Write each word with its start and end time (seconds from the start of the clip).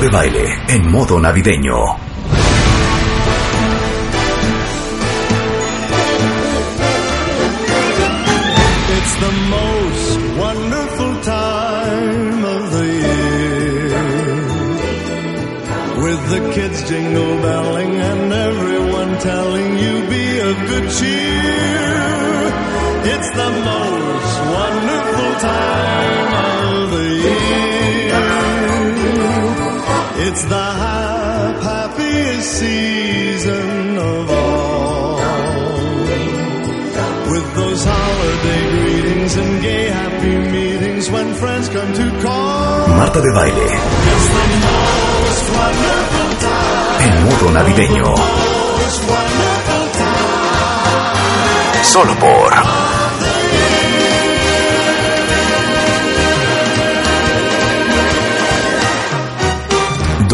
De 0.00 0.10
Baile 0.10 0.44
en 0.68 0.90
modo 0.90 1.18
navideño. 1.18 1.74
It's 8.96 9.14
the 9.24 9.32
most 9.56 10.18
wonderful 10.36 11.12
time 11.22 12.44
of 12.44 12.72
the 12.72 12.86
year. 13.06 13.88
With 16.04 16.20
the 16.28 16.40
kids 16.52 16.88
jingle 16.90 17.36
belling 17.40 17.92
and 17.96 18.32
everyone 18.32 19.18
telling 19.18 19.78
you 19.78 19.94
be 20.10 20.38
of 20.40 20.56
good 20.68 20.90
cheer. 20.98 21.96
It's 23.14 23.30
the 23.30 23.50
most 23.64 24.34
wonderful 24.58 25.32
time 25.40 26.25
It's 30.36 30.44
the 30.44 30.66
hap- 30.84 31.62
happiest 31.62 32.48
season 32.60 33.96
of 33.96 34.30
all. 34.30 35.16
With 37.32 37.46
those 37.54 37.82
holiday 37.88 38.62
greetings 38.74 39.32
and 39.36 39.62
gay 39.62 39.86
happy 39.88 40.36
meetings 40.56 41.10
when 41.10 41.32
friends 41.40 41.70
come 41.70 41.90
to 42.00 42.06
call. 42.20 42.88
Marta 43.00 43.20
de 43.26 43.32
Baile 43.32 43.68
en 47.04 47.24
modo 47.24 47.50
navideño. 47.56 48.04
Solo 51.82 52.14
por 52.18 52.50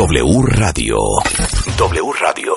W 0.03 0.43
Radio. 0.59 0.97
W 1.79 2.13
Radio. 2.21 2.53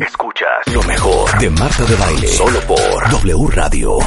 Escuchas 0.00 0.72
lo 0.72 0.80
mejor 0.84 1.38
de 1.40 1.50
Marta 1.50 1.84
de 1.86 1.96
Baile. 1.96 2.28
Solo 2.28 2.60
por 2.60 3.10
W 3.10 3.48
Radio. 3.50 3.98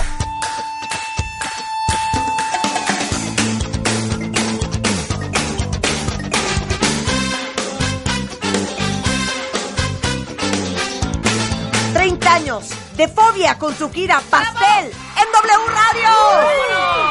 años 12.29 12.69
de 12.95 13.07
Fobia 13.09 13.57
con 13.57 13.75
su 13.75 13.91
gira 13.91 14.21
Pastel 14.29 14.85
en 14.85 15.31
W 15.33 15.67
Radio. 15.73 16.09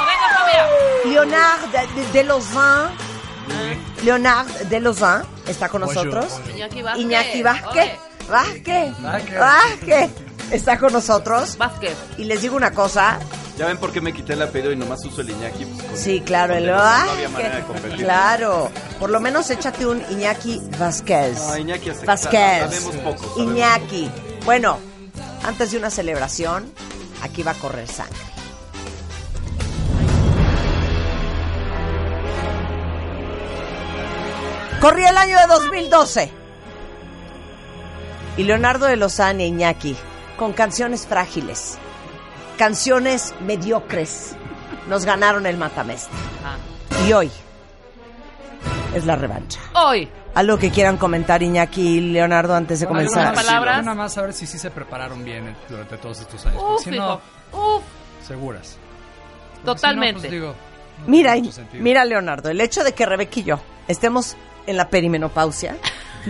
¡Venga, 0.06 0.28
Fobia! 0.38 1.12
Leonard 1.12 1.60
de, 1.70 2.00
de, 2.00 2.12
de 2.12 2.24
Lausanne. 2.24 2.96
Leonard 4.02 4.48
de 4.48 4.80
Lausanne 4.80 5.35
está 5.48 5.68
con 5.68 5.80
nosotros. 5.82 6.26
Iñaki 6.54 6.82
Vázquez. 6.82 7.04
Iñaki 7.04 7.42
Vázquez. 7.42 7.90
Vázquez. 8.28 9.02
Vázquez. 9.02 9.38
Vázquez. 9.38 10.10
Está 10.50 10.78
con 10.78 10.92
nosotros. 10.92 11.56
Vázquez. 11.58 11.96
Y 12.18 12.24
les 12.24 12.42
digo 12.42 12.56
una 12.56 12.72
cosa. 12.72 13.18
¿Ya 13.58 13.66
ven 13.66 13.78
por 13.78 13.90
qué 13.90 14.00
me 14.00 14.12
quité 14.12 14.34
el 14.34 14.42
apellido 14.42 14.70
y 14.72 14.76
nomás 14.76 15.02
uso 15.04 15.22
el 15.22 15.30
Iñaki? 15.30 15.64
Pues, 15.64 15.82
con- 15.88 15.96
Sí, 15.96 16.20
claro, 16.20 16.48
con 16.52 16.58
el 16.58 16.66
Leonardo 16.66 17.04
No 17.06 17.10
había 17.12 17.28
Vázquez. 17.28 17.32
manera 17.32 17.56
de 17.56 17.62
competir. 17.64 17.98
Claro. 17.98 18.70
Por 19.00 19.10
lo 19.10 19.20
menos 19.20 19.50
échate 19.50 19.86
un 19.86 20.02
Iñaki 20.10 20.60
Vázquez. 20.78 21.38
No, 21.38 21.56
Iñaki 21.56 21.90
hasta- 21.90 22.04
Vázquez. 22.06 22.60
sabemos 22.60 22.96
poco, 22.96 23.22
sabemos 23.34 23.38
Iñaki. 23.56 24.10
Bueno, 24.44 24.78
antes 25.44 25.70
de 25.72 25.78
una 25.78 25.90
celebración, 25.90 26.70
aquí 27.22 27.42
va 27.42 27.52
a 27.52 27.54
correr 27.54 27.88
sangre. 27.88 28.18
Corría 34.86 35.10
el 35.10 35.18
año 35.18 35.36
de 35.36 35.46
2012. 35.48 36.30
Y 38.36 38.44
Leonardo 38.44 38.86
de 38.86 38.94
Lozán 38.94 39.40
e 39.40 39.46
Iñaki, 39.48 39.96
con 40.36 40.52
canciones 40.52 41.08
frágiles, 41.08 41.76
canciones 42.56 43.34
mediocres, 43.40 44.36
nos 44.88 45.04
ganaron 45.04 45.44
el 45.46 45.56
matamesta. 45.56 46.12
Ah. 46.44 46.56
Y 47.04 47.12
hoy 47.12 47.32
es 48.94 49.04
la 49.04 49.16
revancha. 49.16 49.58
Hoy. 49.74 50.08
Algo 50.36 50.56
que 50.56 50.70
quieran 50.70 50.98
comentar 50.98 51.42
Iñaki 51.42 51.96
y 51.96 52.00
Leonardo 52.12 52.54
antes 52.54 52.78
de 52.78 52.86
¿Algunas 52.86 53.12
comenzar. 53.12 53.34
palabras? 53.34 53.84
Nada 53.84 53.96
más 53.96 54.16
a 54.16 54.22
ver 54.22 54.34
si 54.34 54.46
sí 54.46 54.56
se 54.56 54.70
prepararon 54.70 55.24
bien 55.24 55.48
eh, 55.48 55.56
durante 55.68 55.96
todos 55.96 56.20
estos 56.20 56.46
años. 56.46 56.62
Uf, 56.62 56.84
si 56.84 56.90
no. 56.90 57.20
Uf. 57.50 57.82
seguras. 58.24 58.78
Porque 59.64 59.66
Totalmente. 59.80 60.20
si 60.20 60.26
no, 60.26 60.30
pues 60.30 60.30
digo, 60.30 60.54
no 61.00 61.08
Mira, 61.08 61.34
mira 61.72 62.04
Leonardo, 62.04 62.50
el 62.50 62.60
hecho 62.60 62.84
de 62.84 62.92
que 62.92 63.04
Rebeca 63.04 63.40
y 63.40 63.42
yo 63.42 63.58
estemos 63.88 64.36
en 64.66 64.76
la 64.76 64.88
perimenopausia 64.88 65.76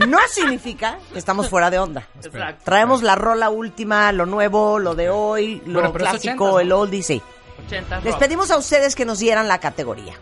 no 0.06 0.18
significa 0.30 0.98
que 1.12 1.18
estamos 1.18 1.48
fuera 1.48 1.70
de 1.70 1.78
onda. 1.78 2.06
Exacto. 2.22 2.62
Traemos 2.64 3.02
la 3.02 3.14
rola 3.14 3.48
última, 3.50 4.12
lo 4.12 4.26
nuevo, 4.26 4.78
lo 4.78 4.94
de 4.94 5.08
hoy, 5.10 5.62
lo 5.66 5.80
Bueno, 5.80 5.92
clásico, 5.92 6.44
80, 6.44 6.52
¿no? 6.52 6.60
el 6.60 6.72
oldie, 6.72 7.02
sí. 7.02 7.22
80 7.66 8.00
Les 8.00 8.14
pedimos 8.16 8.50
a 8.50 8.58
ustedes 8.58 8.94
que 8.94 9.04
nos 9.04 9.18
dieran 9.18 9.48
la 9.48 9.58
categoría. 9.58 10.14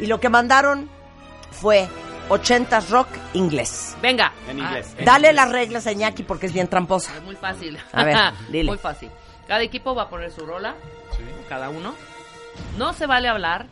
Y 0.00 0.06
lo 0.06 0.20
que 0.20 0.28
mandaron 0.28 0.88
fue 1.50 1.88
80s 2.28 2.88
rock 2.88 3.08
inglés. 3.34 3.96
Venga. 4.00 4.32
En 4.48 4.58
inglés. 4.60 4.94
Ah, 4.98 5.02
Dale 5.04 5.32
las 5.32 5.50
reglas 5.50 5.86
a 5.86 5.92
Iñaki 5.92 6.22
porque 6.22 6.46
es 6.46 6.52
bien 6.52 6.68
tramposa. 6.68 7.14
Es 7.16 7.22
muy 7.22 7.36
fácil. 7.36 7.78
A 7.92 8.04
ver, 8.04 8.16
dile. 8.48 8.70
Muy 8.70 8.78
fácil. 8.78 9.10
Cada 9.48 9.62
equipo 9.62 9.94
va 9.94 10.04
a 10.04 10.08
poner 10.08 10.30
su 10.30 10.46
rola, 10.46 10.74
Sí. 11.16 11.22
cada 11.48 11.68
uno. 11.68 11.94
No 12.78 12.92
se 12.94 13.06
vale 13.06 13.28
hablar 13.28 13.66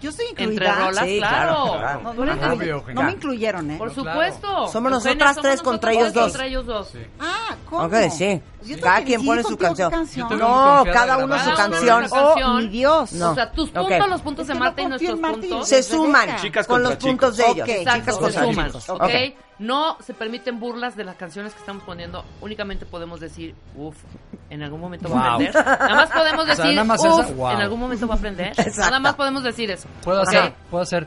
Yo 0.00 0.10
estoy 0.10 0.26
entre 0.30 0.44
incluida. 0.44 0.74
rolas, 0.74 1.04
Sí, 1.06 1.18
claro. 1.18 1.64
claro, 1.78 1.78
claro. 1.78 2.00
No, 2.14 2.52
Obvio, 2.52 2.84
me 2.94 3.12
incluyeron, 3.12 3.70
¿eh? 3.70 3.78
Por 3.78 3.94
supuesto. 3.94 4.68
Somos 4.68 4.90
nosotras 4.90 5.34
somos 5.36 5.42
tres 5.42 5.62
contra 5.62 5.92
ellos 5.92 6.12
dos. 6.12 6.24
Contra 6.24 6.46
ellos 6.46 6.66
dos. 6.66 6.88
Sí. 6.88 6.98
Ah, 7.18 7.56
¿cómo? 7.68 7.84
Ok, 7.86 7.94
sí. 8.10 8.42
Yo 8.64 8.80
Cada 8.80 9.02
quien 9.04 9.24
pone 9.24 9.42
su 9.42 9.56
canción. 9.56 9.90
No, 10.38 10.84
cada 10.92 11.16
uno 11.18 11.38
su 11.38 11.54
canción. 11.54 12.06
Oh, 12.10 12.54
mi 12.58 12.68
Dios. 12.68 13.12
No. 13.14 13.30
O 13.30 13.34
sea, 13.34 13.50
tus 13.52 13.70
puntos, 13.70 14.08
los 14.08 14.20
puntos 14.20 14.46
de 14.46 14.54
Marta 14.54 14.82
y 14.82 14.86
nuestros 14.86 15.18
puntos. 15.18 15.68
Se 15.68 15.82
suman 15.82 16.36
Chicas 16.36 16.66
con 16.66 16.82
los 16.82 16.96
puntos 16.96 17.36
de 17.36 17.44
ellos. 17.46 17.62
Ok, 17.68 17.68
Exacto, 17.68 18.00
Chicas 18.00 18.14
se 18.14 18.20
contra 18.20 18.44
suman, 18.44 18.66
chicos. 18.66 18.88
¿ok? 18.90 19.45
No 19.58 19.96
se 20.04 20.12
permiten 20.12 20.60
burlas 20.60 20.96
de 20.96 21.04
las 21.04 21.16
canciones 21.16 21.54
que 21.54 21.60
estamos 21.60 21.82
poniendo. 21.84 22.24
Únicamente 22.42 22.84
podemos 22.84 23.20
decir, 23.20 23.54
uff, 23.74 23.96
en 24.50 24.62
algún 24.62 24.80
momento 24.80 25.08
va 25.08 25.18
a 25.18 25.22
Wow. 25.22 25.32
aprender. 25.48 25.64
Nada 25.64 25.94
más 25.94 26.10
podemos 26.10 26.44
sea, 26.46 26.54
decir, 26.56 26.70
nada 26.74 26.84
más 26.84 27.04
esa, 27.04 27.32
wow. 27.32 27.50
en 27.52 27.60
algún 27.60 27.80
momento 27.80 28.06
va 28.06 28.14
a 28.14 28.18
aprender. 28.18 28.48
Exacto. 28.56 28.80
Nada 28.80 29.00
más 29.00 29.14
podemos 29.14 29.42
decir 29.42 29.70
eso. 29.70 29.88
Puedo 30.04 30.20
hacer, 30.22 30.52
puedo 30.70 30.82
hacer. 30.82 31.06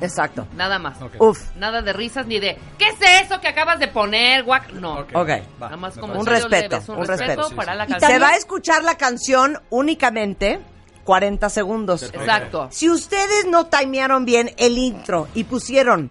Exacto. 0.00 0.46
Nada 0.54 0.78
más. 0.78 1.00
Ok. 1.00 1.14
Uf. 1.20 1.56
Nada 1.56 1.80
de 1.80 1.92
risas 1.94 2.26
ni 2.26 2.38
de, 2.38 2.58
¿qué 2.78 2.88
es 2.88 3.24
eso 3.24 3.40
que 3.40 3.48
acabas 3.48 3.78
de 3.78 3.88
poner? 3.88 4.44
Guac? 4.44 4.72
No. 4.72 4.98
Ok, 5.00 5.08
Ok. 5.14 5.28
va, 5.28 5.40
Nada 5.60 5.76
más 5.78 5.96
como 5.96 6.18
Un 6.20 6.26
respeto, 6.26 6.76
leves, 6.76 6.88
un, 6.90 6.96
un 6.98 7.06
respeto, 7.06 7.48
para 7.56 7.72
sí. 7.72 7.78
la 7.78 7.84
Y 7.84 7.88
canción. 7.88 8.10
Se 8.12 8.18
va 8.18 8.28
a 8.28 8.36
escuchar 8.36 8.84
la 8.84 8.96
canción 8.98 9.58
únicamente 9.70 10.60
40 11.04 11.48
segundos. 11.48 12.02
Exacto. 12.02 12.68
Si 12.70 12.90
ustedes 12.90 13.46
no 13.46 13.66
timearon 13.66 14.26
bien 14.26 14.50
el 14.58 14.76
intro 14.76 15.28
y 15.34 15.44
pusieron 15.44 16.10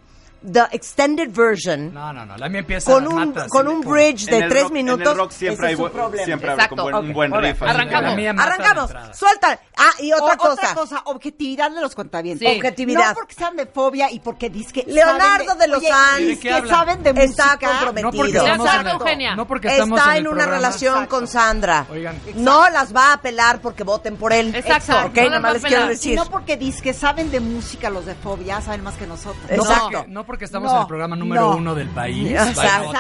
the 0.52 0.64
extended 0.72 1.30
version 1.32 1.94
No, 1.94 2.12
no, 2.14 2.26
no. 2.26 2.38
La 2.38 2.50
mía 2.50 2.60
empieza 2.60 2.92
con 2.92 3.08
un, 3.08 3.30
mata, 3.34 3.48
con 3.48 3.68
un 3.68 3.82
bridge 3.82 4.26
de 4.26 4.44
3 4.48 4.64
rock- 4.64 4.72
minutos, 4.72 5.06
En 5.06 5.12
el 5.12 5.18
rock 5.18 5.32
siempre 5.32 5.68
hay 5.68 5.76
problema. 5.76 6.24
siempre 6.26 6.52
Exacto. 6.52 6.76
con 6.76 6.84
buen, 6.92 6.96
un 7.06 7.10
Ok, 7.10 7.14
buen 7.16 7.34
riff. 7.44 7.62
Arrancamos. 7.64 8.40
Arrancamos. 8.40 8.92
Suelta. 9.18 9.60
Ah, 9.78 9.92
y 10.00 10.12
O- 10.14 10.24
otra 10.24 10.38
cosa. 10.38 10.52
Otra 10.54 10.74
cosa, 10.74 11.02
objetividad 11.06 11.72
de 11.72 11.82
los 11.82 11.96
cuentavientes. 11.96 12.48
Sí. 12.50 12.56
Objetividad. 12.58 13.10
No 13.10 13.14
porque 13.16 13.34
sean 13.36 13.56
de 13.56 13.66
fobia 13.66 14.12
y 14.12 14.20
porque 14.20 14.50
disque 14.50 14.84
Leonardo 14.88 15.56
de 15.56 15.68
¿De 15.68 16.34
qué 16.36 16.40
que 16.40 16.54
hablan? 16.54 16.70
saben 16.70 17.04
de 17.04 17.10
Está 17.24 17.46
música. 17.46 17.68
comprometido. 17.70 18.48
No 18.48 18.64
porque 18.90 19.12
en 19.12 19.22
el, 19.22 19.36
no 19.36 19.48
porque 19.48 19.68
estamos 19.68 20.00
Está 20.00 20.18
en, 20.18 20.28
una 20.28 20.36
programa. 20.38 20.56
relación 20.58 20.94
Exacto. 20.96 21.16
con 21.16 21.28
Sandra. 21.28 21.86
Oigan. 21.92 22.20
No 22.36 22.70
las 22.70 22.96
va 22.96 23.10
a 23.10 23.14
apelar 23.14 23.60
porque 23.62 23.84
voten 23.84 24.16
por 24.18 24.32
él. 24.34 24.54
Exacto. 24.56 25.08
Ok, 25.08 25.16
No 25.18 25.24
nada 25.30 25.40
más 25.40 25.54
les 25.54 25.64
quiero 25.64 25.88
decir. 25.88 26.16
no 26.16 26.26
porque 26.30 26.58
disque 26.58 26.94
saben 26.94 27.32
de 27.32 27.40
música 27.40 27.90
los 27.90 28.06
de 28.06 28.16
fobia, 28.16 28.62
saben 28.62 28.84
más 28.84 28.96
que 28.96 29.08
nosotros. 29.08 29.44
No 29.50 29.56
Exacto. 29.56 29.90
porque, 29.92 30.08
no 30.12 30.26
porque 30.36 30.46
estamos 30.46 30.70
No, 30.70 30.76
en 30.76 30.82
el 30.82 30.88
programa 30.88 31.16
número 31.16 31.42
no. 31.52 31.56
uno 31.56 31.74
del 31.76 31.88
país. 31.90 32.30
Exacto, 32.32 32.92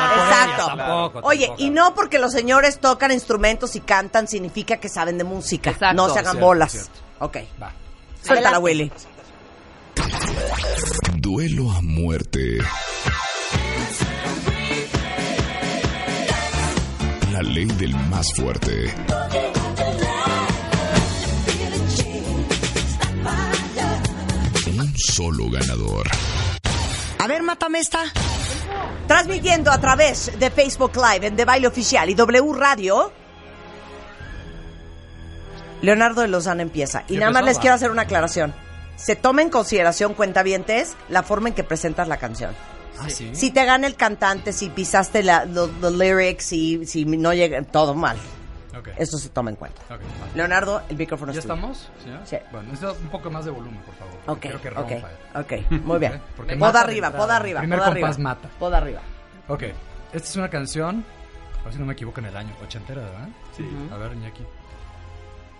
tampoco, 0.66 1.20
Oye, 1.28 1.48
tampoco. 1.48 1.64
y 1.64 1.70
no 1.70 1.94
porque 1.94 2.18
los 2.18 2.32
señores 2.32 2.80
tocan 2.80 3.12
instrumentos 3.12 3.76
y 3.76 3.82
cantan 3.82 4.28
significa 4.30 4.78
que 4.78 4.88
saben 4.88 5.18
de 5.18 5.26
música. 5.26 5.72
Exacto. 5.72 5.96
No 5.96 6.08
se 6.08 6.20
hagan 6.20 6.32
Cierto, 6.34 6.46
bolas. 6.48 6.72
cierto. 6.72 6.92
Ok. 7.20 7.38
Va. 7.62 7.74
Suéltala, 8.24 8.60
Willy. 8.60 8.90
Duelo 11.18 11.72
a 11.72 11.82
muerte. 11.82 12.58
La 17.34 17.42
ley 17.42 17.66
del 17.66 17.94
más 18.10 18.28
fuerte. 18.38 18.94
Un 24.78 24.94
solo 24.98 25.50
ganador. 25.50 26.08
A 27.26 27.28
ver, 27.28 27.42
mátame 27.42 27.80
esta. 27.80 28.04
Transmitiendo 29.08 29.72
a 29.72 29.82
través 29.82 30.38
de 30.38 30.52
Facebook 30.52 30.92
Live 30.96 31.26
en 31.26 31.36
De 31.36 31.44
Baile 31.44 31.66
Oficial 31.66 32.08
y 32.08 32.14
W 32.14 32.54
Radio. 32.54 33.12
Leonardo 35.82 36.22
de 36.22 36.28
Lozano 36.28 36.62
empieza. 36.62 37.04
Y 37.08 37.16
¿Ya 37.16 37.22
nada 37.22 37.32
más 37.32 37.46
les 37.46 37.58
quiero 37.58 37.74
hacer 37.74 37.90
una 37.90 38.04
aclaración. 38.04 38.54
se 38.96 39.16
toma 39.16 39.42
en 39.42 39.50
consideración, 39.50 40.14
cuentavientes, 40.14 40.96
la 41.10 41.24
forma 41.24 41.50
en 41.50 41.56
que 41.56 41.64
presentas 41.64 42.08
la 42.08 42.18
canción. 42.18 42.56
Ah, 43.00 43.10
sí. 43.10 43.32
Si 43.34 43.50
te 43.50 43.66
gana 43.66 43.88
el 43.88 43.96
cantante, 43.96 44.54
si 44.54 44.70
pisaste 44.70 45.24
la, 45.24 45.46
los 45.46 45.72
los 45.82 45.94
lyrics, 45.94 46.46
si, 46.46 46.86
si 46.86 47.06
no 47.06 47.34
llega, 47.34 47.60
todo 47.64 47.96
mal. 47.96 48.18
Ok. 48.78 48.90
Eso 48.98 49.18
se 49.18 49.30
toma 49.30 49.50
en 49.52 49.56
cuenta. 49.56 49.82
Ok, 49.84 49.90
vale. 50.20 50.32
Leonardo, 50.36 50.82
el 50.90 50.98
micrófono 50.98 51.32
¿Ya 51.32 51.40
es 51.40 51.46
tuyo. 51.46 51.54
estamos? 51.56 51.90
¿Ya? 52.06 52.26
Sí. 52.26 52.38
Bueno, 52.52 52.70
necesito 52.72 52.94
un 53.02 53.08
poco 53.10 53.30
más 53.32 53.46
de 53.46 53.52
volumen, 53.52 53.80
por 53.82 53.96
favor. 53.96 54.14
Ok, 54.28 54.40
Quiero 54.42 54.62
que 54.62 54.70
rompa. 54.70 55.10
ok, 55.40 55.72
muy 55.84 56.00
bien. 56.00 56.22
Porque 56.36 56.56
Poda 56.58 56.82
arriba, 56.82 57.12
poda 57.12 57.38
arriba, 57.38 57.60
Primer 57.62 57.80
poda 57.80 57.88
arriba. 57.92 58.08
compás 58.08 58.20
mata. 58.22 58.50
Poda 58.60 58.78
arriba. 58.78 59.02
Ok, 59.48 59.64
esta 60.14 60.28
es 60.28 60.36
una 60.36 60.50
canción, 60.50 61.06
a 61.62 61.64
ver 61.66 61.74
si 61.74 61.80
no 61.80 61.86
me 61.86 61.94
equivoco 61.94 62.20
en 62.20 62.26
el 62.28 62.36
año, 62.38 62.54
ochentera, 62.64 63.02
¿verdad? 63.02 63.30
Sí. 63.56 63.66
A 63.94 63.98
ver, 63.98 64.14
Iñaki. 64.14 64.44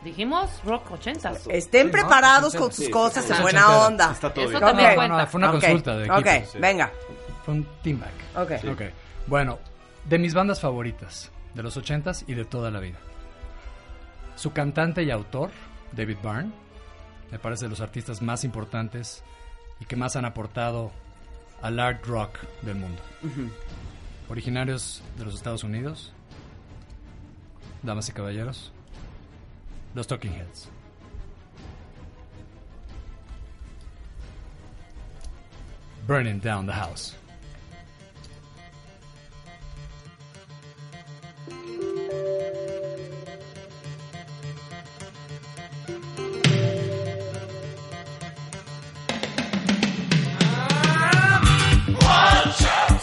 Dijimos 0.04 0.50
rock 0.64 0.92
80. 0.92 1.32
Estén 1.50 1.82
Sí, 1.82 1.86
¿no? 1.88 1.92
preparados 1.92 2.52
Sí, 2.52 2.58
con 2.60 2.72
sí, 2.72 2.84
sus 2.84 2.92
cosas 2.92 3.24
sí, 3.26 3.32
en 3.32 3.38
sí, 3.38 3.42
buena 3.42 3.62
ochentera. 3.68 3.88
onda. 3.88 4.12
Está 4.12 4.34
todo 4.34 4.44
Eso 4.46 4.50
bien. 4.52 4.62
también 4.62 4.90
Ok. 4.90 4.96
cuenta. 4.96 5.16
No, 5.16 5.22
no, 5.22 5.28
fue 5.28 5.38
una 5.40 5.48
Ok, 5.50 5.54
consulta 5.62 5.96
de 5.98 6.06
equipo. 6.06 6.20
Ok, 6.20 6.28
sí. 6.52 6.58
venga. 6.60 6.92
Fue 7.44 7.54
un 7.56 7.68
team 7.82 8.00
back. 8.00 8.12
Ok. 8.44 8.72
Ok, 8.72 8.82
bueno, 9.28 9.58
de 10.04 10.20
mis 10.20 10.34
bandas 10.36 10.60
favoritas, 10.60 11.32
de 11.56 11.64
los 11.64 11.78
ochentas 11.78 12.26
y 12.28 12.36
de 12.36 12.46
toda 12.46 12.70
la 12.70 12.80
vida. 12.80 13.00
Su 14.36 14.52
cantante 14.52 15.04
y 15.04 15.10
autor, 15.10 15.50
David 15.94 16.18
Byrne, 16.22 16.52
me 17.32 17.40
parece 17.40 17.66
de 17.66 17.70
los 17.70 17.82
artistas 17.82 18.22
más 18.22 18.44
importantes 18.44 19.24
y 19.80 19.86
que 19.86 19.96
más 19.96 20.16
han 20.16 20.26
aportado 20.26 20.92
al 21.62 21.80
art 21.80 22.06
rock 22.06 22.40
del 22.62 22.76
mundo. 22.76 23.02
Originarios 24.30 25.02
de 25.18 25.26
los 25.26 25.34
Estados 25.34 25.64
Unidos, 25.64 26.12
damas 27.82 28.10
y 28.10 28.12
caballeros, 28.12 28.72
los 29.94 30.08
Talking 30.08 30.34
Heads. 30.34 30.70
Burning 36.08 36.40
Down 36.40 36.68
the 36.68 36.74
House. 36.74 37.16
¿Saben 52.58 52.95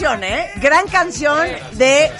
canción, 0.00 0.24
¿eh? 0.24 0.50
Gran 0.56 0.86
canción 0.86 1.46
de 1.72 2.10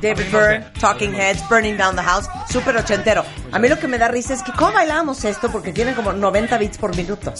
David 0.00 0.24
Byrne, 0.32 0.64
Talking 0.80 1.14
Heads, 1.14 1.46
Burning 1.48 1.76
Down 1.76 1.94
the 1.94 2.02
House, 2.02 2.26
súper 2.50 2.74
ochentero. 2.76 3.22
A 3.52 3.58
mí 3.58 3.68
lo 3.68 3.78
que 3.78 3.86
me 3.86 3.98
da 3.98 4.08
risa 4.08 4.32
es 4.32 4.42
que 4.42 4.52
¿cómo 4.52 4.72
bailábamos 4.72 5.22
esto? 5.24 5.50
Porque 5.50 5.72
tiene 5.72 5.94
como 5.94 6.12
90 6.14 6.56
beats 6.58 6.78
por 6.78 6.96
minuto. 6.96 7.34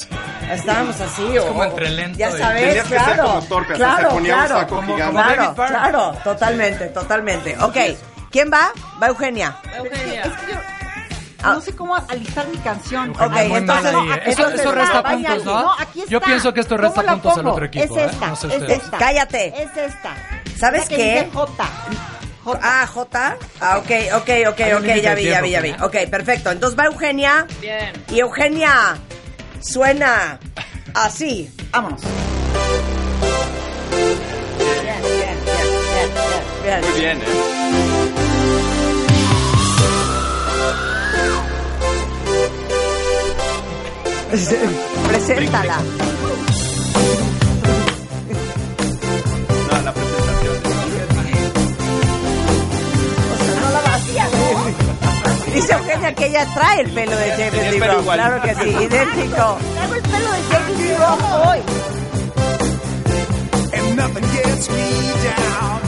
Estábamos 0.51 1.01
así 1.01 1.39
o... 1.39 1.49
como 1.49 1.65
entre 1.65 1.89
lento 1.91 2.19
Ya 2.19 2.31
sabes, 2.33 2.63
Tenías 2.65 2.87
que 2.87 2.95
ser 2.99 3.05
claro. 3.15 3.23
como 3.25 3.43
torpe, 3.43 3.73
hasta 3.73 3.85
claro, 3.85 4.09
se 4.11 4.15
ponía 4.15 4.35
un 4.35 4.41
claro, 4.41 4.61
saco 4.61 4.77
como- 4.77 4.95
gigante. 4.95 5.55
Claro, 5.55 6.13
totalmente, 6.23 6.87
totalmente. 6.89 7.57
Ok, 7.63 7.77
¿quién 8.31 8.51
va? 8.53 8.73
Va 9.03 9.07
Eugenia. 9.09 9.57
Eugenia. 9.75 10.23
Es 10.23 10.33
que 10.33 10.53
yo. 10.53 10.59
No 11.55 11.61
sé 11.61 11.75
cómo 11.77 11.95
alistar 11.97 12.49
mi 12.49 12.57
canción. 12.59 13.11
Ok, 13.11 13.21
entonces-. 13.37 13.93
Eso, 13.93 14.03
entonces- 14.27 14.61
eso 14.61 14.73
resta 14.73 15.03
vaya, 15.03 15.29
puntos, 15.29 15.45
¿no? 15.45 15.61
no, 15.63 15.73
aquí 15.79 16.05
Yo 16.09 16.19
está. 16.19 16.27
pienso 16.29 16.55
que 16.55 16.61
esto 16.61 16.77
¿Cómo 16.77 16.89
resta 16.89 17.03
puntos 17.13 17.33
al 17.33 17.39
pongo? 17.43 17.53
otro 17.53 17.65
equipo. 17.67 17.97
Es 17.99 18.03
¿eh? 18.03 18.07
esta, 18.13 18.27
No 18.29 18.37
sé 18.37 18.47
es 18.49 18.53
ustedes. 18.55 18.83
esta. 18.83 18.99
Cállate. 18.99 19.63
Es 19.63 19.77
esta. 19.77 20.15
¿Sabes 20.59 20.83
La 20.83 20.89
que 20.89 20.97
qué? 20.97 21.15
dice 21.25 21.31
J. 21.33 21.65
J. 22.45 22.61
Ah, 22.63 22.87
J. 22.87 23.37
Ah, 23.61 23.79
ok, 23.79 23.91
ok, 24.15 24.31
ok, 24.49 24.61
Hay 24.61 24.73
ok, 24.75 24.85
ya 25.03 25.15
vi, 25.15 25.25
ya 25.25 25.41
vi, 25.43 25.51
ya 25.51 25.61
vi. 25.61 25.73
Ok, 25.83 25.97
perfecto. 26.11 26.51
Entonces 26.51 26.79
va 26.79 26.85
Eugenia. 26.87 27.47
Bien. 27.61 27.93
Y 28.11 28.21
Eugenia 28.21 28.97
suena 29.61 30.39
así. 30.95 31.51
Vámonos. 31.73 32.01
Bien, 32.03 32.13
bien, 35.03 35.05
bien, 35.05 35.39
bien, 36.63 36.63
bien, 36.63 36.81
Muy 36.91 37.01
bien, 37.01 37.19
¿eh? 37.23 38.26
Preséntala. 45.09 45.79
No, 49.71 49.83
la 49.83 49.93
presentación. 49.93 50.57
O 53.33 53.37
sea, 53.45 53.61
no 53.61 53.71
la 53.71 53.81
vacía, 53.81 54.25
¿no? 54.27 55.55
Dice 55.55 55.73
Eugenia 55.73 56.15
que 56.15 56.27
ella 56.27 56.47
trae 56.55 56.81
el 56.83 56.91
pelo 56.91 57.17
de 57.17 57.31
pelo 57.79 57.93
Roth. 57.95 58.03
igual. 58.03 58.19
Claro 58.19 58.43
que 58.43 58.55
sí, 58.57 58.69
idéntico. 58.69 59.59
Traigo 59.75 59.95
el 59.95 60.03
pelo 60.03 60.33
de 60.33 60.43
David 60.51 60.77
Lee 60.79 60.97
Roth 60.97 61.23
hoy. 61.47 61.59
and 63.73 63.97
nothing 63.97 64.25
gets 64.33 64.69
me 64.71 64.85
down. 65.25 65.86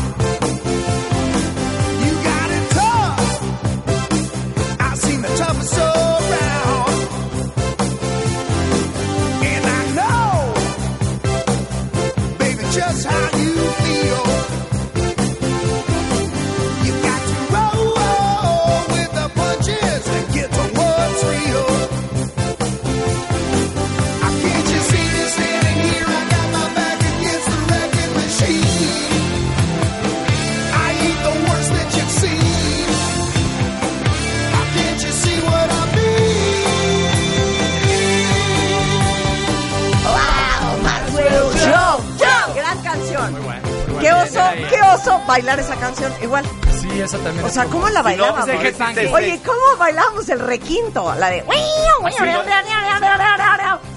Bailar 45.26 45.58
esa 45.60 45.76
canción. 45.76 46.12
Igual. 46.22 46.44
Sí, 46.80 47.00
esa 47.00 47.18
también 47.18 47.44
O 47.44 47.48
sea, 47.48 47.64
como- 47.64 47.74
¿cómo 47.80 47.88
la 47.90 48.02
bailábamos? 48.02 48.48
es 48.48 48.60
de 48.60 48.68
Headbangers. 48.68 49.12
Oye, 49.12 49.40
¿cómo 49.44 49.76
bailábamos 49.78 50.28
el 50.28 50.38
requinto? 50.40 51.14
La 51.16 51.28
de... 51.30 51.44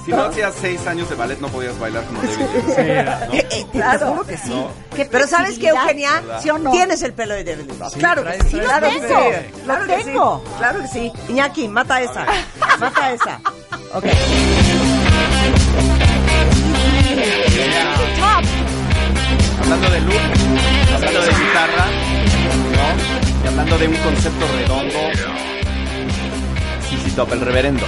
Si 0.05 0.11
no 0.11 0.23
hacías 0.23 0.53
seis 0.59 0.85
años 0.87 1.07
de 1.09 1.15
ballet, 1.15 1.39
no 1.39 1.47
podías 1.49 1.77
bailar 1.79 2.03
como 2.05 2.21
David. 2.21 2.45
Eh, 3.33 3.65
claro. 3.71 3.99
Seguro 3.99 4.23
que 4.25 4.37
sí. 4.37 4.65
Qué 4.95 5.05
Pero 5.05 5.27
¿sabes 5.27 5.59
qué, 5.59 5.69
Eugenia? 5.69 6.23
¿Sí 6.41 6.49
o 6.49 6.57
no? 6.57 6.71
Tienes 6.71 7.01
el 7.03 7.13
pelo 7.13 7.35
de 7.35 7.43
David 7.43 7.71
claro 7.97 8.23
que 8.23 8.43
sí. 8.43 8.59
Claro 8.59 8.87
que 8.89 8.99
sí. 8.99 9.07
Lo 9.07 9.63
Claro 9.63 9.85
que 9.87 9.97
sí. 9.97 10.03
tengo. 10.05 10.43
Claro 10.57 10.81
que 10.81 10.87
sí. 10.87 11.13
Iñaki, 11.29 11.67
mata 11.67 12.01
esa. 12.01 12.25
Mata 12.79 13.11
esa. 13.11 13.39
Ok 13.93 14.05
hablando 19.71 19.89
de 19.89 20.01
luz, 20.01 20.15
hablando 20.93 21.21
de 21.21 21.27
guitarra, 21.27 21.85
¿no? 22.75 23.43
Y 23.43 23.47
hablando 23.47 23.77
de 23.77 23.87
un 23.87 23.95
concepto 23.95 24.45
redondo. 24.57 24.99
Easy 26.91 27.11
Top, 27.15 27.31
el 27.31 27.39
reverendo. 27.39 27.85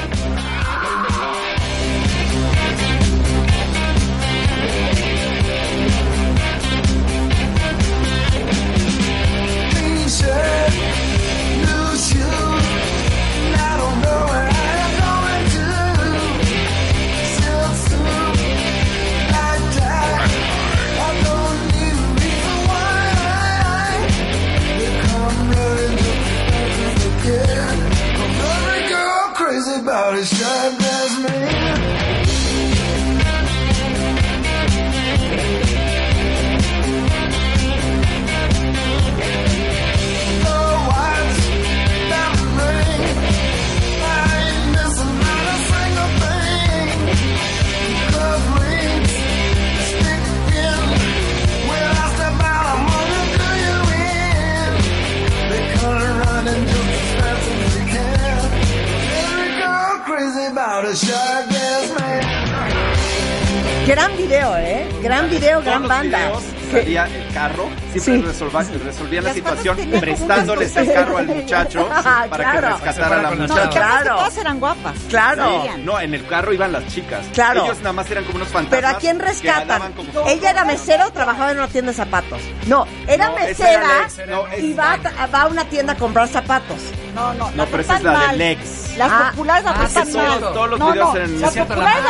Video, 65.40 65.62
gran 65.62 65.82
los 65.82 65.90
banda. 65.90 66.18
videos 66.18 66.44
¿Qué? 66.72 66.80
salía 66.82 67.06
el 67.08 67.34
carro, 67.34 67.70
siempre 67.94 68.02
Sí. 68.02 68.22
resolvían, 68.22 68.84
resolvían 68.86 69.24
la 69.25 69.34
situación 69.34 69.78
prestándoles 70.00 70.75
el 70.75 70.94
carro 70.94 71.18
al 71.18 71.28
muchacho 71.28 71.90
Ah, 71.92 72.25
para 72.30 72.44
claro. 72.52 72.68
que 72.68 72.74
rescatara 72.86 73.20
a 73.20 73.22
la 73.24 73.32
No, 73.32 73.42
muchacha. 73.48 73.70
Claro. 73.70 74.16
todas 74.16 74.38
eran 74.38 74.60
guapas. 74.60 74.96
Claro. 75.10 75.62
Sí. 75.63 75.82
No, 75.84 76.00
en 76.00 76.13
el 76.13 76.25
carro 76.28 76.54
iban 76.54 76.72
las 76.72 76.88
chicas. 76.88 77.25
Claro. 77.34 77.66
Ellos 77.66 77.78
nada 77.80 77.94
más 77.94 78.10
eran 78.12 78.24
como 78.25 78.38
unos 78.38 78.48
fantasmas. 78.50 78.80
Pero 78.82 78.88
¿a 78.98 79.00
quién 79.00 79.20
rescatan? 79.20 79.94
como- 79.94 80.28
¿Ella 80.28 80.50
era 80.52 80.66
mesera 80.66 81.08
o 81.08 81.12
trabajaba 81.12 81.52
en 81.52 81.58
una 81.58 81.68
tienda 81.68 81.92
de 81.92 81.98
zapatos? 81.98 82.40
No, 82.68 82.86
era 83.08 83.28
No, 83.28 83.36
mesera 83.36 83.72
era 84.18 84.25
no, 84.36 84.46
y 84.58 84.74
va, 84.74 84.94
a- 85.20 85.28
va 85.28 85.42
a 85.42 85.48
una 85.48 85.66
tienda 85.66 85.94
a 85.94 85.98
comprar 85.98 86.28
zapatos. 86.28 86.78
No, 87.16 87.34
no, 87.36 87.52
No, 87.52 87.58
las 87.58 87.68
pero 87.68 87.82
esa 87.84 87.98
es 87.98 88.04
la 88.04 88.12
de 88.12 88.18
mal. 88.18 88.38
Lex. 88.38 88.83
Las 88.97 89.12
Ah, 89.12 89.29
populares 89.31 89.63
las 89.65 89.73
ah, 89.73 89.83
mal. 90.13 90.39
todos- 90.39 90.53
todos 90.53 90.69
los 90.69 90.79
no, 90.79 90.91
videos 90.91 91.07
no, 91.13 91.15
eran- 91.19 91.41
las 91.41 91.55
populares 91.57 92.03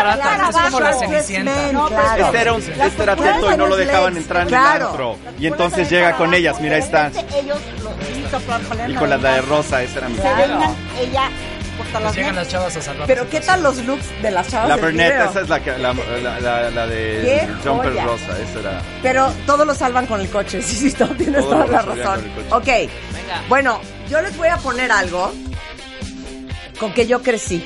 es 0.49 0.55
como 0.61 0.79
la 0.79 0.89
abajo. 0.89 0.99
Cenicienta. 0.99 1.71
No, 1.71 1.87
Claro. 1.87 2.25
Este 2.25 2.41
era, 2.41 2.53
un, 2.53 2.59
este 2.61 3.03
era 3.03 3.15
teto 3.15 3.51
y 3.53 3.57
no 3.57 3.67
lo 3.67 3.75
dejaban 3.75 4.17
entrar 4.17 4.41
en 4.43 4.47
Claro. 4.49 4.75
el 4.75 4.81
antro. 4.87 5.17
Las 5.25 5.33
Y 5.41 5.47
entonces 5.47 5.89
llega 5.89 6.11
con 6.13 6.21
abajo, 6.27 6.33
ellas, 6.35 6.59
mira, 6.61 6.75
ahí 6.75 6.81
de 6.81 6.85
está. 6.85 7.07
Ellos 7.07 7.57
lo 7.83 7.91
Y 8.89 8.95
con 8.95 9.09
la 9.09 9.17
de 9.17 9.41
rosa, 9.41 9.81
esa 9.83 9.97
era 9.99 10.09
mi 10.09 10.15
ella 10.99 11.29
corta 11.77 11.99
las 11.99 12.03
Pues 12.03 12.15
llegan 12.17 12.35
las 12.35 12.47
chavas 12.49 12.75
a 12.77 12.81
salvar. 12.81 13.07
Pero 13.07 13.29
¿qué 13.29 13.39
tal 13.41 13.63
los 13.63 13.77
looks 13.77 14.21
de 14.21 14.31
las 14.31 14.47
chavas 14.47 14.69
La 14.69 14.75
video? 15.15 15.31
esa 15.31 15.41
es 15.41 15.49
la, 15.49 15.59
que- 15.59 15.77
la, 15.77 15.93
la, 15.93 16.39
la, 16.39 16.69
la 16.69 16.85
¡Qué 16.87 16.93
de 16.93 17.47
Jumper 17.63 17.89
joya! 17.91 18.03
Rosa, 18.05 18.25
esa 18.39 18.59
era. 18.59 18.81
Pero 19.01 19.31
todos 19.45 19.65
lo 19.65 19.73
salvan 19.73 20.05
con 20.05 20.19
el 20.21 20.29
coche, 20.29 20.61
sí, 20.61 20.75
sí, 20.75 20.87
tienes 21.07 21.41
Todo 21.41 21.63
toda 21.63 21.65
la 21.67 21.81
razón. 21.81 22.19
el. 22.19 22.53
Ok, 22.53 22.65
Venga. 22.65 23.41
bueno, 23.49 23.79
yo 24.09 24.21
les 24.21 24.35
voy 24.37 24.49
a 24.49 24.57
poner 24.57 24.91
algo 24.91 25.33
con 26.79 26.93
que 26.93 27.07
yo 27.07 27.21
crecí. 27.21 27.65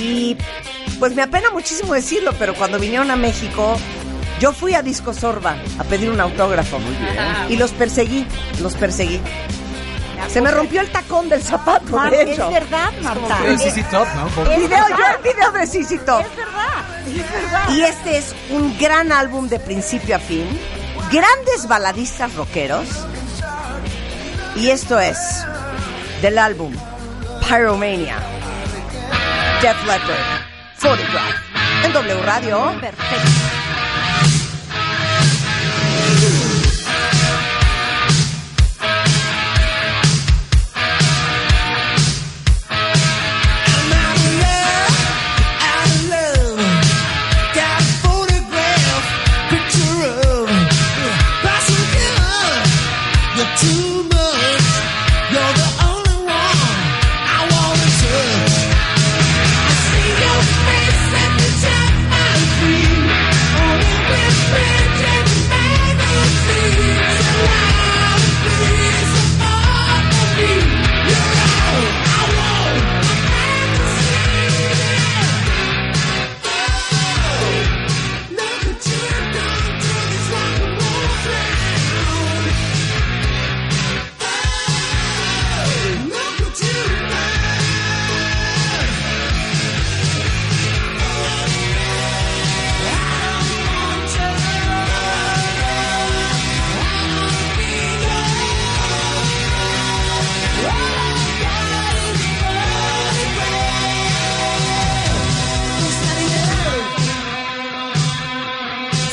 Y 0.00 0.36
pues 0.98 1.14
me 1.14 1.22
apena 1.22 1.50
muchísimo 1.50 1.94
decirlo, 1.94 2.32
pero 2.38 2.54
cuando 2.54 2.78
vinieron 2.78 3.10
a 3.10 3.16
México, 3.16 3.76
yo 4.40 4.52
fui 4.52 4.74
a 4.74 4.82
Disco 4.82 5.12
Sorba 5.14 5.56
a 5.78 5.84
pedir 5.84 6.10
un 6.10 6.20
autógrafo. 6.20 6.78
Muy 6.78 6.94
bien. 6.94 7.16
Y 7.48 7.56
los 7.56 7.70
perseguí, 7.72 8.26
los 8.60 8.74
perseguí. 8.74 9.20
Se 10.28 10.40
me 10.40 10.50
rompió 10.50 10.80
el 10.80 10.90
tacón 10.90 11.28
del 11.28 11.42
zapato, 11.42 11.96
Mar- 11.96 12.10
de 12.10 12.32
es 12.32 12.38
verdad, 12.38 12.92
Marta. 13.02 13.38
Es, 13.46 13.62
top, 13.90 14.06
¿no? 14.14 14.50
Es 14.50 14.58
Video, 14.58 14.84
yo 14.88 15.04
el 15.16 15.22
video 15.22 15.52
de 15.52 15.98
Top. 15.98 16.20
es 16.20 16.36
verdad, 16.36 16.84
es 17.06 17.32
verdad. 17.32 17.68
Y 17.70 17.82
este 17.82 18.18
es 18.18 18.34
un 18.50 18.76
gran 18.78 19.12
álbum 19.12 19.48
de 19.48 19.58
principio 19.60 20.16
a 20.16 20.18
fin. 20.18 20.46
Grandes 21.12 21.68
baladistas 21.68 22.34
rockeros. 22.34 22.86
Y 24.56 24.70
esto 24.70 24.98
es 24.98 25.18
del 26.22 26.38
álbum 26.38 26.74
Pyromania. 27.48 28.16
Def 29.60 29.76
Leppard. 29.86 30.18
Photograph. 30.76 31.34
En 31.84 31.92
W 31.92 32.22
Radio. 32.22 32.72
Perfecto. 32.80 33.63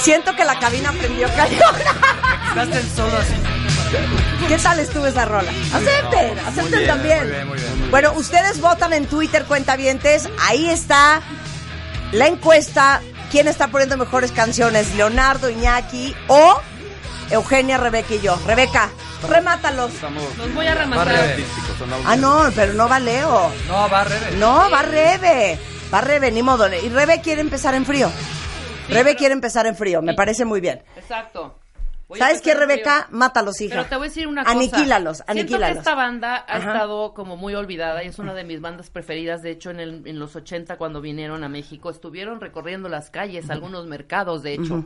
Siento 0.01 0.36
que 0.36 0.43
la 0.43 0.58
cabina 0.60 0.91
prendió 0.91 1.27
cañón. 1.36 1.75
Quedaste 2.53 2.79
en 2.79 2.96
solo 2.96 3.17
así. 3.17 3.34
¿Qué 4.48 4.58
tal 4.58 4.79
estuvo 4.79 5.05
esa 5.05 5.25
rola? 5.25 5.51
Acepten, 5.74 6.39
acepten 6.39 6.72
bien, 6.72 6.88
también. 6.88 7.20
Muy 7.20 7.31
bien, 7.31 7.48
muy 7.48 7.58
bien. 7.58 7.91
Bueno, 7.91 8.13
ustedes 8.13 8.60
votan 8.60 8.93
en 8.93 9.05
Twitter, 9.05 9.46
cuentavientes. 9.46 10.27
Ahí 10.39 10.70
está 10.70 11.22
la 12.12 12.27
encuesta. 12.27 13.01
¿Quién 13.29 13.48
está 13.48 13.67
poniendo 13.67 13.96
mejores 13.96 14.31
canciones? 14.31 14.93
¿Leonardo, 14.96 15.50
Iñaki 15.50 16.15
o 16.27 16.60
Eugenia, 17.29 17.77
Rebeca 17.77 18.15
y 18.15 18.22
yo? 18.22 18.38
Rebeca, 18.46 18.89
remátalos. 19.29 19.93
Estamos 19.93 20.24
Los 20.38 20.53
voy 20.53 20.67
a 20.67 20.75
rematar. 20.75 21.38
Ah, 22.05 22.15
no, 22.15 22.50
pero 22.55 22.74
no 22.74 22.89
va 22.89 23.00
Leo. 23.00 23.51
No, 23.67 23.89
va 23.89 24.03
Rebe. 24.03 24.31
No, 24.38 24.70
va 24.70 24.81
Rebe. 24.81 25.60
Va 25.93 26.01
Rebe, 26.01 26.31
ni 26.31 26.41
modo. 26.41 26.67
Y 26.74 26.89
Rebe 26.89 27.22
quiere 27.22 27.41
empezar 27.41 27.74
en 27.75 27.86
frío. 27.86 28.12
Rebe 28.91 29.15
quiere 29.15 29.33
empezar 29.33 29.65
en 29.67 29.75
frío, 29.75 30.01
me 30.01 30.13
parece 30.13 30.45
muy 30.45 30.62
bien. 30.62 30.81
Exacto. 30.95 31.57
Voy 32.07 32.19
a 32.19 32.25
¿Sabes 32.25 32.41
qué, 32.41 32.53
Rebeca? 32.53 33.05
frío. 33.05 33.17
Mátalos, 33.19 33.62
hija. 33.62 33.75
Pero 33.77 33.86
te 33.88 33.95
voy 33.95 34.07
a 34.07 34.10
decir 34.10 34.27
una 34.27 34.43
cosa. 34.43 34.53
Aniquílalos, 34.57 35.17
Siento 35.17 35.31
aniquílalos. 35.31 35.71
que 35.75 35.79
esta 35.79 35.95
banda 35.95 36.36
ha 36.45 36.57
Ajá. 36.57 36.74
estado 36.74 37.13
como 37.13 37.38
muy 37.38 37.55
olvidada 37.55 38.03
y 38.03 38.07
es 38.07 38.19
una 38.19 38.33
de 38.33 38.43
mis 38.43 38.60
bandas 38.60 38.89
preferidas. 38.89 39.41
De 39.41 39.51
hecho, 39.51 39.69
en, 39.71 39.79
el- 39.79 40.05
en 40.05 40.19
los 40.19 40.36
80 40.36 40.75
cuando 40.75 41.00
vinieron 41.00 41.45
a 41.45 41.48
México 41.48 41.89
estuvieron 41.89 42.41
recorriendo 42.41 42.89
las 42.89 43.12
calles, 43.12 43.50
algunos 43.50 43.88
mercados, 43.88 44.43
de 44.43 44.55
hecho, 44.55 44.83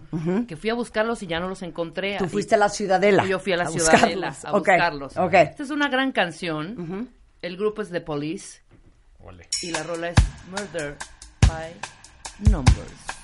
que 0.48 0.56
fui 0.56 0.70
a 0.70 0.76
buscarlos 0.76 1.24
y 1.24 1.28
ya 1.28 1.40
no 1.40 1.48
los 1.50 1.64
encontré. 1.64 2.18
Tú 2.20 2.28
fuiste 2.30 2.54
a 2.54 2.58
la 2.60 2.70
Ciudadela. 2.70 3.26
Yo 3.26 3.40
fui 3.40 3.54
a 3.54 3.58
la 3.58 3.64
buscarlos. 3.72 4.00
Ciudadela 4.02 4.28
a 4.44 4.52
Ok, 4.52 4.58
buscarlos. 4.60 5.18
Ok. 5.18 5.34
Esta 5.34 5.64
es 5.64 5.72
una 5.72 5.88
gran 5.90 6.12
canción. 6.12 7.10
El 7.42 7.58
grupo 7.58 7.82
es 7.82 7.90
The 7.90 8.02
Police 8.02 8.62
Ole. 9.24 9.50
y 9.64 9.72
la 9.72 9.82
rola 9.82 10.10
es 10.10 10.16
Murder 10.52 10.96
by 11.48 11.74
Numbers. 12.52 13.15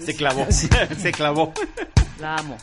Se 0.00 0.14
clavó, 0.14 0.46
se 0.52 1.12
clavó. 1.12 1.52
La 2.18 2.36
amo. 2.36 2.56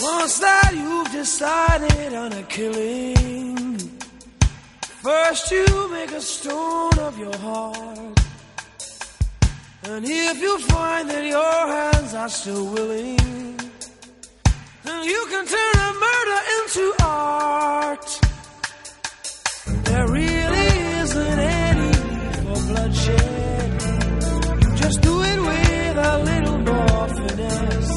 Once 0.00 0.38
that 0.38 0.72
you've 0.74 1.10
decided 1.10 2.14
on 2.14 2.32
a 2.32 2.42
killing, 2.44 3.78
first 4.80 5.50
you 5.50 5.88
make 5.90 6.12
a 6.12 6.20
stone 6.20 6.98
of 6.98 7.18
your 7.18 7.36
heart. 7.38 8.20
And 9.84 10.04
if 10.04 10.40
you 10.40 10.58
find 10.60 11.08
that 11.10 11.24
your 11.24 11.66
hands 11.66 12.14
are 12.14 12.28
still 12.28 12.66
willing, 12.66 13.56
then 14.84 15.04
you 15.04 15.26
can 15.30 15.46
turn 15.46 15.76
a 15.76 15.92
murder 15.94 16.40
into 16.58 16.94
art. 17.02 18.27
There 19.88 20.06
really 20.08 20.68
isn't 21.02 21.38
any 21.38 21.88
need 21.88 22.34
for 22.44 22.58
bloodshed. 22.68 23.68
You 24.62 24.68
just 24.76 24.98
do 25.00 25.14
it 25.22 25.40
with 25.48 25.96
a 26.12 26.18
little 26.30 26.58
more 26.58 27.08
finesse. 27.16 27.96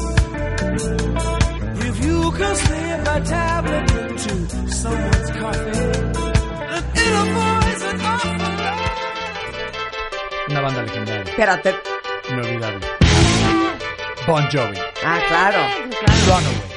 If 1.88 1.94
you 2.04 2.18
can 2.32 2.54
slip 2.56 3.00
a 3.16 3.20
tablet 3.20 3.86
into 3.92 4.32
someone's 4.70 5.30
coffee, 5.40 5.72
then 6.70 6.84
it'll 7.02 7.28
poison 7.36 7.96
awful 8.00 8.42
Una 10.50 10.60
banda 10.62 10.80
legendaria. 10.86 11.24
Espérate. 11.24 11.72
Inolvidable. 12.30 12.80
Bon 14.26 14.42
Jovi. 14.50 14.78
Ah, 15.04 15.20
claro. 15.28 15.62
Runaway. 16.28 16.71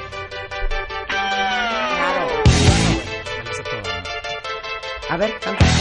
A 5.07 5.17
ver, 5.17 5.39
cántala. 5.39 5.71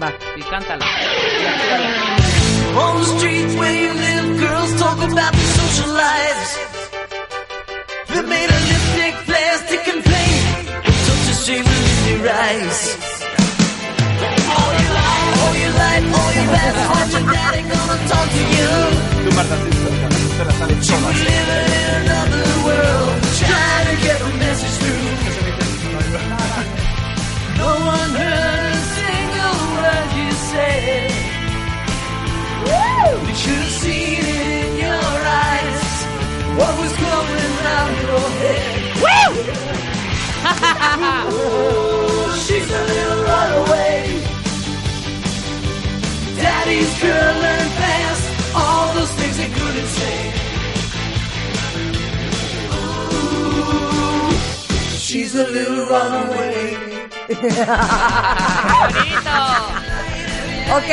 Va, 0.00 0.08
sí, 0.34 0.42
cántala. 0.50 0.84
On 2.76 3.00
the 3.00 3.06
streets 3.18 3.54
where 3.56 3.74
you 3.74 3.92
live, 3.92 4.40
girls 4.40 4.72
talk 4.80 4.98
about 4.98 5.32
the 5.32 5.46
social 5.58 5.90
lives. 5.92 6.50
They 8.08 8.22
made 8.22 8.50
of 8.56 8.62
lipstick, 8.70 9.14
plastic, 9.26 9.82
and 9.92 10.02
paint. 10.02 10.44
Such 11.06 11.24
a 11.28 11.34
shame 11.44 11.64
when 11.64 11.84
you 12.08 12.16
rise. 12.24 12.80
All 14.56 14.72
your 14.80 14.92
life, 14.96 15.36
all 15.44 15.54
your 15.62 15.74
life, 15.82 16.06
all 16.18 16.32
your 16.38 16.48
best 16.54 16.78
watch 16.88 17.12
your 17.12 17.24
daddy 17.32 17.62
gonna 17.68 17.98
talk 18.08 18.28
to 18.36 18.42
you. 18.56 18.70
Tú, 19.24 19.30
Marta, 19.36 19.56
sí, 19.62 19.70
te 20.38 20.44
la 20.44 20.52
sales 20.58 20.86
sola. 20.86 21.08
You 21.12 21.24
live 21.28 21.50
in 21.68 21.90
another 22.00 22.46
world, 22.64 23.12
trying 23.44 23.86
to 23.90 23.96
get 24.06 24.18
a 24.20 24.30
message 24.40 24.87
no 27.58 27.70
one 27.96 28.12
heard 28.22 28.72
a 28.72 28.80
single 28.96 29.58
word 29.76 30.10
you 30.18 30.30
said. 30.50 31.10
You 33.28 33.34
should 33.34 33.62
have 33.66 33.76
seen 33.82 34.22
it 34.22 34.64
in 34.64 34.70
your 34.86 35.16
eyes. 35.44 35.84
What 36.58 36.72
was 36.80 36.92
going 36.92 37.54
out 37.76 37.90
your 38.06 38.26
head? 38.40 38.74
Ooh, 41.32 42.32
she's 42.44 42.70
a 42.70 42.82
little 42.92 43.22
runaway. 43.24 43.98
Daddy's 46.40 46.92
learned 47.42 47.72
fast 47.80 48.22
all 48.54 48.94
those 48.94 49.12
things 49.12 49.36
they 49.36 49.50
couldn't 49.58 49.86
say. 49.86 50.27
She's 55.08 55.34
a 55.34 55.44
little 55.48 55.86
runaway. 55.86 56.76
Ok, 60.70 60.90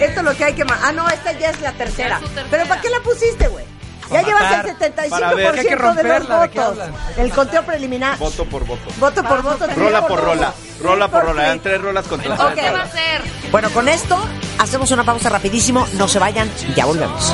esto 0.00 0.20
es 0.20 0.22
lo 0.22 0.34
que 0.34 0.44
hay 0.44 0.54
que... 0.54 0.64
Ah, 0.68 0.92
no, 0.92 1.06
esta 1.10 1.32
ya 1.32 1.50
es 1.50 1.60
la 1.60 1.72
tercera. 1.72 2.16
Es 2.16 2.22
su 2.22 2.28
tercera. 2.28 2.46
¿Pero 2.50 2.66
para 2.66 2.80
qué 2.80 2.88
la 2.88 3.00
pusiste, 3.00 3.46
güey? 3.48 3.64
Ya 4.10 4.22
llevas 4.22 4.64
el 4.64 4.76
75% 4.76 5.10
para 5.10 5.34
ver. 5.34 5.58
Hay 5.58 5.64
que 5.66 5.70
de 5.70 5.76
los 5.76 5.80
romperla, 5.82 6.40
¿de 6.42 6.50
qué 6.50 6.58
votos. 6.60 6.88
El 7.18 7.30
conteo 7.30 7.62
preliminar. 7.62 8.18
Voto 8.18 8.44
por 8.46 8.64
voto. 8.64 8.90
Voto 8.98 9.22
por 9.22 9.42
voto. 9.42 9.66
Rola 9.76 10.06
por 10.06 10.20
rola. 10.20 10.54
Rola 10.82 11.08
por 11.08 11.24
rola. 11.24 11.44
Eran 11.44 11.60
tres 11.60 11.80
rolas 11.80 12.06
contra 12.06 12.32
Entonces, 12.32 12.58
Ok. 12.58 12.64
¿qué 12.64 12.70
va 12.70 12.80
a 12.80 12.84
hacer? 12.84 13.22
Bueno, 13.50 13.70
con 13.70 13.88
esto 13.88 14.18
hacemos 14.58 14.90
una 14.90 15.04
pausa 15.04 15.28
rapidísimo. 15.28 15.86
No 15.94 16.08
se 16.08 16.18
vayan, 16.18 16.50
ya 16.74 16.84
volvemos. 16.86 17.32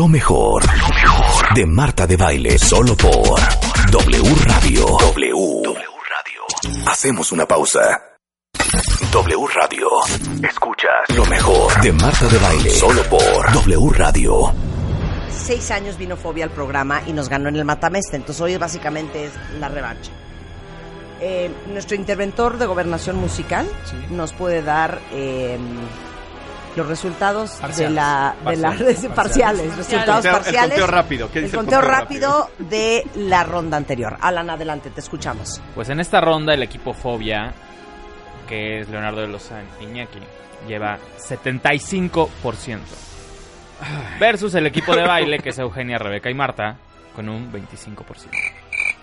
Lo 0.00 0.08
mejor, 0.08 0.64
lo 0.64 0.88
mejor 0.94 1.54
de 1.54 1.66
Marta 1.66 2.06
de 2.06 2.16
Baile, 2.16 2.58
solo 2.58 2.96
por 2.96 3.38
W 3.90 4.34
Radio. 4.46 4.86
W. 4.98 5.30
W 5.62 5.74
Radio. 6.08 6.88
Hacemos 6.90 7.30
una 7.32 7.44
pausa. 7.44 8.00
W 9.12 9.46
Radio. 9.54 9.88
Escuchas 10.42 11.14
lo 11.14 11.26
mejor 11.26 11.82
de 11.82 11.92
Marta 11.92 12.26
de 12.28 12.38
Baile, 12.38 12.70
solo 12.70 13.02
por 13.10 13.52
W 13.52 13.90
Radio. 13.92 14.54
Seis 15.28 15.70
años 15.70 15.98
vino 15.98 16.16
Fobia 16.16 16.44
al 16.46 16.50
programa 16.50 17.02
y 17.06 17.12
nos 17.12 17.28
ganó 17.28 17.50
en 17.50 17.56
el 17.56 17.66
Matamesta. 17.66 18.16
Entonces 18.16 18.40
hoy 18.40 18.56
básicamente 18.56 19.26
es 19.26 19.32
la 19.60 19.68
revancha. 19.68 20.12
Eh, 21.20 21.50
nuestro 21.74 21.94
interventor 21.96 22.56
de 22.56 22.64
gobernación 22.64 23.16
musical 23.16 23.68
Sí. 23.84 23.96
nos 24.08 24.32
puede 24.32 24.62
dar 24.62 24.98
eh, 25.12 25.58
los 26.76 26.86
resultados 26.86 27.56
de 27.56 27.60
Parciales. 27.62 27.94
la 27.94 28.34
de 28.50 28.56
la 28.56 28.68
Parciales. 28.70 29.06
parciales, 29.14 29.76
resultados 29.76 30.24
El 30.24 30.30
conteo- 30.30 30.30
el 30.30 30.36
parciales. 30.44 30.68
conteo 30.78 30.86
rápido. 30.86 31.30
¿Qué 31.32 31.38
el 31.40 31.44
dice 31.46 31.56
el 31.56 31.60
conteo 31.62 31.80
conteo 31.80 31.98
rápido 31.98 32.50
de 32.58 33.06
la 33.16 33.44
ronda 33.44 33.76
anterior. 33.76 34.16
Alan, 34.20 34.50
adelante, 34.50 34.90
te 34.90 35.00
escuchamos. 35.00 35.60
Pues 35.74 35.88
en 35.88 36.00
esta 36.00 36.20
ronda 36.20 36.54
el 36.54 36.62
equipo 36.62 36.94
Fobia, 36.94 37.52
que 38.48 38.80
es 38.80 38.88
Leonardo 38.88 39.20
de 39.20 39.28
Lozán 39.28 39.64
Iñaki, 39.80 40.18
lleva 40.68 40.98
75%. 41.18 42.28
Versus 44.18 44.54
el 44.54 44.66
equipo 44.66 44.94
de 44.94 45.02
baile, 45.06 45.38
que 45.38 45.48
es 45.50 45.58
Eugenia, 45.58 45.98
Rebeca 45.98 46.28
y 46.30 46.34
Marta, 46.34 46.76
con 47.16 47.28
un 47.28 47.50
25%. 47.52 48.04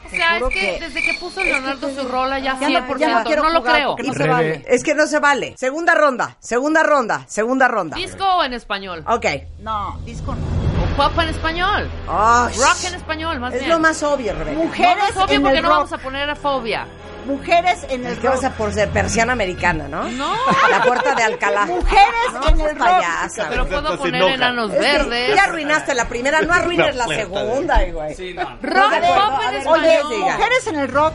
O 0.07 0.09
sea, 0.09 0.37
es 0.37 0.43
que, 0.43 0.49
que- 0.49 0.79
desde 0.79 1.01
que 1.03 1.13
puso 1.19 1.43
Leonardo 1.43 1.89
su 1.89 2.07
rola 2.07 2.39
ya 2.39 2.57
Ya 2.59 2.69
no- 2.69 2.87
100%. 2.87 2.97
ya 2.99 3.09
no 3.19 3.23
quiero 3.23 3.43
no 3.43 3.49
lo 3.51 3.63
creo. 3.63 3.95
no 4.03 4.13
se 4.13 4.27
vale. 4.27 4.65
Es 4.67 4.83
que 4.83 4.95
no 4.95 5.07
se 5.07 5.19
vale. 5.19 5.55
Segunda 5.57 5.93
ronda, 5.95 6.37
segunda 6.39 6.83
ronda, 6.83 7.23
segunda 7.27 7.67
ronda. 7.67 7.95
¿Disco 7.97 8.23
o 8.25 8.43
en 8.43 8.53
español? 8.53 9.03
Ok. 9.07 9.25
No, 9.59 9.99
disco 10.05 10.33
no. 10.35 10.57
¿O 10.83 10.85
pop 10.95 11.19
en 11.19 11.29
español? 11.29 11.89
Ay, 12.07 12.53
Rock 12.55 12.83
en 12.87 12.95
español, 12.95 13.39
más 13.39 13.53
es 13.53 13.59
bien. 13.61 13.71
lo 13.71 13.79
más 13.79 14.01
obvio, 14.03 14.33
Rebeca. 14.33 14.57
Mujeres 14.57 14.95
No, 14.95 15.03
no 15.03 15.07
es 15.09 15.17
obvio 15.17 15.35
en 15.35 15.41
porque 15.41 15.57
el 15.57 15.63
no 15.63 15.69
rock. 15.69 15.77
vamos 15.77 15.93
a 15.93 15.97
poner 15.97 16.29
a 16.29 16.35
fobia. 16.35 16.87
Mujeres 17.27 17.85
en 17.89 18.05
el 18.05 18.13
Es 18.13 18.19
que 18.19 18.27
vas 18.29 18.43
a 18.43 18.49
rock. 18.49 18.57
por 18.57 18.73
ser 18.73 18.89
persiana 18.89 19.33
americana, 19.33 19.87
¿no? 19.87 20.03
No. 20.09 20.33
La 20.69 20.81
puerta 20.83 21.13
de 21.13 21.23
Alcalá. 21.23 21.65
Mujeres 21.65 22.05
No, 22.33 22.47
en 22.49 22.61
el 22.61 22.69
rock. 22.69 22.79
payasa, 22.87 23.47
Pero 23.49 23.67
puedo 23.67 23.97
poner 23.97 24.15
enoja. 24.15 24.33
enanos 24.33 24.71
Es 24.71 24.77
que 24.77 24.81
verdes. 24.81 25.35
Ya 25.35 25.43
arruinaste 25.43 25.93
la 25.93 26.07
primera, 26.07 26.41
no 26.41 26.53
arruines 26.53 26.95
la 26.95 27.05
segunda, 27.07 27.83
güey. 27.91 28.15
Sí, 28.15 28.33
no. 28.33 28.43
Rock, 28.61 28.91
pop 28.91 29.41
en 29.49 29.55
español. 29.55 30.05
oye. 30.05 30.19
Mujeres 30.19 30.67
en 30.67 30.75
el 30.79 30.87
rock. 30.87 31.13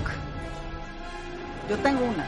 Yo 1.71 1.77
tengo 1.79 2.05
una. 2.05 2.27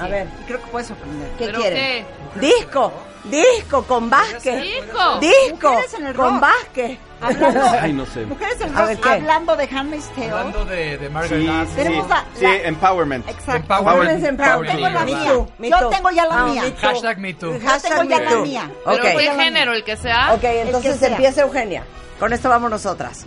A 0.00 0.08
ver, 0.08 0.26
Y 0.40 0.44
creo 0.44 0.60
que 0.60 0.66
puedes 0.66 0.88
sorprender. 0.88 1.28
¿qué 1.38 1.52
qué? 1.52 2.04
Disco, 2.40 2.92
disco 3.24 3.82
con 3.84 4.10
Vázquez. 4.10 4.62
Disco. 4.62 5.18
Disco 5.20 5.70
Mujeres 5.70 5.94
en 5.94 6.06
el 6.06 6.14
con. 6.14 6.40
Vázquez. 6.40 6.98
Hablando, 7.20 7.60
Ay, 7.80 7.92
no 7.92 8.04
sé. 8.06 8.26
mujeres 8.26 8.60
en 8.60 8.74
rock. 8.74 9.06
Hablando 9.06 9.56
de 9.56 9.64
Handmaid's 9.64 10.08
Tale. 10.14 10.30
Hablando 10.30 10.64
de, 10.64 10.98
de 10.98 11.08
Margaret 11.08 11.40
Sí, 11.42 11.48
Atwood. 11.48 11.68
sí, 11.68 11.74
Tenemos 11.76 12.08
la- 12.08 12.24
sí, 12.34 12.46
empowerment. 12.64 13.28
Exacto. 13.28 13.74
Empower- 13.74 13.98
Women's 13.98 14.24
Empowerment. 14.24 14.70
Tengo 14.74 14.88
la 14.88 15.04
Me 15.04 15.14
mía. 15.14 15.30
too, 15.32 15.48
me 15.58 15.70
Yo 15.70 15.88
tengo 15.88 16.10
ya 16.10 16.26
la 16.26 16.40
Ah, 16.40 16.44
mía. 16.46 16.62
me. 16.62 16.72
Hashtag 16.76 17.18
me 17.18 17.34
too. 17.34 17.52
Hashtag 17.64 17.92
tengo 17.92 18.10
ya 18.10 18.20
la 18.20 18.36
mía. 18.36 18.70
¿Pero 18.84 18.96
Ok, 18.96 19.02
qué 19.18 19.30
género? 19.36 19.72
¿El 19.72 19.84
que 19.84 19.96
sea? 19.96 20.32
ok, 20.34 20.42
entonces 20.44 20.96
sea. 20.98 21.08
empieza 21.10 21.42
Eugenia. 21.42 21.84
Con 22.18 22.32
esto 22.32 22.48
vamos 22.48 22.70
nosotras. 22.70 23.24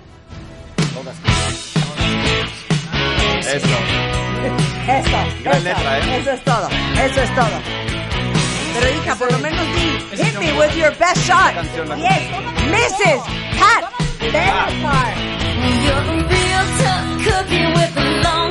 Eso. 3.39 3.67
Eso, 4.87 5.09
Gran 5.43 5.55
eso, 5.57 5.63
letra, 5.63 5.99
¿eh? 5.99 6.17
eso 6.19 6.31
es 6.31 6.43
todo, 6.43 6.67
eso 6.69 7.21
es 7.21 7.35
todo. 7.35 8.04
Pero 8.75 8.89
hija, 8.89 9.13
ah, 9.13 9.15
por 9.17 9.31
lo 9.31 9.39
menos 9.39 9.65
di, 9.73 10.21
hit 10.21 10.37
me 10.37 10.51
with 10.59 10.75
your 10.75 10.91
best 10.99 11.21
shot. 11.25 11.53
Yes, 11.97 12.23
Mrs. 12.67 13.23
Pat 13.57 13.83
Benatar. 14.19 15.15
You're 15.85 15.95
a 15.95 16.27
real 16.27 16.65
tough 16.83 17.07
cookie 17.23 17.67
with 17.71 17.95
a 17.95 18.21
long 18.21 18.44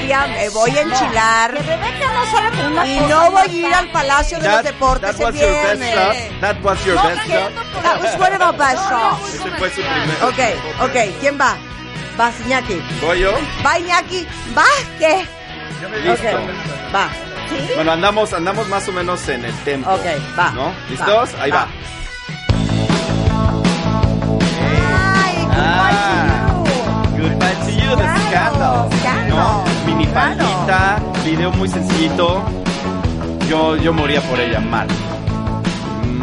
fobia, 0.00 0.26
me 0.26 0.48
voy 0.50 0.70
a 0.76 0.80
enchilar. 0.82 1.52
Que 1.54 1.62
Rebeca 1.62 2.12
no 2.12 2.26
sale 2.30 2.56
con 2.56 2.72
una 2.72 2.86
Y 2.86 2.98
cosa, 2.98 3.08
no 3.08 3.30
voy 3.30 3.42
a 3.42 3.46
ir 3.52 3.74
al 3.74 3.90
Palacio 3.90 4.38
de 4.38 4.48
los 4.48 4.56
That, 4.56 4.64
Deportes 4.64 5.16
that 5.16 5.20
el 5.20 5.24
was 5.26 5.34
your 5.40 5.52
best 5.52 5.80
viernes. 5.80 5.94
shot. 5.94 6.40
That 6.40 6.62
was 6.62 6.84
your 6.86 6.94
best 6.96 7.28
shot. 7.28 7.82
That 7.82 8.00
was 8.02 8.14
one 8.18 8.32
of 8.34 8.40
our 8.42 8.56
best 8.56 8.88
shots. 8.88 9.34
Ese 9.34 9.50
fue 9.58 9.70
su 9.70 9.80
primer. 9.82 10.22
Ok, 10.24 10.38
ok, 10.82 11.20
¿quién 11.20 11.38
va? 11.40 11.56
Vas, 12.16 12.34
Iñaki. 12.46 12.80
¿Voy 13.00 13.20
yo? 13.20 13.32
Va, 13.64 13.78
Iñaki. 13.78 14.26
Va, 14.56 14.64
¿qué? 14.98 15.26
Listo. 16.04 16.26
Ok, 16.28 16.94
va. 16.94 17.08
Bueno, 17.76 17.92
andamos, 17.92 18.32
andamos 18.34 18.68
más 18.68 18.86
o 18.88 18.92
menos 18.92 19.26
en 19.28 19.44
el 19.44 19.54
tempo. 19.64 19.90
Ok, 19.90 20.04
va. 20.38 20.50
¿No? 20.50 20.72
¿Listos? 20.90 21.30
Va, 21.38 21.42
Ahí 21.44 21.50
va. 21.50 21.58
va. 21.60 21.68
Ah, 25.50 26.62
Goodbye 27.16 27.54
to 27.54 27.57
you, 27.57 27.57
Scandal. 27.96 28.88
Scandal, 29.00 29.28
¿No? 29.28 29.64
Mini 29.86 30.06
claro. 30.06 30.36
palmita, 30.38 30.98
video 31.24 31.50
muy 31.52 31.68
sencillito. 31.68 32.42
Yo, 33.48 33.76
yo 33.76 33.92
moría 33.92 34.20
por 34.22 34.38
ella 34.38 34.60
mal. 34.60 34.86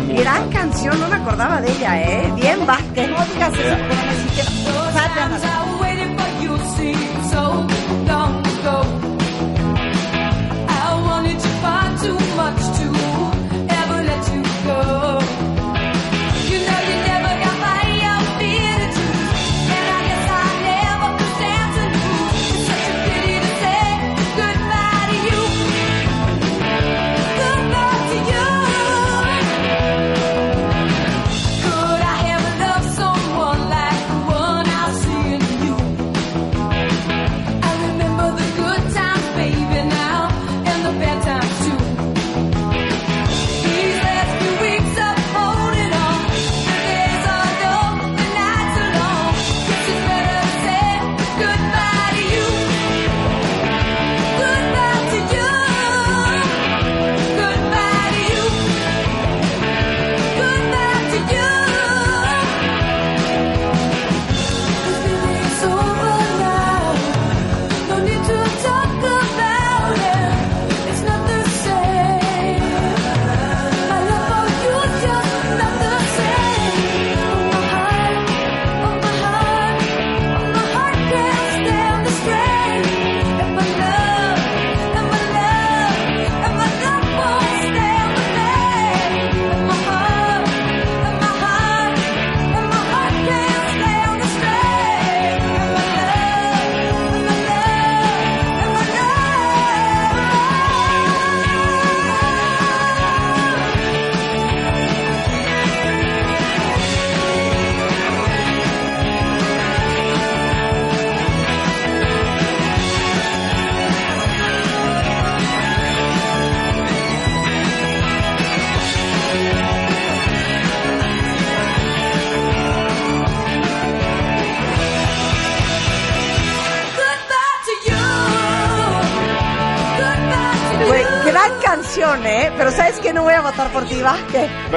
Muy 0.06 0.16
Gran 0.18 0.48
canción, 0.50 1.00
no 1.00 1.08
me 1.08 1.16
acordaba 1.16 1.60
de 1.62 1.72
ella, 1.72 2.02
¿eh? 2.02 2.32
Bien, 2.36 2.60
va. 2.70 2.78
Que 2.94 3.08
no 3.08 3.18
digas 3.34 3.52
eso, 3.54 3.62
Yeah. 3.62 3.78
porque 3.88 5.26
me 5.30 5.40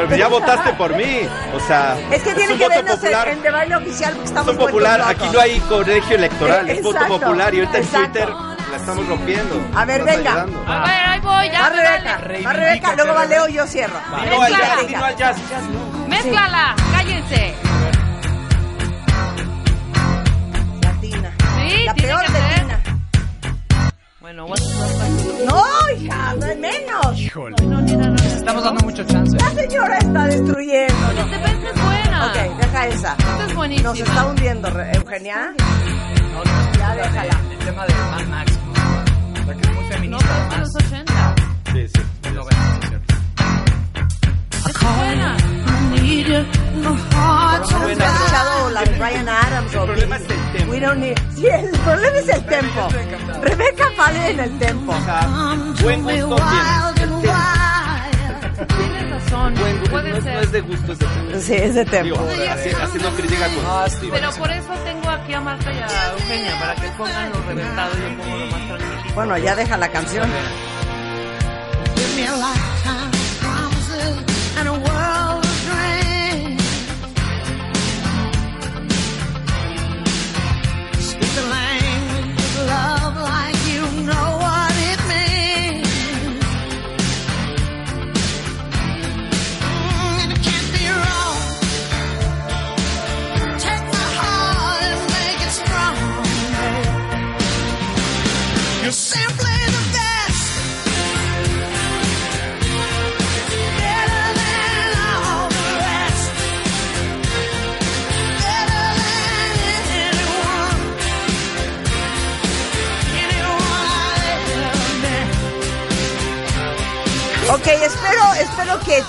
Pero 0.06 0.16
ya 0.16 0.28
votaste 0.28 0.72
por 0.74 0.94
mí. 0.96 1.20
O 1.54 1.60
sea, 1.60 1.96
Es 2.10 2.22
que 2.22 2.34
tiene 2.34 2.52
un 2.52 2.58
que 2.58 2.64
voto 2.68 2.74
vernos 2.76 2.94
en, 2.94 3.00
popular. 3.00 3.28
en 3.28 3.42
de 3.42 3.50
baile 3.50 3.76
oficial 3.76 4.12
porque 4.12 4.28
estamos 4.28 4.46
Son 4.46 4.56
popular. 4.56 5.02
Aquí 5.06 5.28
no 5.32 5.40
hay 5.40 5.58
colegio 5.60 6.16
electoral, 6.16 6.68
es 6.68 6.82
voto 6.82 6.96
Exacto, 6.98 7.18
popular. 7.20 7.54
Y 7.54 7.58
ahorita 7.60 7.78
en 7.78 7.84
exacto. 7.84 8.06
Twitter 8.08 8.28
la 8.70 8.76
estamos 8.76 9.06
rompiendo. 9.08 9.60
A 9.74 9.84
ver, 9.84 10.04
venga. 10.04 10.30
ayudando. 10.30 10.64
A 10.66 10.80
ver, 10.80 11.06
ahí 11.08 11.20
voy, 11.20 11.50
ya 11.50 11.60
Va 11.62 11.68
Rebeca, 11.70 12.20
va 12.46 12.52
Rebeca, 12.52 12.94
luego 12.96 13.14
va 13.14 13.24
Leo 13.26 13.48
y 13.48 13.52
yo 13.54 13.66
cierro. 13.66 13.98
Dino 14.22 14.42
al 14.42 14.52
jazz, 14.52 14.86
dino 14.86 15.04
al 15.04 15.16
jazz. 15.16 15.36
Mézclala, 16.06 16.74
cállense. 16.76 16.87
Nos 33.88 34.00
está 34.00 34.26
hundiendo, 34.26 34.68
Eugenia. 34.68 35.54
No, 35.56 36.44
no, 36.44 36.78
Ya 36.78 36.94
déjala. 36.94 37.40
El 37.50 37.58
tema 37.64 37.86
de 37.86 37.94
Mad 37.94 38.26
Max. 38.26 38.58
¿no? 38.66 39.46
La 39.46 39.54
que 39.54 39.60
es 39.62 40.00
muy 40.00 40.08
No, 40.08 40.18
pero 40.18 40.52
es 40.52 40.58
los 40.58 40.74
80. 40.74 41.34
Sí, 41.72 41.88
sí. 41.88 42.00
Es 42.22 42.32
noventa, 42.34 42.78
es 42.82 42.88
cierto. 42.88 43.14
Es 44.68 44.96
buena. 44.98 45.36
No 46.82 47.88
hemos 47.88 47.98
escuchado 47.98 48.70
la 48.70 48.84
de 48.84 48.90
Brian 48.98 49.26
Adams. 49.26 49.72
El 49.72 49.80
problema 49.80 50.16
es 50.16 50.22
el 50.22 50.52
tempo. 50.52 50.70
We 50.70 50.80
don't 50.80 50.98
need... 50.98 51.18
Sí, 51.34 51.46
el 51.46 51.70
problema 51.70 52.18
es 52.18 52.28
el 52.28 52.44
tempo. 52.44 52.88
Rebeca 53.40 53.90
falla 53.96 54.28
en 54.28 54.40
el 54.40 54.58
tempo. 54.58 54.92
O 54.92 55.00
sea, 55.00 55.56
buen 55.82 56.02
gusto. 56.02 56.36
Sí, 61.48 61.54
ese 61.54 61.84
así- 62.48 62.70
haciendo 62.82 63.10
crítica 63.16 63.46
constructiva. 63.54 64.16
Pero 64.18 64.32
por 64.32 64.50
eso 64.50 64.72
tengo 64.84 65.08
aquí 65.10 65.32
a 65.32 65.40
Marta 65.40 65.72
y 65.72 65.78
a 65.78 66.12
Eugenia, 66.12 66.60
para 66.60 66.74
que 66.74 66.88
pongan 66.96 67.30
lo 67.30 67.42
reventado 67.42 67.90
y 67.96 68.00
yo 68.02 68.22
pongo 68.22 68.36
lo 68.36 68.46
más 68.46 68.66
tranquilo. 68.68 69.14
Bueno, 69.14 69.38
ya 69.38 69.56
deja 69.56 69.76
la 69.78 69.88
canción. 69.88 70.28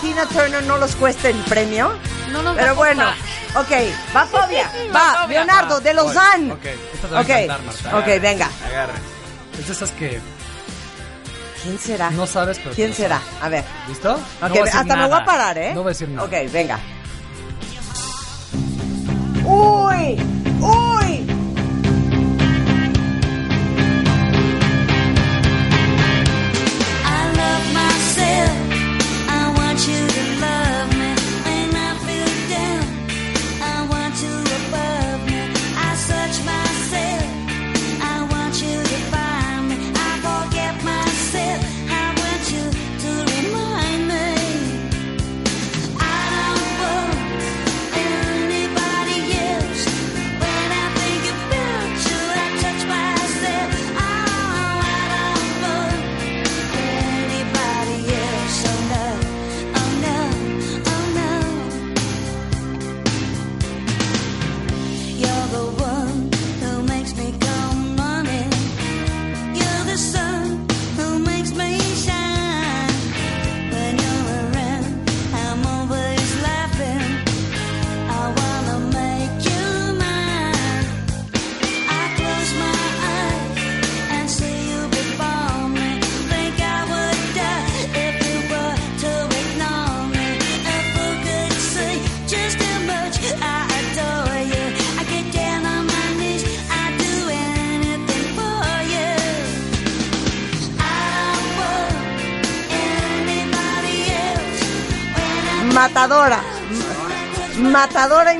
Tina 0.09 0.25
Turner 0.25 0.63
no 0.63 0.77
los 0.77 0.95
cueste 0.95 1.29
el 1.29 1.37
premio. 1.43 1.93
No 2.31 2.41
nos 2.41 2.55
Pero 2.57 2.73
bueno, 2.73 3.03
ok, 3.53 3.71
va 4.15 4.25
Fobia, 4.25 4.71
Va. 4.95 5.27
Leonardo, 5.27 5.79
de 5.79 5.93
Lausanne. 5.93 6.51
Ok, 6.51 6.65
esta 6.65 7.07
te 7.07 7.13
va 7.13 7.19
a 7.19 7.21
Ok, 7.21 7.29
encantar, 7.29 7.61
Marta. 7.61 7.97
ok, 7.99 8.21
venga. 8.21 8.49
Agarra. 8.65 8.93
Es 9.59 9.67
de 9.67 9.73
esas 9.73 9.91
que 9.91 10.19
¿Quién 11.61 11.77
será? 11.77 12.09
no 12.09 12.25
sabes, 12.25 12.57
pero. 12.57 12.73
¿Quién 12.73 12.89
lo 12.89 12.95
será? 12.95 13.19
sabes. 13.19 13.43
A 13.43 13.49
ver. 13.49 13.63
¿Listo? 13.87 14.13
Ok, 14.15 14.19
No 14.41 14.49
voy 14.49 14.57
a 14.57 14.63
decir 14.63 14.79
hasta 14.79 14.95
me 14.95 15.01
voy 15.03 15.09
nada. 15.11 15.21
a 15.21 15.25
parar, 15.25 15.57
¿eh? 15.59 15.71
No 15.75 15.83
voy 15.83 15.89
a 15.89 15.93
decir 15.93 16.09
nada. 16.09 16.25
Ok, 16.27 16.51
venga. 16.51 16.79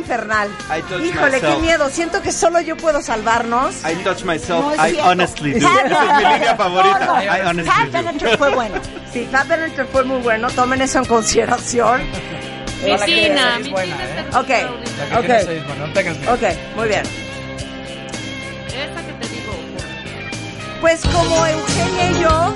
Infernal. 0.10 0.50
I 0.70 0.82
touch 0.82 1.02
Híjole, 1.04 1.40
qué 1.40 1.48
myself. 1.48 1.62
miedo. 1.62 1.90
Siento 1.90 2.22
que 2.22 2.32
solo 2.32 2.60
yo 2.62 2.76
puedo 2.78 3.02
salvarnos. 3.02 3.76
I 3.86 3.96
touch 4.04 4.24
myself. 4.24 4.62
No 4.66 4.74
es 4.84 4.94
I 4.94 5.00
honestly 5.00 5.54
do. 5.54 5.68
Esa 5.68 5.82
es 5.82 6.18
mi 6.18 6.34
línea 6.34 6.56
favorita. 6.56 7.00
No, 7.00 7.16
no. 7.16 7.24
I 7.24 7.42
honestly 7.46 7.66
Pat 7.72 7.86
do. 7.86 7.92
Benatar 7.92 8.38
fue 8.38 8.50
bueno. 8.56 8.76
Sí, 9.14 9.28
Pat 9.32 9.48
Benatar 9.48 9.88
fue 9.88 10.04
muy 10.04 10.20
bueno. 10.22 10.50
Tomen 10.50 10.82
eso 10.82 11.00
en 11.00 11.06
consideración. 11.06 12.02
Mi 12.84 12.92
la 12.92 12.98
que 13.00 13.06
Tina, 13.06 13.58
es 13.58 13.64
mi 13.66 13.72
buena, 13.72 13.96
¿eh? 13.96 14.26
Ok. 14.36 14.50
extraordinaria. 14.50 15.64
La 15.94 16.04
que 16.04 16.12
Ok. 16.32 16.76
muy 16.76 16.88
bien. 16.88 17.04
Esa 18.68 19.06
que 19.06 19.14
te 19.14 19.28
digo. 19.34 19.54
Pues 20.82 21.02
como 21.06 21.46
Eugenia 21.46 22.12
y 22.12 22.22
yo, 22.22 22.56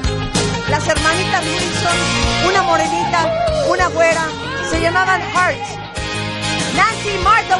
las 0.70 0.88
hermanitas 0.88 1.44
Wilson, 1.46 2.50
una 2.50 2.62
morenita, 2.64 3.46
una 3.68 3.88
güera, 3.88 4.26
se 4.70 4.80
llamaban 4.80 5.22
Hart. 5.36 5.58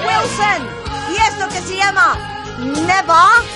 Wilson. 0.06 0.68
Y 1.12 1.16
esto 1.16 1.48
que 1.50 1.62
se 1.62 1.78
llama 1.78 2.18
Never. 2.60 3.53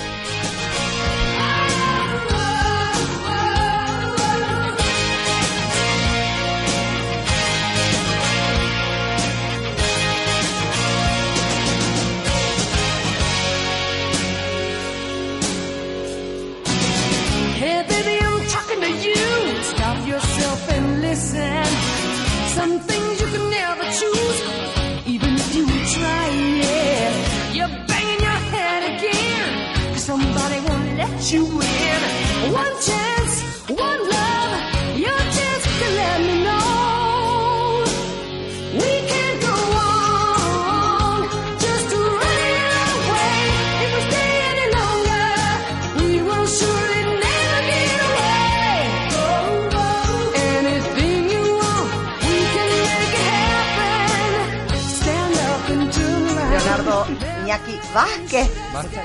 Iñaki 58.06 58.52
Vázquez. 58.74 59.02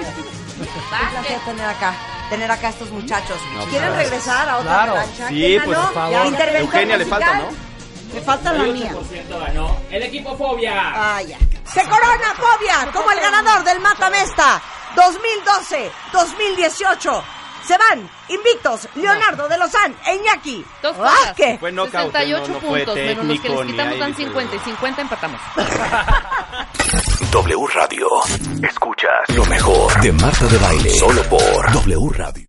Un 0.59 0.67
placer 1.13 1.39
tener 1.45 1.67
acá, 1.67 1.95
tener 2.31 2.51
acá 2.51 2.67
a 2.69 2.71
estos 2.71 2.91
muchachos. 2.91 3.37
¿Quieren 3.71 3.95
regresar 3.97 4.49
a 4.49 4.59
otra 4.59 4.73
Claro. 4.73 4.93
plancha? 4.95 5.29
Sí, 5.29 5.35
¿Quién 5.35 5.63
pues, 5.65 5.79
por 5.79 5.95
favor. 5.95 6.27
Eugenia 6.57 6.97
le 6.97 7.07
falta, 7.07 7.33
musical. 7.35 7.57
Me 8.15 8.21
falta 8.21 8.53
la 8.53 8.65
mía. 8.65 8.93
ganó 9.41 9.77
el 9.91 10.03
equipo 10.03 10.37
Fobia. 10.37 10.75
Ah, 10.95 11.23
ya. 11.23 11.39
Se 11.65 11.83
corona 11.89 12.35
Fobia 12.37 12.89
como 12.93 13.11
el 13.11 13.21
ganador 13.21 13.65
del 13.65 13.81
Matamesta 13.81 14.61
2012-2018. 16.13 17.23
Se 17.67 17.79
van 17.79 18.11
invictos 18.29 18.89
Leonardo 18.97 19.49
de 19.49 19.57
Lozán 19.57 19.95
e 20.05 20.17
Iñaki 20.17 20.65
Dos 20.83 20.97
cosas. 20.97 21.15
Vázquez. 21.27 21.61
Fue 21.61 21.71
knockout, 21.71 22.13
68 22.13 22.49
no, 22.49 22.55
no 22.55 22.61
fue 22.61 22.79
puntos, 22.81 22.97
menos 22.97 23.25
los 23.25 23.41
que 23.41 23.49
les 23.49 23.59
técnico, 23.59 23.65
quitamos 23.73 23.99
dan 24.01 24.11
dice- 24.11 24.23
50 24.25 24.57
y 24.57 24.59
50 24.59 25.01
empatamos. 25.03 25.41
W 27.31 27.67
Radio. 27.75 28.07
Escuchas 28.63 29.37
lo 29.37 29.45
mejor 29.47 30.01
de 30.01 30.13
Marta 30.13 30.47
de 30.47 30.59
Baile. 30.59 30.91
Solo 30.91 31.23
por 31.25 31.73
W 31.73 32.09
Radio. 32.17 32.47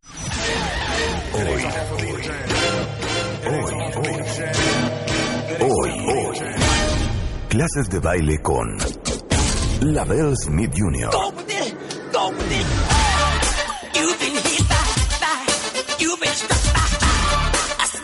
Hoy. 1.33 1.63
Hoy. 3.45 3.71
Hoy. 5.59 5.91
Hoy. 6.07 6.37
Clases 7.49 7.89
de 7.89 7.99
baile 7.99 8.41
con 8.41 8.77
Lavelle 9.81 10.35
Smith 10.35 10.71
Jr. 10.75 11.11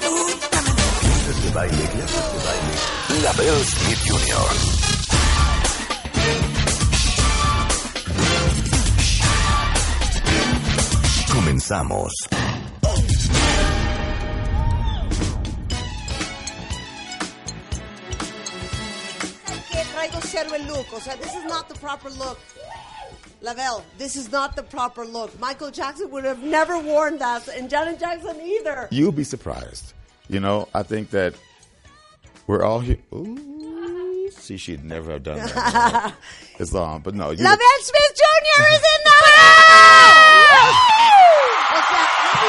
Clases 0.10 1.44
de 1.44 1.50
baile, 1.52 1.90
clases 1.90 2.34
de 2.34 2.40
baile. 2.46 3.24
Lavelle 3.24 3.64
Smith 3.66 4.00
Jr. 4.08 4.79
Comenzamos. 11.50 12.12
que 19.72 19.84
traigo 19.94 20.22
cero 20.22 20.54
el 20.54 20.68
look. 20.68 20.94
O 20.94 21.00
sea, 21.00 21.16
this 21.16 21.34
is 21.34 21.44
not 21.46 21.68
the 21.68 21.74
proper 21.80 22.12
look. 22.12 22.38
Lavelle, 23.42 23.84
this 23.98 24.16
is 24.16 24.32
not 24.32 24.56
the 24.56 24.62
proper 24.62 25.04
look. 25.06 25.40
Michael 25.40 25.72
Jackson 25.72 26.12
would 26.12 26.24
have 26.24 26.44
never 26.44 26.78
worn 26.78 27.18
that, 27.18 27.48
and 27.48 27.68
Janet 27.68 28.00
Jackson 28.00 28.40
either. 28.40 28.88
You'll 28.92 29.12
be 29.12 29.24
surprised. 29.24 29.94
You 30.28 30.40
know, 30.40 30.68
I 30.76 30.84
think 30.84 31.10
that 31.12 31.34
we're 32.46 32.62
all 32.62 32.80
here. 32.80 33.00
Ooh, 33.12 34.30
see, 34.30 34.58
she'd 34.58 34.84
never 34.84 35.14
have 35.14 35.24
done 35.24 35.38
that. 35.38 36.14
it's 36.60 36.74
long, 36.74 37.02
but 37.02 37.16
no. 37.16 37.32
You 37.32 37.44
Lavelle 37.44 37.82
Smith 37.82 38.16
Jr. 38.16 38.62
is 38.62 38.78
in 38.78 39.04
the 39.04 39.10
house! 39.26 41.29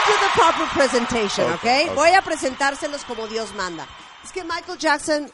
Do 0.06 0.12
the 0.20 0.30
proper 0.34 0.66
presentation, 0.72 1.44
Okay, 1.44 1.54
okay? 1.54 1.82
okay. 1.84 1.94
Voy 1.94 2.10
a 2.14 2.22
presentárselos 2.22 3.04
como 3.04 3.26
Dios 3.28 3.54
manda. 3.54 3.86
Es 4.24 4.32
que 4.32 4.44
Michael 4.44 4.78
Jackson 4.78 5.30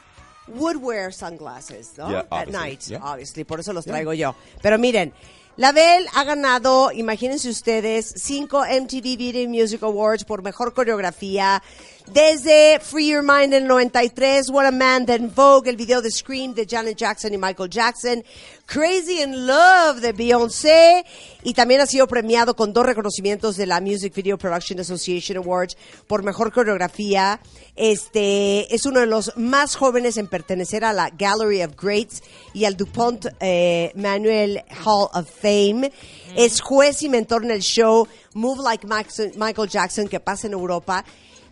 would 0.49 0.77
wear 0.77 1.13
sunglasses, 1.13 1.97
¿no? 1.99 2.11
Yeah, 2.11 2.25
At 2.31 2.49
night, 2.49 2.83
yeah. 2.89 3.01
obviously. 3.03 3.45
Por 3.45 3.61
eso 3.61 3.73
los 3.73 3.85
traigo 3.85 4.13
yo. 4.13 4.35
Pero 4.63 4.79
miren, 4.79 5.13
Lavelle 5.57 6.07
ha 6.15 6.23
ganado, 6.25 6.93
imagínense 6.93 7.49
ustedes, 7.49 8.13
cinco 8.17 8.65
MTV 8.65 9.17
Video 9.17 9.49
Music 9.49 9.83
Awards 9.83 10.25
por 10.25 10.43
mejor 10.43 10.73
coreografía. 10.75 11.63
Desde 12.13 12.79
Free 12.81 13.09
Your 13.09 13.23
Mind 13.23 13.53
en 13.53 13.65
el 13.65 13.67
93, 13.67 14.49
What 14.51 14.65
a 14.67 14.71
Man, 14.71 15.07
then 15.07 15.31
Vogue, 15.35 15.69
el 15.69 15.77
video 15.77 16.01
de 16.01 16.11
Scream 16.11 16.55
de 16.55 16.65
Janet 16.65 16.97
Jackson 16.97 17.35
y 17.35 17.37
Michael 17.37 17.69
Jackson, 17.69 18.25
Crazy 18.65 19.21
in 19.23 19.45
Love 19.47 20.01
de 20.01 20.13
Beyoncé, 20.13 21.05
y 21.43 21.53
también 21.53 21.81
ha 21.81 21.87
sido 21.87 22.07
premiado 22.07 22.55
con 22.55 22.73
dos 22.73 22.87
reconocimientos 22.87 23.57
de 23.57 23.67
la 23.67 23.81
Music 23.81 24.15
Video 24.15 24.39
Production 24.39 24.79
Association 24.79 25.37
Awards 25.39 25.77
por 26.07 26.23
mejor 26.23 26.53
coreografía. 26.53 27.41
Este 27.75 28.73
es 28.75 28.87
uno 28.87 29.01
de 29.01 29.07
los 29.07 29.37
más 29.37 29.75
jóvenes 29.75 30.17
en 30.17 30.29
pertenecer 30.29 30.85
a 30.85 30.93
la 30.93 31.11
Gallery 31.11 31.65
of 31.65 31.75
Greats 31.77 32.23
y 32.55 32.65
al 32.67 32.77
DuPont 32.77 33.27
eh, 33.41 33.91
Manuel 33.97 34.63
Hall 34.85 35.09
of 35.13 35.29
Fame. 35.29 35.93
Es 36.37 36.61
juez 36.61 37.03
y 37.03 37.09
mentor 37.09 37.45
en 37.45 37.51
el 37.51 37.61
show 37.63 38.07
Move 38.33 38.63
Like 38.63 38.87
Max- 38.87 39.21
Michael 39.37 39.69
Jackson 39.69 40.07
que 40.09 40.21
pasa 40.21 40.47
en 40.47 40.53
Europa. 40.55 41.05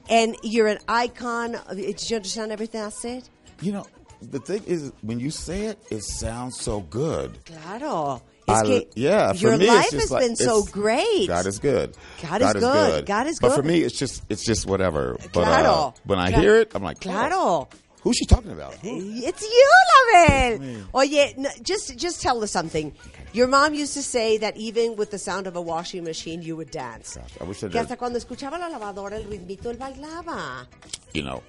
And 0.08 0.36
you're 0.42 0.66
an 0.68 0.78
icon. 0.88 1.56
Did 1.74 2.10
you 2.10 2.16
understand 2.16 2.52
everything 2.52 2.82
I 2.82 2.90
said? 2.90 3.24
You 3.60 3.72
know, 3.72 3.86
the 4.20 4.38
thing 4.38 4.62
is, 4.66 4.92
when 5.02 5.18
you 5.20 5.30
say 5.30 5.66
it, 5.66 5.78
it 5.90 6.02
sounds 6.02 6.60
so 6.60 6.80
good. 6.80 7.38
Claro. 7.46 8.22
I- 8.46 8.86
yeah, 8.94 9.32
for 9.32 9.38
your 9.38 9.56
me, 9.56 9.66
life 9.68 9.84
it's 9.84 9.90
just 9.92 10.02
has 10.02 10.10
like, 10.10 10.22
been 10.26 10.36
so 10.36 10.64
great. 10.64 11.28
God 11.28 11.46
is 11.46 11.58
good. 11.58 11.96
God 12.20 12.42
is 12.42 12.52
good. 12.52 13.06
God 13.06 13.26
is 13.26 13.38
But 13.40 13.54
for 13.54 13.62
me, 13.62 13.80
it's 13.80 13.98
just 13.98 14.22
it's 14.28 14.44
just 14.44 14.66
whatever. 14.66 15.16
But 15.32 15.40
uh, 15.40 15.44
Claro. 15.46 15.94
when 16.04 16.18
I 16.18 16.30
hear 16.30 16.56
it, 16.56 16.72
I'm 16.74 16.82
like, 16.82 17.00
Claro. 17.00 17.68
who's 18.02 18.16
she 18.18 18.26
talking 18.26 18.50
about? 18.50 18.76
It's 18.82 19.42
you, 19.42 19.70
Lavelle. 20.12 20.84
Oye, 20.94 21.32
no, 21.38 21.48
just 21.62 21.96
just 21.96 22.20
tell 22.20 22.42
us 22.44 22.50
something. 22.52 22.92
Your 23.34 23.48
mom 23.48 23.74
used 23.74 23.94
to 23.94 24.02
say 24.02 24.38
that 24.38 24.56
even 24.56 24.94
with 24.96 25.10
the 25.10 25.18
sound 25.18 25.46
of 25.48 25.56
a 25.56 25.60
washing 25.60 26.04
machine, 26.04 26.40
you 26.40 26.54
would 26.56 26.70
dance. 26.70 27.16
Gosh, 27.16 27.30
I 27.40 27.44
wish 27.44 27.58
I 27.58 27.66
que 27.66 27.70
did. 27.70 27.78
hasta 27.80 27.96
cuando 27.96 28.18
escuchaba 28.18 28.58
la 28.58 28.68
lavadora, 28.68 29.14
el 29.16 29.24
ritmito, 29.24 29.70
él 29.72 29.76
bailaba. 29.76 30.66
you 31.12 31.22
know, 31.22 31.42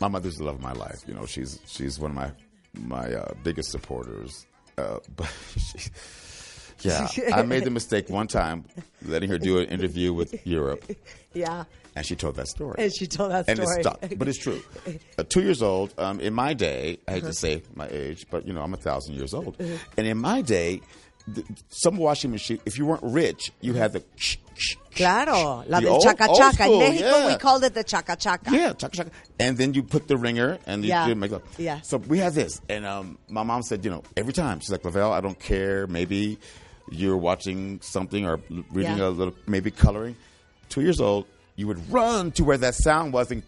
my 0.00 0.08
mother's 0.08 0.36
the 0.38 0.44
love 0.44 0.56
of 0.56 0.60
my 0.60 0.72
life. 0.72 1.00
You 1.06 1.14
know, 1.14 1.24
she's 1.24 1.60
she's 1.66 2.00
one 2.00 2.10
of 2.10 2.16
my 2.16 2.32
my 2.74 3.14
uh, 3.14 3.34
biggest 3.44 3.70
supporters. 3.70 4.46
Uh, 4.76 4.98
but 5.16 5.30
she, 5.56 5.90
yeah, 6.88 7.06
I 7.32 7.42
made 7.42 7.62
the 7.64 7.70
mistake 7.70 8.08
one 8.10 8.26
time 8.26 8.64
letting 9.06 9.30
her 9.30 9.38
do 9.38 9.58
an 9.58 9.66
interview 9.66 10.12
with 10.12 10.44
Europe, 10.44 10.84
Yeah. 11.34 11.64
and 11.94 12.04
she 12.04 12.16
told 12.16 12.34
that 12.36 12.48
story. 12.48 12.74
And 12.78 12.92
she 12.92 13.06
told 13.06 13.30
that 13.30 13.48
and 13.48 13.58
story. 13.60 13.76
it 13.78 13.82
stuck, 13.82 14.00
but 14.18 14.26
it's 14.26 14.38
true. 14.38 14.60
Uh, 15.16 15.22
two 15.28 15.42
years 15.42 15.62
old. 15.62 15.94
Um, 15.98 16.18
in 16.18 16.34
my 16.34 16.54
day, 16.54 16.98
I 17.06 17.12
hate 17.12 17.24
to 17.24 17.32
say 17.32 17.62
my 17.76 17.86
age, 17.88 18.26
but 18.30 18.44
you 18.46 18.52
know, 18.52 18.62
I'm 18.62 18.74
a 18.74 18.78
thousand 18.78 19.14
years 19.14 19.32
old. 19.34 19.54
And 19.96 20.06
in 20.06 20.18
my 20.18 20.40
day, 20.42 20.80
the, 21.28 21.44
some 21.68 21.96
washing 21.96 22.30
machine. 22.30 22.60
If 22.66 22.78
you 22.78 22.86
weren't 22.86 23.02
rich, 23.02 23.52
you 23.60 23.74
had 23.74 23.92
the. 23.92 24.02
Claro, 24.94 25.64
la 25.66 25.80
The 25.80 25.86
del 25.86 25.94
old- 25.94 26.04
chaca 26.04 26.28
old 26.28 26.38
chaca. 26.38 26.52
School, 26.64 26.80
México, 26.80 27.00
yeah. 27.00 27.26
we 27.28 27.36
called 27.38 27.64
it 27.64 27.72
the 27.74 27.82
chaca 27.82 28.14
chaca. 28.16 28.50
Yeah, 28.52 28.72
chaka 28.74 28.96
chaka. 28.98 29.10
And 29.40 29.56
then 29.56 29.72
you 29.72 29.82
put 29.82 30.06
the 30.06 30.16
ringer 30.18 30.58
and 30.66 30.82
you 30.84 30.90
Yeah. 30.90 31.06
do 31.06 31.14
makeup. 31.14 31.42
Yeah. 31.56 31.80
So 31.82 31.96
we 31.96 32.18
had 32.18 32.34
this, 32.34 32.60
and 32.68 32.84
um, 32.84 33.18
my 33.28 33.42
mom 33.42 33.62
said, 33.62 33.84
you 33.84 33.90
know, 33.90 34.02
every 34.16 34.34
time 34.34 34.60
she's 34.60 34.70
like, 34.70 34.84
Lavelle, 34.84 35.12
I 35.12 35.20
don't 35.22 35.38
care. 35.38 35.86
Maybe 35.86 36.38
you're 36.90 37.16
watching 37.16 37.80
something 37.80 38.26
or 38.26 38.38
reading 38.70 38.98
Yeah. 38.98 39.06
a 39.06 39.08
little, 39.08 39.34
maybe 39.46 39.70
coloring. 39.70 40.14
Two 40.68 40.82
years 40.82 41.00
old, 41.00 41.26
you 41.56 41.66
would 41.68 41.90
run 41.90 42.30
to 42.32 42.44
where 42.44 42.58
that 42.58 42.74
sound 42.74 43.14
was, 43.14 43.30
and 43.30 43.42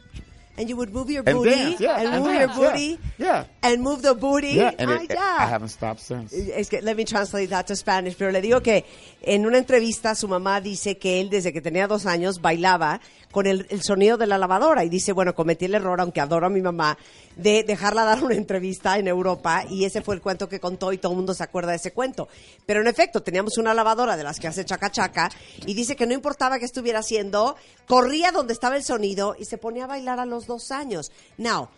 And 0.57 0.69
you 0.69 0.77
would 0.77 0.95
move 0.95 1.11
your 1.11 1.25
And 1.27 1.39
booty. 1.39 1.51
dance, 1.51 1.81
yeah, 1.81 1.99
and 1.99 2.09
and 2.15 2.25
move 2.25 2.33
dance, 2.39 2.57
your 2.57 2.71
booty. 2.71 2.99
yeah, 3.19 3.27
yeah. 3.27 3.45
And 3.63 3.83
move 3.83 4.03
the 4.03 4.15
booty. 4.15 4.53
yeah, 4.55 4.71
and 4.79 4.89
Ay, 4.91 5.05
it, 5.05 5.11
ya. 5.15 5.37
I 5.41 5.47
haven't 5.47 5.71
stopped 5.71 5.99
since. 6.01 6.33
Es 6.33 6.69
que, 6.69 6.81
let 6.81 6.97
me 6.97 7.05
translate 7.05 7.51
that 7.51 7.67
to 7.67 7.75
Spanish, 7.75 8.17
pero 8.17 8.31
le 8.31 8.41
digo 8.41 8.63
que 8.63 8.85
en 9.23 9.47
una 9.47 9.59
entrevista 9.59 10.15
su 10.15 10.29
mamá 10.29 10.61
dice 10.61 10.97
que 10.97 11.21
él 11.21 11.29
desde 11.29 11.53
que 11.53 11.61
tenía 11.61 11.89
dos 11.89 12.07
años 12.07 12.41
bailaba 12.41 13.01
con 13.35 13.49
el, 13.49 13.67
el 13.69 13.83
sonido 13.83 14.17
de 14.17 14.29
la 14.29 14.39
lavadora 14.39 14.85
y 14.85 14.89
dice, 14.89 15.13
bueno, 15.13 15.35
cometí 15.35 15.65
el 15.65 15.75
error, 15.75 16.01
aunque 16.01 16.21
adoro 16.21 16.47
a 16.47 16.51
mi 16.51 16.63
mamá, 16.63 16.97
de 17.35 17.65
dejarla 17.65 18.05
dar 18.05 18.23
una 18.23 18.37
entrevista 18.37 18.97
en 18.97 19.09
Europa 19.09 19.65
y 19.69 19.85
ese 19.85 20.03
fue 20.03 20.15
el 20.15 20.21
cuento 20.23 20.49
que 20.49 20.61
contó 20.61 20.93
y 20.93 20.99
todo 20.99 21.11
el 21.11 21.17
mundo 21.17 21.35
se 21.35 21.43
acuerda 21.43 21.73
de 21.73 21.79
ese 21.79 21.91
cuento. 21.93 22.29
Pero 22.65 22.81
en 22.81 22.87
efecto, 22.87 23.25
teníamos 23.25 23.59
una 23.59 23.75
lavadora 23.75 24.17
de 24.17 24.23
las 24.23 24.39
que 24.39 24.47
hace 24.47 24.65
chaca 24.65 24.93
chaca 24.93 25.31
y 25.67 25.75
dice 25.75 25.97
que 25.97 26.07
no 26.07 26.15
importaba 26.15 26.61
qué 26.61 26.65
estuviera 26.65 27.01
haciendo, 27.01 27.57
corría 27.89 28.31
donde 28.31 28.53
estaba 28.53 28.77
el 28.77 28.85
sonido 28.85 29.35
y 29.37 29.47
se 29.47 29.59
ponía 29.59 29.85
a 29.85 29.89
bailar 29.89 30.21
a 30.21 30.27
los 30.27 30.47
dos 30.47 30.71
años. 30.71 31.11
Now, 31.37 31.69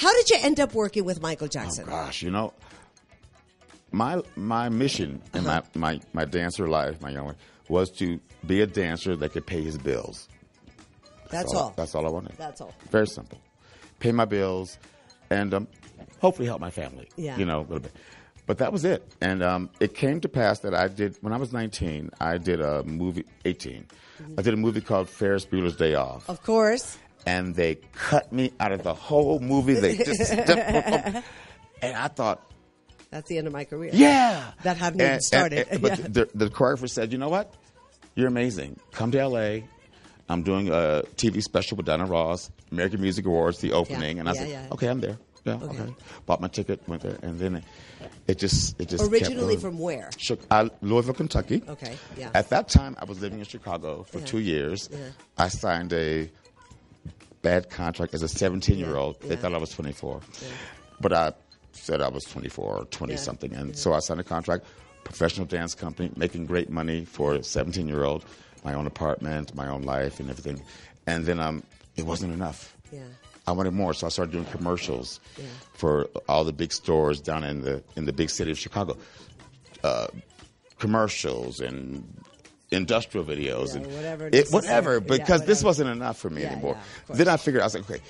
how 0.00 0.10
did 0.16 0.26
you 0.30 0.36
end 0.46 0.60
up 0.60 0.72
working 0.76 1.04
with 1.04 1.20
Michael 1.20 1.48
Jackson? 1.48 1.86
Oh 1.88 1.90
gosh, 1.90 2.22
you 2.22 2.30
know, 2.30 2.52
my 3.90 4.22
my 4.36 4.68
mission 4.70 5.20
in 5.34 5.44
Uh-huh. 5.44 5.60
my, 5.74 5.94
my 5.94 6.00
my 6.12 6.24
dancer 6.24 6.68
life, 6.68 7.00
my 7.02 7.10
young 7.10 7.26
life, 7.26 7.36
was 7.68 7.90
to 7.98 8.20
be 8.46 8.60
a 8.62 8.66
dancer 8.66 9.16
that 9.16 9.32
could 9.32 9.44
pay 9.44 9.60
his 9.62 9.76
bills. 9.76 10.28
That's 11.30 11.52
all. 11.54 11.60
all. 11.62 11.74
That's 11.76 11.94
all 11.94 12.06
I 12.06 12.10
wanted. 12.10 12.32
That's 12.36 12.60
all. 12.60 12.74
Very 12.90 13.06
simple. 13.06 13.38
Pay 13.98 14.12
my 14.12 14.24
bills, 14.24 14.78
and 15.30 15.52
um, 15.54 15.68
hopefully 16.20 16.46
help 16.48 16.60
my 16.60 16.70
family. 16.70 17.08
Yeah. 17.16 17.36
You 17.36 17.44
know, 17.44 17.60
a 17.60 17.62
little 17.62 17.80
bit. 17.80 17.92
But 18.46 18.58
that 18.58 18.72
was 18.72 18.84
it. 18.84 19.06
And 19.20 19.42
um, 19.42 19.70
it 19.78 19.94
came 19.94 20.20
to 20.22 20.28
pass 20.28 20.60
that 20.60 20.74
I 20.74 20.88
did 20.88 21.16
when 21.20 21.32
I 21.32 21.36
was 21.36 21.52
19. 21.52 22.10
I 22.20 22.38
did 22.38 22.60
a 22.60 22.82
movie. 22.82 23.24
18. 23.44 23.86
I 24.36 24.42
did 24.42 24.52
a 24.54 24.56
movie 24.56 24.80
called 24.80 25.08
Ferris 25.08 25.46
Bueller's 25.46 25.76
Day 25.76 25.94
Off, 25.94 26.28
Of 26.28 26.42
course. 26.42 26.98
and 27.26 27.54
they 27.54 27.76
cut 27.94 28.32
me 28.32 28.52
out 28.60 28.72
of 28.72 28.82
the 28.82 28.92
whole 28.92 29.38
movie. 29.40 29.74
They 29.74 29.96
just 29.96 30.30
and 30.32 31.22
I 31.82 32.08
thought, 32.08 32.50
That's 33.10 33.28
the 33.28 33.38
end 33.38 33.46
of 33.46 33.52
my 33.52 33.64
career. 33.64 33.90
yeah. 33.94 34.50
That 34.62 34.76
hadn't 34.76 35.00
even 35.00 35.12
And- 35.14 35.22
started. 35.22 35.68
and- 35.70 35.80
but 35.82 35.98
Yeah. 35.98 36.06
the, 36.08 36.28
the 36.34 36.46
choreographer 36.50 36.88
said, 36.90 37.12
you 37.12 37.18
know 37.18 37.28
what? 37.28 37.54
You're 38.14 38.28
amazing. 38.28 38.78
Come 38.92 39.10
to 39.12 39.26
LA. 39.26 39.60
I'm 40.30 40.42
doing 40.44 40.68
a 40.68 41.02
TV 41.16 41.42
special 41.42 41.76
with 41.76 41.86
Donna 41.86 42.06
Ross, 42.06 42.50
American 42.70 43.00
Music 43.00 43.26
Awards, 43.26 43.58
the 43.60 43.72
opening. 43.72 44.16
Yeah, 44.16 44.20
And 44.20 44.28
I 44.28 44.32
yeah, 44.34 44.38
said, 44.38 44.48
yeah. 44.48 44.66
okay, 44.72 44.86
I'm 44.88 45.00
there. 45.00 45.18
Yeah, 45.44 45.54
okay. 45.62 45.94
Bought 46.26 46.40
my 46.42 46.48
ticket, 46.48 46.86
went 46.86 47.02
there, 47.02 47.18
and 47.22 47.38
then 47.38 47.56
it, 47.56 47.64
it 48.28 48.38
just 48.38 48.78
it 48.78 48.90
just 48.90 49.10
Originally 49.10 49.56
from 49.56 49.78
where? 49.78 50.10
Chi- 50.28 50.36
uh, 50.50 50.68
Louisville, 50.82 51.14
Kentucky. 51.14 51.62
Okay, 51.66 51.96
yeah. 52.16 52.30
At 52.34 52.50
that 52.50 52.68
time, 52.68 52.94
I 53.00 53.06
was 53.06 53.20
living 53.22 53.38
in 53.38 53.46
Chicago 53.46 54.02
for 54.04 54.18
Yeah. 54.18 54.26
two 54.26 54.38
years. 54.38 54.88
Yeah. 54.92 54.98
I 55.38 55.48
signed 55.48 55.94
a 55.94 56.30
bad 57.42 57.70
contract 57.70 58.12
as 58.12 58.22
a 58.22 58.28
17 58.28 58.78
year 58.78 58.96
old. 58.96 59.18
They 59.22 59.34
thought 59.36 59.54
I 59.54 59.58
was 59.58 59.70
24. 59.70 60.20
But 61.00 61.12
I 61.14 61.32
said 61.72 62.02
I 62.02 62.08
was 62.08 62.24
24 62.24 62.76
or 62.80 62.84
20 62.84 63.14
Yeah. 63.14 63.18
something. 63.18 63.54
And 63.54 63.76
so 63.76 63.94
I 63.94 64.00
signed 64.00 64.20
a 64.20 64.24
contract, 64.24 64.66
professional 65.04 65.46
dance 65.46 65.74
company, 65.74 66.10
making 66.16 66.44
great 66.46 66.68
money 66.68 67.06
for 67.06 67.34
a 67.36 67.42
17 67.42 67.88
year 67.88 68.04
old, 68.04 68.26
my 68.64 68.74
own 68.74 68.86
apartment, 68.86 69.54
my 69.54 69.68
own 69.68 69.82
life, 69.82 70.20
and 70.20 70.28
everything. 70.30 70.62
And 71.06 71.24
then 71.26 71.40
um, 71.40 71.62
it 71.96 72.04
wasn't 72.06 72.32
enough. 72.32 72.76
Yeah. 72.92 73.00
I 73.46 73.52
wanted 73.52 73.72
more, 73.72 73.94
so 73.94 74.06
I 74.06 74.10
started 74.10 74.32
doing 74.32 74.44
commercials 74.46 75.18
Yeah. 75.38 75.44
for 75.74 76.04
all 76.28 76.44
the 76.44 76.52
big 76.52 76.72
stores 76.72 77.20
down 77.20 77.42
in 77.44 77.62
the 77.62 77.82
in 77.96 78.04
the 78.04 78.12
big 78.12 78.30
city 78.30 78.50
of 78.50 78.58
Chicago. 78.58 78.96
Uh, 79.82 80.08
commercials 80.78 81.60
and 81.60 82.04
industrial 82.70 83.24
videos 83.26 83.68
Yeah, 83.68 83.76
and 83.82 83.86
whatever 83.94 84.28
it, 84.32 84.48
whatever 84.50 84.92
Yeah, 84.94 84.98
because 85.00 85.40
this 85.40 85.58
whatever. 85.62 85.66
wasn't 85.66 85.90
enough 85.90 86.18
for 86.18 86.30
me 86.30 86.42
Yeah, 86.42 86.52
anymore. 86.52 86.76
yeah, 87.08 87.16
then 87.16 87.28
I 87.28 87.36
figured 87.36 87.62
I 87.62 87.66
was 87.66 87.74
like, 87.74 87.90
okay, 87.90 88.00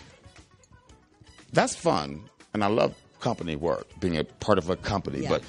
that's 1.52 1.74
fun, 1.74 2.22
and 2.54 2.62
I 2.62 2.66
love 2.68 2.94
company 3.20 3.56
work, 3.56 3.86
being 4.00 4.16
a 4.16 4.24
part 4.24 4.58
of 4.58 4.70
a 4.70 4.76
company, 4.76 5.20
Yeah. 5.22 5.28
but 5.30 5.42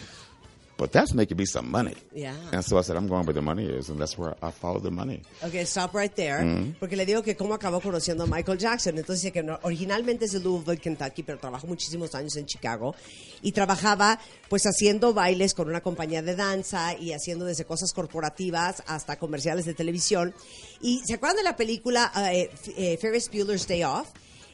but 0.81 0.91
that's 0.91 1.13
making 1.13 1.37
me 1.37 1.45
some 1.45 1.69
money. 1.69 1.93
Yeah. 2.11 2.33
And 2.51 2.63
so 2.65 2.79
I 2.79 2.81
said, 2.81 2.97
I'm 2.97 3.07
going 3.07 3.23
where 3.23 3.35
the 3.35 3.41
money 3.41 3.65
is, 3.65 3.89
and 3.89 3.99
that's 3.99 4.17
where 4.17 4.33
I 4.41 4.49
follow 4.49 4.79
the 4.79 4.89
money. 4.89 5.21
Ok, 5.43 5.63
stop 5.65 5.93
right 5.93 6.11
there. 6.15 6.39
Mm-hmm. 6.41 6.79
Porque 6.79 6.95
le 6.95 7.05
digo 7.05 7.21
que 7.21 7.35
cómo 7.35 7.53
acabó 7.53 7.79
conociendo 7.81 8.23
a 8.23 8.25
Michael 8.25 8.57
Jackson. 8.57 8.97
Entonces 8.97 9.21
dice 9.21 9.31
que 9.31 9.47
originalmente 9.61 10.25
es 10.25 10.31
de 10.31 10.39
Louisville, 10.39 10.79
Kentucky, 10.79 11.21
pero 11.21 11.37
trabajó 11.37 11.67
muchísimos 11.67 12.15
años 12.15 12.35
en 12.35 12.47
Chicago. 12.47 12.95
Y 13.43 13.51
trabajaba 13.51 14.19
pues 14.49 14.63
haciendo 14.65 15.13
bailes 15.13 15.53
con 15.53 15.69
una 15.69 15.81
compañía 15.81 16.23
de 16.23 16.35
danza 16.35 16.97
y 16.97 17.13
haciendo 17.13 17.45
desde 17.45 17.65
cosas 17.65 17.93
corporativas 17.93 18.81
hasta 18.87 19.17
comerciales 19.19 19.65
de 19.65 19.75
televisión. 19.75 20.33
Y 20.81 21.01
¿se 21.05 21.13
acuerdan 21.13 21.37
de 21.37 21.43
la 21.43 21.55
película 21.55 22.11
F- 22.15 22.73
eh, 22.75 22.97
Ferris 22.97 23.29
Bueller's 23.29 23.67
Day 23.67 23.83
Off? 23.83 24.07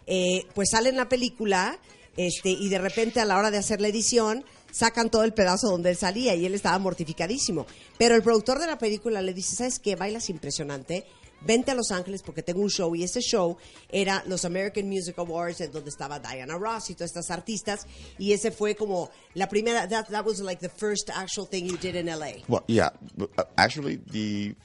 Eh, 0.06 0.46
pues 0.54 0.70
sale 0.72 0.90
en 0.90 0.98
la 0.98 1.08
película 1.08 1.78
este, 2.16 2.50
y 2.50 2.70
de 2.70 2.80
repente 2.80 3.20
a 3.20 3.26
la 3.26 3.38
hora 3.38 3.52
de 3.52 3.58
hacer 3.58 3.80
la 3.80 3.90
edición 3.90 4.44
sacan 4.72 5.10
todo 5.10 5.24
el 5.24 5.34
pedazo 5.34 5.70
donde 5.70 5.90
él 5.92 5.98
salía 5.98 6.36
y 6.36 6.46
él 6.46 6.56
estaba 6.56 6.78
mortificadísimo. 6.80 7.66
Pero 7.98 8.16
el 8.16 8.24
productor 8.24 8.60
de 8.60 8.68
la 8.68 8.78
película 8.78 9.22
le 9.22 9.34
dice, 9.34 9.56
¿sabes 9.56 9.80
qué? 9.80 9.96
Bailas 9.96 10.30
impresionante. 10.30 11.06
Vente 11.42 11.70
a 11.70 11.76
Los 11.76 11.92
Ángeles 11.92 12.24
porque 12.24 12.42
tengo 12.42 12.62
un 12.62 12.70
show 12.70 12.96
y 12.96 13.04
ese 13.04 13.22
show 13.22 13.58
era 13.90 14.24
los 14.26 14.44
American 14.44 14.90
Music 14.90 15.20
Awards 15.20 15.62
en 15.62 15.72
donde 15.72 15.92
estaba 15.92 16.18
Diana 16.20 16.58
Ross 16.58 16.90
y 16.90 16.96
todas 16.96 17.12
estas 17.12 17.30
artistas 17.30 17.86
y 18.18 18.34
ese 18.34 18.50
fue 18.50 18.76
como 18.76 19.12
la 19.36 19.48
primera 19.48 19.88
that, 19.88 20.08
that 20.08 20.26
was 20.26 20.40
like 20.40 20.60
the 20.60 20.70
first 20.76 21.12
actual 21.12 21.46
thing 21.48 21.66
you 21.66 21.78
did 21.78 21.96
in 21.96 22.08
LA. 22.08 22.42
Well, 22.48 22.64
yeah. 22.68 22.90
uh, 23.20 23.44
Actually, 23.56 23.98
the 24.12 24.56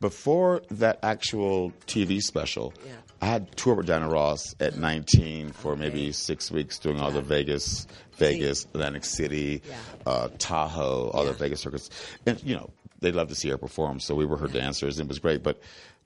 before 0.00 0.62
that 0.70 0.98
actual 1.02 1.70
TV 1.86 2.20
special, 2.20 2.72
Yeah. 2.84 2.94
I 3.22 3.26
had 3.26 3.56
toured 3.56 3.76
with 3.78 3.86
Diana 3.86 4.08
Ross 4.08 4.56
at 4.58 4.76
19 4.76 5.52
for 5.52 5.76
maybe 5.76 6.10
six 6.10 6.50
weeks, 6.50 6.80
doing 6.80 6.98
all 7.00 7.12
the 7.12 7.22
Vegas, 7.22 7.86
Vegas, 8.16 8.64
Atlantic 8.64 9.04
City, 9.04 9.62
Yeah. 9.68 9.76
uh, 10.04 10.28
Tahoe, 10.38 11.08
all 11.14 11.24
Yeah. 11.24 11.30
the 11.30 11.38
Vegas 11.38 11.60
circuits, 11.60 11.88
and 12.26 12.42
you 12.42 12.56
know 12.56 12.70
they 13.00 13.12
loved 13.12 13.30
to 13.30 13.36
see 13.36 13.48
her 13.50 13.58
perform, 13.58 14.00
so 14.00 14.16
we 14.16 14.26
were 14.26 14.36
her 14.38 14.48
dancers, 14.48 14.98
and 14.98 15.06
it 15.06 15.08
was 15.08 15.20
great. 15.20 15.44
But 15.44 15.60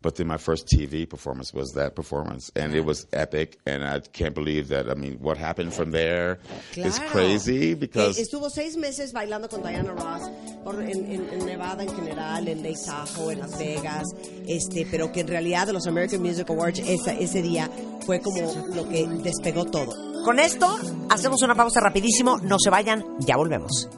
but 0.07 0.15
then 0.15 0.29
my 0.29 0.37
first 0.39 0.69
TV 0.69 1.05
performance 1.05 1.53
was 1.53 1.73
that 1.73 1.97
performance, 1.97 2.53
and 2.55 2.77
it 2.77 2.85
was 2.85 3.09
epic, 3.13 3.59
and 3.67 3.83
I 3.83 3.99
can't 4.13 4.37
believe 4.37 4.69
that. 4.69 4.89
I 4.89 4.95
mean, 4.95 5.19
what 5.21 5.37
happened 5.37 5.73
from 5.75 5.91
there 5.91 6.39
is 6.77 6.95
Claro. 6.97 7.11
crazy 7.11 7.75
because 7.75 8.17
Eh, 8.17 8.23
estuvo 8.23 8.49
seis 8.49 8.77
meses 8.77 9.13
bailando 9.13 9.49
con 9.49 9.63
Diana 9.63 9.91
Ross 9.93 10.31
por- 10.63 10.81
en, 10.81 11.11
en- 11.11 11.29
en 11.33 11.45
Nevada 11.45 11.83
en 11.83 11.93
general, 11.93 12.47
en 12.47 12.63
Lake 12.63 12.79
Tahoe, 12.87 13.33
en 13.33 13.41
Las 13.41 13.59
Vegas, 13.59 14.05
este, 14.47 14.87
pero 14.89 15.11
que 15.11 15.23
en 15.23 15.27
realidad 15.27 15.67
de 15.67 15.73
los 15.73 15.89
American 15.89 16.23
Music 16.23 16.49
Awards 16.51 16.79
esa- 16.79 17.15
ese 17.15 17.43
día 17.43 17.69
fue 18.07 18.21
como 18.21 18.41
lo 18.77 18.89
que 18.89 19.09
despegó 19.25 19.65
todo. 19.65 19.93
Con 20.25 20.39
esto 20.39 20.79
hacemos 21.11 21.43
una 21.43 21.57
pausa 21.57 21.81
rapidísimo, 21.81 22.39
no 22.45 22.59
se 22.61 22.71
vayan, 22.71 23.05
ya 23.19 23.37
volvemos. 23.37 23.89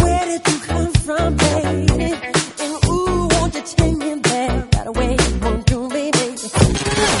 Where 0.00 0.24
did 0.26 0.40
you 0.46 0.58
come 0.66 0.90
from, 1.04 1.36
baby? 1.36 1.67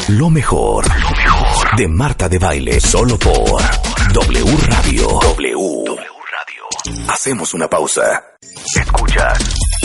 Lo 0.08 0.30
mejor, 0.30 0.86
lo 0.86 1.10
mejor 1.16 1.76
de 1.76 1.86
Marta 1.88 2.28
de 2.30 2.38
Baile, 2.38 2.80
solo 2.80 3.18
por 3.18 3.60
W 4.14 4.56
Radio. 4.66 5.06
W. 5.20 5.84
Radio. 5.86 7.12
Hacemos 7.12 7.52
una 7.52 7.68
pausa. 7.68 8.24
Escuchas 8.74 9.38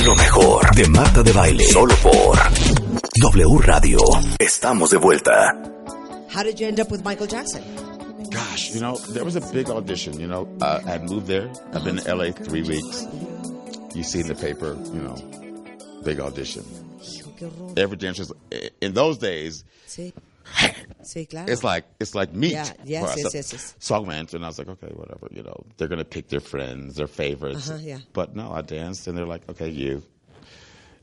lo 0.06 0.16
mejor 0.16 0.74
de 0.76 0.88
Marta 0.88 1.24
de 1.24 1.34
Baile, 1.34 1.66
solo 1.66 1.94
por 1.96 2.38
W 3.22 3.58
Radio. 3.60 4.00
Estamos 4.40 4.92
de 4.92 4.98
vuelta. 4.98 5.32
How 6.34 6.44
did 6.44 6.58
you 6.58 6.68
end 6.68 6.80
up 6.80 6.90
with 6.90 7.04
Michael 7.04 7.28
Jackson? 7.28 7.62
Gosh, 8.32 8.74
you 8.74 8.80
know, 8.80 8.96
there 9.14 9.26
was 9.26 9.36
a 9.36 9.42
big 9.52 9.70
audition. 9.70 10.18
You 10.20 10.28
know, 10.28 10.48
uh, 10.62 10.80
I 10.88 11.00
moved 11.00 11.28
there. 11.28 11.52
I've 11.74 11.84
been 11.84 12.00
in 12.00 12.18
LA 12.18 12.32
three 12.32 12.64
weeks. 12.64 13.06
You 13.94 14.04
see 14.04 14.22
in 14.22 14.28
the 14.28 14.36
paper, 14.36 14.78
you 14.94 15.02
know, 15.02 15.16
big 16.04 16.22
audition. 16.22 16.64
Qué 17.44 17.58
horror. 17.58 17.74
Every 17.78 17.98
dancer's 17.98 18.32
in 18.82 18.94
those 18.94 19.18
days. 19.18 19.64
Sí, 19.88 20.14
sí, 21.04 21.30
claro. 21.30 21.52
It's 21.52 21.64
like 21.64 21.86
it's 22.00 22.16
like 22.16 22.34
meat. 22.34 22.54
Yeah, 22.54 22.66
yes, 22.86 23.16
yes, 23.18 23.34
yes, 23.34 23.54
yes. 23.54 23.76
So 23.80 23.96
I 23.96 24.00
went 24.00 24.34
and 24.34 24.44
I 24.44 24.48
was 24.48 24.58
like, 24.58 24.70
okay, 24.70 24.92
whatever. 24.94 25.28
You 25.32 25.44
know, 25.44 25.64
they're 25.78 25.88
gonna 25.88 26.06
pick 26.06 26.30
their 26.30 26.40
friends, 26.40 26.96
their 26.96 27.08
favorites. 27.08 27.70
Uh-huh, 27.70 27.80
yeah. 27.82 28.00
But 28.14 28.36
no, 28.36 28.52
I 28.52 28.62
danced 28.62 29.08
and 29.08 29.18
they're 29.18 29.26
like, 29.26 29.50
okay, 29.50 29.70
you. 29.70 30.04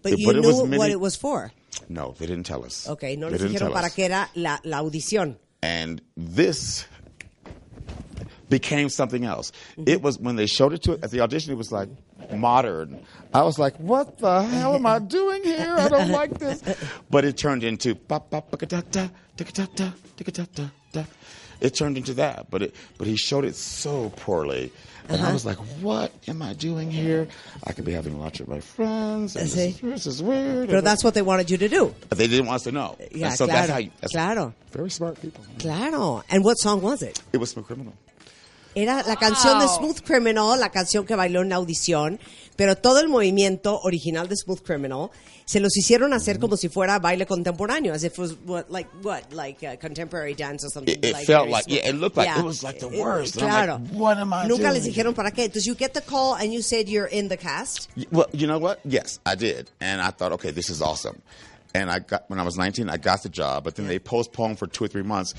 But 0.03 0.19
you 0.19 0.27
but 0.27 0.37
it 0.37 0.41
knew 0.41 0.49
was 0.49 0.79
what 0.79 0.91
it 0.91 1.01
was 1.01 1.17
for. 1.17 1.53
No, 1.89 2.15
they 2.19 2.27
didn't 2.27 2.47
tell 2.47 2.65
us. 2.65 2.89
Ok, 2.89 3.03
no 3.19 3.29
They 3.29 3.39
les 3.39 3.41
didn't 3.43 3.59
dijeron 3.59 3.73
para 3.73 3.91
qué 3.91 4.05
era 4.05 4.31
la, 4.35 4.59
la 4.65 4.79
audición. 4.79 5.37
And 5.63 6.01
this, 6.17 6.87
became 8.51 8.91
something 8.91 9.25
else. 9.25 9.53
Mm-hmm. 9.73 9.85
It 9.87 10.03
was 10.03 10.19
when 10.19 10.37
they 10.37 10.47
showed 10.47 10.75
it 10.75 10.83
to 10.83 10.93
at 11.03 11.11
the 11.11 11.21
audition. 11.21 11.53
It 11.53 11.57
was 11.57 11.73
like 11.73 11.89
modern. 12.33 13.01
I 13.33 13.43
was 13.43 13.59
like, 13.59 13.77
what 13.77 14.19
the 14.19 14.43
hell 14.43 14.75
am 14.75 14.85
I 14.85 14.99
doing 14.99 15.43
here? 15.43 15.75
I 15.79 15.89
don't 15.89 16.11
like 16.11 16.39
this. 16.39 16.63
But 17.11 17.25
it 17.25 17.37
turned 17.37 17.65
into 17.65 17.95
it 21.61 21.75
turned 21.75 21.97
into 21.97 22.15
that. 22.15 22.51
But 22.51 22.63
it, 22.63 22.75
but 22.99 23.07
he 23.07 23.17
showed 23.17 23.45
it 23.45 23.55
so 23.55 24.11
poorly, 24.17 24.73
and 25.09 25.21
uh-huh. 25.21 25.31
I 25.31 25.33
was 25.33 25.45
like, 25.45 25.59
"What 25.81 26.13
am 26.29 26.43
I 26.43 26.55
doing 26.55 26.91
here? 26.91 27.29
I 27.65 27.73
could 27.73 27.85
be 27.85 27.93
having 27.93 28.19
lunch 28.19 28.41
with 28.41 28.49
my 28.49 28.61
friends. 28.61 29.37
And 29.37 29.49
this, 29.49 30.07
is, 30.07 30.23
weird." 30.23 30.71
But 30.71 30.85
that's 30.85 31.05
what 31.05 31.15
they 31.15 31.23
wanted 31.23 31.51
you 31.51 31.59
to 31.59 31.69
do. 31.69 31.95
But 32.09 32.19
they 32.19 32.27
didn't 32.27 32.47
want 32.47 32.57
us 32.57 32.63
to 32.65 32.73
know. 32.73 32.97
Yeah, 33.13 33.31
so 33.31 33.47
claro. 33.47 33.61
that's 33.61 33.73
how. 33.73 33.79
You, 33.79 33.91
that's 34.01 34.13
claro. 34.13 34.55
Very 34.73 34.91
smart 34.91 35.21
people. 35.21 35.45
Claro. 35.59 36.23
And 36.31 36.45
what 36.45 36.55
song 36.55 36.81
was 36.81 37.03
it? 37.03 37.21
It 37.33 37.39
was 37.39 37.53
from 37.53 37.65
Criminal. 37.65 37.95
Era 38.75 39.03
la 39.07 39.17
canción 39.17 39.59
de 39.59 39.67
Smooth 39.67 40.01
Criminal, 40.05 40.59
la 40.61 40.71
canción 40.71 41.05
que 41.05 41.17
bailó 41.17 41.43
en 41.43 41.49
la 41.49 41.57
audición, 41.57 42.21
pero 42.57 42.77
todo 42.77 43.01
el 43.01 43.09
movimiento 43.09 43.81
original 43.83 44.29
de 44.29 44.37
Smooth 44.37 44.63
Criminal 44.63 45.11
se 45.45 45.59
los 45.59 45.77
hicieron 45.77 46.13
hacer 46.13 46.39
como 46.39 46.57
si 46.57 46.69
fuera 46.69 47.01
baile 47.01 47.27
contemporáneo, 47.27 47.93
as 47.93 48.05
if 48.05 48.13
it 48.13 48.19
was 48.21 48.37
what, 48.47 48.71
like 48.71 48.89
what, 49.03 49.33
like 49.33 49.67
uh, 49.67 49.77
contemporary 49.81 50.35
dance 50.35 50.65
or 50.65 50.71
something. 50.71 50.95
It- 50.97 51.05
it 51.05 51.13
like 51.15 51.27
felt 51.27 51.49
like- 51.49 51.65
smooth. 51.65 51.79
yeah, 51.79 51.89
it 51.91 51.97
looked 51.97 52.17
like- 52.17 52.31
it 52.39 52.45
was 52.45 52.63
like 52.63 52.79
the 52.79 52.87
worst. 52.87 53.37
Claro. 53.39 53.79
like, 53.83 53.93
what 53.93 54.17
am 54.19 54.33
I 54.33 54.47
Nunca 54.47 54.71
les 54.71 54.85
doing? 54.85 54.95
dijeron 54.95 55.15
para 55.17 55.33
qué. 55.33 55.47
Entonces 55.47 55.67
you 55.67 55.75
get 55.75 55.93
the 55.93 56.01
call 56.03 56.35
and 56.37 56.53
you 56.53 56.63
said 56.63 56.89
you're 56.89 57.07
in 57.11 57.29
the 57.29 57.37
cast. 57.37 57.89
Well, 58.13 58.29
you 58.33 58.47
know 58.47 58.59
what? 58.61 58.79
Yes, 58.85 59.19
I 59.27 59.35
did, 59.35 59.69
and 59.81 60.01
I 60.01 60.11
thought, 60.13 60.31
okay, 60.35 60.53
this 60.53 60.71
is 60.71 60.81
awesome. 60.81 61.21
And 61.75 61.91
I 61.91 61.99
got 61.99 62.25
when 62.29 62.39
I 62.39 62.45
was 62.45 62.57
19, 62.57 62.89
I 62.89 62.99
got 62.99 63.25
the 63.25 63.29
job, 63.29 63.65
but 63.65 63.75
then 63.75 63.89
they 63.89 63.99
postponed 63.99 64.59
for 64.61 64.69
two 64.69 64.85
or 64.85 64.89
three 64.89 65.03
months. 65.03 65.35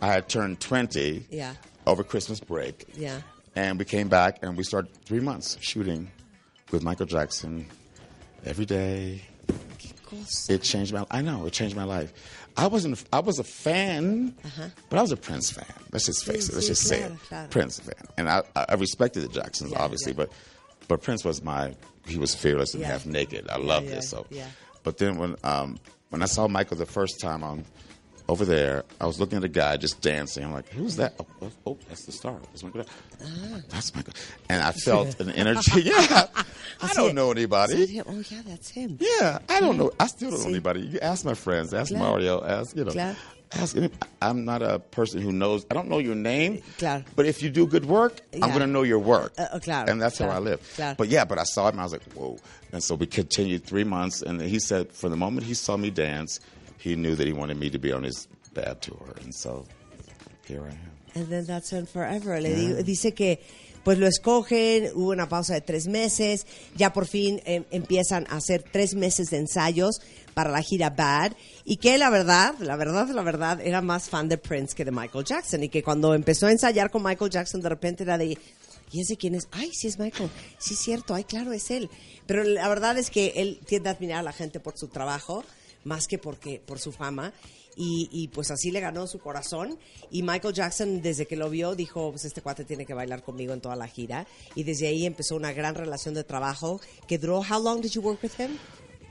I 0.00 0.12
had 0.12 0.28
turned 0.28 0.60
20 0.60 1.26
Yeah. 1.30 1.54
Over 1.86 2.02
Christmas 2.02 2.40
break, 2.40 2.86
Yeah. 2.94 3.20
and 3.54 3.78
we 3.78 3.84
came 3.84 4.08
back 4.08 4.38
and 4.42 4.56
we 4.56 4.64
started 4.64 4.90
three 5.04 5.20
months 5.20 5.56
shooting 5.60 6.10
with 6.72 6.82
Michael 6.82 7.06
Jackson 7.06 7.66
every 8.44 8.66
day. 8.66 9.22
It 10.48 10.62
changed 10.62 10.92
my. 10.94 11.04
I 11.10 11.20
know 11.20 11.46
it 11.46 11.52
changed 11.52 11.74
my 11.76 11.84
life. 11.84 12.12
I 12.56 12.68
wasn't. 12.68 13.02
I 13.12 13.18
was 13.18 13.38
a 13.38 13.44
fan, 13.44 14.34
but 14.88 14.98
I 14.98 15.02
was 15.02 15.12
a 15.12 15.16
Prince 15.16 15.50
fan. 15.50 15.66
Let's 15.92 16.06
just 16.06 16.24
face 16.24 16.48
it. 16.48 16.54
Let's 16.54 16.66
sí, 16.66 16.68
just 16.68 16.82
say 16.88 17.00
it. 17.02 17.12
claro. 17.28 17.48
Prince 17.48 17.80
fan, 17.80 17.94
and 18.16 18.28
I, 18.28 18.42
I 18.54 18.74
respected 18.74 19.20
the 19.24 19.28
Jacksons, 19.28 19.72
Yeah, 19.72 19.82
obviously, 19.82 20.12
yeah. 20.12 20.16
but 20.18 20.32
but 20.88 21.02
Prince 21.02 21.24
was 21.24 21.42
my. 21.42 21.74
He 22.06 22.18
was 22.18 22.34
fearless 22.34 22.72
and 22.74 22.82
Yeah. 22.82 22.88
half 22.92 23.04
naked. 23.04 23.48
I 23.50 23.58
loved 23.58 23.88
yeah, 23.88 23.96
this. 23.96 24.08
So, 24.08 24.26
yeah. 24.30 24.46
but 24.84 24.98
then 24.98 25.18
when 25.18 25.34
um 25.44 25.78
when 26.10 26.22
I 26.22 26.26
saw 26.26 26.46
Michael 26.46 26.76
the 26.76 26.86
first 26.86 27.20
time 27.20 27.42
on 27.42 27.64
over 28.28 28.44
there, 28.44 28.84
I 29.00 29.06
was 29.06 29.20
looking 29.20 29.38
at 29.38 29.44
a 29.44 29.48
guy 29.48 29.76
just 29.76 30.00
dancing. 30.00 30.44
I'm 30.44 30.52
like, 30.52 30.68
who's 30.70 30.96
that? 30.96 31.14
Oh, 31.20 31.26
oh, 31.42 31.50
oh, 31.66 31.78
that's 31.88 32.06
the 32.06 32.12
star. 32.12 32.36
That's 32.50 32.62
Michael. 32.64 32.84
Ah. 33.22 33.60
That's 33.68 33.94
Michael. 33.94 34.14
And 34.48 34.62
I 34.62 34.72
felt 34.72 35.18
an 35.20 35.30
energy. 35.42 35.82
Yeah, 35.82 36.26
I 36.82 36.92
don't 36.94 37.14
know 37.14 37.30
anybody. 37.30 38.02
Oh 38.06 38.22
yeah, 38.28 38.42
that's 38.46 38.68
him. 38.70 38.98
Yeah, 39.00 39.38
I 39.48 39.60
don't 39.60 39.78
know. 39.78 39.92
I 40.00 40.08
still 40.08 40.30
don't 40.30 40.42
know 40.42 40.48
anybody. 40.48 40.80
You 40.80 40.98
ask 41.00 41.24
my 41.24 41.34
friends, 41.34 41.72
ask 41.72 41.90
Claro. 41.92 42.04
Mario, 42.10 42.44
ask 42.44 42.76
you 42.76 42.84
know, 42.84 42.90
Claro. 42.92 43.14
ask. 43.52 43.76
Any, 43.76 43.90
I'm 44.20 44.44
not 44.44 44.62
a 44.62 44.78
person 44.80 45.20
who 45.22 45.30
knows. 45.32 45.64
I 45.70 45.74
don't 45.74 45.88
know 45.88 45.98
your 45.98 46.16
name. 46.16 46.62
Claro. 46.78 47.04
But 47.14 47.26
if 47.26 47.42
you 47.42 47.48
do 47.50 47.66
good 47.66 47.84
work, 47.86 48.20
Yeah. 48.32 48.44
I'm 48.44 48.50
going 48.50 48.60
to 48.60 48.66
know 48.66 48.82
your 48.82 48.98
work. 48.98 49.32
Uh, 49.38 49.46
uh, 49.52 49.58
claro, 49.60 49.88
And 49.90 50.02
that's 50.02 50.18
how 50.18 50.28
I 50.28 50.38
live. 50.38 50.60
claro. 50.74 50.96
But 50.98 51.08
yeah, 51.08 51.24
but 51.24 51.38
I 51.38 51.44
saw 51.44 51.68
him. 51.68 51.78
I 51.78 51.84
was 51.84 51.92
like, 51.92 52.02
whoa. 52.12 52.38
And 52.72 52.82
so 52.82 52.94
we 52.96 53.06
continued 53.06 53.64
three 53.64 53.84
months, 53.84 54.20
and 54.20 54.40
he 54.40 54.58
said, 54.58 54.90
from 54.92 55.10
the 55.12 55.16
moment 55.16 55.46
he 55.46 55.54
saw 55.54 55.76
me 55.76 55.90
dance, 55.90 56.40
he 56.86 56.94
knew 56.96 57.14
that 57.16 57.26
he 57.26 57.32
wanted 57.32 57.56
me 57.58 57.70
to 57.70 57.78
be 57.78 57.92
on 57.92 58.04
his 58.04 58.28
bad 58.54 58.80
tour, 58.80 59.14
and 59.22 59.32
so 59.34 59.64
here 60.46 60.62
I 60.62 60.70
am. 60.70 60.90
And 61.14 61.28
then 61.28 61.46
that's 61.46 61.72
on 61.72 61.86
forever. 61.86 62.40
Le 62.40 62.54
digo- 62.54 62.82
dice 62.84 63.12
que 63.14 63.40
pues 63.84 63.98
lo 63.98 64.06
escogen, 64.08 64.90
hubo 64.94 65.10
una 65.12 65.28
pausa 65.28 65.54
de 65.54 65.60
tres 65.60 65.86
meses, 65.86 66.44
ya 66.76 66.92
por 66.92 67.06
fin 67.06 67.40
em, 67.44 67.64
empiezan 67.70 68.26
a 68.28 68.36
hacer 68.36 68.64
tres 68.64 68.94
meses 68.94 69.30
de 69.30 69.36
ensayos 69.38 70.00
para 70.34 70.50
la 70.50 70.60
gira 70.60 70.90
Bad 70.90 71.32
y 71.64 71.76
que 71.76 71.96
la 71.96 72.10
verdad, 72.10 72.54
la 72.58 72.74
verdad, 72.76 73.08
la 73.10 73.22
verdad, 73.22 73.60
era 73.60 73.80
más 73.82 74.08
fan 74.10 74.28
de 74.28 74.38
Prince 74.38 74.74
que 74.74 74.84
de 74.84 74.90
Michael 74.90 75.24
Jackson 75.24 75.62
y 75.62 75.68
que 75.68 75.82
cuando 75.84 76.14
empezó 76.14 76.46
a 76.48 76.52
ensayar 76.52 76.90
con 76.90 77.02
Michael 77.04 77.30
Jackson 77.30 77.60
de 77.62 77.68
repente 77.68 78.02
era 78.02 78.18
de, 78.18 78.36
¿y 78.90 79.00
ese 79.00 79.16
quién 79.16 79.36
es? 79.36 79.46
Ay, 79.52 79.70
sí 79.72 79.86
es 79.86 79.98
Michael, 80.00 80.30
sí 80.58 80.74
es 80.74 80.80
cierto, 80.80 81.14
ay, 81.14 81.22
claro, 81.22 81.52
es 81.52 81.70
él. 81.70 81.88
Pero 82.26 82.42
la 82.42 82.68
verdad 82.68 82.98
es 82.98 83.08
que 83.10 83.34
él 83.36 83.60
tiende 83.66 83.88
a 83.88 83.92
admirar 83.92 84.18
a 84.18 84.22
la 84.24 84.32
gente 84.32 84.58
por 84.58 84.76
su 84.76 84.88
trabajo 84.88 85.44
más 85.86 86.06
que 86.06 86.18
porque 86.18 86.60
por 86.64 86.78
su 86.78 86.92
fama. 86.92 87.32
Y, 87.78 88.08
y, 88.10 88.28
pues 88.28 88.50
así 88.50 88.70
le 88.70 88.80
ganó 88.80 89.06
su 89.06 89.18
corazón. 89.18 89.78
Y 90.10 90.22
Michael 90.22 90.54
Jackson 90.54 91.02
desde 91.02 91.26
que 91.26 91.36
lo 91.36 91.50
vio 91.50 91.74
dijo 91.74 92.10
pues 92.10 92.24
este 92.24 92.40
cuate 92.40 92.64
tiene 92.64 92.86
que 92.86 92.94
bailar 92.94 93.22
conmigo 93.22 93.52
en 93.52 93.60
toda 93.60 93.76
la 93.76 93.86
gira 93.86 94.26
y 94.54 94.64
desde 94.64 94.88
ahí 94.88 95.04
empezó 95.04 95.36
una 95.36 95.52
gran 95.52 95.74
relación 95.74 96.14
de 96.14 96.24
trabajo 96.24 96.80
que 97.06 97.18
duró 97.18 97.42
how 97.42 97.62
long 97.62 97.82
did 97.82 97.90
you 97.90 98.00
work 98.00 98.22
with 98.22 98.32
him 98.38 98.58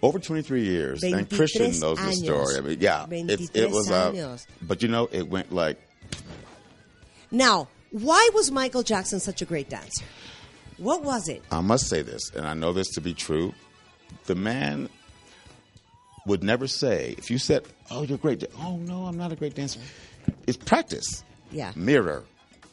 Over 0.02 0.20
23 0.20 0.62
years, 0.62 1.04
and 1.04 1.14
23 1.14 1.38
Christian 1.38 1.80
knows 1.80 1.98
the 1.98 2.12
story. 2.12 2.58
I 2.58 2.62
mean, 2.62 2.80
yeah, 2.80 3.06
it, 3.06 3.38
23 3.52 3.62
it 3.62 3.72
was. 3.72 3.90
Uh, 3.90 4.38
but 4.62 4.84
you 4.84 4.90
know, 4.90 5.08
it 5.12 5.28
went 5.28 5.52
like 5.52 5.78
now 7.32 7.68
why 7.92 8.30
was 8.34 8.52
Michael 8.52 8.84
Jackson 8.84 9.20
such 9.20 9.42
a 9.42 9.46
great 9.46 9.70
dancer 9.70 10.06
what 10.78 11.04
was 11.04 11.28
it 11.28 11.42
I 11.52 11.62
must 11.62 11.88
say 11.88 12.02
this, 12.02 12.30
and 12.36 12.46
I 12.46 12.54
know 12.54 12.74
this 12.74 12.90
to 12.96 13.02
be 13.02 13.14
true. 13.14 13.54
The 14.26 14.36
man 14.36 14.90
would 16.26 16.44
never 16.44 16.68
say, 16.68 17.16
if 17.18 17.30
you 17.30 17.38
said, 17.38 17.64
"Oh, 17.92 18.04
you're 18.04 18.18
great," 18.18 18.44
oh 18.60 18.78
no, 18.78 19.06
I'm 19.06 19.18
not 19.18 19.32
a 19.32 19.36
great 19.36 19.56
dancer. 19.56 19.80
It's 20.48 20.58
practice. 20.58 21.24
Yeah. 21.52 21.72
Mirror. 21.76 22.24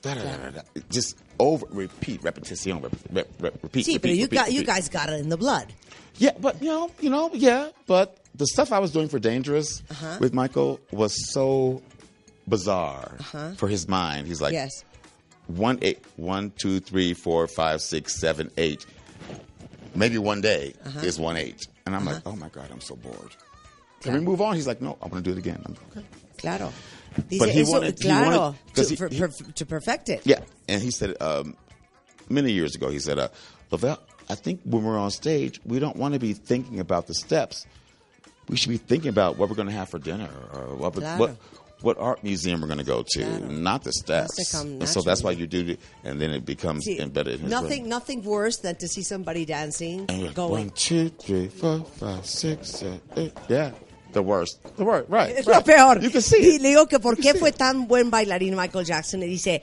Da, 0.02 0.14
da, 0.14 0.22
da, 0.24 0.50
da. 0.50 0.60
Just 0.90 1.16
over, 1.38 1.64
repeat, 1.70 2.22
repetition, 2.24 2.80
rep, 2.80 2.92
rep, 3.12 3.28
rep, 3.40 3.62
repeat. 3.62 3.86
sí 3.86 3.92
repeat, 3.94 4.02
pero 4.02 4.14
you 4.14 4.22
repeat, 4.24 4.36
got 4.36 4.52
you 4.52 4.64
guys 4.64 4.88
got 4.88 5.08
it 5.10 5.20
in 5.20 5.28
the 5.28 5.36
blood 5.36 5.72
Yeah, 6.18 6.32
but 6.40 6.60
you 6.60 6.68
know, 6.68 6.90
you 7.00 7.08
know, 7.10 7.30
yeah, 7.32 7.68
but 7.86 8.18
the 8.34 8.46
stuff 8.46 8.72
I 8.72 8.80
was 8.80 8.90
doing 8.90 9.08
for 9.08 9.18
Dangerous 9.20 9.82
Uh-huh. 9.90 10.16
with 10.18 10.34
Michael 10.34 10.80
was 10.90 11.14
so 11.32 11.82
bizarre 12.48 13.16
for 13.56 13.68
his 13.68 13.86
mind. 13.88 14.26
He's 14.26 14.40
like, 14.40 14.52
yes 14.52 14.84
one 15.46 15.78
eight 15.82 15.98
one 16.16 16.50
two 16.56 16.80
three 16.80 17.14
four 17.14 17.46
five 17.46 17.80
six 17.82 18.18
seven 18.18 18.50
eight. 18.56 18.84
Maybe 19.94 20.18
one 20.18 20.40
day 20.40 20.74
Uh-huh. 20.84 21.00
is 21.00 21.18
one 21.20 21.36
eight, 21.36 21.66
and 21.86 21.94
I'm 21.96 22.04
like, 22.04 22.22
oh 22.26 22.36
my 22.36 22.48
god, 22.48 22.68
I'm 22.70 22.80
so 22.80 22.96
bored. 22.96 23.34
Can 24.00 24.14
we 24.14 24.20
move 24.20 24.40
on? 24.40 24.54
He's 24.56 24.66
like, 24.66 24.80
no, 24.82 24.96
I 25.00 25.06
want 25.06 25.24
to 25.24 25.30
do 25.30 25.36
it 25.36 25.38
again. 25.38 25.62
I'm 25.64 25.76
okay. 25.96 26.06
claro 26.38 26.72
Dice, 27.28 27.38
But 27.38 27.48
he 27.50 27.60
eso, 27.60 27.70
wanted- 27.72 28.02
he 28.02 28.08
wanted- 28.08 28.56
to, 28.74 29.08
he- 29.08 29.52
to 29.52 29.66
perfect 29.66 30.08
it 30.08 30.22
Yeah, 30.24 30.40
and 30.68 30.82
he 30.82 30.90
said 30.90 31.20
um, 31.22 31.56
many 32.28 32.52
years 32.52 32.74
ago, 32.74 32.88
he 32.90 32.98
said, 32.98 33.18
uh, 33.18 33.28
Lavelle, 33.70 34.00
I 34.30 34.34
think 34.34 34.60
when 34.64 34.82
we're 34.82 34.98
on 34.98 35.10
stage, 35.10 35.60
we 35.64 35.78
don't 35.78 35.96
want 35.96 36.14
to 36.14 36.20
be 36.20 36.32
thinking 36.32 36.80
about 36.80 37.06
the 37.06 37.14
steps. 37.14 37.66
We 38.48 38.56
should 38.56 38.70
be 38.70 38.76
thinking 38.78 39.08
about 39.10 39.36
what 39.36 39.48
we're 39.50 39.54
going 39.56 39.68
to 39.68 39.74
have 39.74 39.88
for 39.90 39.98
dinner 39.98 40.28
or 40.54 40.74
what, 40.74 40.94
Claro. 40.94 41.18
what 41.18 41.36
what 41.82 41.98
art 41.98 42.22
museum 42.22 42.60
we're 42.60 42.66
going 42.66 42.78
to 42.78 42.84
go 42.84 43.02
to, 43.02 43.22
Claro. 43.24 43.46
not 43.50 43.82
the 43.84 43.92
steps. 43.92 44.54
And 44.54 44.88
so 44.88 45.02
that's 45.02 45.22
why 45.22 45.32
you 45.32 45.46
do 45.46 45.66
it, 45.72 45.80
and 46.04 46.20
then 46.20 46.30
it 46.30 46.44
becomes 46.44 46.86
Sí, 46.86 46.98
embedded 47.00 47.40
in 47.42 47.48
nothing, 47.48 47.88
nothing 47.88 48.22
worse 48.24 48.58
than 48.58 48.76
to 48.76 48.88
see 48.88 49.02
somebody 49.02 49.44
dancing, 49.44 50.06
like, 50.08 50.34
going. 50.34 50.50
one, 50.66 50.70
two, 50.70 51.08
three, 51.10 51.48
four, 51.48 51.84
five, 51.98 52.24
six, 52.26 52.70
seven, 52.80 53.00
eight. 53.16 53.32
Yeah, 53.48 53.72
the 54.12 54.22
worst. 54.22 54.58
The 54.76 54.84
worst, 54.84 55.08
right. 55.08 55.30
Es 55.36 55.46
right. 55.46 55.56
lo 55.56 55.62
peor. 55.62 56.00
You 56.02 56.10
can 56.10 56.22
see 56.22 56.36
y 56.56 56.58
le 56.58 56.68
digo 56.70 56.86
que 56.88 56.98
por 56.98 57.16
You 57.16 57.22
qué 57.22 57.34
fue 57.38 57.50
it. 57.50 57.56
tan 57.56 57.86
buen 57.88 58.10
bailarín 58.10 58.54
Michael 58.56 58.84
Jackson. 58.84 59.22
Y 59.22 59.26
dice, 59.26 59.62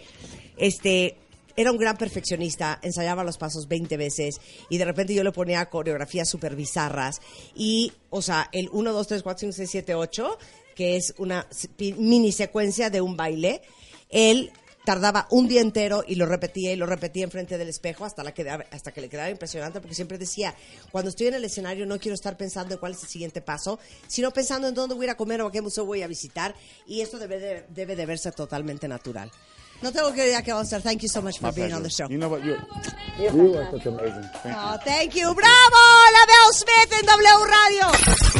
este, 0.58 1.16
era 1.56 1.72
un 1.72 1.78
gran 1.78 1.98
perfeccionista, 1.98 2.80
ensayaba 2.82 3.24
los 3.24 3.38
pasos 3.38 3.68
20 3.68 3.98
veces 3.98 4.40
y 4.70 4.78
de 4.78 4.86
repente 4.86 5.14
yo 5.14 5.24
le 5.26 5.32
ponía 5.34 5.66
coreografías 5.70 6.30
súper 6.30 6.56
bizarras. 6.56 7.22
Y, 7.54 7.92
o 8.10 8.22
sea, 8.22 8.50
el 8.54 8.70
1, 8.72 8.94
2, 8.94 9.08
3, 9.08 9.24
4, 9.24 9.40
5, 9.40 9.54
6, 9.54 9.70
7, 9.70 9.96
8, 9.96 10.38
que 10.80 10.96
es 10.96 11.14
una 11.18 11.46
mini 11.98 12.32
secuencia 12.32 12.90
de 12.90 13.02
un 13.02 13.18
baile, 13.18 13.62
él 14.08 14.50
tardaba 14.86 15.28
un 15.30 15.50
día 15.50 15.60
entero 15.60 16.06
y 16.08 16.16
lo 16.16 16.26
repetía 16.26 16.72
y 16.72 16.78
lo 16.78 16.86
repetía 16.86 17.26
enfrente 17.26 17.58
del 17.58 17.68
espejo 17.68 18.06
hasta, 18.06 18.24
la 18.24 18.34
quedaba- 18.34 18.64
hasta 18.72 18.94
que 18.94 19.02
le 19.02 19.10
quedaba 19.10 19.30
impresionante 19.30 19.82
porque 19.82 19.94
siempre 19.94 20.18
decía, 20.18 20.56
cuando 20.90 21.10
estoy 21.10 21.28
en 21.28 21.34
el 21.34 21.44
escenario 21.44 21.86
no 21.86 22.00
quiero 22.00 22.16
estar 22.16 22.38
pensando 22.38 22.76
en 22.76 22.80
cuál 22.80 22.94
es 22.94 23.04
el 23.04 23.10
siguiente 23.10 23.42
paso, 23.42 23.78
sino 24.08 24.32
pensando 24.32 24.70
en 24.70 24.74
dónde 24.74 24.96
voy 24.96 25.10
a 25.10 25.18
comer 25.18 25.42
o 25.42 25.48
a 25.48 25.52
qué 25.52 25.62
museo 25.62 25.84
voy 25.84 26.02
a 26.02 26.08
visitar 26.08 26.56
y 26.88 27.02
esto 27.02 27.20
debe 27.20 27.40
de, 27.40 27.66
debe 27.68 27.98
de 27.98 28.06
verse 28.06 28.32
totalmente 28.32 28.88
natural. 28.88 29.30
No 29.82 29.92
tengo 29.92 30.12
que 30.14 30.30
ir 30.30 30.36
a 30.36 30.42
qué 30.42 30.52
vamos 30.52 30.72
a 30.74 30.76
hacer. 30.78 30.82
Thank 30.82 31.04
you 31.04 31.10
so 31.10 31.22
much 31.22 31.40
for 31.40 31.48
My 31.48 31.56
being 31.56 31.74
on 31.74 31.84
the 31.84 31.90
show. 31.90 32.08
You 32.10 32.18
know 32.18 32.30
what? 32.30 32.44
You're, 32.44 32.60
you 33.18 33.56
are 33.58 33.72
such 33.72 33.86
amazing. 33.86 34.24
Thank 34.44 34.56
you. 34.56 34.62
Oh, 34.62 34.78
thank 34.84 35.16
you. 35.16 35.34
¡Bravo! 35.34 35.84
La 36.12 36.26
Bell 36.28 36.54
Smith 36.54 36.92
en 37.00 37.06
W 37.06 37.46
Radio. 37.46 37.92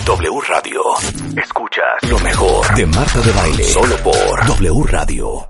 W 0.06 0.42
Radio. 0.50 0.82
Escuchas 1.42 2.10
lo 2.10 2.20
mejor 2.20 2.76
de 2.76 2.86
Marta 2.88 3.20
de 3.22 3.32
Baile. 3.32 3.64
Solo 3.64 3.96
por 4.04 4.46
W 4.48 4.84
Radio. 4.92 5.50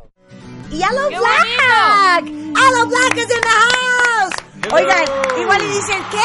Yellow 0.69 1.09
Black. 1.09 2.25
Yellow 2.25 2.85
Black 2.87 3.17
is 3.17 3.23
in 3.23 3.41
the 3.41 3.47
house. 3.47 4.33
Oigan, 4.71 5.05
igual 5.41 5.63
y 5.63 5.67
dicen, 5.67 6.03
¿qué? 6.11 6.21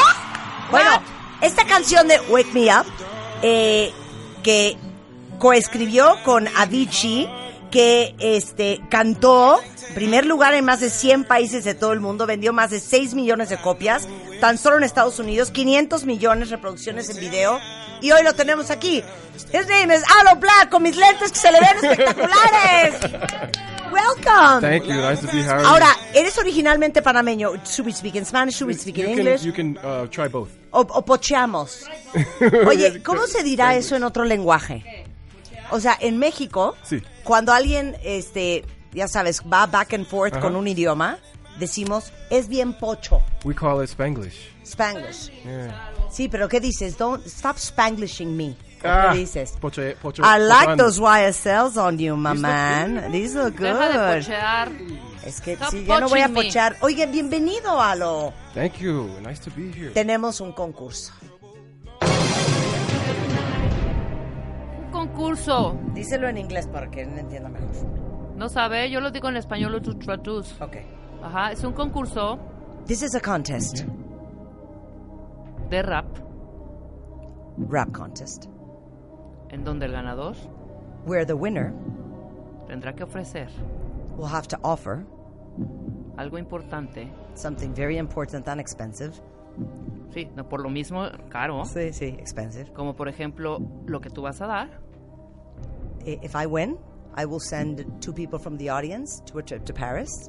Bueno, 0.70 0.90
esta 1.40 1.64
canción 1.64 2.06
de 2.08 2.20
Wake 2.28 2.52
Me 2.52 2.66
Up, 2.66 2.84
eh, 3.42 3.90
que 4.42 4.76
coescribió 5.38 6.16
con 6.24 6.46
Avicii, 6.48 7.26
que 7.74 8.14
este 8.20 8.80
cantó 8.88 9.58
primer 9.96 10.26
lugar 10.26 10.54
en 10.54 10.64
más 10.64 10.78
de 10.78 10.90
100 10.90 11.24
países 11.24 11.64
de 11.64 11.74
todo 11.74 11.92
el 11.92 11.98
mundo, 11.98 12.24
vendió 12.24 12.52
más 12.52 12.70
de 12.70 12.78
6 12.78 13.14
millones 13.14 13.48
de 13.48 13.56
copias, 13.60 14.06
tan 14.40 14.58
solo 14.58 14.76
en 14.76 14.84
Estados 14.84 15.18
Unidos, 15.18 15.50
500 15.50 16.04
millones 16.04 16.50
de 16.50 16.54
reproducciones 16.54 17.10
en 17.10 17.18
video, 17.18 17.58
y 18.00 18.12
hoy 18.12 18.22
lo 18.22 18.32
tenemos 18.34 18.70
aquí. 18.70 19.02
His 19.52 19.66
name 19.66 19.92
is 19.92 20.04
Alo 20.20 20.38
Black, 20.38 20.68
con 20.70 20.84
mis 20.84 20.96
lentes 20.96 21.32
que 21.32 21.38
se 21.38 21.50
le 21.50 21.58
ven 21.58 21.76
espectaculares. 21.82 22.94
Welcome. 23.92 24.60
Thank 24.60 24.84
you. 24.84 24.94
Nice 24.94 25.20
to 25.22 25.26
be 25.32 25.42
here. 25.42 25.50
Ahora, 25.64 25.88
eres 26.14 26.38
originalmente 26.38 27.02
panameño. 27.02 27.54
Should 27.64 27.86
we 27.86 27.92
speak 27.92 28.14
in 28.14 28.24
Spanish? 28.24 28.56
Should 28.56 28.68
we 28.68 28.74
speak 28.78 28.98
in 28.98 29.06
you 29.06 29.18
English? 29.18 29.40
Can, 29.40 29.46
you 29.46 29.52
can 29.52 29.78
uh, 29.78 30.06
try 30.06 30.28
both. 30.28 30.50
O, 30.70 30.82
o 30.82 31.04
pocheamos. 31.04 31.88
Oye, 32.68 33.02
¿cómo 33.02 33.26
se 33.26 33.42
dirá 33.42 33.74
eso 33.74 33.96
en 33.96 34.04
otro 34.04 34.24
lenguaje? 34.24 35.04
O 35.70 35.80
sea, 35.80 35.96
en 36.00 36.18
México, 36.18 36.76
Sí. 36.84 37.02
Cuando 37.24 37.52
alguien, 37.52 37.96
este, 38.04 38.64
ya 38.92 39.08
sabes, 39.08 39.42
va 39.42 39.66
back 39.66 39.94
and 39.94 40.06
forth 40.06 40.34
Ajá. 40.34 40.42
con 40.42 40.54
un 40.56 40.68
idioma, 40.68 41.18
decimos, 41.58 42.12
es 42.30 42.48
bien 42.48 42.72
pocho, 42.74 43.20
We 43.44 43.54
call 43.54 43.82
it 43.82 43.90
Spanglish. 43.90 44.50
Spanglish. 44.64 45.30
Yeah. 45.44 45.90
Sí, 46.10 46.28
pero 46.28 46.48
¿qué 46.48 46.60
dices? 46.60 46.96
Don't 46.96 47.24
stop 47.26 47.56
Spanglishing 47.58 48.36
me. 48.36 48.50
¿O 48.84 48.86
Ah, 48.86 49.10
¿Qué 49.12 49.20
dices? 49.20 49.54
poche- 49.60 49.96
poche- 49.96 50.22
I 50.22 50.38
like 50.38 50.66
pochando. 50.76 50.84
those 50.84 51.00
YSLs 51.00 51.76
on 51.78 51.98
you, 51.98 52.16
my 52.16 52.34
man. 52.34 53.10
These 53.12 53.34
look 53.34 53.56
Deja 53.56 53.88
de 53.88 53.98
good. 53.98 54.24
pochear. 54.26 54.72
Es 55.24 55.40
que 55.40 55.54
Stop 55.54 55.70
sí, 55.70 55.84
ya 55.86 56.00
no 56.00 56.08
voy 56.08 56.20
a 56.20 56.28
poaching 56.28 56.34
me. 56.34 56.44
pochar. 56.48 56.76
Oye, 56.82 57.06
bienvenido, 57.06 57.80
Alo. 57.80 58.34
Thank 58.54 58.74
you. 58.80 59.08
Nice 59.26 59.40
to 59.42 59.50
be 59.56 59.70
here. 59.72 59.90
Tenemos 59.92 60.40
un 60.42 60.52
concurso. 60.52 61.12
Un 65.14 65.20
concurso. 65.20 65.78
Díselo 65.94 66.28
en 66.28 66.38
inglés 66.38 66.66
para 66.66 66.90
que 66.90 67.02
él 67.02 67.16
entienda 67.16 67.48
mejor. 67.48 67.68
No 68.36 68.48
sabe, 68.48 68.90
yo 68.90 69.00
lo 69.00 69.12
digo 69.12 69.28
en 69.28 69.36
español, 69.36 69.80
tratus. 70.04 70.60
Ok. 70.60 70.76
Ajá, 71.22 71.52
es 71.52 71.62
un 71.64 71.72
concurso 71.72 72.38
This 72.86 73.02
is 73.02 73.14
a 73.14 73.20
contest. 73.20 73.84
de 75.70 75.82
rap 75.82 76.04
Rap 77.70 77.92
contest. 77.92 78.46
en 79.50 79.62
donde 79.64 79.86
el 79.86 79.92
ganador 79.92 80.34
Where 81.06 81.24
the 81.24 81.32
winner 81.34 81.72
tendrá 82.66 82.92
que 82.94 83.04
ofrecer 83.04 83.48
will 84.18 84.28
have 84.28 84.48
to 84.48 84.56
offer 84.62 85.04
algo 86.16 86.38
importante. 86.38 87.08
something 87.34 87.72
very 87.72 87.98
important 87.98 88.48
and 88.48 88.60
expensive. 88.60 89.12
Sí, 90.12 90.28
no, 90.36 90.48
por 90.48 90.60
lo 90.60 90.68
mismo, 90.70 91.04
caro. 91.30 91.64
Sí, 91.64 91.92
sí, 91.92 92.06
expensive. 92.18 92.72
Como 92.72 92.94
por 92.94 93.08
ejemplo, 93.08 93.58
lo 93.86 94.00
que 94.00 94.10
tú 94.10 94.22
vas 94.22 94.40
a 94.40 94.46
dar. 94.46 94.83
I- 96.06 96.18
If 96.22 96.34
I 96.36 96.46
win, 96.46 96.76
I 97.16 97.24
will 97.26 97.40
send 97.40 97.84
two 98.00 98.12
people 98.12 98.38
from 98.38 98.56
the 98.58 98.68
audience 98.70 99.20
to 99.26 99.38
a 99.38 99.42
trip 99.42 99.64
to 99.66 99.72
Paris. 99.72 100.28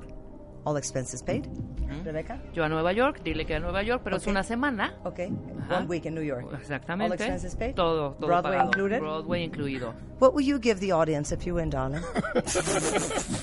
All 0.66 0.78
expenses 0.78 1.22
paid. 1.22 1.44
Mm-hmm. 1.46 2.04
Rebecca? 2.04 2.40
Yo 2.54 2.64
a 2.64 2.70
Nueva 2.70 2.92
York, 2.92 3.22
dile 3.24 3.46
que 3.46 3.54
a 3.56 3.60
Nueva 3.60 3.84
York, 3.84 4.02
pero 4.04 4.16
es 4.18 4.24
Ok. 4.24 4.32
una 4.32 4.42
semana. 4.44 4.94
Ok. 5.04 5.20
Ajá. 5.62 5.78
One 5.78 5.88
week 5.88 6.06
in 6.08 6.16
New 6.16 6.24
York. 6.24 6.52
Exactamente. 6.54 7.06
All 7.06 7.14
expenses 7.14 7.56
paid? 7.56 7.76
Todo, 7.76 8.14
todo 8.16 8.26
Broadway 8.28 8.58
pagado. 8.58 8.66
included? 8.70 9.00
Broadway 9.00 9.44
incluido. 9.44 9.94
What 10.20 10.34
will 10.34 10.44
you 10.44 10.58
give 10.60 10.80
the 10.80 10.92
audience 10.92 11.32
if 11.32 11.46
you 11.46 11.54
win, 11.56 11.70
darling? 11.70 12.02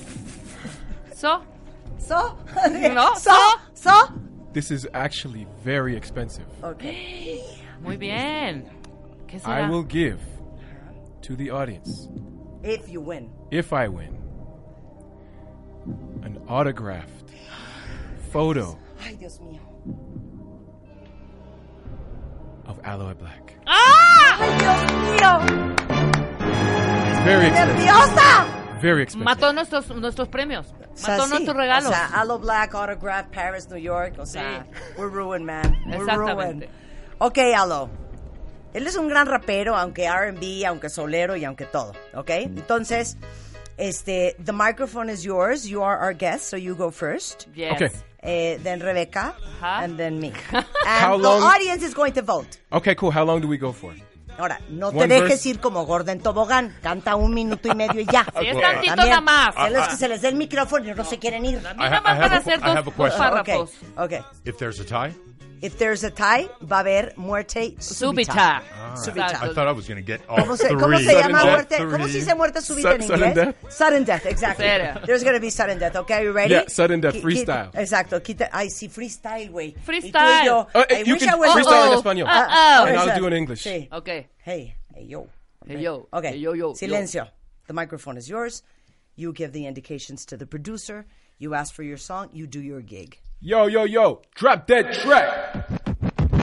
So, 1.14 1.42
so? 1.98 2.36
No, 2.70 3.14
so? 3.16 3.36
So? 3.74 3.92
This 4.52 4.70
is 4.72 4.88
actually 4.92 5.46
very 5.62 5.96
expensive. 5.96 6.46
Okay. 6.62 7.40
muy 7.82 7.96
bien. 7.96 8.64
¿Qué 9.28 9.38
será? 9.40 9.66
I 9.66 9.70
will 9.70 9.84
give 9.84 10.18
to 11.22 11.36
the 11.36 11.50
audience, 11.50 12.08
If 12.62 12.88
you 12.88 13.00
win. 13.00 13.30
if 13.50 13.72
I 13.72 13.88
win, 13.88 14.18
an 16.22 16.40
autographed 16.48 17.30
photo 18.30 18.78
Ay, 19.04 19.14
Dios 19.18 19.38
mío. 19.40 19.60
of 22.66 22.78
Aloe 22.84 23.14
Black. 23.14 23.56
¡Ah! 23.66 24.38
¡Ay, 24.38 24.58
Dios 24.58 24.80
mío! 24.92 25.32
It's 27.10 27.24
very 27.24 27.46
expensive. 27.48 28.80
Very 28.80 29.02
expensive. 29.02 29.24
Mató 29.36 29.52
nuestros, 29.54 29.88
nuestros 29.90 30.28
premios. 30.28 30.66
O 30.92 30.96
sea, 30.96 31.16
Mató 31.16 31.24
sí. 31.26 31.30
nuestros 31.30 31.56
regalos. 31.56 31.86
O 31.86 31.92
sea, 31.92 32.06
Aloe 32.20 32.38
Black, 32.38 32.74
Autograph, 32.74 33.30
Paris, 33.30 33.68
New 33.70 33.76
York. 33.78 34.14
O 34.18 34.26
sea, 34.26 34.66
we're 34.98 35.08
ruined, 35.08 35.44
man. 35.46 35.76
We're 35.86 35.98
Exactamente. 36.02 36.66
ruined. 36.66 36.68
Ok, 37.20 37.38
Aloe. 37.54 37.88
Él 38.74 38.86
es 38.86 38.96
un 38.96 39.08
gran 39.08 39.26
rapero, 39.26 39.76
aunque 39.76 40.04
R&B, 40.06 40.64
aunque 40.66 40.88
solero 40.88 41.36
y 41.36 41.44
aunque 41.44 41.66
todo. 41.66 41.92
¿Ok? 42.14 42.30
Entonces, 42.30 43.16
este, 43.76 44.36
the 44.44 44.52
microphone 44.52 45.10
is 45.10 45.22
yours. 45.22 45.64
You 45.64 45.82
are 45.82 45.98
our 46.00 46.14
guest, 46.14 46.44
so 46.50 46.56
you 46.56 46.74
go 46.74 46.90
first. 46.90 47.46
Yes. 47.54 47.72
Okay. 47.74 47.88
Eh, 48.24 48.58
then 48.62 48.80
Rebecca, 48.80 49.34
Ajá. 49.60 49.82
and 49.84 49.96
then 49.98 50.18
me. 50.20 50.32
How 50.86 51.14
And 51.14 51.22
long- 51.22 51.40
the 51.40 51.46
audience 51.46 51.82
is 51.84 51.92
going 51.94 52.12
to 52.12 52.22
vote. 52.22 52.58
Okay, 52.70 52.94
cool. 52.94 53.10
How 53.10 53.24
long 53.24 53.40
do 53.40 53.48
we 53.48 53.58
go 53.58 53.72
for? 53.72 53.92
Ahora, 54.38 54.58
no 54.70 54.90
te 54.90 54.96
One 54.96 55.08
dejes 55.08 55.28
verse. 55.28 55.48
ir 55.50 55.60
como 55.60 55.84
gorda 55.84 56.12
en 56.12 56.20
tobogán. 56.20 56.74
Canta 56.82 57.16
un 57.16 57.34
minuto 57.34 57.68
y 57.68 57.74
medio 57.74 58.00
y 58.00 58.06
ya. 58.06 58.24
Sí, 58.40 58.46
es 58.46 58.58
tantito 58.60 58.94
También, 58.94 59.08
nada 59.10 59.20
más. 59.20 59.54
a 59.56 59.68
los 59.68 59.88
que 59.88 59.96
se 59.96 60.08
les 60.08 60.22
dé 60.22 60.28
el 60.28 60.36
micrófono 60.36 60.88
y 60.88 60.94
no 60.94 61.04
se 61.04 61.18
quieren 61.18 61.44
ir. 61.44 61.58
A 61.66 61.74
mí 61.74 61.80
nada 61.82 62.00
más 62.00 62.18
van 62.18 62.32
a 62.32 62.36
hacer 62.36 62.60
dos, 62.60 62.84
dos 62.96 63.14
párrafos. 63.14 63.72
Okay. 63.96 64.20
If 64.46 64.56
there's 64.56 64.80
a 64.80 64.84
tie? 64.84 65.14
If 65.62 65.78
there's 65.78 66.02
a 66.02 66.10
tie, 66.10 66.48
va 66.60 66.78
a 66.78 66.80
haber 66.80 67.14
muerte 67.16 67.76
súbita. 67.78 68.32
Súbita. 68.32 68.62
Ah, 68.74 68.94
Súbita. 68.96 69.38
I 69.44 69.54
thought 69.54 69.68
I 69.68 69.72
was 69.72 69.86
going 69.86 69.96
to 69.96 70.02
get 70.02 70.20
all 70.28 70.38
¿Cómo 70.38 70.56
se, 70.58 70.66
three. 70.66 70.76
cómo 70.76 70.98
se 70.98 71.04
llama 71.14 71.38
Sudden 71.38 71.52
muerte? 71.52 71.76
death. 71.78 71.88
¿Cómo 71.88 72.04
se 72.06 72.10
Three. 72.10 72.20
dice 72.20 72.34
muerte 72.34 72.60
súbita 72.60 72.94
en 72.96 73.02
Su- 73.02 73.06
sudden 73.08 73.28
inglés? 73.30 73.34
death. 73.34 73.70
Sudden 73.72 74.04
death, 74.04 74.26
exactly. 74.26 74.64
Serio. 74.66 75.00
There's 75.06 75.22
going 75.22 75.34
to 75.36 75.40
be 75.40 75.50
sudden 75.50 75.78
death, 75.78 75.94
okay? 75.94 76.14
Are 76.16 76.24
you 76.24 76.32
ready? 76.32 76.54
Yeah, 76.54 76.64
sudden 76.66 77.00
death, 77.00 77.12
Qui- 77.12 77.20
qui- 77.20 77.44
freestyle. 77.44 77.70
Exacto. 77.74 78.20
Quita, 78.20 78.48
ay, 78.52 78.70
sí, 78.70 78.88
freestyle, 78.90 79.50
güey. 79.50 79.68
Y 79.68 79.72
tú 79.72 79.78
y 79.78 79.84
Freestyle. 79.84 80.44
yo, 80.46 80.66
Uh, 80.74 80.82
I 80.90 81.02
you 81.06 81.14
wish 81.14 81.20
can 81.24 81.28
I 81.30 81.36
was- 81.38 81.52
freestyle 81.54 81.86
in 81.86 81.92
Uh-oh. 81.92 82.02
español. 82.02 82.26
Uh-oh. 82.26 82.86
And 82.88 82.96
I'll 82.98 83.16
do 83.20 83.26
it 83.28 83.32
in 83.32 83.38
English. 83.38 83.62
Sí. 83.62 83.88
Ok. 83.92 84.08
Hey, 84.44 84.74
hey, 84.94 85.04
yo. 85.06 85.28
Hey, 85.64 85.80
yo. 85.80 86.08
Okay. 86.12 86.30
Hey, 86.32 86.38
yo, 86.40 86.54
yo, 86.54 86.72
Silencio. 86.74 87.28
The 87.68 87.72
microphone 87.72 88.16
is 88.18 88.28
yours. 88.28 88.64
You 89.14 89.32
give 89.32 89.52
the 89.52 89.68
indications 89.68 90.26
to 90.26 90.36
the 90.36 90.44
producer. 90.46 91.06
You 91.38 91.54
ask 91.54 91.72
for 91.72 91.84
your 91.84 91.98
song. 91.98 92.30
You 92.32 92.48
do 92.48 92.60
your 92.60 92.80
gig. 92.82 93.20
Yo, 93.44 93.66
yo, 93.66 93.82
yo, 93.82 94.22
drop 94.36 94.68
that 94.68 94.92
track. 94.92 95.91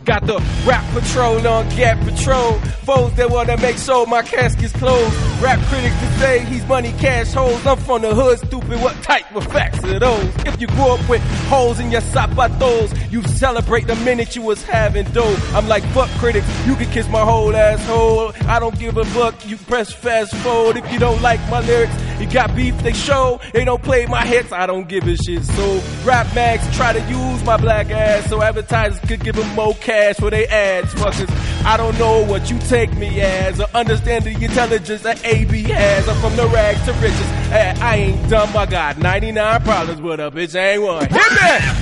Got 0.09 0.25
the 0.25 0.39
rap 0.65 0.83
patrol 0.91 1.47
on 1.47 1.69
Gap 1.75 1.99
Patrol. 1.99 2.53
Foes 2.83 3.13
that 3.13 3.29
wanna 3.29 3.55
make 3.57 3.77
sure 3.77 4.07
my 4.07 4.23
casket's 4.23 4.73
closed. 4.73 5.15
Rap 5.39 5.59
critics 5.67 5.99
to 5.99 6.07
say 6.17 6.39
he's 6.45 6.65
money 6.65 6.91
cash 6.93 7.31
holes. 7.31 7.63
I'm 7.63 7.77
from 7.77 8.01
the 8.01 8.15
hood, 8.15 8.39
stupid. 8.39 8.81
What 8.81 8.95
type 9.03 9.31
of 9.35 9.45
facts 9.45 9.83
are 9.83 9.99
those? 9.99 10.35
If 10.47 10.59
you 10.59 10.65
grew 10.65 10.93
up 10.93 11.07
with 11.07 11.21
holes 11.47 11.79
in 11.79 11.91
your 11.91 12.01
zapatos, 12.01 13.11
you 13.11 13.21
celebrate 13.27 13.85
the 13.85 13.95
minute 13.97 14.35
you 14.35 14.41
was 14.41 14.63
having 14.63 15.05
dough. 15.11 15.37
I'm 15.53 15.67
like, 15.67 15.83
fuck 15.93 16.09
critics, 16.17 16.47
you 16.65 16.75
can 16.75 16.89
kiss 16.89 17.07
my 17.09 17.21
whole 17.21 17.55
asshole. 17.55 18.33
I 18.47 18.57
don't 18.57 18.79
give 18.79 18.97
a 18.97 19.05
fuck, 19.05 19.47
you 19.47 19.57
press 19.57 19.93
fast 19.93 20.33
forward. 20.37 20.77
If 20.77 20.91
you 20.91 20.97
don't 20.97 21.21
like 21.21 21.39
my 21.51 21.59
lyrics, 21.59 21.93
you 22.19 22.25
got 22.25 22.55
beef, 22.55 22.75
they 22.81 22.93
show. 22.93 23.39
They 23.53 23.63
don't 23.63 23.83
play 23.83 24.07
my 24.07 24.25
hits, 24.25 24.51
I 24.51 24.65
don't 24.65 24.89
give 24.89 25.07
a 25.07 25.15
shit. 25.15 25.45
So 25.45 25.81
rap 26.03 26.33
mags 26.33 26.65
try 26.75 26.93
to 26.93 27.01
use 27.01 27.43
my 27.43 27.57
black 27.57 27.91
ass 27.91 28.27
so 28.27 28.41
advertisers 28.41 28.99
could 29.07 29.23
give 29.23 29.35
them 29.35 29.47
more 29.55 29.75
cash 29.75 29.98
for 30.19 30.29
they 30.29 30.47
ads. 30.47 30.93
Fuckers, 30.93 31.29
I 31.65 31.77
don't 31.77 31.97
know 31.99 32.25
what 32.25 32.49
you 32.49 32.57
take 32.59 32.93
me 32.95 33.21
as 33.21 33.59
or 33.59 33.67
understand 33.73 34.25
the 34.25 34.31
intelligence 34.31 35.01
that 35.03 35.23
AB 35.25 35.63
has. 35.63 36.07
I'm 36.07 36.19
from 36.21 36.35
the 36.35 36.47
rags 36.47 36.83
to 36.85 36.93
riches. 36.93 37.19
Hey, 37.49 37.73
I 37.79 37.95
ain't 37.95 38.29
dumb, 38.29 38.55
I 38.55 38.65
got 38.65 38.97
99 38.97 39.61
problems, 39.63 39.99
but 39.99 40.19
a 40.19 40.31
bitch 40.31 40.55
ain't 40.55 40.81
one. 40.81 41.07
Hit 41.09 41.31
me! 41.31 41.79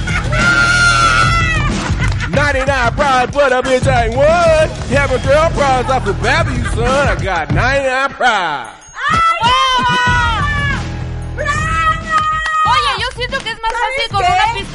99 2.35 2.93
problems, 2.93 3.35
but 3.35 3.51
a 3.51 3.61
bitch 3.61 3.87
ain't 3.87 4.15
one. 4.15 4.69
Having 4.89 5.23
girl 5.23 5.49
problems, 5.51 6.21
bad 6.21 6.47
for 6.47 6.53
you, 6.53 6.63
son. 6.75 7.07
I 7.07 7.15
got 7.23 7.53
99 7.53 8.09
problems. 8.11 8.83
Ah, 8.95 9.66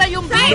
91 0.03 0.29
bits. 0.29 0.51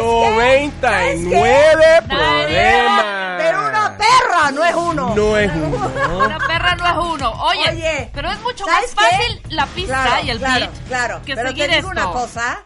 99 1.23 1.83
problemas. 2.07 3.05
Pero 3.37 3.67
una 3.67 3.97
perra 3.97 4.51
no 4.51 4.65
es 4.65 4.75
uno. 4.75 5.15
No 5.15 5.37
es 5.37 5.51
uno. 5.53 6.17
Una 6.25 6.39
perra 6.39 6.75
no 6.75 6.85
es 6.85 7.15
uno. 7.15 7.31
Oye, 7.43 8.09
pero 8.13 8.31
es 8.31 8.39
mucho 8.41 8.65
más 8.65 8.93
fácil 8.93 9.41
la 9.49 9.65
pista 9.67 10.21
y 10.21 10.29
el 10.29 10.39
claro, 10.39 10.69
claro, 10.87 11.21
que 11.25 11.35
pero 11.35 11.49
seguir 11.49 11.67
te 11.67 11.75
digo 11.75 11.89
una 11.89 12.11
cosa. 12.11 12.65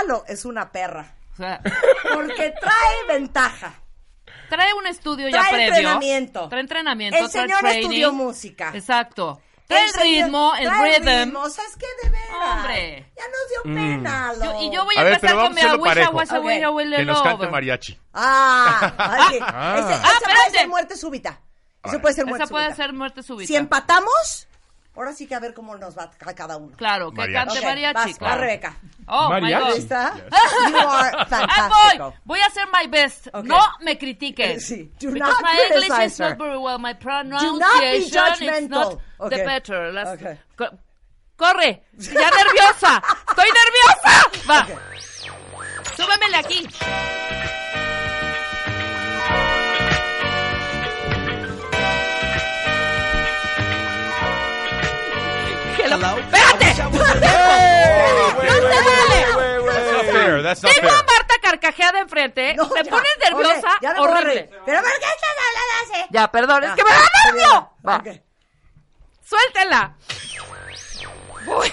Alo 0.00 0.24
es 0.26 0.44
una 0.44 0.70
perra. 0.70 1.14
O 1.32 1.36
sea. 1.36 1.60
Porque 2.14 2.54
trae 2.60 3.06
ventaja 3.08 3.74
trae 4.48 4.74
un 4.74 4.86
estudio 4.86 5.30
trae 5.30 5.44
ya 5.44 5.48
previo. 5.48 5.68
Trae 5.68 5.78
entrenamiento. 5.78 6.48
Trae 6.48 6.60
entrenamiento. 6.60 7.18
El 7.18 7.30
señor 7.30 7.66
estudió 7.66 8.12
música. 8.12 8.70
Exacto. 8.74 9.40
El 9.76 9.92
ritmo, 10.02 10.52
el 10.58 10.70
rhythm. 10.70 11.32
¿Sabes 11.50 11.76
qué? 11.78 11.86
De 12.02 12.10
veras. 12.10 12.56
Hombre. 12.58 13.12
Ya 13.16 13.24
nos 13.24 13.48
dio 13.48 13.72
Mm. 13.72 13.74
pena. 13.74 14.32
Yo- 14.42 14.60
y 14.62 14.70
yo 14.74 14.84
voy 14.84 14.96
a, 14.96 15.00
A 15.00 15.04
ver, 15.04 15.12
empezar 15.14 15.30
pero 15.36 15.42
con 15.42 15.54
mi 15.54 15.60
a 15.60 15.64
hacerlo 15.64 15.74
agüita, 15.76 15.90
parejo. 15.94 16.12
guasa, 16.12 16.38
güey, 16.38 16.66
huele 16.66 16.96
Que 16.96 17.04
nos 17.04 17.22
cante 17.22 17.48
mariachi. 17.48 17.98
Ah, 18.14 19.28
sí. 19.30 19.38
Ah. 19.42 19.76
Ese- 19.78 19.92
esa 19.94 20.02
Ah, 20.04 20.18
puede 20.24 20.58
ser 20.58 20.68
muerte 20.68 20.96
súbita. 20.96 21.40
Eso 21.84 22.00
puede 22.00 22.14
ser 22.14 22.26
muerte 22.26 22.44
Esa 22.44 22.50
puede 22.50 22.74
ser 22.74 22.92
muerte 22.92 23.22
súbita. 23.22 23.46
Si 23.48 23.56
empatamos, 23.56 24.46
Ahora 24.94 25.14
sí 25.14 25.26
que 25.26 25.34
a 25.34 25.40
ver 25.40 25.54
cómo 25.54 25.74
nos 25.76 25.96
va 25.96 26.10
a 26.20 26.34
cada 26.34 26.58
uno. 26.58 26.76
Claro, 26.76 27.10
que 27.12 27.16
Mariachi. 27.16 27.46
cante 27.46 27.58
Ok, 27.60 27.64
mariachi, 27.64 27.94
vas, 28.10 28.18
claro. 28.18 28.34
va, 28.34 28.40
Rebeca. 28.42 28.76
Oh, 29.06 29.28
my 29.32 29.40
Mariachi. 29.40 29.64
God. 29.68 29.74
¿Lista? 29.76 30.14
Yes. 30.14 30.70
You 30.70 30.76
are 30.88 31.08
Ahí 31.18 31.26
fantástico. 31.28 32.04
voy. 32.04 32.12
Voy 32.24 32.40
a 32.40 32.46
hacer 32.46 32.64
my 32.72 32.86
best. 32.88 33.26
No 33.42 33.58
me 33.80 33.96
critiquen. 33.96 34.60
Sí. 34.60 34.92
Do 35.00 35.10
Because 35.12 35.32
not 35.32 35.42
my 35.42 35.58
English 35.74 36.06
is 36.06 36.20
not 36.20 36.36
very 36.38 36.58
well. 36.58 36.78
My 36.78 36.92
be 36.92 36.98
pronunciation 37.00 38.02
is 38.02 38.12
judgmental. 38.12 38.68
not 38.68 38.98
Ok. 39.18 39.30
the 39.30 39.44
better. 39.44 39.92
Las- 39.94 40.08
Ok. 40.20 40.38
Co- 40.56 40.78
Corre. 41.36 41.82
Ya 41.96 42.30
nerviosa. 42.30 43.02
Estoy 43.28 43.48
nerviosa. 43.48 44.46
Va. 44.46 44.66
Súbemele 45.96 46.36
aquí. 46.36 46.68
Espérate. 55.96 56.82
No 58.42 58.52
se 58.54 58.62
vale. 58.62 59.18
That's 59.72 59.92
not 59.92 60.04
fair. 60.12 60.42
That's 60.42 60.62
not 60.62 60.72
Tengo 60.74 60.88
a. 60.88 61.02
Marta 61.02 61.34
carcajeada 61.42 62.00
enfrente. 62.00 62.54
No, 62.54 62.68
me 62.68 62.82
ya. 62.82 62.90
pones 62.90 63.10
nerviosa. 63.24 63.68
Ya 63.80 63.92
no 63.94 64.02
horrible. 64.02 64.50
Pero 64.66 64.80
¿por 64.82 64.90
qué 64.90 65.06
estás 65.06 65.36
hablando 65.46 65.94
así? 65.94 66.06
Ya, 66.10 66.30
perdón, 66.32 66.64
es 66.64 66.72
que 66.72 66.84
me 66.84 66.90
da 66.90 67.04
nervio. 67.26 67.70
Va. 67.86 67.96
Ok. 67.96 68.08
Suéltela. 69.24 69.94
Voy. 71.46 71.72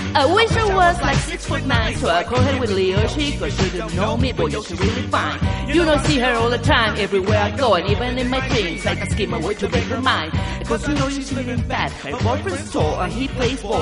I 0.13 0.25
wish 0.25 0.51
I 0.51 0.65
was 0.75 1.01
like 1.01 1.15
six 1.17 1.45
foot 1.45 1.65
nine, 1.65 1.95
so 1.95 2.09
I 2.09 2.23
call 2.23 2.41
her 2.41 2.59
with 2.59 2.71
Leo 2.71 3.07
She 3.07 3.37
cause 3.37 3.55
she 3.57 3.69
didn't 3.69 3.95
know 3.95 4.17
me, 4.17 4.33
but 4.33 4.51
she's 4.51 4.79
really 4.79 5.07
fine. 5.07 5.39
You 5.67 5.85
know, 5.85 5.97
see 6.03 6.19
her 6.19 6.33
all 6.35 6.49
the 6.49 6.57
time, 6.59 6.97
everywhere 6.97 7.39
I 7.39 7.51
go, 7.51 7.75
and 7.75 7.89
even 7.89 8.17
in 8.17 8.29
my 8.29 8.45
dreams, 8.49 8.85
I 8.85 8.95
can 8.95 9.09
scheme 9.09 9.33
a 9.33 9.39
way 9.39 9.53
to 9.55 9.69
make 9.69 9.85
her 9.85 10.01
mine. 10.01 10.31
Because 10.59 10.87
you 10.87 10.95
know 10.95 11.09
she's 11.09 11.31
really 11.33 11.55
bad. 11.63 11.91
Her 12.03 12.11
boyfriend's 12.23 12.71
tall, 12.71 13.01
and 13.01 13.13
he 13.13 13.27
plays 13.29 13.61
ball. 13.61 13.81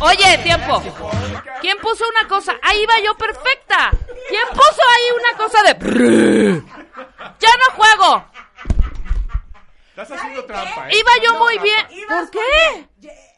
Oye, 0.00 0.38
tiempo. 0.42 0.82
¿Quién 1.60 1.78
puso 1.78 2.04
una 2.08 2.28
cosa? 2.28 2.52
Ahí 2.62 2.84
va 2.86 3.00
yo 3.02 3.14
perfecta. 3.16 3.90
¿Quién 4.28 4.48
puso 4.50 4.82
ahí 4.94 5.06
una 5.20 5.32
cosa 5.38 5.62
de... 5.62 6.62
Ya 7.40 7.50
no 7.56 7.76
juego. 7.76 8.24
Estás 9.88 10.10
haciendo 10.12 10.44
trampa, 10.44 10.88
¿eh? 10.88 10.98
Iba 10.98 11.10
yo 11.22 11.38
muy 11.38 11.58
bien. 11.58 11.86
¿Por 12.08 12.30
qué? 12.30 12.88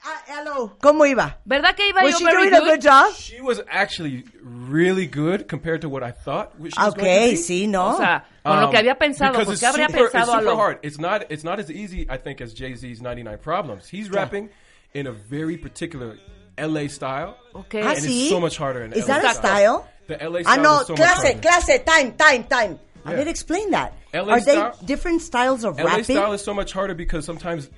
Ah, 0.07 0.22
hello. 0.26 0.76
¿Cómo 0.82 1.07
iba? 1.07 1.38
¿Verdad 1.46 1.74
que 1.74 1.88
iba 1.88 2.02
Was 2.02 2.12
yo 2.12 2.18
she 2.18 2.24
very 2.26 2.50
doing 2.50 2.55
a 2.55 2.61
good? 2.61 2.68
good 2.72 2.82
job? 2.82 3.14
She 3.14 3.40
was 3.40 3.62
actually 3.70 4.24
really 4.42 5.07
good 5.07 5.48
compared 5.48 5.80
to 5.80 5.88
what 5.88 6.02
I 6.02 6.11
thought. 6.11 6.52
She 6.59 6.64
was 6.64 6.74
going 6.74 6.94
to 6.94 7.00
Ok, 7.00 7.30
be. 7.30 7.36
sí, 7.36 7.66
¿no? 7.68 7.94
O 7.94 7.96
sea, 7.96 8.24
con 8.44 8.61
lo 8.61 8.70
que 8.70 8.76
había 8.78 8.98
pensado, 8.98 9.32
because 9.32 9.46
porque 9.46 9.55
it's 9.55 9.62
habría 9.64 9.86
super, 9.88 10.05
it's 10.05 10.12
pensado 10.14 10.32
a 10.34 10.40
super 10.40 10.44
lo... 10.44 10.57
hard. 10.57 10.78
It's 10.82 10.98
not. 10.98 11.24
It's 11.30 11.42
not 11.42 11.59
as 11.59 11.70
easy, 11.70 12.07
I 12.11 12.18
think, 12.18 12.42
as 12.42 12.52
Jay 12.52 12.74
Z's 12.74 13.00
"99 13.00 13.38
Problems." 13.38 13.88
He's 13.88 14.11
rapping 14.11 14.50
in 14.92 15.07
a 15.07 15.12
very 15.12 15.57
particular 15.57 16.18
LA 16.59 16.88
style. 16.88 17.38
Okay. 17.55 17.80
Ah, 17.82 17.92
and 17.94 17.98
sí. 18.05 18.24
it's 18.24 18.28
so 18.28 18.40
much 18.40 18.59
harder 18.59 18.84
in 18.84 18.92
Is 18.92 19.09
LA 19.09 19.20
that 19.20 19.24
a 19.24 19.34
style? 19.36 19.88
The 20.07 20.18
LA 20.20 20.40
Ah, 20.40 20.42
style 20.52 20.62
no, 20.62 20.80
is 20.80 20.86
so 20.86 20.92
much 20.92 21.00
clase, 21.00 21.32
harder. 21.32 21.40
clase, 21.40 21.84
time, 21.86 22.12
time, 22.12 22.44
time. 22.44 22.78
A 23.07 23.11
Yeah. 23.11 23.24
ver, 23.24 23.28
explain 23.30 23.70
that. 23.70 23.94
LA 24.12 24.34
Are 24.34 24.40
they 24.42 24.70
different 24.84 25.22
styles 25.22 25.64
of 25.64 25.78
LA 25.78 25.84
rapping? 25.86 26.05
style 26.16 26.34
is 26.34 26.42
so 26.44 26.52
much 26.52 26.72
harder 26.74 26.94
because 26.94 27.24
sometimes 27.24 27.70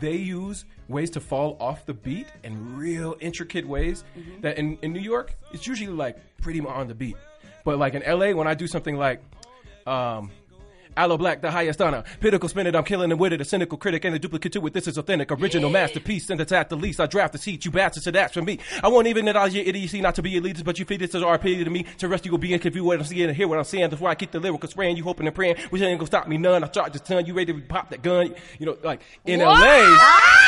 they 0.00 0.16
use 0.16 0.64
ways 0.88 1.10
to 1.10 1.20
fall 1.20 1.56
off 1.60 1.86
the 1.86 1.94
beat 1.94 2.26
in 2.42 2.76
real 2.76 3.16
intricate 3.20 3.66
ways 3.66 4.04
Mm-hmm. 4.18 4.40
that 4.42 4.58
in, 4.58 4.78
in 4.82 4.92
New 4.92 5.00
York 5.00 5.34
it's 5.52 5.66
usually 5.66 5.88
like 5.90 6.16
pretty 6.40 6.60
on 6.60 6.88
the 6.88 6.94
beat. 6.94 7.16
But 7.64 7.78
like 7.78 7.94
in 7.94 8.02
LA 8.06 8.32
when 8.32 8.46
I 8.46 8.54
do 8.54 8.66
something 8.66 8.96
like 8.96 9.22
um 9.86 10.30
Aloe 10.96 11.18
Black, 11.18 11.40
the 11.40 11.50
highest 11.50 11.80
honor. 11.80 12.04
Pinnacle 12.20 12.48
spin 12.48 12.66
it, 12.66 12.76
I'm 12.76 12.84
killing 12.84 13.10
it 13.10 13.18
with 13.18 13.32
it. 13.32 13.40
A 13.40 13.44
cynical 13.44 13.78
critic 13.78 14.04
and 14.04 14.14
a 14.14 14.18
duplicate 14.18 14.52
to 14.52 14.66
it. 14.66 14.72
This 14.72 14.86
is 14.86 14.98
authentic, 14.98 15.30
original 15.32 15.70
masterpiece. 15.70 16.30
And 16.30 16.40
it's 16.40 16.52
at 16.52 16.68
the 16.68 16.76
least. 16.76 17.00
I 17.00 17.06
draft 17.06 17.32
the 17.32 17.38
seat. 17.38 17.64
You 17.64 17.70
bastards, 17.70 18.04
so 18.04 18.10
that's 18.10 18.34
for 18.34 18.42
me. 18.42 18.58
I 18.82 18.88
won't 18.88 19.06
even 19.06 19.26
acknowledge 19.28 19.54
your 19.54 19.64
idiocy, 19.64 20.00
not 20.00 20.14
to 20.16 20.22
be 20.22 20.32
elitist, 20.40 20.64
but 20.64 20.78
you 20.78 20.84
feed 20.84 21.00
this 21.00 21.14
as 21.14 21.22
RP 21.22 21.64
to 21.64 21.70
me. 21.70 21.84
To 21.98 22.08
rest 22.08 22.24
you 22.24 22.30
will 22.30 22.38
be 22.38 22.52
in 22.52 22.60
confused 22.60 22.86
what 22.86 22.98
I'm 22.98 23.04
seeing 23.04 23.28
and 23.28 23.36
hear 23.36 23.48
what 23.48 23.58
I'm 23.58 23.64
saying. 23.64 23.90
That's 23.90 24.00
why 24.00 24.10
I 24.10 24.14
keep 24.14 24.30
the 24.30 24.40
lyrical 24.40 24.68
spraying. 24.68 24.96
You 24.96 25.04
hoping 25.04 25.26
and 25.26 25.34
praying. 25.34 25.56
Which 25.70 25.82
ain't 25.82 25.98
gonna 25.98 26.06
stop 26.06 26.28
me 26.28 26.38
none. 26.38 26.64
I 26.64 26.68
charge 26.68 26.92
this 26.92 27.02
ton. 27.02 27.26
You 27.26 27.34
ready 27.34 27.52
to 27.52 27.60
pop 27.60 27.90
that 27.90 28.02
gun? 28.02 28.34
You 28.58 28.66
know, 28.66 28.78
like 28.82 29.00
in 29.24 29.40
What? 29.40 29.60
LA. 29.60 30.44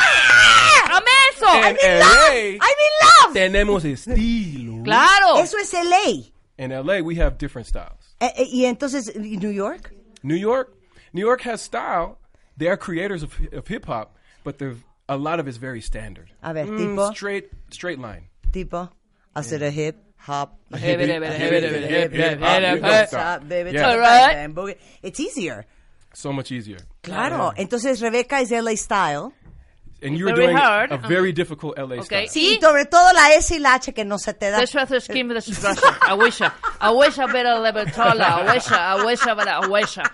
¡Dame 0.89 1.07
eso! 1.31 1.47
En 1.47 1.99
LA. 2.01 2.29
I'm 2.31 2.61
in 2.61 2.93
love. 3.03 3.35
Tenemos 3.35 3.85
estilo. 3.85 4.83
¡Claro! 4.85 5.39
Eso 5.39 5.59
es 5.59 5.73
LA. 5.73 6.33
In 6.59 6.71
LA, 6.71 7.01
we 7.01 7.17
have 7.17 7.37
different 7.39 7.67
styles. 7.67 8.17
Eh, 8.21 8.33
eh, 8.37 8.47
y 8.51 8.65
entonces, 8.65 9.15
New 9.15 9.51
York? 9.51 9.93
New 10.27 10.35
York, 10.35 10.77
New 11.13 11.21
York 11.21 11.43
has 11.43 11.63
style. 11.63 12.19
They 12.57 12.67
are 12.69 12.77
creators 12.77 13.23
of, 13.23 13.39
of 13.53 13.69
hip 13.69 13.87
hop, 13.87 14.17
but 14.43 14.61
a 15.09 15.17
lot 15.17 15.39
of 15.39 15.47
it's 15.47 15.57
very 15.57 15.81
standard. 15.81 16.31
A 16.43 16.53
ver, 16.53 16.67
mm, 16.67 16.79
tipo. 16.79 17.15
Straight, 17.15 17.49
straight 17.71 18.01
line. 18.01 18.25
Tipo, 18.51 18.91
hacer 19.37 19.61
yeah. 19.61 19.69
a 19.69 19.71
hip 19.71 19.97
hop. 20.17 20.59
All 20.73 20.79
right. 23.99 24.77
It's 25.03 25.21
easier. 25.21 25.65
So 26.13 26.33
much 26.33 26.51
easier. 26.51 26.79
Claro. 27.03 27.53
Entonces, 27.57 28.03
Rebeca 28.03 28.43
is 28.43 28.51
LA 28.51 28.75
style. 28.75 29.33
And 30.03 30.17
you're 30.19 30.29
Very 30.35 30.47
doing 30.49 30.57
hard. 30.57 30.93
a 30.93 30.99
very 30.99 31.33
difficult 31.33 31.79
LA 31.79 31.97
Okay. 31.97 32.27
style. 32.27 32.29
Sí, 32.29 32.57
y 32.57 32.61
sobre 32.61 32.85
todo 32.85 33.13
la 33.15 33.35
S 33.35 33.55
y 33.55 33.59
la 33.59 33.75
H 33.77 33.93
que 33.95 34.05
no 34.05 34.19
se 34.19 34.35
te 34.35 34.51
da. 34.51 34.61
This 34.61 34.75
was 34.75 34.91
a 34.93 35.01
scheme 35.01 35.31
of 35.31 35.43
destruction. 35.45 35.95
I 36.03 36.15
wish 36.15 36.41
I, 36.43 36.51
I 36.81 36.91
wish 36.91 37.19
I 37.19 37.27
better 37.33 37.59
live 37.61 37.77
it 37.77 37.93
taller. 37.95 38.23
I 38.23 38.53
wish 38.55 38.71
I, 38.71 38.97
I 38.99 39.05
wish 39.05 39.27
I 39.27 39.35
better, 39.35 39.51
I 39.51 39.67
wish 39.69 39.97
I. 39.99 40.05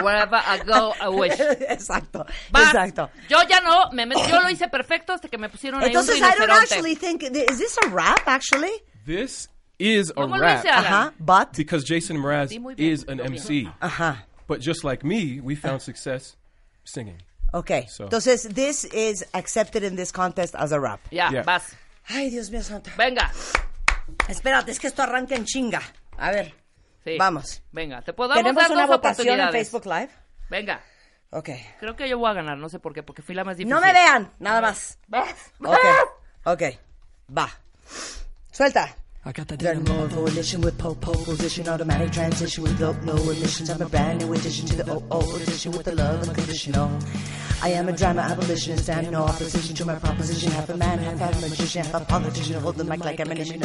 Wherever 0.00 0.36
I 0.36 0.58
go, 0.64 0.94
I 1.00 1.08
wish. 1.08 1.32
Exacto, 1.38 2.24
Va. 2.52 2.60
exacto. 2.60 3.10
Yo 3.28 3.42
ya 3.48 3.60
no, 3.60 3.90
me 3.92 4.06
yo 4.14 4.40
lo 4.40 4.48
hice 4.48 4.68
perfecto 4.70 5.12
hasta 5.12 5.28
que 5.28 5.36
me 5.38 5.48
pusieron 5.48 5.80
ahí 5.82 5.86
un 5.86 5.96
Entonces, 5.96 6.22
I 6.22 6.34
don't 6.38 6.50
actually 6.50 6.94
think, 6.94 7.22
is 7.24 7.58
this 7.58 7.76
a 7.84 7.88
rap, 7.88 8.22
actually? 8.26 8.70
This 9.04 9.48
is 9.78 10.12
a 10.16 10.24
rap 10.26 10.62
hice, 10.64 10.66
Alan? 10.66 10.84
Ajá, 10.84 11.12
but, 11.18 11.52
because 11.56 11.82
Jason 11.84 12.16
Mraz 12.18 12.48
bien. 12.50 12.74
is 12.78 13.04
an 13.08 13.20
MC. 13.20 13.64
ajá, 13.64 13.74
uh-huh. 13.82 14.14
But 14.46 14.60
just 14.60 14.84
like 14.84 15.04
me, 15.04 15.40
we 15.40 15.54
found 15.56 15.82
success 15.82 16.36
singing. 16.84 17.18
Okay. 17.52 17.86
So- 17.88 18.04
Entonces, 18.04 18.48
this 18.54 18.84
is 18.92 19.26
accepted 19.32 19.82
in 19.84 19.96
this 19.96 20.12
contest 20.12 20.54
as 20.56 20.72
a 20.72 20.78
rap. 20.78 21.00
Ya, 21.10 21.30
Yeah. 21.30 21.42
vas. 21.44 21.76
Ay, 22.08 22.30
Dios 22.30 22.50
mío 22.50 22.62
santo. 22.62 22.90
Venga. 22.96 23.30
Espérate, 24.28 24.70
es 24.70 24.80
que 24.80 24.86
esto 24.86 25.02
arranca 25.02 25.34
en 25.34 25.44
chinga. 25.44 25.82
A 26.16 26.30
ver, 26.30 26.54
Sí. 27.04 27.16
Vamos. 27.16 27.62
Venga, 27.72 28.02
te 28.02 28.12
tenemos 28.36 28.62
dar 28.62 28.72
una 28.72 28.82
dos 28.82 28.90
votación 28.96 29.40
en. 29.40 29.52
Facebook 29.52 29.86
Live. 29.86 30.10
Venga. 30.50 30.80
Ok. 31.30 31.48
Creo 31.80 31.96
que 31.96 32.08
yo 32.08 32.18
voy 32.18 32.30
a 32.30 32.34
ganar, 32.34 32.58
no 32.58 32.68
sé 32.68 32.78
por 32.80 32.92
qué, 32.92 33.02
porque 33.02 33.22
fui 33.22 33.34
la 33.34 33.44
más 33.44 33.56
difícil. 33.56 33.74
No 33.74 33.80
me 33.80 33.92
vean, 33.92 34.32
nada 34.38 34.60
más. 34.60 34.98
Vas. 35.06 35.34
Ok, 35.60 35.78
ok, 36.44 36.62
va. 37.36 37.48
Suelta. 38.50 38.94
I 39.28 39.32
got 39.32 39.46
that 39.48 39.58
dynamo 39.58 40.08
coalition 40.08 40.62
with 40.62 40.78
pole 40.78 40.94
pole 40.94 41.22
position, 41.22 41.68
automatic 41.68 42.12
transition 42.12 42.62
with 42.62 42.80
low, 42.80 42.94
no 43.04 43.12
emissions. 43.12 43.68
I'm 43.68 43.82
a 43.82 43.86
brand 43.86 44.20
new 44.20 44.32
addition 44.32 44.64
to 44.68 44.76
the 44.76 44.90
OO 44.90 45.36
edition 45.36 45.72
with 45.72 45.84
the 45.84 45.94
love 45.94 46.26
unconditional. 46.26 46.90
I 47.60 47.68
am 47.72 47.90
a 47.90 47.92
drama 47.92 48.22
abolitionist, 48.22 48.84
stand 48.84 49.12
no 49.12 49.24
opposition 49.24 49.76
to 49.76 49.84
my 49.84 49.96
proposition. 49.96 50.50
Half 50.52 50.70
a 50.70 50.78
man, 50.78 50.98
half, 51.00 51.18
half 51.18 51.36
a 51.36 51.46
magician, 51.46 51.84
half 51.84 52.00
a 52.00 52.04
politician, 52.06 52.58
hold 52.58 52.76
the 52.76 52.84
mic 52.84 53.04
like 53.04 53.20
ammunition. 53.20 53.60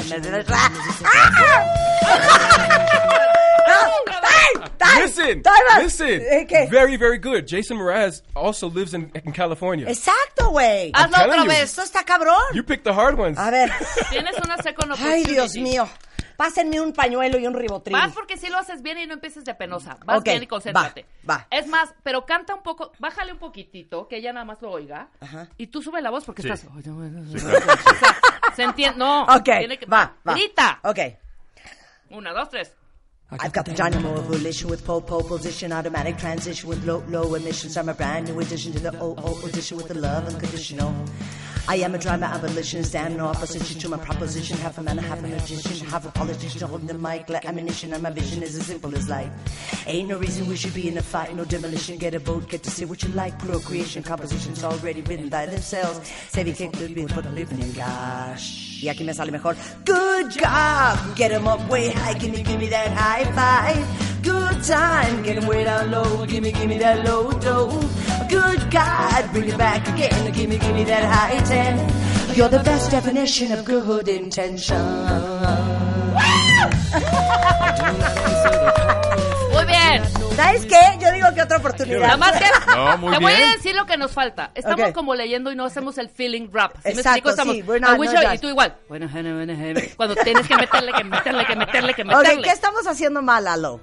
Time! 4.77 5.01
Listen, 5.05 5.41
Time 5.43 5.83
listen. 5.83 6.47
¿Qué? 6.47 6.67
Very, 6.69 6.97
very 6.97 7.17
good. 7.19 7.45
Jason 7.47 7.77
Mraz 7.77 8.23
also 8.35 8.69
lives 8.69 8.93
in, 8.93 9.11
in 9.23 9.31
California. 9.31 9.87
Exacto, 9.89 10.49
güey. 10.51 10.91
Hazlo 10.93 11.15
telling 11.17 11.29
otra 11.31 11.43
you. 11.43 11.49
vez. 11.49 11.61
Esto 11.63 11.81
está 11.83 12.03
cabrón. 12.03 12.41
You 12.53 12.63
picked 12.63 12.83
the 12.83 12.91
hard 12.93 13.19
ones. 13.19 13.37
A 13.37 13.49
ver. 13.51 13.71
Tienes 14.09 14.35
una 14.43 14.57
second 14.57 14.91
Ay, 14.91 15.21
opportunity. 15.23 15.31
Dios 15.31 15.55
mío. 15.55 15.87
Pásenme 16.35 16.81
un 16.81 16.93
pañuelo 16.93 17.37
y 17.37 17.45
un 17.45 17.53
ribotril. 17.53 17.93
Vas 17.95 18.11
porque 18.11 18.37
si 18.37 18.49
lo 18.49 18.57
haces 18.57 18.81
bien 18.81 18.97
y 18.97 19.05
no 19.05 19.13
empieces 19.13 19.45
de 19.45 19.53
penosa. 19.53 19.97
Vas 20.03 20.17
Ok, 20.17 20.25
bien 20.25 20.41
y 20.43 20.47
concéntrate. 20.47 21.05
va, 21.29 21.35
va. 21.37 21.47
Es 21.51 21.67
más, 21.67 21.93
pero 22.01 22.25
canta 22.25 22.55
un 22.55 22.63
poco, 22.63 22.91
bájale 22.97 23.31
un 23.31 23.37
poquitito, 23.37 24.07
que 24.07 24.17
ella 24.17 24.33
nada 24.33 24.43
más 24.43 24.59
lo 24.61 24.71
oiga. 24.71 25.09
Ajá. 25.21 25.47
Y 25.57 25.67
tú 25.67 25.83
sube 25.83 26.01
la 26.01 26.09
voz 26.09 26.25
porque 26.25 26.41
Sí. 26.41 26.49
estás. 26.49 26.61
Sí, 26.83 26.89
claro. 27.39 27.59
O 27.59 27.99
sea, 27.99 28.15
se 28.55 28.63
entiende. 28.63 28.97
No. 28.97 29.23
Ok, 29.25 29.43
tiene 29.43 29.77
que- 29.77 29.85
va, 29.85 30.15
va. 30.27 30.33
Grita. 30.33 30.79
Ok. 30.83 30.99
Una, 32.09 32.33
dos, 32.33 32.49
tres. 32.49 32.73
I've 33.31 33.53
got 33.53 33.65
the 33.65 33.73
dynamo 33.73 34.13
of 34.13 34.25
evolution 34.25 34.69
with 34.69 34.85
pole 34.85 35.01
pole 35.01 35.23
position, 35.23 35.71
automatic 35.71 36.17
transition 36.17 36.69
with 36.69 36.85
low 36.85 37.03
low 37.07 37.33
emissions. 37.33 37.77
I'm 37.77 37.89
a 37.89 37.93
brand 37.93 38.27
new 38.27 38.39
addition 38.39 38.73
to 38.73 38.79
the 38.79 39.03
OO 39.03 39.47
edition 39.47 39.77
with 39.77 39.87
the 39.87 39.95
love 39.95 40.27
unconditional. 40.27 40.93
I 41.65 41.77
am 41.77 41.95
a 41.95 41.97
drama 41.97 42.25
abolitionist, 42.25 42.89
stand 42.89 43.15
no 43.15 43.27
opposition 43.27 43.79
to 43.79 43.89
my 43.89 43.97
proposition. 43.97 44.57
Half 44.57 44.77
a 44.79 44.83
man, 44.83 44.97
half 44.97 45.19
a 45.23 45.27
magician, 45.27 45.87
half 45.87 46.05
a 46.05 46.11
politician, 46.11 46.67
holding 46.67 46.87
the 46.87 46.93
mic 46.93 47.29
like 47.29 47.45
ammunition, 47.45 47.93
and 47.93 48.03
my 48.03 48.09
vision 48.09 48.43
is 48.43 48.57
as 48.57 48.65
simple 48.65 48.93
as 48.93 49.07
life. 49.07 49.31
Ain't 49.87 50.09
no 50.09 50.19
reason 50.19 50.45
we 50.47 50.57
should 50.57 50.73
be 50.73 50.89
in 50.89 50.97
a 50.97 51.01
fight, 51.01 51.33
no 51.33 51.45
demolition. 51.45 51.97
Get 51.97 52.13
a 52.15 52.19
vote, 52.19 52.49
get 52.49 52.63
to 52.63 52.69
see 52.69 52.83
what 52.83 53.01
you 53.01 53.09
like. 53.09 53.39
Procreation, 53.39 54.03
compositions 54.03 54.63
already 54.63 55.01
written 55.01 55.29
by 55.29 55.45
themselves. 55.45 56.11
Say 56.27 56.43
we 56.43 56.51
can't 56.51 56.77
live 56.77 57.11
for 57.11 57.21
the 57.21 57.31
living 57.31 57.61
in 57.61 57.71
gosh. 57.71 58.72
Y 58.83 58.89
aquí 58.89 59.05
me 59.05 59.13
sale 59.13 59.31
mejor. 59.31 59.55
Good 59.85 60.37
God, 60.41 61.15
get 61.15 61.31
'em 61.31 61.47
up 61.47 61.69
way 61.69 61.89
high, 61.89 62.15
give 62.19 62.31
me, 62.33 62.43
give 62.43 62.59
me 62.59 62.67
that 62.67 62.91
high 62.91 63.23
five. 63.33 63.81
Good 64.21 64.61
time, 64.61 65.23
get 65.23 65.37
'em 65.37 65.47
way 65.47 65.63
down 65.63 65.89
low, 65.89 66.25
give 66.25 66.43
me, 66.43 66.51
give 66.51 66.67
me 66.67 66.77
that 66.79 67.05
low 67.05 67.31
dough. 67.31 67.79
Good 68.29 68.69
God, 68.69 69.31
bring 69.31 69.47
it 69.47 69.57
back 69.57 69.87
again, 69.87 70.31
give 70.33 70.49
me, 70.49 70.57
give 70.57 70.73
me 70.75 70.83
that 70.83 71.05
high 71.05 71.39
ten. 71.45 71.79
You're 72.35 72.49
the 72.49 72.59
best 72.59 72.91
definition 72.91 73.53
of 73.53 73.63
good 73.63 74.09
intention. 74.09 74.75
¿Sabes 80.35 80.65
qué? 80.65 80.75
Yo 80.99 81.11
digo 81.11 81.27
que 81.35 81.41
otra 81.41 81.57
oportunidad. 81.57 81.99
Nada 81.99 82.17
más 82.17 82.31
que 82.39 82.45
No, 82.75 82.97
muy 82.97 83.11
te 83.13 83.19
voy 83.19 83.33
bien. 83.33 83.49
a 83.49 83.53
decir 83.53 83.75
lo 83.75 83.85
que 83.85 83.97
nos 83.97 84.11
falta. 84.11 84.51
Estamos 84.55 84.89
Ok. 84.89 84.93
como 84.95 85.13
leyendo 85.15 85.51
y 85.51 85.55
no 85.55 85.65
hacemos 85.65 85.97
el 85.97 86.09
feeling 86.09 86.49
rap. 86.51 86.73
¿Sí 86.77 86.79
me 86.85 86.89
Exacto, 86.91 87.29
explico? 87.29 87.29
Estamos, 87.29 87.55
sí, 87.55 87.61
wish 87.63 88.11
no 88.11 88.19
judge. 88.21 88.35
y 88.35 88.37
tú 88.39 88.47
igual. 88.47 88.75
Bueno, 88.89 89.07
bueno, 89.11 89.35
bueno, 89.35 89.53
bueno. 89.55 89.81
Cuando 89.95 90.15
tienes 90.15 90.47
que 90.47 90.55
meterle, 90.55 90.91
que 90.93 91.03
meterle, 91.03 91.45
que 91.45 91.55
meterle, 91.55 91.93
que 91.93 92.01
Ok, 92.01 92.07
meterle. 92.07 92.41
¿qué 92.43 92.49
estamos 92.49 92.87
haciendo 92.87 93.21
mal, 93.21 93.43
Lalo? 93.43 93.79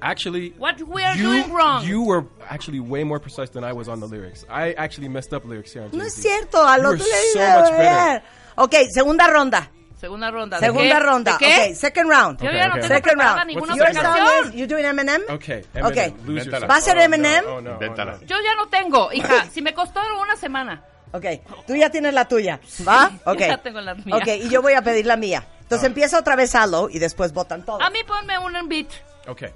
Actually, 0.00 0.54
What 0.58 0.76
we 0.86 1.04
are 1.04 1.18
you, 1.18 1.24
doing 1.28 1.52
wrong. 1.52 1.82
You 1.84 2.02
were 2.04 2.24
actually 2.48 2.78
way 2.80 3.02
more 3.04 3.18
precise 3.20 3.50
than 3.50 3.64
I 3.64 3.72
was 3.72 3.88
on 3.88 3.98
the 3.98 4.06
lyrics. 4.06 4.46
I 4.48 4.72
actually 4.78 5.08
messed 5.08 5.32
up 5.32 5.44
lyrics 5.44 5.72
here. 5.74 5.86
On 5.86 5.90
No 5.98 6.04
es 6.04 6.14
cierto, 6.14 6.58
You 6.76 6.82
tú 6.82 6.88
were 6.90 6.98
le 6.98 7.04
so 7.04 7.38
dices 7.40 7.60
much 7.60 7.70
bien. 7.70 7.80
better. 7.80 8.22
Ok, 8.56 8.74
segunda 8.94 9.26
ronda. 9.26 9.70
Segunda 10.00 10.30
ronda. 10.30 10.60
¿de 10.60 10.66
Segunda 10.66 10.94
qué? 10.98 11.00
ronda. 11.04 11.32
¿De 11.32 11.38
qué? 11.38 11.68
Ok, 11.70 11.74
second 11.76 12.10
round. 12.10 12.40
Yo 12.42 12.50
ya 12.52 12.68
no 12.68 12.74
Okay, 12.74 12.82
tengo 12.82 12.84
okay. 12.84 12.96
Second 12.96 13.20
round. 13.20 13.46
ninguna 13.46 13.74
otra 13.74 13.92
canción. 13.92 14.52
you 14.52 14.66
doing 14.66 14.84
Eminem? 14.84 15.22
Okay, 15.28 15.64
Ok. 15.82 16.14
Lose 16.24 16.44
yourself. 16.46 16.70
¿Va 16.70 16.76
a 16.76 16.80
ser 16.80 16.96
Oh, 16.96 17.00
no, 17.00 17.04
Eminem? 17.04 17.44
oh, 17.46 17.60
no, 17.60 17.70
oh, 17.78 17.80
no. 18.04 18.20
Yo 18.22 18.36
ya 18.42 18.54
no 18.56 18.68
tengo, 18.68 19.12
hija. 19.12 19.46
Si 19.52 19.60
me 19.60 19.74
costó 19.74 20.00
una 20.20 20.36
semana. 20.36 20.82
Ok, 21.12 21.24
tú 21.66 21.74
ya 21.74 21.88
tienes 21.90 22.12
la 22.12 22.26
tuya, 22.28 22.60
¿va? 22.86 23.10
yo 23.10 23.32
Ok. 23.32 23.38
ya 23.40 23.58
tengo 23.58 23.80
la 23.80 23.94
mía. 23.94 24.14
Ok, 24.14 24.26
y 24.42 24.48
yo 24.50 24.60
voy 24.60 24.74
a 24.74 24.82
pedir 24.82 25.06
la 25.06 25.16
mía. 25.16 25.42
Entonces 25.62 25.86
empieza 25.86 26.18
otra 26.18 26.36
vez 26.36 26.54
Halo 26.54 26.88
y 26.90 26.98
después 26.98 27.32
votan 27.32 27.64
todos. 27.64 27.80
A 27.82 27.88
mí 27.90 28.00
ponme 28.06 28.38
un 28.38 28.68
beat. 28.68 28.88
Okay. 29.26 29.50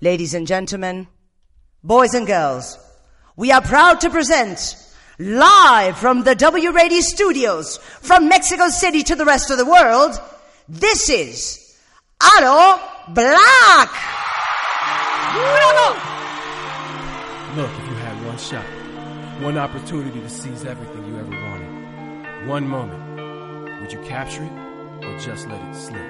Ladies 0.00 0.34
and 0.34 0.46
gentlemen, 0.46 1.08
boys 1.82 2.14
and 2.14 2.26
girls, 2.28 2.78
we 3.36 3.52
are 3.52 3.64
proud 3.66 4.00
to 4.00 4.10
present 4.10 4.58
live 5.18 5.98
from 5.98 6.22
the 6.22 6.34
W 6.36 6.70
Radio 6.70 7.00
studios 7.00 7.78
from 7.78 8.28
Mexico 8.28 8.68
City 8.68 9.02
to 9.02 9.16
the 9.16 9.24
rest 9.24 9.50
of 9.50 9.58
the 9.58 9.66
world. 9.66 10.20
This 10.68 11.10
is 11.10 11.76
Aro 12.20 12.80
Black. 13.08 13.90
Look, 17.56 17.70
if 17.70 17.88
you 17.88 17.94
had 17.96 18.26
one 18.26 18.38
shot, 18.38 18.64
one 19.42 19.58
opportunity 19.58 20.20
to 20.20 20.30
seize 20.30 20.64
everything 20.64 21.04
you 21.06 21.18
ever 21.18 21.30
wanted, 21.30 22.48
one 22.48 22.68
moment, 22.68 23.80
would 23.80 23.92
you 23.92 23.98
capture 24.02 24.44
it 24.44 24.52
or 25.04 25.18
just 25.18 25.48
let 25.48 25.60
it 25.60 25.74
slip? 25.74 26.00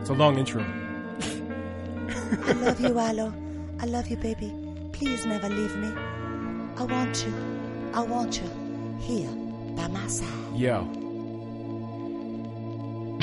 It's 0.00 0.08
a 0.08 0.14
long 0.14 0.38
intro. 0.38 0.64
I 2.46 2.52
love 2.52 2.80
you, 2.80 2.98
Alo. 2.98 3.41
I 3.82 3.86
love 3.86 4.08
you, 4.08 4.16
baby. 4.16 4.52
Please 4.92 5.26
never 5.26 5.48
leave 5.48 5.74
me. 5.74 5.88
I 6.76 6.84
want 6.84 7.26
you. 7.26 7.34
I 7.92 8.00
want 8.02 8.40
you 8.40 8.48
here 9.00 9.28
by 9.74 9.88
my 9.88 10.06
side. 10.06 10.28
Yo. 10.54 11.01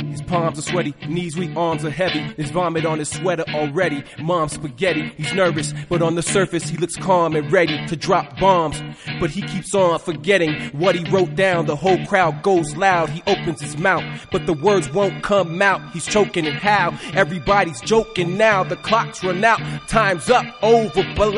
His 0.09 0.21
palms 0.21 0.59
are 0.59 0.63
sweaty, 0.63 0.93
knees 1.07 1.37
weak, 1.37 1.55
arms 1.55 1.85
are 1.85 1.89
heavy. 1.89 2.33
There's 2.35 2.51
vomit 2.51 2.85
on 2.85 2.99
his 2.99 3.09
sweater 3.09 3.45
already. 3.49 4.03
Mom's 4.19 4.53
spaghetti. 4.53 5.09
He's 5.17 5.33
nervous, 5.33 5.73
but 5.87 6.01
on 6.01 6.15
the 6.15 6.21
surface 6.21 6.67
he 6.67 6.77
looks 6.77 6.95
calm 6.95 7.35
and 7.35 7.51
ready 7.51 7.85
to 7.87 7.95
drop 7.95 8.39
bombs. 8.39 8.81
But 9.19 9.29
he 9.29 9.41
keeps 9.41 9.73
on 9.73 9.99
forgetting 9.99 10.53
what 10.71 10.95
he 10.95 11.09
wrote 11.11 11.35
down. 11.35 11.65
The 11.65 11.75
whole 11.75 12.05
crowd 12.05 12.41
goes 12.43 12.75
loud. 12.75 13.09
He 13.09 13.21
opens 13.27 13.61
his 13.61 13.77
mouth, 13.77 14.03
but 14.31 14.45
the 14.45 14.53
words 14.53 14.91
won't 14.91 15.23
come 15.23 15.61
out. 15.61 15.81
He's 15.91 16.05
choking 16.05 16.45
and 16.45 16.57
how 16.57 16.97
everybody's 17.13 17.81
joking 17.81 18.37
now. 18.37 18.63
The 18.63 18.77
clock's 18.77 19.23
run 19.23 19.43
out. 19.43 19.59
Time's 19.87 20.29
up. 20.29 20.45
Over. 20.61 21.03
Blow. 21.15 21.29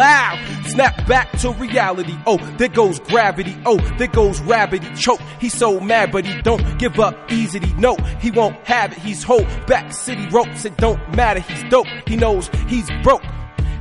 Snap 0.66 1.08
back 1.08 1.32
to 1.40 1.52
reality. 1.54 2.16
Oh, 2.26 2.38
there 2.58 2.70
goes 2.70 3.00
gravity. 3.00 3.56
Oh, 3.66 3.78
there 3.98 4.08
goes 4.08 4.40
rabbit. 4.42 4.82
Choke. 4.96 5.20
He's 5.40 5.54
so 5.54 5.80
mad, 5.80 6.12
but 6.12 6.26
he 6.26 6.42
don't 6.42 6.80
give 6.80 7.00
up 7.00 7.32
easily. 7.32 7.72
No, 7.74 7.96
he 8.20 8.32
won't 8.32 8.61
have 8.66 8.91
it. 8.91 8.99
He's 8.99 9.24
whole 9.24 9.45
back 9.68 9.93
city 9.93 10.28
ropes. 10.30 10.66
It 10.66 10.78
don't 10.78 10.99
matter. 11.16 11.39
He's 11.39 11.64
dope. 11.70 11.88
He 12.07 12.16
knows 12.16 12.49
he's 12.68 12.89
broke. 13.03 13.24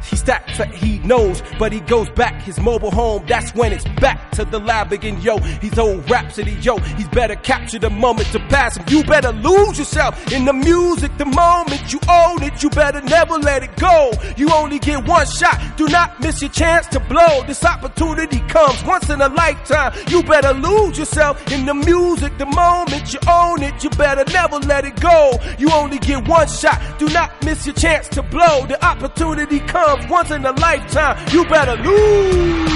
He 0.09 0.17
stacks 0.17 0.59
that 0.59 0.75
he 0.75 0.99
knows, 1.01 1.43
but 1.59 1.73
he 1.73 1.81
goes 1.81 2.09
back 2.11 2.43
his 2.43 2.59
mobile 2.61 2.91
home. 2.91 3.25
That's 3.27 3.55
when 3.55 3.73
it's 3.73 3.85
back 4.01 4.31
to 4.33 4.45
the 4.45 4.59
lab 4.59 4.93
again, 4.93 5.21
yo. 5.21 5.39
He's 5.39 5.79
old 5.79 6.09
rhapsody, 6.11 6.53
yo. 6.53 6.79
He's 6.79 7.09
better 7.09 7.35
capture 7.37 7.79
the 7.79 7.91
moment 7.91 8.29
to 8.29 8.39
pass 8.49 8.77
him. 8.77 8.85
You 8.89 9.05
better 9.05 9.33
lose 9.33 9.79
yourself 9.79 10.33
in 10.33 10.45
the 10.45 10.53
music 10.53 11.17
the 11.19 11.27
moment 11.27 11.93
you 11.93 12.01
own 12.09 12.43
it. 12.43 12.63
You 12.63 12.71
better 12.71 13.01
never 13.03 13.35
let 13.35 13.63
it 13.63 13.77
go. 13.77 14.13
You 14.37 14.51
only 14.53 14.79
get 14.79 15.07
one 15.07 15.27
shot. 15.27 15.61
Do 15.77 15.87
not 15.89 16.21
miss 16.21 16.41
your 16.41 16.51
chance 16.51 16.87
to 16.89 17.01
blow. 17.01 17.43
This 17.47 17.65
opportunity 17.65 18.41
comes 18.49 18.83
once 18.85 19.09
in 19.11 19.21
a 19.21 19.29
lifetime. 19.29 19.93
You 20.09 20.23
better 20.23 20.53
lose 20.55 20.99
yourself 20.99 21.51
in 21.53 21.67
the 21.67 21.75
music 21.75 22.37
the 22.39 22.47
moment 22.47 23.13
you 23.13 23.21
own 23.29 23.63
it. 23.63 23.83
You 23.85 23.91
better 23.91 24.25
never 24.33 24.59
let 24.61 24.85
it 24.85 25.01
go. 25.01 25.33
You 25.59 25.71
only 25.73 25.99
get 25.99 26.27
one 26.27 26.49
shot. 26.49 26.81
Do 26.99 27.09
not 27.09 27.45
miss 27.45 27.67
your 27.67 27.75
chance 27.75 28.09
to 28.09 28.23
blow. 28.23 28.67
The 28.67 28.83
opportunity 28.85 29.61
comes 29.61 29.90
once 30.09 30.31
in 30.31 30.45
a 30.45 30.53
lifetime. 30.53 31.17
You 31.31 31.45
better 31.45 31.77
lose. 31.77 32.71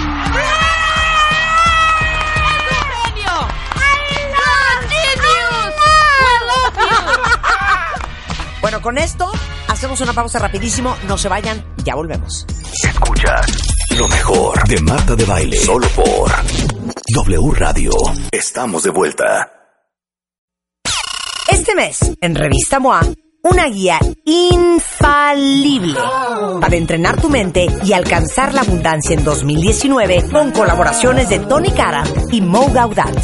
Bueno, 8.60 8.80
con 8.80 8.96
esto 8.96 9.30
hacemos 9.68 10.00
una 10.00 10.14
pausa 10.14 10.38
rapidísimo. 10.38 10.96
No 11.06 11.18
se 11.18 11.28
vayan, 11.28 11.62
ya 11.84 11.94
volvemos. 11.94 12.46
Escuchas 12.82 13.46
lo 13.90 14.08
mejor 14.08 14.66
de 14.66 14.80
Marta 14.80 15.14
de 15.14 15.24
Baile. 15.26 15.56
Solo 15.58 15.86
por 15.88 16.32
W 17.14 17.50
Radio. 17.56 17.92
Estamos 18.32 18.82
de 18.84 18.90
vuelta. 18.90 19.50
Este 21.48 21.74
mes, 21.74 21.98
en 22.22 22.34
Revista 22.34 22.80
MOA, 22.80 23.02
una 23.44 23.66
guía 23.66 23.98
infalible 24.24 25.98
para 26.60 26.76
entrenar 26.76 27.20
tu 27.20 27.28
mente 27.28 27.66
y 27.84 27.92
alcanzar 27.92 28.54
la 28.54 28.62
abundancia 28.62 29.14
en 29.14 29.22
2019 29.22 30.30
con 30.32 30.50
colaboraciones 30.50 31.28
de 31.28 31.40
Tony 31.40 31.70
Cara 31.70 32.04
y 32.32 32.40
Mo 32.40 32.70
Gaudat. 32.72 33.14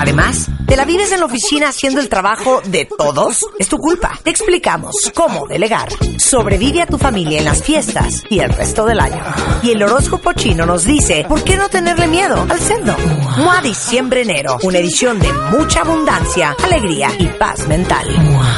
Además, 0.00 0.48
¿te 0.66 0.76
la 0.76 0.84
vives 0.84 1.12
en 1.12 1.20
la 1.20 1.26
oficina 1.26 1.68
haciendo 1.68 2.00
el 2.00 2.08
trabajo 2.08 2.60
de 2.66 2.86
todos? 2.86 3.46
Es 3.58 3.68
tu 3.68 3.78
culpa. 3.78 4.18
Te 4.24 4.30
explicamos 4.30 5.12
cómo 5.14 5.46
delegar. 5.46 5.90
Sobrevive 6.18 6.82
a 6.82 6.86
tu 6.86 6.98
familia 6.98 7.38
en 7.38 7.44
las 7.44 7.62
fiestas 7.62 8.24
y 8.28 8.40
el 8.40 8.50
resto 8.50 8.84
del 8.84 8.98
año. 8.98 9.22
Y 9.62 9.70
el 9.70 9.82
horóscopo 9.82 10.32
chino 10.32 10.66
nos 10.66 10.84
dice, 10.84 11.24
¿por 11.28 11.44
qué 11.44 11.56
no 11.56 11.68
tenerle 11.68 12.08
miedo 12.08 12.44
al 12.50 12.58
cerdo? 12.58 12.96
MOA 13.38 13.62
Diciembre 13.62 14.22
Enero, 14.22 14.58
una 14.64 14.78
edición 14.78 15.20
de 15.20 15.32
mucha 15.52 15.82
abundancia, 15.82 16.56
alegría 16.64 17.10
y 17.16 17.26
paz 17.26 17.68
mental. 17.68 18.08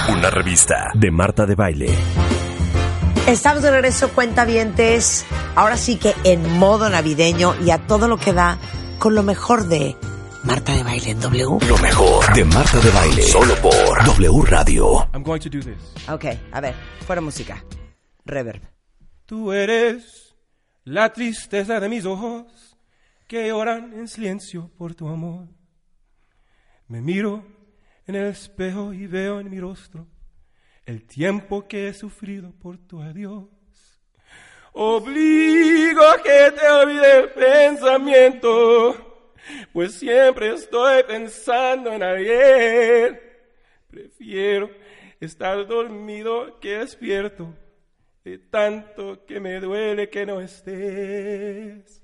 Una 0.08 0.30
revista 0.30 0.77
de 0.94 1.10
Marta 1.10 1.46
de 1.46 1.54
Baile. 1.54 1.88
Estamos 3.26 3.62
de 3.62 3.70
regreso, 3.70 4.10
cuentavientes. 4.10 5.26
Ahora 5.54 5.76
sí 5.76 5.96
que 5.96 6.14
en 6.24 6.58
modo 6.58 6.88
navideño 6.88 7.54
y 7.62 7.70
a 7.70 7.86
todo 7.86 8.08
lo 8.08 8.16
que 8.16 8.32
da 8.32 8.58
con 8.98 9.14
lo 9.14 9.22
mejor 9.22 9.68
de 9.68 9.96
Marta 10.44 10.74
de 10.74 10.82
Baile 10.82 11.10
en 11.10 11.20
W. 11.20 11.58
Lo 11.68 11.78
mejor 11.78 12.34
de 12.34 12.44
Marta 12.44 12.80
de 12.80 12.90
Baile. 12.90 13.22
Solo 13.22 13.54
por 13.56 14.04
W 14.04 14.42
Radio. 14.46 15.08
I'm 15.12 15.22
going 15.22 15.40
to 15.40 15.50
do 15.50 15.60
this. 15.60 16.08
Ok, 16.08 16.24
a 16.52 16.60
ver, 16.60 16.74
fuera 17.06 17.20
música. 17.20 17.62
Reverb. 18.24 18.62
Tú 19.26 19.52
eres 19.52 20.34
la 20.84 21.12
tristeza 21.12 21.80
de 21.80 21.88
mis 21.88 22.06
ojos 22.06 22.78
que 23.26 23.48
lloran 23.48 23.92
en 23.92 24.08
silencio 24.08 24.70
por 24.78 24.94
tu 24.94 25.06
amor. 25.08 25.48
Me 26.86 27.02
miro 27.02 27.44
en 28.06 28.14
el 28.14 28.28
espejo 28.28 28.94
y 28.94 29.06
veo 29.06 29.40
en 29.40 29.50
mi 29.50 29.60
rostro 29.60 30.06
el 30.88 31.04
tiempo 31.04 31.68
que 31.68 31.88
he 31.88 31.92
sufrido 31.92 32.50
por 32.50 32.78
tu 32.78 33.02
adiós. 33.02 33.44
Obligo 34.72 36.02
a 36.02 36.22
que 36.22 36.50
te 36.58 36.66
olvide 36.66 37.18
el 37.18 37.30
pensamiento, 37.30 39.34
pues 39.74 39.96
siempre 39.96 40.54
estoy 40.54 41.02
pensando 41.02 41.92
en 41.92 42.02
ayer. 42.02 43.50
Prefiero 43.90 44.70
estar 45.20 45.66
dormido 45.66 46.58
que 46.58 46.78
despierto, 46.78 47.54
de 48.24 48.38
tanto 48.38 49.26
que 49.26 49.40
me 49.40 49.60
duele 49.60 50.08
que 50.08 50.24
no 50.24 50.40
estés. 50.40 52.02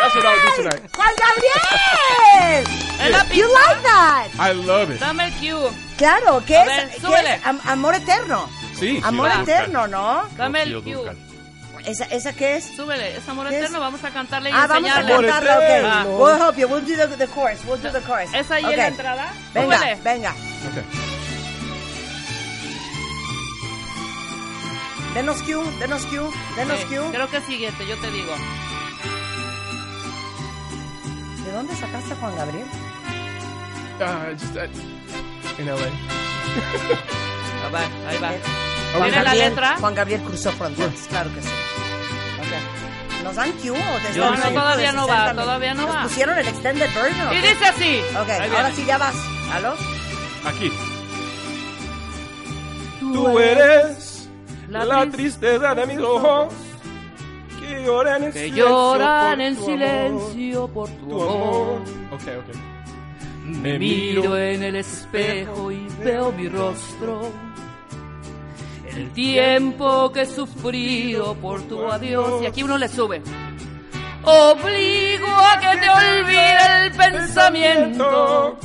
That's 0.00 0.14
what 0.16 0.24
I'll 0.26 0.40
do 0.40 0.62
tonight. 0.62 0.90
¡Juan 0.96 1.14
Gabriel! 1.22 2.64
Es 3.00 3.10
la 3.10 3.22
You 3.24 3.46
pizza. 3.46 3.60
like 3.68 3.82
that? 3.82 4.28
I 4.38 4.52
love 4.54 4.90
it. 4.90 5.00
Dame 5.00 5.24
el 5.26 5.32
cue. 5.34 5.70
Claro, 5.98 6.42
¿qué 6.46 6.56
A 6.56 6.62
es? 6.62 6.66
ver, 6.68 6.90
¿Qué 6.90 7.00
súbele. 7.00 7.34
es? 7.34 7.46
Am- 7.46 7.60
amor 7.66 7.94
eterno. 7.94 8.48
Sí. 8.78 9.00
Amor 9.04 9.30
Va. 9.30 9.42
eterno, 9.42 9.86
¿no? 9.88 10.24
Dame 10.36 10.62
el 10.62 10.82
cue. 10.82 11.12
¿Esa, 11.86 12.04
¿Esa 12.06 12.32
qué 12.34 12.56
es? 12.56 12.76
Súbele, 12.76 13.16
es 13.16 13.26
amor 13.28 13.48
¿Qué 13.48 13.54
es? 13.56 13.60
eterno. 13.62 13.80
Vamos 13.80 14.04
a 14.04 14.10
cantarle 14.10 14.50
y 14.50 14.52
Ah, 14.54 14.66
vamos 14.66 14.90
a 14.90 15.00
enseñarle. 15.00 15.28
cantarla, 15.28 15.58
ok. 15.58 15.84
Ah. 15.86 16.04
We'll 16.06 16.36
help 16.42 16.56
you. 16.58 16.66
We'll 16.68 16.80
do 16.84 16.94
the, 16.96 17.16
the 17.16 17.26
chorus. 17.34 17.58
We'll 17.66 17.80
do 17.80 17.90
the 17.90 18.02
chorus. 18.06 18.32
¿Es 18.34 18.50
ahí 18.50 18.64
en 18.64 18.70
Ok. 18.70 18.76
la 18.76 18.86
entrada? 18.88 19.32
Venga, 19.54 19.78
Súbele. 19.78 19.94
venga. 20.02 20.30
Okay. 20.70 20.84
Denos 25.14 25.42
cue, 25.42 25.56
denos 25.80 26.06
cue, 26.06 26.30
denos 26.56 26.78
Sí, 26.80 26.84
cue. 26.86 27.10
Creo 27.10 27.28
que 27.30 27.36
es 27.38 27.44
siguiente, 27.44 27.86
yo 27.86 27.96
te 27.98 28.10
digo. 28.10 28.32
¿De 31.50 31.56
dónde 31.56 31.74
sacaste 31.74 32.12
a 32.12 32.16
Juan 32.16 32.36
Gabriel? 32.36 32.64
Uh, 33.98 34.32
just 34.38 34.56
at, 34.56 34.70
in 35.58 35.66
LA. 35.66 35.74
A 37.66 37.68
ver, 37.72 37.88
ahí 38.06 38.18
va. 38.18 38.28
Juan 38.92 39.02
¿Tiene 39.02 39.16
la 39.16 39.22
Gabriel, 39.24 39.48
letra? 39.50 39.76
Juan 39.80 39.94
Gabriel 39.96 40.20
cruzó 40.22 40.52
fronteras, 40.52 41.06
claro 41.08 41.34
que 41.34 41.42
sí. 41.42 41.48
Ok. 42.38 43.24
¿Nos 43.24 43.34
dan 43.34 43.50
cue 43.54 43.70
o 43.70 43.74
te 43.74 44.18
No, 44.18 44.32
están 44.34 44.54
no, 44.54 44.60
todavía 44.60 44.92
no 44.92 45.02
60 45.06 45.24
va, 45.24 45.34
todavía 45.34 45.74
no 45.74 45.86
¿Nos 45.88 45.96
va. 45.96 46.02
pusieron 46.04 46.38
el 46.38 46.46
extended 46.46 46.88
version? 46.94 47.32
Y 47.32 47.36
dice 47.40 47.64
así. 47.66 48.00
Ok, 48.20 48.28
Ahí 48.30 48.40
ahora 48.48 48.60
viene. 48.68 48.76
sí 48.76 48.84
ya 48.86 48.98
vas. 48.98 49.14
¿Aló? 49.52 49.74
Aquí. 50.44 50.72
Tú 53.00 53.38
eres 53.40 54.28
la 54.68 54.84
la, 54.84 55.00
tristeza 55.10 55.74
tristeza 55.74 55.74
de 55.74 55.86
mis 55.88 55.98
ojos 55.98 56.54
que 57.80 57.86
lloran 57.86 58.24
en 58.24 58.32
Que 58.32 58.38
silencio 58.48 58.90
lloran 58.90 60.74
por 60.74 60.88
en 60.88 60.98
tu 60.98 61.08
por 61.08 61.28
amor. 61.28 61.76
amor. 61.76 61.80
Okay, 62.14 62.36
okay. 62.36 62.60
Me 63.44 63.78
miro 63.78 64.36
en 64.36 64.62
el 64.62 64.76
espejo 64.76 65.72
y 65.72 65.86
veo 66.04 66.32
mi 66.32 66.48
rostro. 66.48 67.20
El 68.96 69.10
tiempo 69.12 70.10
que 70.12 70.22
he 70.22 70.26
sufrido 70.26 71.34
por 71.36 71.62
tu 71.62 71.84
adiós. 71.90 72.42
Y 72.42 72.46
aquí 72.46 72.62
uno 72.62 72.76
le 72.78 72.88
sube. 72.88 73.22
Obligo 74.22 75.26
a 75.26 75.58
que 75.60 75.78
te 75.78 75.88
olvide 75.88 76.84
el 76.84 76.92
pensamiento. 76.92 78.58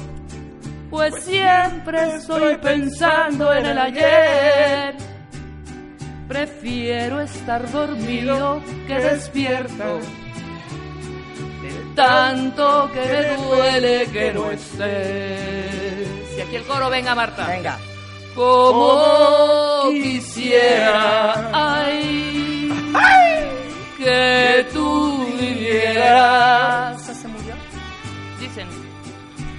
Pues 0.89 1.24
siempre 1.24 2.16
estoy 2.16 2.57
pensando 2.57 3.53
en 3.53 3.66
el 3.66 3.78
ayer. 3.78 4.95
Prefiero 6.28 7.21
estar 7.21 7.71
dormido 7.71 8.61
que 8.88 8.95
despierto. 8.95 9.99
De 11.61 11.95
tanto 11.95 12.89
que 12.91 12.99
me 12.99 13.38
duele 13.45 14.07
que 14.11 14.34
no 14.34 14.49
estés. 14.51 16.38
Y 16.38 16.41
aquí 16.41 16.55
el 16.55 16.63
coro, 16.63 16.89
venga 16.89 17.13
Marta. 17.13 17.47
Venga. 17.47 17.78
Como 18.34 19.89
quisiera, 19.91 21.51
ay, 21.53 22.69
que 23.97 24.65
tú 24.73 25.26
vivieras. 25.39 27.01
se 27.01 27.28
murió? 27.28 27.53
Dicen 28.39 28.67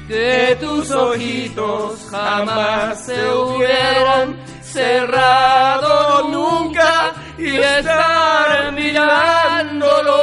que 0.08 0.56
tus 0.60 0.90
ojitos 0.90 2.06
jamás 2.10 3.06
se 3.06 3.28
hubieran 3.28 4.36
cerrado 4.72 6.28
nunca 6.28 7.12
y 7.38 7.56
estar 7.56 8.72
mirándolos. 8.72 10.16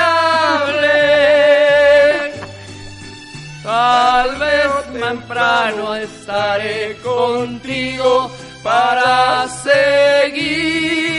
Tal 3.62 4.36
vez 4.36 4.66
temprano 4.92 5.94
estaré 5.94 6.96
contigo 7.02 8.30
para 8.62 9.46
seguir 9.48 11.09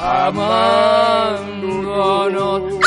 amándonos. 0.00 2.62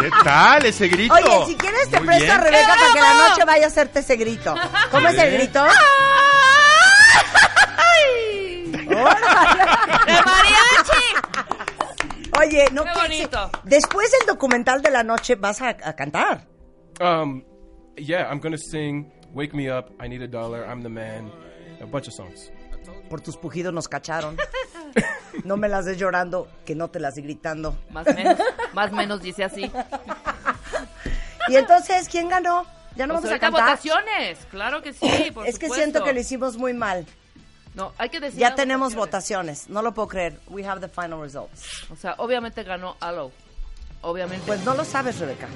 ¿Qué 0.00 0.10
tal 0.24 0.66
ese 0.66 0.88
grito? 0.88 1.14
Oye, 1.14 1.46
si 1.46 1.56
quieres 1.56 1.88
te 1.90 1.98
Muy 1.98 2.06
presto 2.06 2.32
a 2.32 2.38
bien. 2.38 2.52
Rebeca 2.52 2.74
para 2.76 2.92
que 2.92 3.00
la 3.00 3.28
noche 3.28 3.44
vaya 3.44 3.64
a 3.64 3.68
hacerte 3.68 3.98
ese 4.00 4.16
grito. 4.16 4.54
¿Cómo 4.90 5.08
es 5.08 5.18
el 5.18 5.32
grito? 5.32 5.64
¡De 8.86 10.14
mariachi! 10.24 11.04
Oye, 12.38 12.66
no 12.72 12.84
Qué 12.84 12.90
que- 12.92 13.00
bonito. 13.00 13.50
Después 13.64 14.10
del 14.12 14.26
documental 14.26 14.82
de 14.82 14.90
la 14.90 15.02
noche 15.02 15.34
vas 15.36 15.60
a, 15.62 15.70
a 15.70 15.94
cantar. 15.96 16.46
Um, 17.00 17.42
yeah, 17.96 18.28
I'm 18.30 18.40
gonna 18.40 18.58
sing 18.58 19.10
"Wake 19.32 19.54
Me 19.54 19.70
Up," 19.70 19.90
"I 20.02 20.08
Need 20.08 20.22
a 20.22 20.28
Dollar," 20.28 20.66
"I'm 20.70 20.82
the 20.82 20.88
Man," 20.88 21.30
a 21.80 21.86
bunch 21.86 22.08
of 22.08 22.14
songs. 22.14 22.50
Por 23.08 23.20
tus 23.20 23.36
pujidos 23.36 23.72
nos 23.72 23.88
cacharon. 23.88 24.36
No 25.44 25.56
me 25.56 25.68
las 25.68 25.84
des 25.84 25.98
llorando, 25.98 26.48
que 26.64 26.74
no 26.74 26.88
te 26.88 26.98
las 27.00 27.14
di 27.16 27.22
gritando. 27.22 27.76
Más 27.90 28.06
o 28.08 28.14
menos, 28.14 28.38
más 28.72 28.92
menos 28.92 29.20
dice 29.22 29.44
así. 29.44 29.70
Y 31.48 31.56
entonces, 31.56 32.08
¿quién 32.08 32.28
ganó? 32.28 32.64
Ya 32.96 33.06
no 33.06 33.14
Pues 33.14 33.24
vamos 33.24 33.36
a 33.36 33.38
cantar. 33.38 33.64
votaciones, 33.70 34.38
claro 34.50 34.82
que 34.82 34.92
sí, 34.94 35.30
por 35.34 35.46
es 35.46 35.58
que 35.58 35.68
siento 35.68 36.02
que 36.02 36.12
lo 36.12 36.20
hicimos 36.20 36.56
muy 36.56 36.72
mal. 36.72 37.06
No, 37.74 37.92
hay 37.98 38.08
que 38.08 38.20
decir 38.20 38.40
Ya 38.40 38.54
tenemos 38.54 38.94
votaciones. 38.94 39.58
votaciones. 39.58 39.68
No 39.68 39.82
lo 39.82 39.92
puedo 39.92 40.08
creer. 40.08 40.40
We 40.48 40.66
have 40.66 40.80
the 40.80 40.88
final 40.88 41.20
results. 41.20 41.84
O 41.90 41.96
sea, 41.96 42.14
obviamente 42.18 42.62
ganó 42.64 42.96
Alo. 43.00 43.30
Obviamente. 44.00 44.46
Pues 44.46 44.64
no 44.64 44.74
lo 44.74 44.84
sabes, 44.84 45.18
Rebeca. 45.18 45.46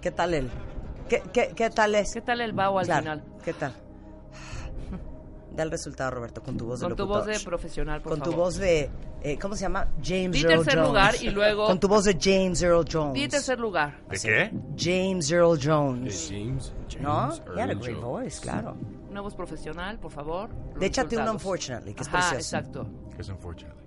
¿Qué 0.00 0.10
tal 0.10 0.34
él? 0.34 0.50
¿Qué, 1.08 1.22
qué, 1.32 1.52
qué 1.54 1.70
tal 1.70 1.94
es? 1.94 2.12
¿Qué 2.14 2.20
tal 2.20 2.40
el 2.40 2.52
bao 2.52 2.78
al 2.78 2.86
Claro, 2.86 3.02
final? 3.02 3.24
¿Qué 3.44 3.52
tal? 3.52 3.72
Da 5.54 5.62
el 5.64 5.70
resultado, 5.72 6.10
Roberto, 6.12 6.40
con 6.42 6.56
tu 6.56 6.66
voz 6.66 6.80
de 6.80 6.86
Con 6.86 6.96
tu 6.96 7.06
voz 7.06 7.26
de 7.26 7.40
profesional, 7.40 8.00
por 8.00 8.12
Con 8.12 8.20
tu 8.20 8.30
favor. 8.30 8.44
voz 8.46 8.56
de... 8.58 8.88
eh, 9.22 9.38
¿Cómo 9.40 9.56
se 9.56 9.62
llama? 9.62 9.88
James 10.04 10.32
Di 10.32 10.42
Earl 10.42 10.62
tercer 10.64 10.74
Jones. 10.74 10.86
lugar 10.88 11.14
y 11.20 11.30
luego- 11.30 11.66
Con 11.66 11.80
tu 11.80 11.88
voz 11.88 12.04
de 12.04 12.16
James 12.20 12.62
Earl 12.62 12.84
Jones. 12.90 13.14
Di 13.14 13.26
tercer 13.26 13.58
lugar. 13.58 13.98
¿De 14.08 14.18
qué? 14.18 14.52
James 14.76 15.28
Earl 15.32 15.58
Jones. 15.60 16.28
James, 16.30 16.72
¿No? 17.00 17.10
James 17.30 17.42
He 17.56 17.60
had 17.60 17.70
a 17.70 17.72
Earl 17.72 17.80
great 17.80 17.96
Jones. 17.96 18.04
voice, 18.04 18.40
claro. 18.40 18.76
Una 19.10 19.20
voz 19.20 19.34
profesional, 19.34 19.98
por 19.98 20.12
favor. 20.12 20.48
De 20.78 20.86
échate 20.86 21.16
un 21.16 21.28
unfortunately, 21.28 21.92
que 21.94 22.02
es 22.02 22.08
Ajá, 22.08 22.18
precioso. 22.30 22.56
exacto. 22.56 22.86
Es 23.18 23.28
unfortunately. 23.28 23.82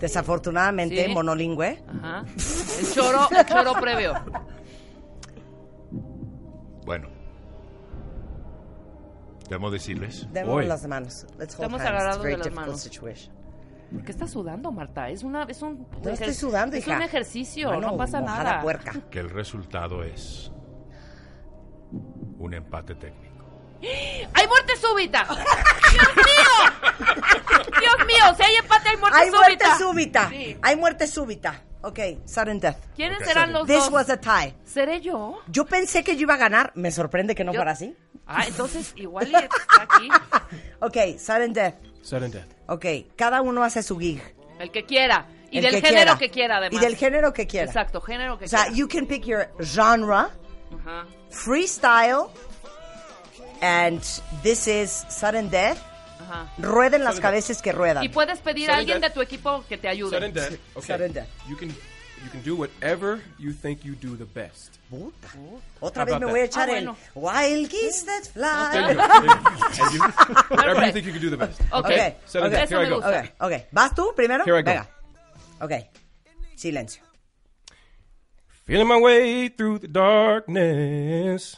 Desafortunadamente, 0.00 1.04
Sí. 1.06 1.12
monolingüe. 1.14 1.80
Ajá. 1.88 2.24
El 2.80 2.92
choro, 2.92 3.28
el 3.30 3.46
choro 3.46 3.72
previo. 3.80 4.14
Bueno. 6.88 7.08
Debo 9.50 9.70
decirles. 9.70 10.26
Hoy. 10.46 10.64
las 10.66 10.86
manos. 10.86 11.26
Let's 11.38 11.54
hold 11.54 11.64
Estamos 11.66 11.80
hands. 11.82 11.90
agarrados 11.90 12.16
It's 12.16 12.20
a 12.20 12.22
very 12.22 12.32
de 12.32 12.38
las 12.38 12.44
difficult 12.46 12.66
manos. 12.66 12.80
situation. 12.80 13.34
¿Por 13.92 14.04
qué 14.04 14.10
estás 14.12 14.30
sudando, 14.30 14.72
Marta? 14.72 15.10
Es 15.10 15.22
una, 15.22 15.42
es 15.42 15.60
un. 15.60 15.86
No 16.02 16.10
estoy 16.10 16.32
sudando, 16.32 16.76
Es 16.76 16.86
hija. 16.86 16.96
un 16.96 17.02
ejercicio, 17.02 17.68
Mano 17.72 17.90
no 17.90 17.96
pasa 17.98 18.20
mojada 18.22 18.42
nada. 18.42 18.62
puerca. 18.62 18.92
Que 19.10 19.20
el 19.20 19.28
resultado 19.28 20.02
es. 20.02 20.50
Un 22.38 22.54
empate 22.54 22.94
técnico. 22.94 23.44
¡Hay 24.32 24.46
muerte 24.48 24.72
súbita! 24.80 25.24
¡Dios 25.24 26.08
mío! 26.16 27.04
¡Dios 27.80 28.06
mío! 28.06 28.34
Si 28.34 28.42
hay 28.44 28.56
empate, 28.56 28.88
hay 28.88 28.96
muerte 28.96 29.18
Hay 29.18 29.28
súbita. 29.28 29.46
muerte 29.46 29.64
súbita. 29.78 30.28
Sí. 30.30 30.58
Hay 30.62 30.76
muerte 30.76 31.06
súbita. 31.06 31.62
Ok, 31.82 31.98
sudden 32.26 32.58
death. 32.60 32.76
¿Quiénes 32.96 33.18
serán 33.24 33.52
los 33.52 33.66
This 33.66 33.76
dos? 33.84 33.90
was 33.92 34.10
a 34.10 34.16
tie. 34.18 34.54
¿Seré 34.64 35.00
yo? 35.00 35.38
Yo 35.48 35.64
pensé 35.64 36.02
que 36.02 36.16
yo 36.16 36.22
iba 36.22 36.34
a 36.34 36.38
ganar. 36.38 36.72
Me 36.74 36.90
sorprende 36.90 37.34
que 37.34 37.44
no 37.44 37.52
Yo- 37.52 37.58
fuera 37.58 37.70
así. 37.72 37.96
Ah, 38.26 38.44
entonces 38.46 38.92
igual 38.96 39.26
está 39.34 39.48
aquí. 39.82 40.08
Ok, 40.80 40.96
sudden 41.18 41.52
death. 41.52 41.74
Sudden 42.02 42.30
death. 42.30 42.46
Ok, 42.66 42.84
cada 43.16 43.42
uno 43.42 43.62
hace 43.64 43.82
su 43.82 43.98
gig. 43.98 44.22
El 44.58 44.70
que 44.70 44.84
quiera. 44.84 45.26
Y 45.50 45.58
El 45.58 45.64
del 45.64 45.72
que 45.74 45.80
género 45.88 45.94
quiera. 46.04 46.18
que 46.18 46.30
quiera, 46.30 46.56
además. 46.58 46.82
Y 46.82 46.84
del 46.84 46.96
género 46.96 47.32
que 47.32 47.46
quiera. 47.46 47.66
Exacto, 47.66 48.00
género 48.00 48.38
que 48.38 48.44
O 48.44 48.48
sea, 48.48 48.64
quiera. 48.64 48.76
you 48.76 48.86
can 48.88 49.06
pick 49.06 49.24
your 49.24 49.48
genre, 49.60 50.26
freestyle, 51.30 52.28
and 53.62 54.00
this 54.42 54.66
is 54.68 54.90
sudden 55.08 55.48
death. 55.48 55.78
Ajá. 56.28 56.52
Rueden 56.58 57.04
las 57.04 57.20
cabezas 57.20 57.62
que 57.62 57.72
ruedan. 57.72 58.04
Y 58.04 58.08
puedes 58.08 58.40
pedir 58.40 58.70
a 58.70 58.76
alguien 58.76 59.00
de 59.00 59.10
tu 59.10 59.20
equipo 59.22 59.64
que 59.68 59.78
te 59.78 59.88
ayude. 59.88 60.16
Okay. 60.74 61.24
You 61.48 61.56
can 61.56 61.68
you 62.24 62.30
can 62.30 62.42
do 62.42 62.56
whatever 62.56 63.20
you 63.38 63.52
think 63.52 63.84
you 63.84 63.94
do 63.94 64.16
the 64.16 64.24
best. 64.24 64.78
Otra 65.80 66.04
vez 66.04 66.18
me 66.18 66.26
voy 66.26 66.40
a 66.40 66.44
echar 66.44 66.68
Ah, 66.68 66.78
el 66.78 66.86
bueno. 66.86 66.96
Wild 67.14 67.70
Geese 67.70 68.04
That 68.06 68.24
Fly. 68.32 68.70
There 68.72 69.92
you 69.92 70.00
whatever 70.50 70.86
you 70.86 70.92
think 70.92 71.06
you 71.06 71.12
can 71.12 71.22
do 71.22 71.30
the 71.30 71.36
best. 71.36 71.60
Okay. 71.72 72.16
Okay. 72.34 72.50
down. 72.50 72.68
Here 72.68 72.80
I 72.80 72.88
go. 72.88 72.96
Okay. 72.98 73.32
okay. 73.40 73.66
¿Vas 73.70 73.94
tú 73.94 74.12
primero? 74.14 74.44
Here 74.44 74.58
I 74.58 74.62
go. 74.62 74.70
Venga. 74.70 74.88
Ok. 75.60 75.72
Silencio. 76.56 77.02
Feeling 78.64 78.88
my 78.88 79.00
way 79.00 79.48
through 79.48 79.78
the 79.78 79.88
darkness, 79.88 81.56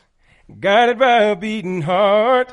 guided 0.61 0.99
by 0.99 1.25
a 1.25 1.35
beating 1.37 1.83
heart. 1.83 2.53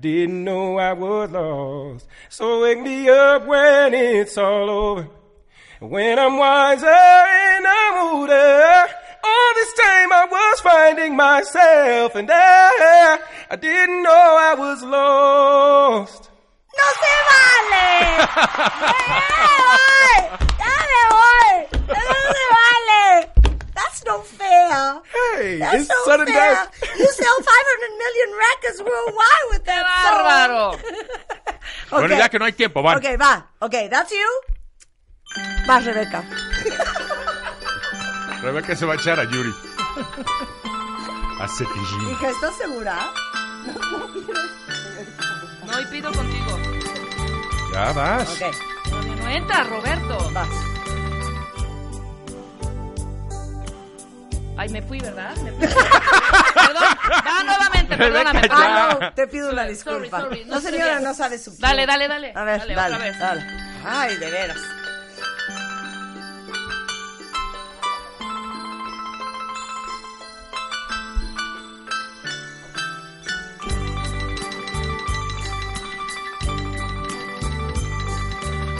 didn't 0.00 0.44
know 0.44 0.78
I 0.78 0.92
was 0.92 1.30
lost. 1.30 2.06
So 2.28 2.62
wake 2.62 2.80
me 2.80 3.08
up 3.08 3.46
when 3.46 3.94
it's 3.94 4.36
all 4.36 4.70
over. 4.70 5.08
When 5.80 6.18
I'm 6.18 6.38
wiser 6.38 6.86
and 6.86 7.66
I'm 7.66 8.14
older. 8.14 8.86
All 9.24 9.52
this 9.54 9.72
time 9.74 10.12
I 10.12 10.26
was 10.30 10.60
finding 10.60 11.16
myself 11.16 12.14
and 12.14 12.30
I, 12.32 13.18
I 13.50 13.56
didn't 13.56 14.02
know 14.02 14.36
I 14.50 14.54
was 14.54 14.82
lost. 14.82 16.30
¡No 16.76 16.84
se 17.02 17.14
vale! 17.30 17.88
¡Ya 18.92 19.16
me 19.40 19.56
voy! 19.68 20.16
¡Ya 20.58 20.74
me 20.92 21.02
voy! 21.16 21.54
¡Eso 21.72 22.12
no 22.12 22.32
se 22.32 22.44
vale! 22.44 22.45
That's 23.96 24.04
no 24.04 24.20
fair. 24.20 25.00
Hey, 25.40 25.56
That's 25.58 25.74
it's 25.80 25.88
no 25.88 25.94
sudden 26.04 26.26
fair. 26.26 26.36
death. 26.36 26.68
You 26.98 27.08
sell 27.12 27.38
500 27.40 27.96
million 27.96 28.28
records 28.36 28.78
worldwide 28.84 29.46
with 29.50 29.64
that 29.64 29.84
bárbaro! 30.04 30.72
song. 30.72 30.80
Bueno, 32.00 32.16
ya 32.18 32.28
que 32.28 32.38
no 32.38 32.44
hay 32.44 32.52
tiempo, 32.52 32.82
van. 32.82 32.98
Ok, 32.98 33.04
va. 33.20 33.46
Ok, 33.60 33.74
that's 33.90 34.10
you. 34.12 34.28
Vas, 35.66 35.84
Rebeca. 35.84 36.22
Rebeca 38.42 38.76
se 38.76 38.84
va 38.86 38.92
a 38.92 38.96
echar 38.96 39.18
a 39.18 39.24
Yuri. 39.24 39.52
A 41.40 41.48
Cepillín. 41.48 42.10
Hija, 42.10 42.28
¿estás 42.30 42.54
segura? 42.56 43.12
No, 45.66 45.80
y 45.80 45.84
pido 45.86 46.12
contigo. 46.12 46.58
Ya 47.72 47.92
vas. 47.92 48.28
Ok. 48.30 48.42
Todavía 48.88 49.16
no 49.16 49.28
entra, 49.30 49.64
Roberto. 49.64 50.30
Vas. 50.32 50.48
Ay, 54.58 54.68
me 54.70 54.82
fui, 54.82 54.98
¿verdad? 55.00 55.36
Me 55.36 55.52
fui. 55.52 55.60
Perdón, 56.54 56.84
va 57.26 57.44
nuevamente, 57.44 57.96
perdóname. 57.96 58.40
Ah, 58.50 58.96
no, 59.00 59.12
te 59.12 59.26
pido 59.26 59.50
una 59.50 59.62
Sorry, 59.62 59.74
disculpa. 59.74 60.20
sorry, 60.22 60.44
no, 60.46 60.54
no 60.54 60.60
sé 60.60 60.70
señora, 60.70 61.00
no 61.00 61.14
sabe 61.14 61.38
su 61.38 61.54
Dale, 61.58 61.86
dale, 61.86 62.08
dale. 62.08 62.32
A 62.34 62.44
ver, 62.44 62.60
Dale, 62.60 62.74
dale, 62.74 62.94
otra 62.94 63.04
vez. 63.06 63.18
dale. 63.18 63.46
Ay, 63.84 64.16
de 64.16 64.30
veras. 64.30 64.58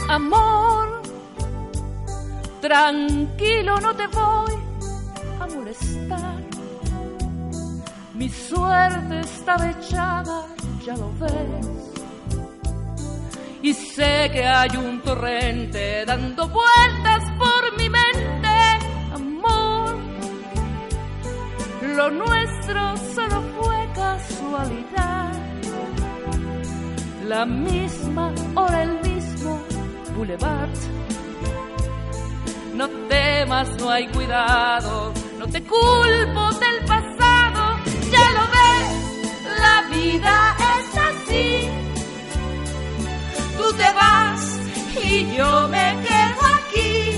Amor, 0.09 1.01
tranquilo, 2.61 3.79
no 3.81 3.95
te 3.95 4.07
voy 4.07 4.55
Mi 8.13 8.29
suerte 8.29 9.19
estaba 9.19 9.69
echada, 9.69 10.47
ya 10.83 10.95
lo 10.97 11.11
ves. 11.19 11.67
Y 13.61 13.73
sé 13.73 14.29
que 14.33 14.45
hay 14.45 14.75
un 14.75 15.01
torrente 15.01 16.03
dando 16.05 16.47
vueltas 16.49 17.23
por 17.37 17.77
mi 17.77 17.89
mente. 17.89 18.47
Amor, 19.13 19.95
lo 21.95 22.09
nuestro 22.09 22.97
solo 23.15 23.41
fue 23.61 23.89
casualidad. 23.93 25.31
La 27.27 27.45
misma 27.45 28.33
hora, 28.55 28.83
el 28.83 28.99
mismo 29.01 29.61
boulevard. 30.15 31.06
No 32.77 32.87
temas, 33.09 33.67
no 33.79 33.89
hay 33.89 34.07
cuidado, 34.09 35.11
no 35.39 35.47
te 35.47 35.63
culpo 35.63 36.51
del 36.63 36.85
pasado, 36.85 37.79
ya 38.11 38.31
lo 38.37 38.43
ves, 38.55 38.89
la 39.59 39.81
vida 39.95 40.55
es 40.75 40.97
así. 41.09 41.69
Tú 43.57 43.73
te 43.73 43.91
vas 43.93 44.59
y 45.03 45.35
yo 45.35 45.67
me 45.69 45.97
quedo 46.05 46.41
aquí. 46.59 47.17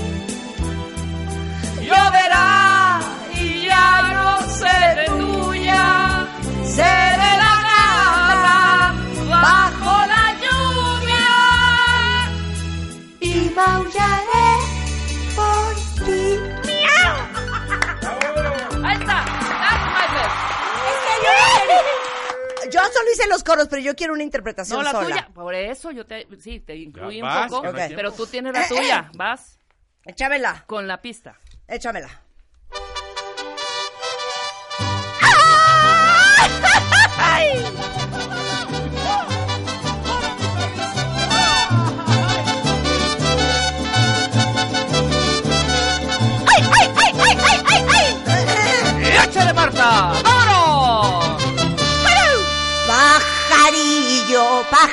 Lloverá 1.82 2.59
y 2.59 2.59
solo 23.14 23.22
hice 23.24 23.28
los 23.28 23.44
coros, 23.44 23.68
pero 23.68 23.82
yo 23.82 23.94
quiero 23.94 24.12
una 24.14 24.22
interpretación 24.22 24.78
No, 24.78 24.82
la 24.84 24.90
sola. 24.92 25.06
tuya. 25.06 25.28
Por 25.34 25.54
eso 25.54 25.90
yo 25.90 26.06
te, 26.06 26.26
sí, 26.40 26.60
te 26.60 26.76
incluí 26.76 27.18
Ya, 27.18 27.22
un 27.24 27.28
vas, 27.28 27.50
poco, 27.50 27.66
hay 27.76 27.94
pero 27.94 28.12
tú 28.12 28.26
tienes 28.26 28.52
la 28.52 28.66
tuya. 28.68 29.10
Vas. 29.14 29.58
Échamela. 30.04 30.64
Con 30.66 30.86
la 30.86 31.00
pista. 31.00 31.36
Échamela. 31.68 32.08
¡Ay, 46.46 46.62
ay, 46.78 46.90
ay, 46.96 47.12
ay, 47.18 47.36
ay, 47.46 47.84
ay, 48.26 48.44
ay! 49.02 49.28
¡Échale, 49.28 49.52
Marta! 49.52 50.12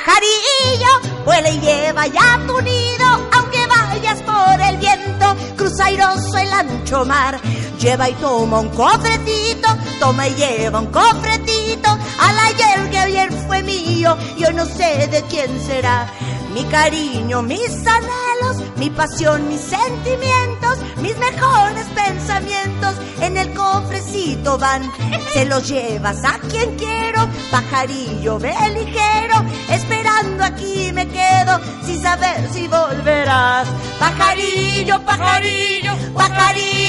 Pajarillo, 0.08 1.22
vuela 1.26 1.50
y 1.50 1.60
lleva 1.60 2.06
ya 2.06 2.40
tu 2.46 2.58
nido, 2.62 3.28
aunque 3.30 3.66
vayas 3.66 4.22
por 4.22 4.58
el 4.58 4.78
viento, 4.78 5.36
cruza 5.54 5.84
airoso 5.84 6.38
el 6.38 6.50
ancho 6.50 7.04
mar. 7.04 7.38
Lleva 7.78 8.10
y 8.10 8.14
toma 8.14 8.58
un 8.58 8.70
cofrecito, 8.70 9.68
toma 10.00 10.26
y 10.26 10.34
lleva 10.34 10.80
un 10.80 10.86
cofrecito, 10.86 11.90
al 11.90 12.38
ayer 12.40 12.90
que 12.90 12.98
ayer 12.98 13.32
fue 13.46 13.62
mío, 13.62 14.16
y 14.36 14.44
hoy 14.44 14.54
no 14.54 14.66
sé 14.66 15.06
de 15.06 15.22
quién 15.30 15.48
será. 15.64 16.12
Mi 16.52 16.64
cariño, 16.64 17.40
mis 17.42 17.86
anhelos, 17.86 18.64
mi 18.76 18.90
pasión, 18.90 19.48
mis 19.48 19.60
sentimientos, 19.60 20.78
mis 21.00 21.16
mejores 21.18 21.86
pensamientos 21.94 22.96
en 23.20 23.36
el 23.36 23.54
cofrecito 23.54 24.58
van. 24.58 24.90
Se 25.32 25.44
los 25.44 25.68
llevas 25.68 26.24
a 26.24 26.38
quien 26.50 26.74
quiero, 26.76 27.28
pajarillo, 27.52 28.40
ve 28.40 28.54
ligero, 28.74 29.44
esperando 29.68 30.42
aquí 30.42 30.90
me 30.92 31.06
quedo 31.06 31.60
sin 31.84 32.02
saber 32.02 32.48
si 32.52 32.66
volverás. 32.66 33.68
Pajarillo, 34.00 35.00
pajarillo, 35.04 35.92
pajarillo 36.14 36.88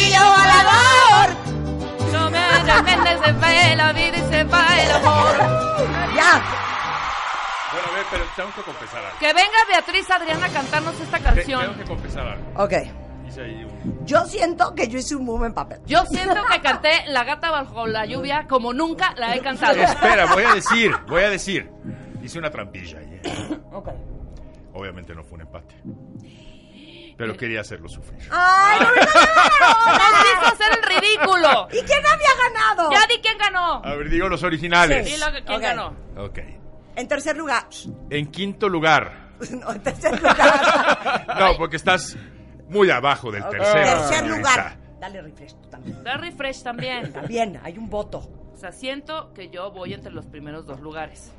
volador. 0.79 1.35
No 2.11 2.29
me 2.29 2.39
llames, 2.65 3.19
se 3.19 3.31
va 3.33 3.75
la 3.75 3.93
vida 3.93 4.17
y 4.17 4.21
se 4.31 4.43
va 4.45 4.81
el 4.81 4.91
amor. 4.91 5.37
Ya. 6.15 6.43
Bueno, 7.71 7.87
a 7.87 7.95
ver, 7.95 8.05
pero 8.09 8.23
tengo 8.35 8.49
que 8.55 8.61
confesar 8.61 9.05
algo. 9.05 9.19
Que 9.19 9.27
venga 9.27 9.57
Beatriz 9.67 10.09
Adriana 10.09 10.45
a 10.47 10.49
cantarnos 10.49 10.99
esta 10.99 11.19
canción. 11.19 11.61
Tengo 11.61 11.77
que 11.77 11.83
confesar 11.83 12.27
algo. 12.27 12.63
Ok. 12.63 12.73
Hice 13.27 13.41
ahí 13.41 13.63
un... 13.63 14.05
Yo 14.05 14.25
siento 14.25 14.73
que 14.73 14.87
yo 14.87 14.97
hice 14.97 15.15
un 15.15 15.25
muy 15.25 15.37
buen 15.37 15.53
papel. 15.53 15.79
Yo 15.85 16.03
siento 16.05 16.43
que 16.51 16.61
canté 16.61 16.89
La 17.07 17.23
gata 17.23 17.51
bajo 17.51 17.85
la 17.85 18.05
lluvia 18.05 18.47
como 18.47 18.73
nunca 18.73 19.13
la 19.17 19.35
he 19.35 19.39
cantado. 19.39 19.75
Espera, 19.75 20.25
voy 20.33 20.43
a 20.43 20.55
decir, 20.55 20.91
voy 21.07 21.21
a 21.23 21.29
decir. 21.29 21.69
Hice 22.23 22.39
una 22.39 22.49
trampilla 22.49 22.97
ahí. 22.99 23.19
¿eh? 23.23 23.59
Ok. 23.71 23.89
Obviamente 24.73 25.13
no 25.13 25.23
fue 25.23 25.35
un 25.35 25.41
empate. 25.41 25.75
Pero 27.19 27.37
quería 27.37 27.61
hacerlo 27.61 27.87
sufrir. 27.89 28.19
¡Ay, 28.31 28.79
Nos 28.79 28.89
hizo 28.95 30.53
hacer 30.53 30.79
el 30.79 31.01
ridículo! 31.01 31.67
¿Y 31.69 31.81
quién 31.85 31.99
había 32.05 32.29
ganado? 32.49 32.91
¡Ya 32.91 33.05
di 33.07 33.21
quién 33.21 33.37
ganó! 33.37 33.81
A 33.85 33.93
ver, 33.95 34.09
digo 34.09 34.27
los 34.29 34.41
originales. 34.41 35.05
Que- 35.07 35.15
quién 35.45 35.57
Ok. 35.57 35.61
ganó. 35.61 35.93
Ok. 36.17 36.39
En 36.95 37.07
tercer 37.07 37.35
lugar. 37.37 37.65
En 38.09 38.31
quinto 38.31 38.67
lugar. 38.69 39.29
No, 39.51 39.71
en 39.71 39.81
tercer 39.83 40.13
lugar. 40.21 41.25
No, 41.39 41.57
porque 41.57 41.75
estás 41.77 42.17
muy 42.69 42.89
abajo 42.89 43.31
del 43.31 43.47
tercero. 43.49 43.83
Tercer 44.07 44.27
lugar. 44.27 44.77
Dale 44.99 45.21
refresh 45.21 45.55
tú 45.55 45.69
también. 45.69 46.03
Da 46.03 46.17
refresh 46.17 46.63
también. 46.63 47.13
Bien, 47.27 47.59
hay 47.63 47.77
un 47.77 47.89
voto. 47.89 48.19
O 48.53 48.57
sea, 48.57 48.71
siento 48.73 49.33
que 49.33 49.49
yo 49.49 49.71
voy 49.71 49.93
entre 49.93 50.11
los 50.11 50.25
primeros 50.25 50.65
dos 50.65 50.79
lugares. 50.81 51.31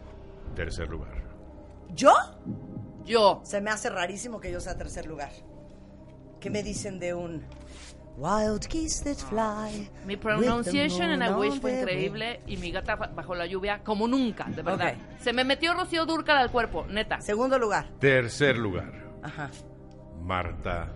Tercer 0.55 0.89
lugar. 0.89 1.23
¿Yo? 1.91 2.13
Yo. 3.05 3.41
Se 3.45 3.61
me 3.61 3.71
hace 3.71 3.91
rarísimo 3.91 4.41
que 4.41 4.51
yo 4.51 4.61
sea 4.61 4.77
tercer 4.79 5.05
lugar. 5.07 5.31
¿Qué 6.41 6.51
me 6.51 6.63
dicen 6.63 6.99
de 6.99 7.15
un 7.15 7.45
Wild 8.17 8.67
geese 8.69 9.05
that 9.05 9.17
fly? 9.29 9.89
Mi 10.07 10.17
pronunciation 10.17 11.11
en 11.11 11.23
I 11.23 11.29
Wish 11.33 11.61
fue 11.61 11.81
increíble 11.81 12.41
y 12.47 12.57
mi 12.57 12.71
gata 12.71 12.97
ba- 12.97 13.11
bajo 13.15 13.35
la 13.35 13.47
lluvia 13.47 13.81
como 13.85 14.09
nunca, 14.09 14.45
de 14.45 14.63
verdad. 14.63 14.95
Se 15.21 15.33
me 15.33 15.45
metió 15.45 15.75
Rocío 15.75 16.07
Durcal 16.07 16.37
al 16.39 16.51
cuerpo, 16.51 16.87
neta. 16.89 17.21
Segundo 17.21 17.59
lugar. 17.59 17.89
Tercer 17.99 18.59
lugar. 18.59 18.93
Ajá. 19.23 19.51
Marta. 20.23 20.93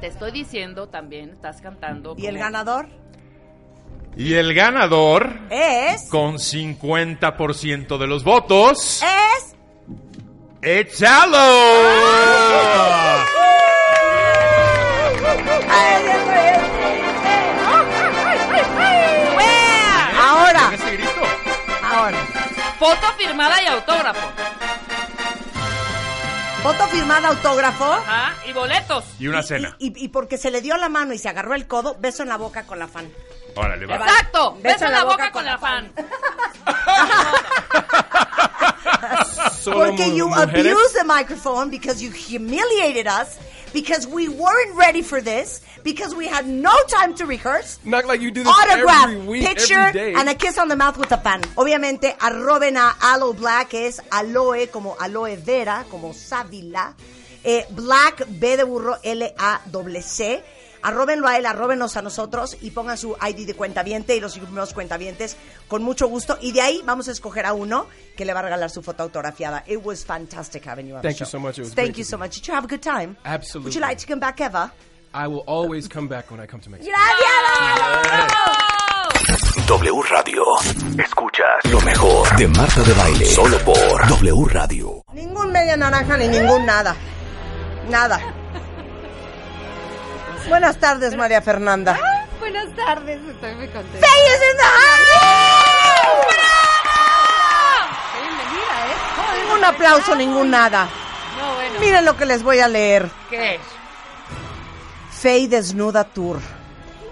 Te 0.00 0.06
estoy 0.08 0.32
diciendo 0.32 0.88
también, 0.88 1.30
estás 1.30 1.60
cantando. 1.60 2.14
¿Y 2.18 2.26
el 2.26 2.38
ganador? 2.38 2.88
Y 4.16 4.34
el 4.34 4.52
ganador, 4.54 5.30
Es. 5.50 6.08
con 6.10 6.34
50% 6.38 7.96
de 7.98 8.06
los 8.06 8.24
votos, 8.24 9.02
Es. 9.02 9.51
¡Échalo! 10.62 11.36
Ahora. 20.20 20.68
¿En 20.68 20.74
ese 20.74 20.92
grito? 20.92 21.10
Ahora. 21.82 22.18
Foto 22.78 23.12
firmada 23.18 23.60
y 23.60 23.66
autógrafo. 23.66 24.28
Foto 26.62 26.86
firmada, 26.86 27.28
autógrafo. 27.30 27.84
Ajá, 27.84 28.34
y 28.46 28.52
boletos. 28.52 29.04
Y 29.18 29.26
una 29.26 29.42
cena. 29.42 29.74
Y, 29.80 29.92
y 30.04 30.08
porque 30.10 30.38
se 30.38 30.52
le 30.52 30.60
dio 30.60 30.76
la 30.76 30.88
mano 30.88 31.12
y 31.12 31.18
se 31.18 31.28
agarró 31.28 31.54
el 31.54 31.66
codo, 31.66 31.96
beso 31.98 32.22
en 32.22 32.28
la 32.28 32.36
boca 32.36 32.62
con 32.64 32.78
la 32.78 32.86
fan. 32.86 33.10
Órale, 33.56 33.84
va. 33.84 33.96
Exacto. 33.96 34.56
Beso 34.62 34.84
en 34.84 34.92
la 34.92 35.02
boca 35.04 35.32
con 35.32 35.44
la 35.44 35.58
fan. 35.58 35.92
Porque 39.64 40.14
you 40.14 40.32
abused 40.32 40.94
the 40.98 41.04
microphone, 41.04 41.70
because 41.70 42.02
you 42.02 42.10
humiliated 42.10 43.06
us, 43.06 43.38
because 43.72 44.06
we 44.06 44.28
weren't 44.28 44.74
ready 44.76 45.02
for 45.02 45.20
this, 45.20 45.60
because 45.82 46.14
we 46.14 46.26
had 46.26 46.46
no 46.46 46.72
time 46.88 47.14
to 47.14 47.26
rehearse. 47.26 47.78
Not 47.84 48.06
like 48.06 48.20
you 48.20 48.30
do 48.30 48.44
this 48.44 48.52
Autograph, 48.52 49.08
every 49.08 49.26
week, 49.26 49.46
picture, 49.46 49.78
every 49.78 49.92
day. 49.92 50.14
and 50.14 50.28
a 50.28 50.34
kiss 50.34 50.58
on 50.58 50.68
the 50.68 50.76
mouth 50.76 50.98
with 50.98 51.10
a 51.12 51.18
fan. 51.18 51.42
Obviamente, 51.56 52.16
arroben 52.18 52.76
a 52.76 52.94
Aloe 53.00 53.32
Black, 53.32 53.74
es 53.74 54.00
aloe, 54.10 54.66
como 54.70 54.96
aloe 55.00 55.36
vera, 55.36 55.84
como 55.90 56.12
sábila. 56.12 56.94
Eh, 57.44 57.66
Black, 57.70 58.24
B 58.28 58.56
de 58.56 58.64
burro, 58.64 58.96
L-A-C-C. 59.02 60.42
Arróbenlo 60.82 61.28
a 61.28 61.36
él, 61.38 61.46
arróbenos 61.46 61.96
a 61.96 62.02
nosotros 62.02 62.56
y 62.60 62.70
pongan 62.72 62.98
su 62.98 63.16
ID 63.20 63.46
de 63.46 63.54
cuentaviente 63.54 64.16
y 64.16 64.20
los 64.20 64.36
primeros 64.38 64.72
cuentavientes 64.74 65.36
con 65.68 65.82
mucho 65.82 66.08
gusto. 66.08 66.38
Y 66.40 66.52
de 66.52 66.60
ahí 66.60 66.82
vamos 66.84 67.08
a 67.08 67.12
escoger 67.12 67.46
a 67.46 67.52
uno 67.52 67.86
que 68.16 68.24
le 68.24 68.32
va 68.34 68.40
a 68.40 68.42
regalar 68.42 68.70
su 68.70 68.82
foto 68.82 69.02
autografiada. 69.02 69.62
It 69.66 69.80
was 69.84 70.04
fantastic 70.04 70.66
having 70.66 70.86
you 70.88 70.96
on 70.96 71.02
Thank 71.02 71.14
the 71.18 71.20
you 71.24 71.26
show. 71.26 71.38
so 71.38 71.40
much. 71.40 71.58
It 71.58 71.62
was 71.62 71.74
Thank 71.74 71.88
great 71.94 71.98
you 71.98 72.04
so 72.04 72.16
be 72.16 72.22
much. 72.24 72.34
Did 72.36 72.46
you 72.48 72.54
have 72.54 72.64
a 72.64 72.68
good 72.68 72.82
time? 72.82 73.16
Absolutely. 73.24 73.68
Would 73.70 73.74
you 73.76 73.80
like 73.80 73.98
to 73.98 74.06
come 74.06 74.20
back 74.20 74.40
ever? 74.40 74.70
I 75.14 75.26
will 75.28 75.44
always 75.46 75.88
come 75.88 76.08
back 76.08 76.30
when 76.30 76.40
I 76.40 76.46
come 76.46 76.60
to 76.62 76.70
Mexico. 76.70 76.90
W 79.66 80.02
Radio. 80.10 80.42
Escuchas 80.98 81.64
lo 81.70 81.80
mejor 81.82 82.36
de 82.36 82.48
Marta 82.48 82.82
de 82.82 82.92
Baile. 82.94 83.24
Solo 83.26 83.58
por 83.58 84.06
W 84.08 84.44
Radio. 84.46 85.02
Ningún 85.12 85.52
media 85.52 85.76
naranja 85.76 86.16
ni 86.16 86.28
ningún 86.28 86.64
nada. 86.66 86.94
Nada. 87.88 88.20
Buenas 90.48 90.76
tardes, 90.78 91.16
María 91.16 91.40
Fernanda. 91.42 91.98
Buenas 92.38 92.74
tardes, 92.74 93.20
estoy 93.28 93.54
muy 93.54 93.68
contenta. 93.68 94.06
Faye 94.06 94.26
is 94.26 94.42
in 94.50 94.56
the 94.56 94.64
house. 94.64 96.32
Bienvenida, 98.20 98.86
¿eh? 98.86 99.44
Ningún 99.44 99.64
aplauso, 99.64 100.14
ningún 100.14 100.50
nada. 100.50 100.88
No, 101.38 101.54
bueno. 101.54 101.80
Miren 101.80 102.04
lo 102.04 102.16
que 102.16 102.26
les 102.26 102.42
voy 102.42 102.58
a 102.60 102.68
leer. 102.68 103.08
¿Qué? 103.30 103.58
Faye 105.10 105.48
Desnuda 105.48 106.04
Tour. 106.04 106.40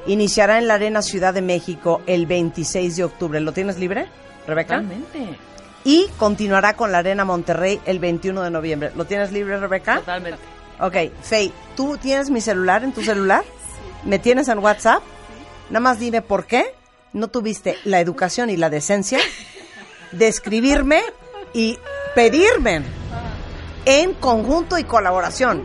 Iniciará 0.07 0.59
en 0.59 0.67
la 0.67 0.75
Arena 0.75 1.03
Ciudad 1.03 1.33
de 1.35 1.43
México 1.43 2.03
el 2.07 2.27
26 2.27 2.97
de 2.97 3.05
octubre. 3.05 3.41
¿Lo 3.41 3.53
tienes 3.53 3.79
libre, 3.79 4.09
Rebeca? 4.47 4.77
Totalmente. 4.81 5.39
Y 5.85 6.09
continuará 6.19 6.75
con 6.75 6.91
la 6.93 6.99
Arena 6.99 7.25
Monterrey 7.25 7.81
el 7.87 7.99
21 8.01 8.43
de 8.43 8.51
noviembre. 8.51 8.93
¿Lo 8.97 9.05
tienes 9.05 9.31
libre, 9.33 9.59
Rebeca? 9.59 9.97
Totalmente. 9.97 10.41
Ok, 10.81 10.97
Faye, 11.23 11.53
¿tú 11.77 11.97
tienes 11.99 12.31
mi 12.31 12.41
celular 12.41 12.85
en 12.85 12.93
tu 12.93 13.03
celular? 13.03 13.45
¿Me 14.05 14.19
tienes 14.19 14.49
en 14.49 14.59
WhatsApp? 14.61 15.03
Nada 15.69 15.81
más 15.81 15.99
dime 15.99 16.23
por 16.23 16.47
qué 16.47 16.75
no 17.13 17.29
tuviste 17.29 17.77
la 17.85 18.01
educación 18.01 18.51
y 18.51 18.57
la 18.57 18.71
decencia 18.71 19.19
de 20.13 20.27
escribirme 20.29 21.03
y 21.53 21.79
pedirme 22.15 22.83
en 23.85 24.15
conjunto 24.15 24.79
y 24.79 24.85
colaboración 24.85 25.65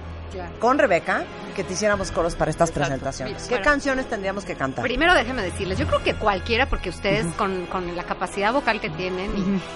con 0.59 0.77
Rebeca 0.77 1.23
que 1.55 1.63
te 1.63 1.71
hiciéramos 1.71 2.11
coros 2.11 2.35
para 2.35 2.51
estas 2.51 2.69
presentaciones. 2.71 3.43
¿Qué 3.43 3.49
Bueno. 3.55 3.63
canciones 3.63 4.09
tendríamos 4.09 4.43
que 4.43 4.55
cantar? 4.55 4.83
Primero 4.83 5.13
déjeme 5.13 5.41
decirles, 5.41 5.79
yo 5.79 5.87
creo 5.87 6.03
que 6.03 6.13
cualquiera, 6.13 6.67
porque 6.67 6.89
ustedes 6.89 7.25
con, 7.37 7.65
con 7.67 7.95
la 7.95 8.03
capacidad 8.03 8.51
vocal 8.51 8.81
que 8.81 8.89
tienen 8.89 9.31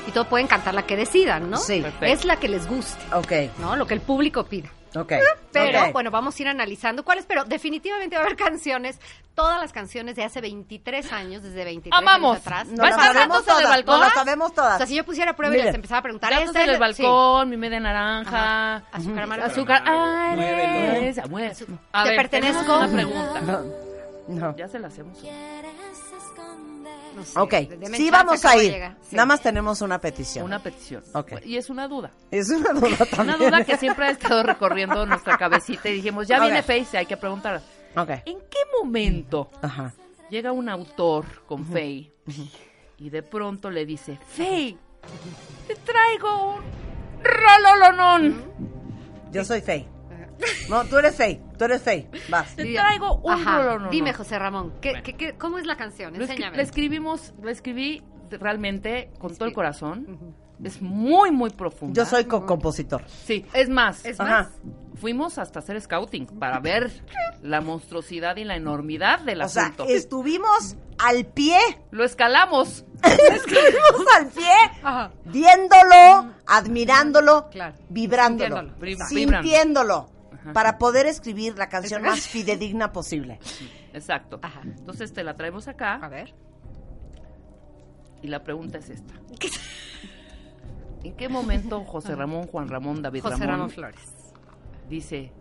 y, 0.05 0.09
y 0.09 0.11
todo 0.11 0.27
pueden 0.27 0.47
cantar 0.47 0.73
la 0.73 0.85
que 0.85 0.97
decidan, 0.97 1.49
¿no? 1.49 1.55
Sí. 1.55 1.81
Es 2.01 2.25
la 2.25 2.35
que 2.35 2.49
les 2.49 2.67
guste, 2.67 3.01
Ok, 3.13 3.31
¿no? 3.59 3.77
Lo 3.77 3.87
que 3.87 3.93
el 3.93 4.01
público 4.01 4.43
pida. 4.43 4.69
Ok. 4.95 5.13
Pero 5.51 5.83
ok. 5.85 5.93
bueno, 5.93 6.11
vamos 6.11 6.37
a 6.37 6.41
ir 6.41 6.47
analizando 6.47 7.03
cuáles, 7.03 7.25
pero 7.25 7.43
definitivamente 7.45 8.15
va 8.15 8.21
a 8.21 8.25
haber 8.25 8.37
canciones, 8.37 8.99
todas 9.35 9.59
las 9.61 9.71
canciones 9.73 10.15
de 10.15 10.23
hace 10.23 10.41
23 10.41 11.11
años, 11.11 11.43
desde 11.43 11.63
23 11.63 11.97
Amamos. 11.97 12.35
años 12.37 12.47
atrás. 12.47 12.67
No 12.67 12.83
¿Vas 12.83 12.95
sabemos 12.95 13.45
todas, 13.45 13.63
balcón? 13.69 13.99
no 13.99 14.05
las 14.05 14.13
sabemos 14.13 14.51
O 14.51 14.53
todas. 14.53 14.77
sea, 14.77 14.85
si 14.87 14.95
yo 14.95 15.03
pusiera 15.05 15.35
prueba 15.35 15.53
y 15.53 15.57
Miren. 15.57 15.65
les 15.67 15.75
empezaba 15.75 15.99
a 15.99 16.03
preguntar, 16.03 16.31
Gatos 16.31 16.47
esta 16.47 16.63
en 16.63 16.69
el 16.69 16.75
es 16.75 16.79
la- 16.79 16.93
sí. 16.93 17.03
balcón, 17.03 17.49
mi 17.49 17.57
media 17.57 17.79
naranja. 17.79 18.75
Ajá. 18.77 18.85
Azúcar 18.91 19.23
amargo. 19.23 19.45
Azúcar. 19.45 19.83
Ah, 19.85 20.35
¿Te 22.05 22.15
pertenezco? 22.15 22.77
una 22.77 22.87
pregunta. 22.87 23.41
No, 23.41 23.63
no. 24.27 24.55
Ya 24.57 24.67
se 24.67 24.79
la 24.79 24.87
hacemos. 24.87 25.17
No 27.19 27.25
sé, 27.25 27.39
Ok, 27.39 27.53
sí 27.95 28.09
vamos 28.09 28.43
a 28.45 28.55
ir. 28.63 28.73
Sí. 29.01 29.15
Nada 29.15 29.25
más 29.25 29.41
tenemos 29.41 29.81
una 29.81 29.99
petición. 29.99 30.45
Una 30.45 30.61
petición. 30.63 31.03
Ok. 31.13 31.33
Y 31.45 31.57
es 31.57 31.69
una 31.69 31.87
duda. 31.87 32.11
Es 32.31 32.49
una 32.49 32.71
duda 32.73 32.87
Una 32.99 33.05
también. 33.05 33.37
duda 33.39 33.63
que 33.65 33.77
siempre 33.77 34.05
ha 34.05 34.09
estado 34.11 34.43
recorriendo 34.43 35.05
nuestra 35.05 35.37
cabecita 35.37 35.89
y 35.89 35.93
dijimos, 35.95 36.27
ya 36.27 36.37
Ok. 36.37 36.43
viene 36.43 36.63
Face, 36.63 36.97
hay 36.97 37.05
que 37.05 37.17
preguntar. 37.17 37.61
Ok. 37.95 38.09
¿En 38.25 38.39
qué 38.49 38.59
momento 38.81 39.49
Ajá. 39.61 39.93
llega 40.29 40.51
un 40.51 40.69
autor 40.69 41.25
con 41.45 41.65
Faye 41.65 42.11
y 42.97 43.09
de 43.09 43.23
pronto 43.23 43.69
le 43.69 43.85
dice, 43.85 44.17
Faye, 44.29 44.77
te 45.67 45.75
traigo 45.75 46.55
un 46.55 46.63
rololonón. 47.23 48.43
Yo 49.31 49.43
soy 49.43 49.61
Faye. 49.61 49.87
No, 50.69 50.85
tú 50.85 50.97
eres 50.97 51.15
Faye. 51.15 51.41
Tú 51.59 51.65
eres 51.65 51.83
Faye. 51.83 52.09
Vas. 52.29 52.55
Te 52.55 52.73
traigo 52.73 53.15
un 53.17 53.31
Ajá. 53.33 53.89
Dime, 53.91 54.13
José 54.13 54.39
Ramón, 54.39 54.73
¿qué, 54.81 55.01
qué- 55.03 55.13
qué- 55.15 55.33
cómo 55.37 55.59
es 55.59 55.65
la 55.67 55.75
canción? 55.75 56.15
Enséñame. 56.15 56.55
lo 56.57 56.63
escribimos, 56.63 57.33
lo 57.41 57.49
escribí 57.51 58.01
realmente 58.31 59.11
con 59.19 59.35
todo 59.35 59.45
el 59.47 59.53
corazón. 59.53 60.35
Es 60.63 60.81
muy, 60.81 61.31
muy 61.31 61.51
profundo. 61.51 61.93
Yo 61.95 62.05
soy 62.05 62.25
co-compositor. 62.25 63.03
Sí, 63.07 63.45
es 63.53 63.69
más. 63.69 64.05
Es 64.05 64.19
Ajá. 64.19 64.29
más, 64.29 64.47
Fuimos 64.99 65.37
hasta 65.37 65.59
hacer 65.59 65.79
scouting 65.79 66.25
para 66.25 66.59
ver 66.59 66.91
la 67.41 67.61
monstruosidad 67.61 68.35
y 68.35 68.43
la 68.43 68.57
enormidad 68.57 69.19
del 69.21 69.41
O 69.41 69.47
sea, 69.47 69.63
asunto. 69.67 69.85
estuvimos 69.87 70.75
al 70.97 71.25
pie. 71.25 71.57
Lo 71.91 72.03
escalamos. 72.03 72.83
estuvimos 73.03 74.05
al 74.17 74.27
pie. 74.27 74.51
Ajá. 74.83 75.11
Viéndolo, 75.23 76.33
admirándolo, 76.45 77.47
Claro. 77.49 77.75
vibrándolo, 77.89 78.57
Sintiéndolo. 78.57 78.79
Vibra- 78.85 79.07
sintiéndolo, 79.07 80.09
para 80.53 80.77
poder 80.77 81.05
escribir 81.05 81.57
la 81.57 81.69
canción 81.69 82.01
más 82.01 82.21
fidedigna 82.27 82.91
posible. 82.91 83.39
Exacto. 83.93 84.39
Ajá. 84.41 84.61
Entonces 84.63 85.13
te 85.13 85.23
la 85.23 85.35
traemos 85.35 85.67
acá 85.67 85.95
A 85.95 86.07
ver. 86.09 86.33
y 88.21 88.27
la 88.27 88.43
pregunta 88.43 88.77
es 88.77 88.89
esta. 88.89 89.13
¿En 91.03 91.15
qué 91.15 91.29
momento 91.29 91.83
José 91.85 92.15
Ramón, 92.15 92.47
Juan 92.47 92.67
Ramón, 92.67 93.01
David 93.01 93.21
José 93.21 93.35
Ramón, 93.37 93.49
Ramón 93.51 93.69
Flores. 93.69 94.13
dice, 94.89 95.31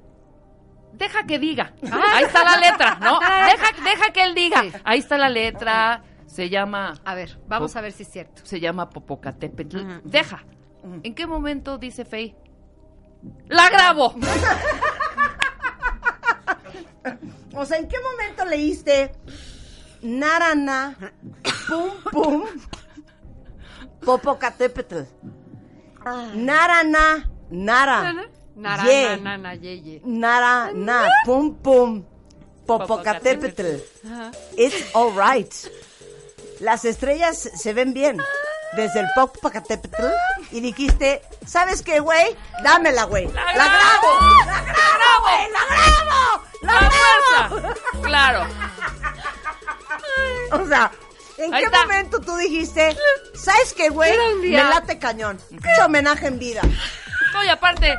deja 0.92 1.24
que 1.26 1.38
diga? 1.38 1.72
Ahí 1.82 2.24
está 2.24 2.44
la 2.44 2.56
letra, 2.58 2.98
¿no? 3.00 3.18
Deja, 3.18 3.82
deja 3.84 4.12
que 4.12 4.22
él 4.22 4.34
diga. 4.34 4.62
Sí. 4.62 4.72
Ahí 4.84 4.98
está 5.00 5.18
la 5.18 5.28
letra. 5.28 6.02
Se 6.26 6.48
llama, 6.50 6.94
A 7.04 7.14
ver, 7.14 7.38
vamos 7.48 7.74
a 7.74 7.80
ver 7.80 7.90
si 7.92 8.02
es 8.04 8.10
cierto. 8.10 8.42
se 8.44 8.60
llama 8.60 8.88
Popocatépetl. 8.90 9.78
Deja. 10.04 10.44
¿En 11.02 11.14
qué 11.14 11.26
momento 11.26 11.76
dice 11.78 12.04
Fey? 12.04 12.36
¡La 13.48 13.68
grabo! 13.70 14.14
O 17.54 17.64
sea, 17.66 17.78
¿en 17.78 17.88
qué 17.88 17.96
momento 18.00 18.44
leíste 18.44 19.10
Narana, 20.02 20.96
Pum 21.68 21.90
Pum, 22.12 22.44
Popocatépetl? 24.00 25.00
Narana, 26.34 27.28
Nara, 27.50 28.14
Nara, 28.54 28.84
Ye, 28.84 29.16
na, 29.16 29.16
na, 29.16 29.36
na, 29.38 29.54
ye, 29.54 29.80
ye. 29.80 30.00
Nara, 30.04 30.70
na, 30.72 31.08
Pum 31.24 31.56
Pum, 31.56 32.04
Popocatépetl. 32.64 33.80
It's 34.56 34.94
alright. 34.94 35.52
Las 36.60 36.84
estrellas 36.84 37.38
se 37.38 37.72
ven 37.72 37.92
bien. 37.92 38.20
Desde 38.76 39.00
el 39.00 39.06
Popocatépetl 39.14 40.04
y 40.52 40.60
dijiste, 40.60 41.22
¿sabes 41.46 41.82
qué, 41.82 42.00
güey? 42.00 42.36
Dámela, 42.62 43.04
güey. 43.04 43.26
La, 43.32 43.52
grabo. 43.52 44.20
La 44.46 44.62
grabo, 44.62 45.22
güey. 45.22 45.50
La 45.52 45.60
grabo. 45.70 46.42
La 46.62 46.90
grabo. 47.60 48.02
Claro. 48.02 48.46
O 50.52 50.66
sea, 50.66 50.90
¿en 51.38 51.54
Ahí 51.54 51.60
qué 51.60 51.66
está. 51.66 51.80
momento 51.82 52.20
tú 52.20 52.36
dijiste, 52.36 52.96
¿sabes 53.34 53.72
qué, 53.74 53.88
güey? 53.88 54.12
Me 54.40 54.50
late 54.62 54.98
cañón. 54.98 55.38
Mucho 55.50 55.84
homenaje 55.86 56.26
en 56.26 56.38
vida. 56.38 56.62
Y 57.44 57.48
aparte. 57.48 57.96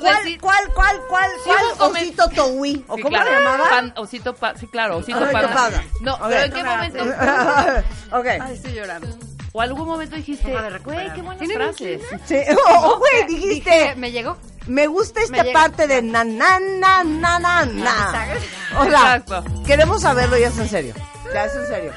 ¿Cuál, 0.00 0.16
decir- 0.24 0.40
cuál, 0.40 0.64
cuál, 0.74 1.00
cuál, 1.08 1.30
cuál 1.44 1.64
osito 1.92 2.28
Towi? 2.30 2.84
¿O 2.88 2.96
Sí, 2.96 3.02
cómo 3.02 3.14
claro. 3.14 3.30
se 3.30 3.36
llamaba? 3.36 3.68
Pan- 3.68 3.92
osito 3.96 4.34
pa- 4.34 4.56
sí, 4.56 4.66
claro, 4.66 4.96
osito 4.96 5.20
panda. 5.30 5.52
panda. 5.52 5.84
No, 6.00 6.18
pero 6.26 6.40
¿en 6.40 6.52
qué 6.52 6.64
momento? 6.64 7.04
ok. 8.18 8.26
Ay, 8.26 8.54
estoy 8.54 8.72
llorando. 8.72 9.06
O 9.52 9.60
algún 9.60 9.86
momento 9.86 10.16
dijiste, 10.16 10.52
güey, 10.84 11.12
qué 11.12 11.22
buenas 11.22 11.38
¿Tiene 11.38 11.54
frases. 11.54 12.02
Sí. 12.24 12.36
Oh, 12.68 12.98
güey, 12.98 13.26
dijiste. 13.26 13.70
Dije, 13.70 13.94
me 13.96 14.12
llegó. 14.12 14.36
Me 14.66 14.86
gusta 14.86 15.20
esta 15.22 15.42
Me 15.42 15.52
parte 15.52 15.86
de 15.88 16.02
na 16.02 16.22
na 16.22 16.60
na 16.60 17.02
na 17.02 17.38
na 17.38 17.64
na. 17.66 18.26
O 18.78 18.84
sea, 18.84 19.16
Exacto. 19.16 19.44
queremos 19.66 20.02
saberlo 20.02 20.38
ya 20.38 20.48
es 20.48 20.58
en 20.58 20.68
serio. 20.68 20.94
Ya 21.34 21.46
es 21.46 21.54
en 21.56 21.66
serio. 21.66 21.92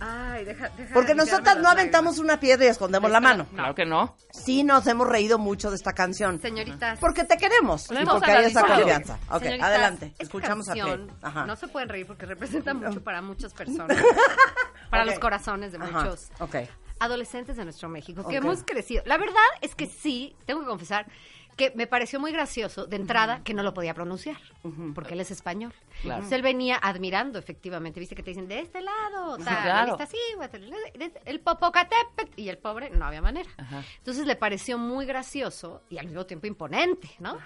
Ay, 0.00 0.44
deja, 0.44 0.68
deja 0.70 0.94
Porque 0.94 1.14
nosotras 1.14 1.58
no 1.58 1.68
aventamos 1.68 2.18
una 2.18 2.38
piedra 2.38 2.64
y 2.66 2.68
escondemos 2.68 3.10
la 3.10 3.20
mano. 3.20 3.46
Claro 3.54 3.74
que 3.74 3.84
no. 3.84 4.16
Sí 4.30 4.64
nos 4.64 4.86
hemos 4.86 5.08
reído 5.08 5.38
mucho 5.38 5.68
de 5.70 5.76
esta 5.76 5.92
canción. 5.92 6.40
Señoritas. 6.40 6.98
Porque 7.00 7.24
te 7.24 7.36
queremos. 7.36 7.90
Y 7.90 8.04
porque 8.06 8.30
hay 8.30 8.46
esa 8.46 8.64
confianza. 8.64 9.18
Ok, 9.30 9.40
Señoritas, 9.42 9.68
adelante. 9.68 10.14
Escuchamos 10.18 10.68
a 10.68 10.74
canción, 10.74 11.06
Play. 11.06 11.16
Ajá. 11.22 11.44
No 11.46 11.56
se 11.56 11.68
pueden 11.68 11.88
reír 11.88 12.06
porque 12.06 12.24
representa 12.24 12.72
mucho 12.72 13.02
para 13.02 13.20
muchas 13.20 13.52
personas. 13.52 13.96
para 14.90 15.02
Ok. 15.02 15.10
los 15.10 15.18
corazones 15.18 15.72
de 15.72 15.78
Ajá, 15.78 15.90
muchos 16.04 16.28
Ok. 16.38 16.56
Adolescentes 16.98 17.56
de 17.56 17.64
nuestro 17.64 17.88
México, 17.88 18.26
que 18.26 18.36
hemos 18.36 18.62
crecido. 18.62 19.02
La 19.06 19.18
verdad 19.18 19.36
es 19.60 19.74
que 19.74 19.86
sí, 19.86 20.34
tengo 20.46 20.60
que 20.60 20.66
confesar 20.66 21.06
que 21.56 21.72
me 21.74 21.86
pareció 21.86 22.20
muy 22.20 22.32
gracioso 22.32 22.86
de 22.86 22.96
entrada 22.96 23.42
que 23.42 23.54
no 23.54 23.62
lo 23.62 23.72
podía 23.72 23.94
pronunciar, 23.94 24.36
porque 24.94 25.14
él 25.14 25.20
es 25.20 25.30
español. 25.30 25.72
Claro. 26.02 26.16
Entonces 26.18 26.32
él 26.32 26.42
venía 26.42 26.76
admirando, 26.76 27.38
efectivamente, 27.38 27.98
viste 27.98 28.14
que 28.14 28.22
te 28.22 28.30
dicen, 28.30 28.46
de 28.46 28.60
este 28.60 28.82
lado, 28.82 29.38
tal, 29.38 29.62
claro. 29.62 29.92
está 29.92 30.04
así, 30.04 30.18
el 31.24 31.40
Popocatépetl, 31.40 32.38
y 32.38 32.50
el 32.50 32.58
pobre 32.58 32.90
no 32.90 33.06
había 33.06 33.22
manera. 33.22 33.48
Ajá. 33.56 33.82
Entonces 33.96 34.26
le 34.26 34.36
pareció 34.36 34.76
muy 34.76 35.06
gracioso 35.06 35.82
y 35.88 35.96
al 35.96 36.06
mismo 36.06 36.26
tiempo 36.26 36.46
imponente, 36.46 37.08
¿no? 37.20 37.38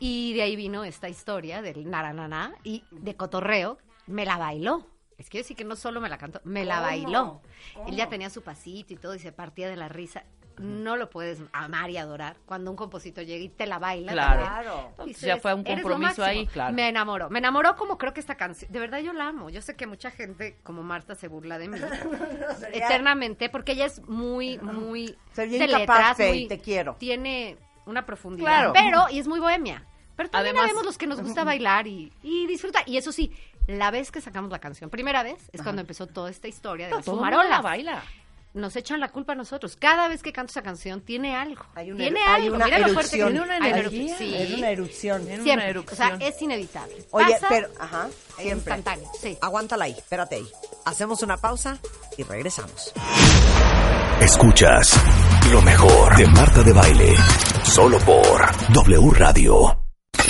Y 0.00 0.34
de 0.34 0.42
ahí 0.42 0.56
vino 0.56 0.82
esta 0.82 1.08
historia 1.08 1.62
del 1.62 1.88
narananá 1.88 2.54
y 2.64 2.84
de 2.90 3.14
cotorreo, 3.14 3.78
me 4.08 4.24
la 4.24 4.38
bailó. 4.38 4.88
Es 5.22 5.30
que 5.30 5.38
yo 5.38 5.44
sí 5.44 5.54
que 5.54 5.64
no 5.64 5.76
solo 5.76 6.00
me 6.00 6.08
la 6.08 6.18
cantó, 6.18 6.40
me 6.44 6.64
la 6.64 6.74
¿Cómo? 6.76 6.86
bailó. 6.86 7.40
¿Cómo? 7.74 7.88
Él 7.88 7.94
ya 7.96 8.08
tenía 8.08 8.28
su 8.28 8.42
pasito 8.42 8.92
y 8.92 8.96
todo 8.96 9.14
y 9.14 9.18
se 9.20 9.30
partía 9.32 9.68
de 9.68 9.76
la 9.76 9.88
risa. 9.88 10.24
No 10.58 10.96
lo 10.96 11.08
puedes 11.08 11.40
amar 11.52 11.88
y 11.90 11.96
adorar 11.96 12.36
cuando 12.44 12.70
un 12.70 12.76
compositor 12.76 13.24
llega 13.24 13.42
y 13.44 13.48
te 13.48 13.66
la 13.66 13.78
baila. 13.78 14.12
Claro. 14.12 14.88
Entonces 14.90 15.20
ya 15.22 15.36
fue 15.38 15.54
un 15.54 15.60
"Eres 15.60 15.76
lo 15.78 15.82
compromiso 15.90 16.08
máximo". 16.22 16.26
ahí, 16.26 16.46
claro. 16.46 16.74
Me 16.74 16.88
enamoró. 16.88 17.30
Me 17.30 17.38
enamoró 17.38 17.74
como 17.76 17.96
creo 17.98 18.12
que 18.12 18.20
esta 18.20 18.34
canción. 18.36 18.70
De 18.70 18.78
verdad 18.80 18.98
yo 18.98 19.12
la 19.14 19.28
amo. 19.28 19.48
Yo 19.48 19.62
sé 19.62 19.76
que 19.76 19.86
mucha 19.86 20.10
gente 20.10 20.58
como 20.64 20.82
Marta 20.82 21.14
se 21.14 21.28
burla 21.28 21.56
de 21.58 21.68
mí. 21.68 21.78
eternamente 22.72 23.48
porque 23.48 23.72
ella 23.72 23.86
es 23.86 24.06
muy, 24.08 24.58
muy 24.58 25.16
Sería 25.32 25.58
de 25.60 25.68
letras, 25.68 26.18
muy- 26.18 26.46
te 26.48 26.58
quiero. 26.58 26.96
Tiene 26.98 27.56
una 27.86 28.04
profundidad. 28.04 28.46
Claro. 28.46 28.72
Pero, 28.74 29.06
y 29.10 29.18
es 29.20 29.28
muy 29.28 29.40
bohemia. 29.40 29.86
Pero 30.16 30.28
también 30.28 30.54
Además- 30.54 30.64
habemos 30.70 30.84
los 30.84 30.98
que 30.98 31.06
nos 31.06 31.20
gusta 31.22 31.42
bailar 31.44 31.86
y, 31.86 32.12
y 32.22 32.46
disfrutar. 32.46 32.86
Y 32.86 32.98
eso 32.98 33.10
sí, 33.12 33.32
la 33.66 33.90
vez 33.90 34.10
que 34.10 34.20
sacamos 34.20 34.50
la 34.50 34.58
canción, 34.58 34.90
primera 34.90 35.22
vez, 35.22 35.38
es 35.52 35.62
cuando 35.62 35.80
empezó 35.80 36.06
toda 36.06 36.30
esta 36.30 36.48
historia 36.48 36.86
de 36.86 36.94
las 36.96 37.04
Todo 37.04 37.14
el 37.16 37.20
mundo 37.20 37.30
fumarolas. 37.36 37.56
la 37.58 37.62
baila. 37.62 38.02
Nos 38.54 38.76
echan 38.76 39.00
la 39.00 39.08
culpa 39.08 39.32
a 39.32 39.34
nosotros. 39.34 39.76
Cada 39.76 40.08
vez 40.08 40.22
que 40.22 40.30
canto 40.30 40.50
esa 40.50 40.60
canción, 40.60 41.00
tiene 41.00 41.34
algo. 41.34 41.64
Hay 41.74 41.90
una, 41.90 42.00
tiene 42.00 42.20
hay 42.20 42.42
algo. 42.44 42.56
una 42.56 42.66
Mira 42.66 42.78
lo 42.80 42.92
fuerte 42.92 43.12
que 43.16 43.22
erupción. 43.22 43.32
tiene 43.48 43.56
una 43.56 43.64
Hay- 43.66 43.72
energía. 43.72 44.18
Sí. 44.18 44.34
Es 44.34 44.50
una 44.58 44.70
erupción. 44.70 45.18
Tiene 45.22 45.34
una 45.36 45.42
Siempre. 45.44 45.66
O 45.66 45.70
erupción. 45.70 46.18
sea, 46.20 46.28
es 46.28 46.42
inevitable. 46.42 46.96
Oye, 47.12 47.32
Pasa 47.32 47.46
pero, 47.48 47.68
ajá, 47.80 48.08
siempre. 48.36 48.52
instantáneo. 48.74 49.10
Sí. 49.18 49.38
Aguántala 49.40 49.86
ahí, 49.86 49.92
espérate 49.92 50.34
ahí. 50.34 50.46
Hacemos 50.84 51.22
una 51.22 51.38
pausa 51.38 51.78
y 52.18 52.24
regresamos. 52.24 52.92
Escuchas 54.20 55.00
lo 55.50 55.62
mejor 55.62 56.14
de 56.16 56.26
Marta 56.26 56.62
de 56.62 56.72
Baile. 56.74 57.14
Solo 57.64 57.98
por 58.00 58.44
W 58.74 59.10
Radio. 59.14 59.81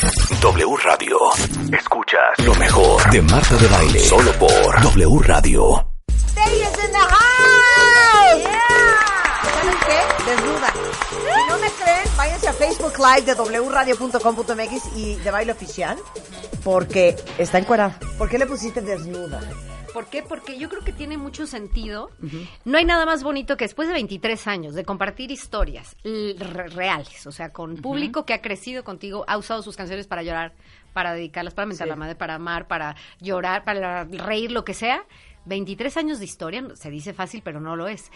W 0.03 0.77
Radio. 0.83 1.16
Escuchas 1.73 2.45
lo 2.45 2.53
mejor 2.57 3.09
de 3.12 3.23
Marta 3.23 3.55
de 3.55 3.69
Baile. 3.69 4.01
Solo 4.01 4.33
por 4.33 4.83
W 4.83 5.19
Radio. 5.20 5.87
Stay 6.11 6.61
is 6.61 6.85
in 6.85 6.91
the 6.91 6.99
house. 6.99 8.43
¿Saben 9.45 9.77
qué? 9.87 10.24
Desnuda. 10.31 10.73
Si 10.73 11.49
no 11.49 11.59
me 11.59 11.70
creen, 11.70 12.16
váyanse 12.16 12.49
a 12.49 12.53
Facebook 12.53 12.95
Live 12.99 13.33
de 13.33 13.61
wradio.com.mx 13.61 14.97
y 14.97 15.15
de 15.15 15.31
baile 15.31 15.53
oficial. 15.53 15.97
Porque 16.65 17.15
está 17.39 17.59
encuerada. 17.59 17.97
¿Por 18.19 18.29
qué 18.29 18.39
le 18.39 18.47
pusiste 18.47 18.81
desnuda? 18.81 19.41
¿Por 19.93 20.06
qué? 20.06 20.23
Porque 20.23 20.59
yo 20.59 20.69
creo 20.69 20.82
que 20.82 20.93
tiene 20.93 21.19
mucho 21.19 21.47
sentido. 21.47 22.10
No 22.64 22.78
hay 22.78 22.85
nada 22.85 23.05
más 23.06 23.23
bonito 23.23 23.56
que 23.56 23.64
después 23.64 23.89
de 23.89 23.94
23 23.94 24.47
años 24.47 24.74
de 24.74 24.85
compartir 24.85 25.31
historias 25.31 25.97
reales, 26.74 27.27
o 27.27 27.32
sea, 27.32 27.52
con 27.52 27.77
público 27.77 28.24
que 28.24 28.35
ha 28.35 28.40
crecido 28.40 28.85
contigo, 28.85 29.24
ha 29.28 29.36
usado 29.36 29.62
sus 29.62 29.77
canciones 29.77 30.06
para 30.06 30.23
llorar, 30.23 30.52
para 30.93 31.12
dedicarlas, 31.14 31.55
para 31.55 31.66
mentar 31.66 31.86
Sí. 31.86 31.90
la 31.90 31.97
madre, 31.97 32.14
para 32.14 32.35
amar, 32.36 32.66
para 32.69 32.97
llorar, 33.20 33.64
para 33.64 34.05
reír, 34.05 34.51
lo 34.52 34.64
que 34.64 34.74
sea. 34.74 35.05
23 35.44 35.97
años 35.97 36.19
de 36.19 36.24
historia, 36.24 36.64
se 36.74 36.90
dice 36.90 37.12
fácil, 37.12 37.43
pero 37.44 37.60
no 37.60 37.74
lo 37.77 37.89
es. 37.89 38.10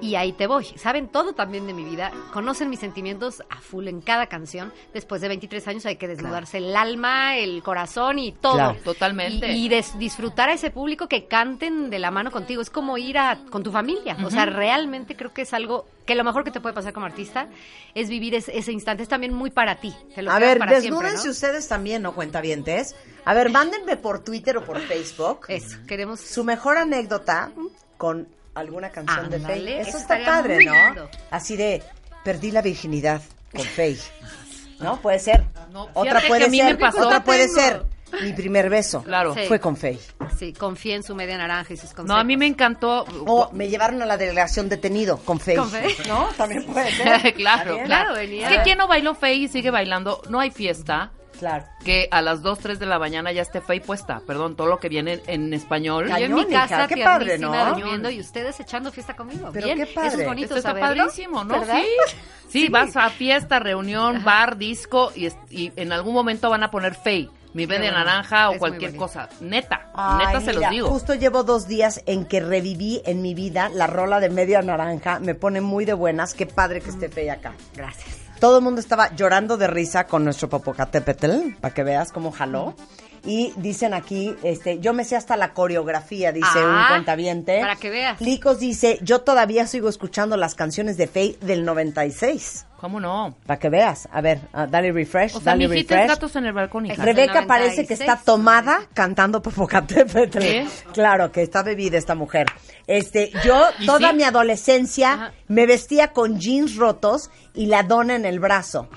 Y 0.00 0.14
ahí 0.14 0.32
te 0.32 0.46
voy. 0.46 0.64
Saben 0.76 1.08
todo 1.08 1.32
también 1.32 1.66
de 1.66 1.72
mi 1.74 1.84
vida, 1.84 2.12
conocen 2.32 2.70
mis 2.70 2.80
sentimientos 2.80 3.42
a 3.50 3.56
full 3.60 3.88
en 3.88 4.00
cada 4.00 4.26
canción. 4.26 4.72
Después 4.94 5.20
de 5.20 5.28
23 5.28 5.66
años 5.68 5.86
hay 5.86 5.96
que 5.96 6.06
desnudarse 6.08 6.58
el 6.58 6.76
alma, 6.76 7.36
el 7.36 7.62
corazón 7.62 8.18
y 8.18 8.32
todo. 8.32 8.54
Claro. 8.54 8.78
Totalmente. 8.84 9.52
Y, 9.52 9.66
y 9.66 9.68
des- 9.68 9.98
disfrutar 9.98 10.48
a 10.48 10.52
ese 10.52 10.70
público 10.70 11.08
que 11.08 11.26
canten 11.26 11.90
de 11.90 11.98
la 11.98 12.10
mano 12.10 12.30
contigo. 12.30 12.62
Es 12.62 12.70
como 12.70 12.96
ir 12.98 13.18
a, 13.18 13.38
con 13.50 13.62
tu 13.62 13.72
familia. 13.72 14.16
O 14.24 14.30
sea, 14.30 14.46
realmente 14.46 15.16
creo 15.16 15.32
que 15.32 15.42
es 15.42 15.52
algo 15.52 15.86
que 16.10 16.16
lo 16.16 16.24
mejor 16.24 16.42
que 16.42 16.50
te 16.50 16.60
puede 16.60 16.74
pasar 16.74 16.92
como 16.92 17.06
artista 17.06 17.46
es 17.94 18.08
vivir 18.08 18.34
ese, 18.34 18.58
ese 18.58 18.72
instante. 18.72 19.04
Es 19.04 19.08
también 19.08 19.32
muy 19.32 19.50
para 19.50 19.76
ti. 19.76 19.94
Te 20.12 20.22
lo 20.22 20.32
A 20.32 20.40
ver, 20.40 20.58
para 20.58 20.80
siempre, 20.80 20.90
desnúdense 20.90 21.26
¿no? 21.26 21.30
ustedes 21.30 21.68
también, 21.68 22.02
¿no, 22.02 22.16
cuentavientes? 22.16 22.96
A 23.24 23.32
ver, 23.32 23.48
mándenme 23.50 23.96
por 23.96 24.24
Twitter 24.24 24.56
o 24.56 24.64
por 24.64 24.80
Facebook 24.80 25.42
Eso, 25.46 25.76
queremos... 25.86 26.18
su 26.18 26.42
mejor 26.42 26.78
anécdota 26.78 27.52
con 27.96 28.26
alguna 28.54 28.90
canción 28.90 29.30
de 29.30 29.38
Faye. 29.38 29.82
Eso 29.82 29.90
eso 29.90 29.98
está 29.98 30.24
padre, 30.24 30.64
¿no? 30.64 30.72
lindo. 30.72 31.10
Así 31.30 31.56
de, 31.56 31.80
perdí 32.24 32.50
la 32.50 32.62
virginidad 32.62 33.22
con 33.54 33.64
Faye. 33.64 34.00
¿No? 34.80 35.00
Puede 35.00 35.20
ser. 35.20 35.44
No, 35.70 35.90
otra 35.94 36.22
puede 36.26 36.40
que 36.40 36.46
a 36.46 36.50
mí 36.50 36.58
ser. 36.58 36.74
me 36.74 36.76
pasó. 36.76 37.06
Otra 37.06 37.22
puede 37.22 37.46
Tengo. 37.46 37.60
ser. 37.60 37.82
Mi 38.22 38.32
primer 38.32 38.68
beso. 38.68 39.02
Claro. 39.02 39.34
Sí. 39.34 39.40
Fue 39.48 39.60
con 39.60 39.76
Faye. 39.76 40.00
Sí, 40.38 40.52
confía 40.52 40.96
en 40.96 41.02
su 41.02 41.14
media 41.14 41.38
naranja 41.38 41.72
y 41.72 41.76
sus 41.76 41.90
consejos. 41.90 42.08
No, 42.08 42.16
a 42.16 42.24
mí 42.24 42.36
me 42.36 42.46
encantó. 42.46 43.04
O 43.26 43.50
me 43.52 43.68
llevaron 43.68 44.02
a 44.02 44.06
la 44.06 44.16
delegación 44.16 44.68
detenido 44.68 45.18
con 45.18 45.40
Faye. 45.40 45.56
¿Con 45.56 45.70
Faye? 45.70 45.96
¿No? 46.08 46.28
También 46.36 46.64
puede 46.64 46.90
ser. 46.92 47.34
claro, 47.34 47.78
claro. 47.84 48.14
venía. 48.14 48.50
Es 48.50 48.58
que 48.58 48.62
quien 48.62 48.78
no 48.78 48.88
bailó 48.88 49.14
Fey 49.14 49.44
y 49.44 49.48
sigue 49.48 49.70
bailando, 49.70 50.22
no 50.28 50.40
hay 50.40 50.50
fiesta 50.50 51.12
Claro. 51.38 51.64
que 51.82 52.06
a 52.10 52.20
las 52.20 52.42
2, 52.42 52.58
3 52.58 52.78
de 52.78 52.84
la 52.84 52.98
mañana 52.98 53.32
ya 53.32 53.40
esté 53.40 53.62
Fey 53.62 53.80
puesta. 53.80 54.20
Perdón, 54.26 54.56
todo 54.56 54.66
lo 54.66 54.78
que 54.78 54.90
viene 54.90 55.22
en, 55.26 55.54
español. 55.54 56.08
Yo 56.08 56.16
en 56.16 56.22
Cañón, 56.22 56.38
mi 56.46 56.52
casa, 56.52 56.86
qué 56.86 57.02
padre, 57.02 57.38
¿no? 57.38 57.50
durmiendo 57.74 58.10
y 58.10 58.20
ustedes 58.20 58.60
echando 58.60 58.92
fiesta 58.92 59.16
conmigo. 59.16 59.48
Pero 59.50 59.66
Bien, 59.66 59.78
qué 59.78 59.84
Eso 59.84 59.94
padre. 59.94 60.22
es 60.22 60.28
bonito 60.28 60.54
Esto 60.54 60.56
está 60.56 60.68
saberlo, 60.70 61.04
padrísimo, 61.04 61.44
¿no? 61.44 61.58
¿verdad? 61.58 61.80
Sí. 61.80 62.18
sí. 62.50 62.68
vas 62.68 62.94
a 62.94 63.08
fiesta, 63.08 63.58
reunión, 63.58 64.22
bar, 64.22 64.58
disco 64.58 65.12
y, 65.16 65.30
en 65.76 65.92
algún 65.92 66.12
momento 66.12 66.50
van 66.50 66.62
a 66.62 66.70
poner 66.70 66.94
Fey, 66.94 67.30
mi 67.52 67.66
Qué 67.66 67.74
de 67.74 67.78
bueno. 67.80 67.98
naranja 67.98 68.50
o 68.50 68.58
cualquier 68.58 68.94
cosa. 68.96 69.28
Neta, 69.40 69.90
Ay, 69.94 70.26
neta 70.26 70.40
se 70.40 70.46
mira, 70.52 70.60
los 70.60 70.70
digo. 70.70 70.88
Justo 70.88 71.14
llevo 71.14 71.42
dos 71.42 71.66
días 71.66 72.00
en 72.06 72.24
que 72.24 72.40
reviví 72.40 73.02
en 73.04 73.22
mi 73.22 73.34
vida 73.34 73.68
la 73.70 73.86
rola 73.86 74.20
de 74.20 74.30
media 74.30 74.62
naranja. 74.62 75.18
Me 75.20 75.34
pone 75.34 75.60
muy 75.60 75.84
de 75.84 75.94
buenas. 75.94 76.34
Qué 76.34 76.46
padre 76.46 76.80
que 76.80 76.90
esté 76.90 77.08
Faye 77.08 77.30
acá. 77.30 77.54
Gracias. 77.74 78.18
Todo 78.38 78.58
el 78.58 78.64
mundo 78.64 78.80
estaba 78.80 79.14
llorando 79.14 79.56
de 79.58 79.66
risa 79.66 80.04
con 80.06 80.24
nuestro 80.24 80.48
Popocatépetl, 80.48 81.56
para 81.60 81.74
que 81.74 81.82
veas 81.82 82.10
cómo 82.12 82.32
jaló. 82.32 82.74
Y 83.24 83.52
dicen 83.56 83.92
aquí, 83.94 84.34
este, 84.42 84.78
yo 84.80 84.92
me 84.94 85.04
sé 85.04 85.14
hasta 85.16 85.36
la 85.36 85.52
coreografía, 85.52 86.32
dice 86.32 86.46
Ah, 86.56 86.86
un 86.88 86.94
cuentaviente. 86.94 87.60
para 87.60 87.76
que 87.76 87.90
veas. 87.90 88.20
Licos 88.20 88.58
dice, 88.58 88.98
yo 89.02 89.20
todavía 89.20 89.66
sigo 89.66 89.88
escuchando 89.88 90.36
las 90.36 90.54
canciones 90.54 90.96
de 90.96 91.06
Faye 91.06 91.36
del 91.42 91.64
96. 91.64 92.66
¿Cómo 92.80 92.98
no? 92.98 93.36
Para 93.46 93.58
que 93.58 93.68
veas. 93.68 94.08
A 94.10 94.22
ver, 94.22 94.40
ah, 94.54 94.66
dale 94.66 94.90
refresh, 94.90 95.36
O 95.36 95.40
sea, 95.40 95.52
dale 95.52 95.68
refresh. 95.68 96.08
gatos 96.08 96.34
en 96.36 96.46
el 96.46 96.54
balcón. 96.54 96.88
Rebeca 96.88 97.44
parece 97.46 97.86
que 97.86 97.92
está 97.92 98.16
tomada 98.16 98.88
cantando 98.94 99.42
Popocatépetl. 99.42 100.38
¿Qué? 100.38 100.66
Claro, 100.94 101.30
que 101.30 101.42
está 101.42 101.62
bebida 101.62 101.98
esta 101.98 102.14
mujer. 102.14 102.46
Este, 102.86 103.32
yo 103.44 103.64
¿Y 103.80 103.84
toda 103.86 104.10
sí? 104.10 104.16
mi 104.16 104.22
adolescencia 104.22 105.34
me 105.48 105.66
vestía 105.66 106.08
con 106.14 106.38
jeans 106.40 106.76
rotos 106.76 107.30
y 107.52 107.66
la 107.66 107.82
dona 107.82 108.14
en 108.16 108.24
el 108.24 108.40
brazo. 108.40 108.88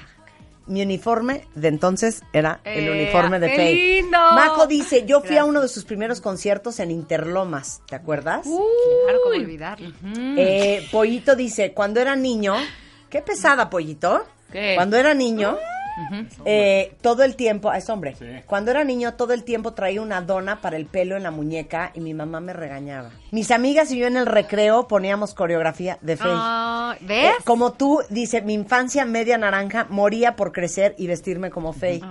Mi 0.66 0.82
uniforme 0.82 1.46
de 1.56 1.68
entonces 1.68 2.22
era 2.32 2.62
el 2.64 2.88
Eh, 2.88 2.92
uniforme 2.92 3.40
de 3.40 3.50
qué 3.52 3.56
Faye. 3.58 4.02
lindo. 4.02 4.18
Majo 4.34 4.66
dice, 4.66 5.06
yo 5.06 5.20
fui 5.22 5.38
a 5.38 5.44
uno 5.44 5.62
de 5.62 5.68
sus 5.68 5.84
primeros 5.84 6.22
conciertos 6.22 6.80
en 6.80 6.90
Interlomas, 6.92 7.82
¿te 7.88 7.96
acuerdas? 7.96 8.44
Claro, 8.44 9.20
cómo 9.24 9.36
olvidarlo. 9.36 9.92
Eh, 10.16 10.88
Pollito 10.92 11.36
dice, 11.36 11.74
cuando 11.74 12.00
era 12.00 12.16
niño, 12.16 12.56
qué 13.10 13.22
pesada 13.22 13.70
Pollito. 13.70 14.26
¿Qué? 14.52 14.74
Cuando 14.76 14.98
era 14.98 15.14
niño, 15.14 15.58
eh, 16.46 16.96
todo 17.02 17.24
el 17.24 17.36
tiempo, 17.36 17.72
es 17.74 17.90
hombre, 17.90 18.16
cuando 18.46 18.72
era 18.72 18.84
niño 18.84 19.14
todo 19.14 19.34
el 19.34 19.44
tiempo 19.44 19.74
traía 19.74 20.02
una 20.02 20.22
dona 20.22 20.62
para 20.62 20.78
el 20.78 20.86
pelo 20.86 21.16
en 21.18 21.24
la 21.24 21.32
muñeca 21.32 21.92
y 21.94 22.00
mi 22.00 22.14
mamá 22.14 22.40
me 22.40 22.54
regañaba. 22.54 23.12
Mis 23.32 23.52
amigas 23.52 23.92
y 23.92 23.98
yo 23.98 24.08
en 24.08 24.18
el 24.18 24.26
recreo 24.26 24.88
poníamos 24.88 25.34
coreografía 25.34 25.98
de 26.02 26.18
Faye. 26.18 26.34
Ah, 26.36 26.96
¿Ves? 27.02 27.26
Eh, 27.28 27.44
como 27.46 27.74
tú, 27.74 28.02
dice, 28.10 28.42
mi 28.42 28.54
infancia 28.54 29.06
media 29.06 29.38
naranja 29.38 29.88
moría 29.90 30.36
por 30.36 30.52
crecer 30.52 30.96
y 30.98 31.08
vestirme 31.08 31.50
como 31.50 31.74
Faye. 31.74 32.02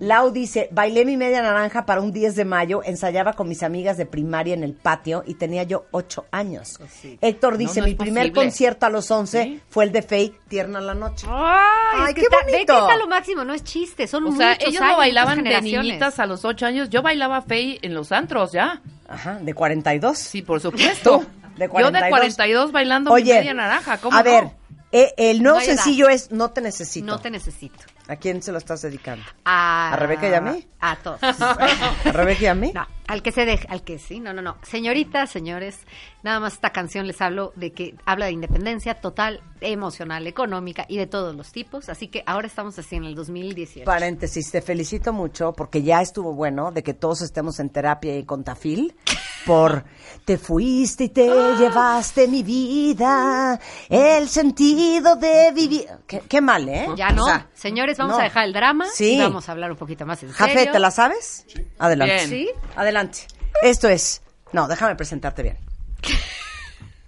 Lau 0.00 0.30
dice, 0.30 0.68
bailé 0.70 1.04
mi 1.04 1.16
media 1.16 1.42
naranja 1.42 1.84
para 1.86 2.00
un 2.00 2.12
10 2.12 2.36
de 2.36 2.44
mayo, 2.44 2.82
ensayaba 2.84 3.32
con 3.32 3.48
mis 3.48 3.62
amigas 3.62 3.96
de 3.96 4.06
primaria 4.06 4.54
en 4.54 4.62
el 4.62 4.74
patio 4.74 5.24
y 5.26 5.34
tenía 5.34 5.62
yo 5.64 5.86
8 5.90 6.26
años. 6.30 6.78
Héctor 7.20 7.52
No, 7.54 7.58
dice, 7.58 7.80
no 7.80 7.86
mi 7.86 7.94
primer 7.94 8.24
posible. 8.28 8.44
concierto 8.44 8.86
a 8.86 8.90
los 8.90 9.10
11 9.10 9.60
fue 9.68 9.84
el 9.84 9.92
de 9.92 10.02
Faye, 10.02 10.34
Tierna 10.48 10.80
la 10.80 10.94
Noche. 10.94 11.26
Ay, 11.28 11.58
Ay, 11.94 12.02
es 12.10 12.14
que 12.14 12.14
qué 12.14 12.20
está- 12.22 12.36
ve 12.46 12.52
bonito. 12.52 12.72
que 12.74 12.78
está 12.80 12.96
lo 12.96 13.06
máximo, 13.08 13.44
no 13.44 13.54
es 13.54 13.64
chiste, 13.64 14.06
son 14.06 14.24
O 14.26 14.36
sea, 14.36 14.50
muchos 14.50 14.68
ellos 14.68 14.80
años, 14.82 14.92
no 14.92 14.98
bailaban 14.98 15.42
de 15.44 15.60
niñitas 15.60 16.18
a 16.18 16.26
los 16.26 16.44
ocho 16.44 16.66
años. 16.66 16.88
Yo 16.90 17.02
bailaba 17.02 17.42
Fey 17.42 17.78
en 17.82 17.94
los 17.94 18.12
antros, 18.12 18.52
ya. 18.52 18.80
Ajá, 19.08 19.38
de 19.40 19.54
42. 19.54 20.16
Sí, 20.18 20.42
por 20.42 20.60
supuesto. 20.60 21.24
De 21.58 21.64
Yo 21.64 21.70
42. 21.72 22.02
de 22.04 22.10
42 22.10 22.70
bailando 22.72 23.12
mi 23.14 23.24
media 23.24 23.52
naranja. 23.52 23.98
¿Cómo 23.98 24.16
a 24.16 24.22
no? 24.22 24.30
ver, 24.30 24.44
eh, 24.92 25.12
el 25.16 25.42
nuevo 25.42 25.56
No 25.58 25.60
hay 25.62 25.66
edad. 25.70 25.74
sencillo 25.82 26.08
es 26.08 26.30
No 26.30 26.50
te 26.52 26.60
necesito. 26.60 27.04
No 27.04 27.18
te 27.18 27.30
necesito. 27.30 27.78
¿A 28.08 28.16
quién 28.16 28.42
se 28.42 28.52
lo 28.52 28.58
estás 28.58 28.80
dedicando? 28.80 29.24
A, 29.44 29.92
¿A 29.92 29.96
Rebeca 29.96 30.28
y 30.28 30.34
a 30.34 30.40
mí? 30.40 30.66
A 30.80 30.96
todos. 30.96 31.20
¿A 31.22 32.12
Rebeca 32.12 32.42
y 32.42 32.46
a 32.46 32.54
mí? 32.54 32.72
No, 32.74 32.86
al 33.08 33.22
que 33.22 33.32
se 33.32 33.44
deje, 33.46 33.66
al 33.70 33.82
que 33.82 33.98
sí, 33.98 34.20
no, 34.20 34.32
no, 34.34 34.42
no. 34.42 34.56
Señoritas, 34.62 35.30
señores, 35.30 35.78
nada 36.22 36.40
más 36.40 36.52
esta 36.52 36.70
canción 36.70 37.06
les 37.06 37.20
hablo 37.22 37.52
de 37.56 37.72
que 37.72 37.94
habla 38.04 38.26
de 38.26 38.32
independencia 38.32 38.94
total, 39.00 39.40
emocional, 39.62 40.26
económica 40.26 40.84
y 40.88 40.98
de 40.98 41.06
todos 41.06 41.34
los 41.34 41.50
tipos. 41.50 41.88
Así 41.88 42.08
que 42.08 42.22
ahora 42.26 42.46
estamos 42.46 42.78
así 42.78 42.96
en 42.96 43.04
el 43.04 43.14
2018. 43.14 43.84
Paréntesis, 43.86 44.50
te 44.50 44.60
felicito 44.60 45.12
mucho 45.12 45.52
porque 45.54 45.82
ya 45.82 46.02
estuvo 46.02 46.34
bueno 46.34 46.70
de 46.70 46.82
que 46.82 46.92
todos 46.94 47.22
estemos 47.22 47.58
en 47.60 47.70
terapia 47.70 48.16
y 48.16 48.24
con 48.24 48.44
tafil 48.44 48.94
por 49.46 49.84
te 50.26 50.36
fuiste 50.36 51.04
y 51.04 51.08
te 51.08 51.26
llevaste 51.26 52.28
mi 52.28 52.42
vida, 52.42 53.58
el 53.88 54.28
sentido 54.28 55.16
de 55.16 55.50
vivir. 55.54 55.86
Qué, 56.06 56.20
qué 56.28 56.40
mal, 56.42 56.68
¿eh? 56.68 56.88
Ya 56.94 57.10
no. 57.10 57.24
O 57.24 57.26
sea, 57.26 57.46
Señores, 57.54 57.96
vamos 57.96 58.16
no. 58.16 58.20
a 58.20 58.24
dejar 58.24 58.44
el 58.44 58.52
drama 58.52 58.84
Sí. 58.92 59.14
y 59.14 59.18
vamos 59.20 59.48
a 59.48 59.52
hablar 59.52 59.70
un 59.70 59.78
poquito 59.78 60.04
más 60.04 60.22
en 60.22 60.32
serio. 60.34 60.54
Jafé, 60.54 60.70
¿te 60.70 60.78
la 60.78 60.90
sabes? 60.90 61.46
Adelante. 61.78 62.14
Bien. 62.14 62.28
¿Sí? 62.28 62.50
Adelante. 62.76 62.97
Esto 63.62 63.88
es. 63.88 64.22
No, 64.52 64.66
déjame 64.68 64.96
presentarte 64.96 65.42
bien. 65.42 65.58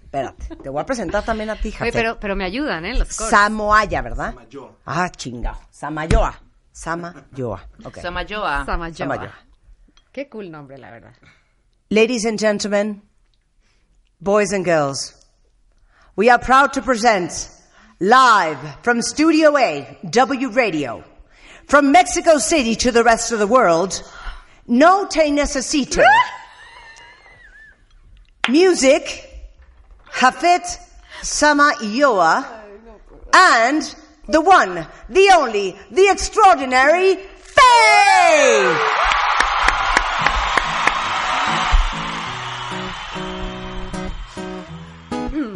Espérate, 0.03 0.55
te 0.57 0.69
voy 0.69 0.81
a 0.81 0.85
presentar 0.85 1.23
también 1.23 1.49
a 1.49 1.55
ti. 1.55 1.73
Oye, 1.79 1.91
pero, 1.91 2.19
pero 2.19 2.35
me 2.35 2.43
ayudan, 2.43 2.85
¿eh? 2.85 2.93
Los 2.97 3.15
coros. 3.15 3.29
Samoaya, 3.29 4.01
¿verdad? 4.01 4.35
Ah, 4.85 5.09
chingao. 5.09 5.57
Samayoa. 5.69 6.37
Samayoa. 6.73 7.67
Ok. 7.85 7.99
Samayoa. 8.01 8.65
Samayoa. 8.65 8.93
Samayoa. 8.93 9.33
Qué 10.11 10.27
cool 10.27 10.51
nombre, 10.51 10.77
la 10.77 10.91
verdad. 10.91 11.13
Ladies 11.89 12.25
and 12.25 12.37
gentlemen, 12.37 13.01
boys 14.19 14.51
and 14.51 14.65
girls, 14.65 15.13
we 16.17 16.29
are 16.29 16.39
proud 16.39 16.73
to 16.73 16.81
present 16.81 17.49
live 17.99 18.57
from 18.81 19.01
Studio 19.01 19.57
A, 19.57 19.97
W 20.09 20.49
Radio, 20.49 21.03
from 21.67 21.91
Mexico 21.91 22.37
City 22.37 22.75
to 22.75 22.91
the 22.91 23.03
rest 23.03 23.31
of 23.31 23.39
the 23.39 23.47
world, 23.47 24.03
No 24.67 25.07
Te 25.07 25.29
Necesito. 25.29 26.03
Music, 28.49 29.29
Hafet 30.13 30.77
Sama 31.21 31.73
Ioa, 31.81 32.45
and 33.33 33.95
the 34.27 34.41
one, 34.41 34.87
the 35.09 35.31
only, 35.35 35.75
the 35.91 36.09
extraordinary 36.09 37.15
Faye! 37.37 38.75
Hmm. 45.31 45.55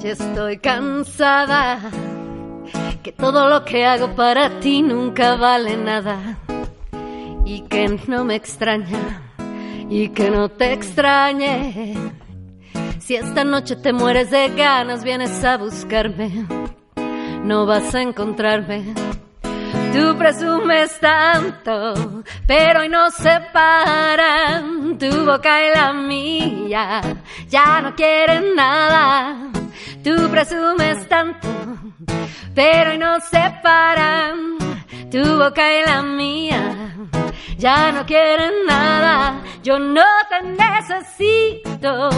Ya 0.00 0.12
estoy 0.12 0.58
cansada, 0.58 2.09
que 3.02 3.12
todo 3.12 3.48
lo 3.48 3.64
que 3.64 3.86
hago 3.86 4.14
para 4.14 4.60
ti 4.60 4.82
nunca 4.82 5.36
vale 5.36 5.76
nada. 5.76 6.38
Y 7.44 7.62
que 7.62 7.88
no 8.06 8.24
me 8.24 8.36
extraña, 8.36 9.22
y 9.88 10.10
que 10.10 10.30
no 10.30 10.48
te 10.50 10.72
extrañe. 10.72 11.96
Si 12.98 13.16
esta 13.16 13.42
noche 13.44 13.76
te 13.76 13.92
mueres 13.92 14.30
de 14.30 14.48
ganas, 14.50 15.02
vienes 15.02 15.42
a 15.44 15.56
buscarme, 15.56 16.46
no 17.42 17.66
vas 17.66 17.94
a 17.94 18.02
encontrarme. 18.02 18.94
Tú 19.92 20.16
presumes 20.16 21.00
tanto, 21.00 22.22
pero 22.46 22.80
hoy 22.80 22.88
nos 22.88 23.14
separan 23.14 24.96
tu 24.96 25.24
boca 25.24 25.66
y 25.66 25.74
la 25.74 25.92
mía. 25.92 27.00
Ya 27.48 27.80
no 27.80 27.96
quieren 27.96 28.54
nada. 28.54 29.59
Tú 30.02 30.28
presumes 30.30 31.08
tanto, 31.08 31.48
pero 32.54 32.90
hoy 32.90 32.98
nos 32.98 33.24
separan 33.24 34.58
tu 35.10 35.38
boca 35.38 35.62
y 35.78 35.84
la 35.84 36.02
mía. 36.02 36.76
Ya 37.58 37.92
no 37.92 38.06
quieren 38.06 38.52
nada. 38.66 39.34
Yo 39.62 39.78
no 39.78 40.02
te 40.30 40.40
necesito. 40.42 42.08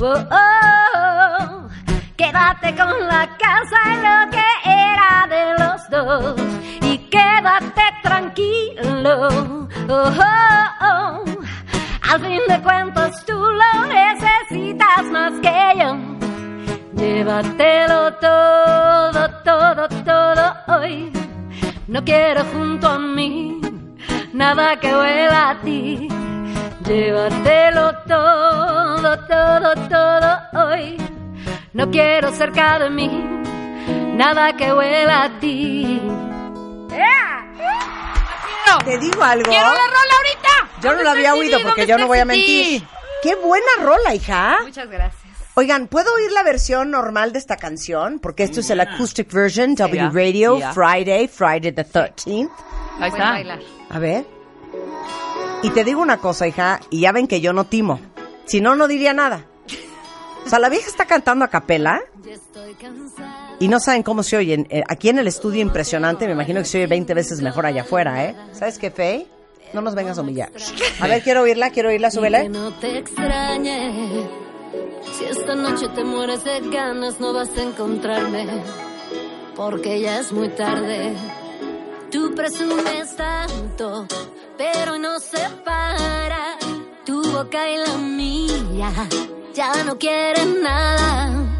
Oh, 0.00 0.14
oh. 0.30 1.68
Quédate 2.16 2.74
con 2.74 3.06
la 3.06 3.28
casa 3.36 3.78
y 3.86 3.96
lo 4.06 4.30
que 4.30 4.48
era 4.64 5.26
de 5.28 5.44
los 5.62 5.90
dos. 5.90 6.40
Y 6.82 6.98
quédate 7.10 7.82
tranquilo. 8.02 9.28
Oh, 9.88 10.10
oh, 10.10 10.64
oh. 10.80 11.24
Al 12.10 12.20
fin 12.20 12.40
de 12.48 12.60
cuentas 12.62 13.24
tú 13.26 13.34
lo 13.34 13.86
necesitas 13.86 15.04
más 15.12 15.32
que 15.42 15.78
yo. 15.78 16.18
Llévatelo 16.98 18.14
todo, 18.14 19.30
todo, 19.44 19.88
todo 20.04 20.54
hoy. 20.66 21.12
No 21.86 22.04
quiero 22.04 22.44
junto 22.52 22.88
a 22.88 22.98
mí 22.98 23.60
nada 24.32 24.78
que 24.80 24.94
huela 24.94 25.50
a 25.50 25.60
ti. 25.60 26.08
Llévatelo 26.84 27.94
todo, 28.06 29.18
todo, 29.26 29.74
todo 29.88 30.66
hoy. 30.66 30.96
No 31.72 31.90
quiero 31.90 32.32
cerca 32.32 32.78
de 32.78 32.90
mí 32.90 33.24
nada 34.16 34.56
que 34.56 34.72
huela 34.72 35.24
a 35.24 35.40
ti. 35.40 36.02
Te 38.84 38.98
digo 38.98 39.22
algo. 39.22 39.50
¡Quiero 39.50 39.66
la 39.66 39.86
rola 39.86 40.14
ahorita! 40.16 40.80
Yo 40.82 40.94
no 40.94 41.02
la 41.02 41.10
había 41.12 41.34
oído 41.34 41.60
porque 41.62 41.86
yo 41.86 41.98
no 41.98 42.06
voy 42.06 42.18
a 42.18 42.24
mentir. 42.24 42.82
Qué 43.22 43.34
buena 43.34 43.66
rola, 43.82 44.14
hija. 44.14 44.58
Muchas 44.62 44.88
gracias. 44.88 45.17
Oigan, 45.58 45.88
¿puedo 45.88 46.14
oír 46.14 46.30
la 46.30 46.44
versión 46.44 46.92
normal 46.92 47.32
de 47.32 47.40
esta 47.40 47.56
canción? 47.56 48.20
Porque 48.20 48.44
esto 48.44 48.60
es 48.60 48.70
el 48.70 48.78
acoustic 48.78 49.28
version, 49.32 49.74
W 49.74 49.98
Yeah, 49.98 50.10
Radio, 50.14 50.56
yeah. 50.58 50.72
Friday, 50.72 51.26
Friday 51.26 51.72
the 51.72 51.84
13th. 51.84 52.48
Ahí 53.00 53.08
está. 53.08 53.30
bailar. 53.32 53.58
A 53.90 53.98
ver. 53.98 54.24
Y 55.64 55.70
te 55.70 55.82
digo 55.82 56.00
una 56.00 56.18
cosa, 56.18 56.46
hija, 56.46 56.78
y 56.90 57.00
ya 57.00 57.10
ven 57.10 57.26
que 57.26 57.40
yo 57.40 57.52
no 57.52 57.64
timo. 57.64 57.98
Si 58.44 58.60
no, 58.60 58.76
no 58.76 58.86
diría 58.86 59.12
nada. 59.12 59.46
O 60.46 60.48
sea, 60.48 60.60
la 60.60 60.68
vieja 60.68 60.86
está 60.86 61.06
cantando 61.06 61.44
a 61.44 61.48
capela 61.48 62.02
y 63.58 63.66
no 63.66 63.80
saben 63.80 64.04
cómo 64.04 64.22
se 64.22 64.36
oyen. 64.36 64.68
Eh, 64.70 64.84
aquí 64.86 65.08
en 65.08 65.18
el 65.18 65.26
estudio 65.26 65.60
impresionante, 65.60 66.26
me 66.26 66.34
imagino 66.34 66.60
que 66.60 66.66
se 66.66 66.78
oye 66.78 66.86
20 66.86 67.14
veces 67.14 67.40
mejor 67.40 67.66
allá 67.66 67.82
afuera, 67.82 68.24
¿eh? 68.26 68.36
¿Sabes 68.52 68.78
qué, 68.78 68.92
Fey? 68.92 69.26
No 69.72 69.80
nos 69.80 69.96
vengas 69.96 70.18
a 70.18 70.20
humillar. 70.20 70.52
A 71.00 71.08
ver, 71.08 71.20
quiero 71.24 71.42
oírla, 71.42 71.70
quiero 71.70 71.88
oírla, 71.88 72.12
súbele. 72.12 72.48
no 72.48 72.72
te 72.74 72.98
extrañe. 72.98 74.46
Si 75.12 75.24
esta 75.24 75.54
noche 75.54 75.88
te 75.88 76.04
mueres 76.04 76.44
de 76.44 76.60
ganas, 76.70 77.20
no 77.20 77.32
vas 77.32 77.50
a 77.56 77.62
encontrarme. 77.62 78.46
Porque 79.56 80.00
ya 80.00 80.20
es 80.20 80.32
muy 80.32 80.48
tarde. 80.50 81.14
Tú 82.10 82.34
presumes 82.34 83.16
tanto, 83.16 84.06
pero 84.56 84.98
no 84.98 85.18
se 85.20 85.40
para. 85.64 86.58
Tu 87.04 87.22
boca 87.32 87.70
y 87.70 87.76
la 87.78 87.96
mía 87.98 88.92
ya 89.54 89.84
no 89.84 89.98
quieren 89.98 90.62
nada. 90.62 91.56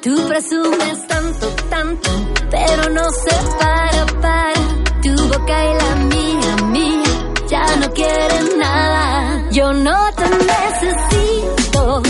Tú 0.00 0.26
presumes 0.26 1.06
tanto, 1.06 1.46
tanto, 1.68 2.10
pero 2.50 2.88
no 2.90 3.04
se 3.10 3.36
para, 3.58 4.06
para. 4.20 4.60
Tu 5.02 5.14
boca 5.28 5.64
y 5.64 5.74
la 5.74 5.94
mía, 6.06 6.56
mía, 6.66 7.02
ya 7.48 7.76
no 7.76 7.90
quieren 7.92 8.58
nada. 8.58 9.50
Yo 9.50 9.72
no 9.72 10.10
te 10.14 10.28
necesito. 10.30 12.02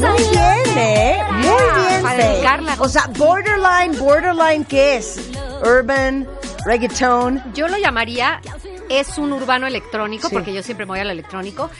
Muy 0.00 0.22
bien, 0.30 0.78
¿eh? 0.78 1.18
Muy 1.30 1.42
bien, 1.42 2.02
para 2.02 2.16
Faye. 2.16 2.28
dedicarla. 2.28 2.76
O 2.78 2.88
sea, 2.88 3.06
borderline, 3.16 3.98
borderline, 3.98 4.64
¿qué 4.64 4.96
es? 4.96 5.30
Urban, 5.64 6.26
reggaeton. 6.66 7.42
Yo 7.54 7.68
lo 7.68 7.78
llamaría, 7.78 8.40
es 8.88 9.18
un 9.18 9.32
urbano 9.32 9.66
electrónico, 9.66 10.28
Sí. 10.28 10.34
porque 10.34 10.52
yo 10.52 10.62
siempre 10.62 10.86
me 10.86 10.90
voy 10.92 11.00
al 11.00 11.10
electrónico, 11.10 11.70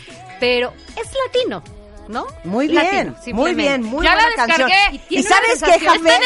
pero 0.41 0.73
es 0.97 1.09
latino, 1.27 1.63
¿no? 2.09 2.27
Muy 2.45 2.69
Latino, 2.69 3.15
bien, 3.25 3.37
muy 3.37 3.55
bien, 3.55 3.83
muy 3.83 4.05
Ya 4.05 4.15
la 4.17 4.23
buena 4.23 4.37
canción. 4.47 4.69
descargué. 4.69 4.97
¿Y, 4.97 4.99
tiene 5.09 5.29
sabes 5.29 5.51
qué, 5.63 5.73
sensación- 5.79 6.05
Jafet? 6.05 6.23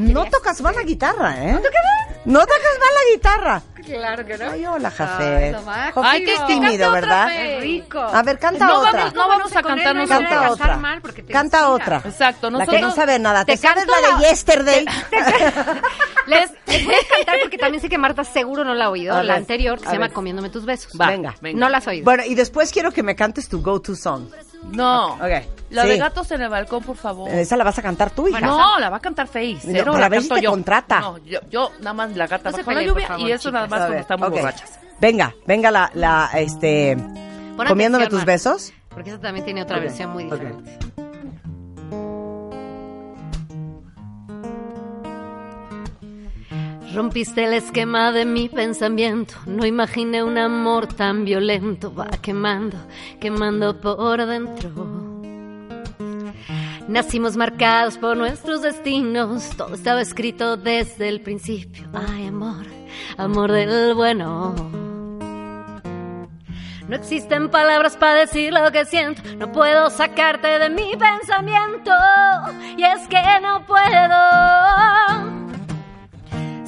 No 0.00 0.24
tocas 0.26 0.60
mal 0.60 0.74
la 0.74 0.82
guitarra, 0.82 1.36
¿eh? 1.42 1.52
¿No 1.52 1.58
tocas 1.58 1.72
mal? 1.72 2.16
No 2.24 2.40
tocas 2.40 2.78
mal 2.78 2.88
la 2.94 3.12
guitarra. 3.14 3.62
Claro 3.84 4.24
que 4.24 4.38
no. 4.38 4.50
Ay, 4.52 4.64
hola, 4.64 4.90
Jafet. 4.92 5.56
Ay, 5.96 6.24
que- 6.24 6.34
es 6.34 6.40
que 6.40 6.46
tímido, 6.46 6.92
¿verdad? 6.92 7.26
Fe. 7.28 7.58
Rico. 7.60 7.98
A 7.98 8.22
ver, 8.22 8.38
canta 8.38 8.64
No 8.66 8.78
otra. 8.78 8.92
vamos, 8.92 9.14
no 9.14 9.28
vamos 9.28 9.56
a 9.56 9.62
cantarnos 9.62 10.08
Canta 10.08 10.36
otra. 10.36 10.50
otra. 10.52 10.76
mal 10.76 11.02
te 11.02 11.24
Canta 11.24 11.68
otra. 11.68 12.00
Exacto, 12.04 12.48
La 12.50 12.64
que 12.66 12.80
no 12.80 12.92
sabe 12.92 13.18
nada. 13.18 13.44
¿Te, 13.44 13.52
te 13.52 13.58
sabes 13.58 13.84
la 13.88 13.96
de 13.96 14.12
la- 14.22 14.28
Yesterday? 14.28 14.86
Les, 16.26 16.50
les 16.66 16.84
voy 16.84 16.94
a 16.94 17.16
cantar 17.16 17.36
porque 17.42 17.58
también 17.58 17.80
sé 17.82 17.88
que 17.88 17.98
Marta 17.98 18.22
seguro 18.22 18.64
no 18.64 18.74
la 18.74 18.84
ha 18.84 18.90
oído. 18.90 19.16
A 19.16 19.24
la 19.24 19.34
anterior 19.34 19.78
que 19.80 19.86
a 19.86 19.90
se 19.90 19.94
llama. 19.96 20.10
Comiéndome 20.10 20.50
tus 20.50 20.64
besos. 20.64 20.96
venga, 20.96 21.34
No 21.54 21.68
la 21.68 21.78
has 21.78 21.86
oído. 21.88 22.04
Bueno, 22.04 22.22
y 22.24 22.34
después 22.36 22.70
quiero 22.70 22.92
que 22.92 23.02
me 23.02 23.16
cantes 23.16 23.48
tu 23.48 23.60
go-to 23.60 23.96
song. 23.96 24.11
No. 24.70 25.14
Ok. 25.14 25.30
La 25.70 25.82
Sí. 25.82 25.88
de 25.88 25.98
gatos 25.98 26.30
en 26.30 26.42
el 26.42 26.48
balcón, 26.48 26.82
por 26.84 26.96
favor. 26.96 27.28
Esa 27.30 27.56
la 27.56 27.64
vas 27.64 27.78
a 27.78 27.82
cantar 27.82 28.10
tú, 28.10 28.28
hija. 28.28 28.40
no, 28.40 28.78
la 28.78 28.90
va 28.90 28.98
a 28.98 29.00
cantar 29.00 29.26
Face. 29.26 29.54
No, 29.64 29.72
Cero, 29.72 29.92
para 29.92 30.00
la 30.02 30.08
ver 30.08 30.22
si 30.22 30.28
canto 30.28 30.34
te 30.40 30.44
yo. 30.44 30.50
contrata. 30.50 31.00
No, 31.00 31.18
yo, 31.18 31.40
yo 31.50 31.70
nada 31.80 31.94
más 31.94 32.14
la 32.16 32.26
gata 32.26 32.50
No 32.50 32.56
se 32.56 32.62
bajo 32.62 32.70
la 32.70 32.76
peleen, 32.76 32.92
por 32.92 33.02
lluvia 33.02 33.08
favor, 33.08 33.28
y 33.28 33.32
eso 33.32 33.50
nada 33.50 33.66
chicas. 33.66 33.70
más 33.70 33.76
A 33.78 33.80
cuando 33.80 33.92
ver, 33.94 34.00
estamos 34.02 34.28
ok. 34.28 34.34
borrachas. 34.34 34.78
Venga, 35.00 35.34
venga 35.46 35.70
la, 35.70 35.90
la 35.94 36.30
este, 36.34 36.96
Pon 37.56 37.66
comiéndome 37.66 38.04
atención, 38.04 38.20
tus 38.20 38.24
besos. 38.24 38.72
Porque 38.90 39.10
esa 39.10 39.18
también 39.20 39.44
tiene 39.44 39.62
otra 39.62 39.78
Ok, 39.78 39.82
versión 39.84 40.10
muy 40.10 40.24
diferente. 40.24 40.78
Rompiste 46.94 47.44
el 47.44 47.54
esquema 47.54 48.12
de 48.12 48.26
mi 48.26 48.50
pensamiento. 48.50 49.34
No 49.46 49.64
imaginé 49.64 50.22
un 50.22 50.36
amor 50.36 50.86
tan 50.86 51.24
violento. 51.24 51.94
Va 51.94 52.08
quemando, 52.20 52.76
quemando 53.18 53.80
por 53.80 54.26
dentro. 54.26 55.22
Nacimos 56.88 57.36
marcados 57.36 57.96
por 57.96 58.16
nuestros 58.18 58.60
destinos. 58.60 59.50
Todo 59.56 59.74
estaba 59.74 60.02
escrito 60.02 60.58
desde 60.58 61.08
el 61.08 61.22
principio. 61.22 61.88
Ay, 61.94 62.26
amor, 62.26 62.66
amor 63.16 63.52
del 63.52 63.94
bueno. 63.94 64.54
No 66.88 66.96
existen 66.96 67.48
palabras 67.48 67.96
para 67.96 68.14
decir 68.14 68.52
lo 68.52 68.70
que 68.70 68.84
siento. 68.84 69.22
No 69.38 69.50
puedo 69.50 69.88
sacarte 69.88 70.58
de 70.58 70.68
mi 70.68 70.94
pensamiento. 70.96 71.92
Y 72.76 72.84
es 72.84 73.08
que 73.08 73.22
no 73.40 73.64
puedo. 73.64 75.41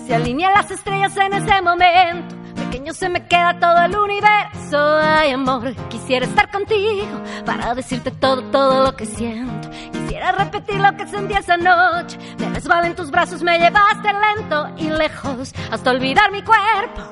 Se 0.06 0.14
alinean 0.14 0.52
las 0.52 0.70
estrellas 0.70 1.16
en 1.16 1.32
ese 1.32 1.62
momento. 1.62 2.36
Pequeño 2.54 2.92
se 2.92 3.08
me 3.08 3.26
queda 3.26 3.58
todo 3.58 3.84
el 3.84 3.96
universo. 3.96 4.98
Ay, 5.00 5.30
amor, 5.30 5.74
quisiera 5.88 6.26
estar 6.26 6.50
contigo 6.50 7.22
para 7.46 7.74
decirte 7.74 8.10
todo, 8.10 8.42
todo 8.50 8.84
lo 8.84 8.96
que 8.96 9.06
siento. 9.06 9.70
Quisiera 9.92 10.32
repetir 10.32 10.76
lo 10.76 10.94
que 10.96 11.06
sentí 11.06 11.34
esa 11.34 11.56
noche. 11.56 12.18
Me 12.38 12.50
resbalé 12.50 12.88
en 12.88 12.96
tus 12.96 13.10
brazos, 13.10 13.42
me 13.42 13.58
llevaste 13.58 14.10
lento 14.12 14.68
y 14.76 14.90
lejos 14.90 15.54
hasta 15.70 15.90
olvidar 15.90 16.30
mi 16.30 16.42
cuerpo. 16.42 17.02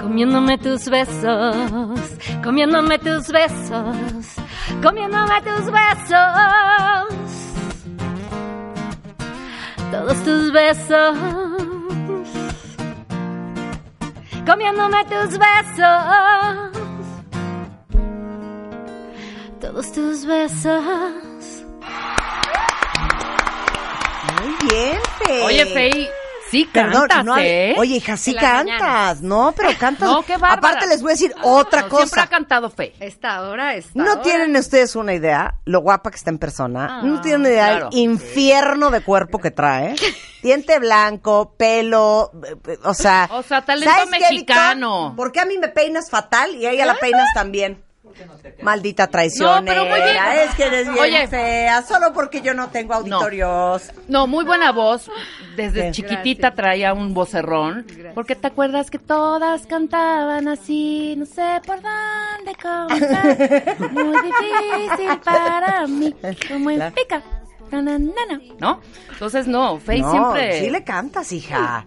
Comiéndome 0.00 0.58
tus 0.58 0.88
besos, 0.88 1.86
comiéndome 2.42 2.98
tus 2.98 3.28
besos, 3.28 3.96
comiéndome 4.82 5.42
tus 5.42 5.70
besos. 5.70 7.12
Todos 9.90 10.24
tus 10.24 10.52
besos. 10.52 11.71
Comiéndome 14.46 15.04
tus 15.04 15.38
besos. 15.38 16.72
Todos 19.60 19.92
tus 19.92 20.26
besos. 20.26 21.64
Muy 24.40 24.68
bien, 24.68 25.00
Fe. 25.18 25.42
Oye, 25.42 25.66
Fey, 25.66 26.10
sí 26.52 26.68
Perdón, 26.70 27.08
cantas, 27.08 27.24
no, 27.24 27.38
¿eh? 27.38 27.74
Oye, 27.78 27.96
hija, 27.96 28.16
sí 28.16 28.34
cantas. 28.34 28.64
mañanas. 28.64 29.22
No, 29.22 29.54
pero 29.56 29.70
cantas. 29.78 30.08
No, 30.08 30.22
qué 30.22 30.34
bárbara. 30.36 30.54
Aparte 30.54 30.86
les 30.86 31.00
voy 31.02 31.10
a 31.10 31.14
decir 31.14 31.34
otra 31.42 31.82
No, 31.82 31.88
cosa. 31.88 32.02
Siempre 32.04 32.20
ha 32.20 32.26
cantado 32.26 32.70
Fey. 32.70 32.92
Esta 33.00 33.42
hora 33.48 33.74
está. 33.74 33.90
¿No 33.94 34.20
tienen 34.20 34.54
ustedes 34.54 34.94
una 34.94 35.14
idea 35.14 35.54
lo 35.64 35.80
guapa 35.80 36.10
que 36.10 36.16
está 36.16 36.30
en 36.30 36.38
persona? 36.38 36.98
Ah, 36.98 37.02
¿No 37.02 37.20
tienen 37.22 37.40
una 37.40 37.48
idea 37.48 37.68
claro. 37.70 37.90
del 37.90 37.98
infierno 37.98 38.90
de 38.90 39.00
cuerpo 39.00 39.38
que 39.38 39.50
trae? 39.50 39.96
Diente 40.42 40.78
blanco, 40.78 41.54
pelo, 41.56 42.32
eh, 42.44 42.76
o 42.84 42.94
sea... 42.94 43.28
O 43.32 43.42
sea, 43.42 43.64
talento 43.64 43.90
¿sabes 43.94 44.10
qué, 44.10 44.20
mexicano. 44.20 45.10
Víctor? 45.10 45.16
¿Por 45.16 45.32
qué 45.32 45.40
a 45.40 45.46
mí 45.46 45.56
me 45.58 45.68
peinas 45.68 46.10
fatal 46.10 46.54
y 46.56 46.66
a 46.66 46.72
ella 46.72 46.84
la 46.84 46.96
peinas 46.96 47.28
también? 47.32 47.82
Maldita 48.62 49.06
traición. 49.06 49.64
No, 49.64 49.70
pero 49.70 49.84
muy 49.86 50.00
bien. 50.00 50.16
Es 50.48 50.54
que 50.54 50.64
eres 50.64 50.88
bien 50.92 50.98
Oye. 51.02 51.28
fea, 51.28 51.82
solo 51.82 52.12
porque 52.12 52.40
yo 52.40 52.54
no 52.54 52.68
tengo 52.68 52.94
auditorios. 52.94 53.90
No, 54.08 54.26
muy 54.26 54.44
buena 54.44 54.72
voz. 54.72 55.10
Desde 55.56 55.92
Sí. 55.92 56.02
chiquitita 56.02 56.54
traía 56.54 56.92
un 56.92 57.14
vocerrón. 57.14 57.86
Porque 58.14 58.34
te 58.36 58.46
acuerdas 58.46 58.90
que 58.90 58.98
todas 58.98 59.66
cantaban 59.66 60.48
así, 60.48 61.14
no 61.16 61.26
sé 61.26 61.60
por 61.66 61.76
dónde 61.82 62.54
comenzar. 62.62 63.92
Muy 63.92 64.16
difícil 64.22 65.18
para 65.24 65.86
mí. 65.86 66.14
Como 66.48 66.70
en 66.70 66.92
pica. 66.92 67.22
Na, 67.70 67.80
na, 67.80 67.98
na, 67.98 68.10
na. 68.28 68.40
¿No? 68.58 68.80
Entonces, 69.12 69.46
no, 69.46 69.78
Faye 69.78 70.02
no, 70.02 70.10
siempre. 70.10 70.60
sí 70.60 70.68
le 70.70 70.84
cantas, 70.84 71.32
hija. 71.32 71.86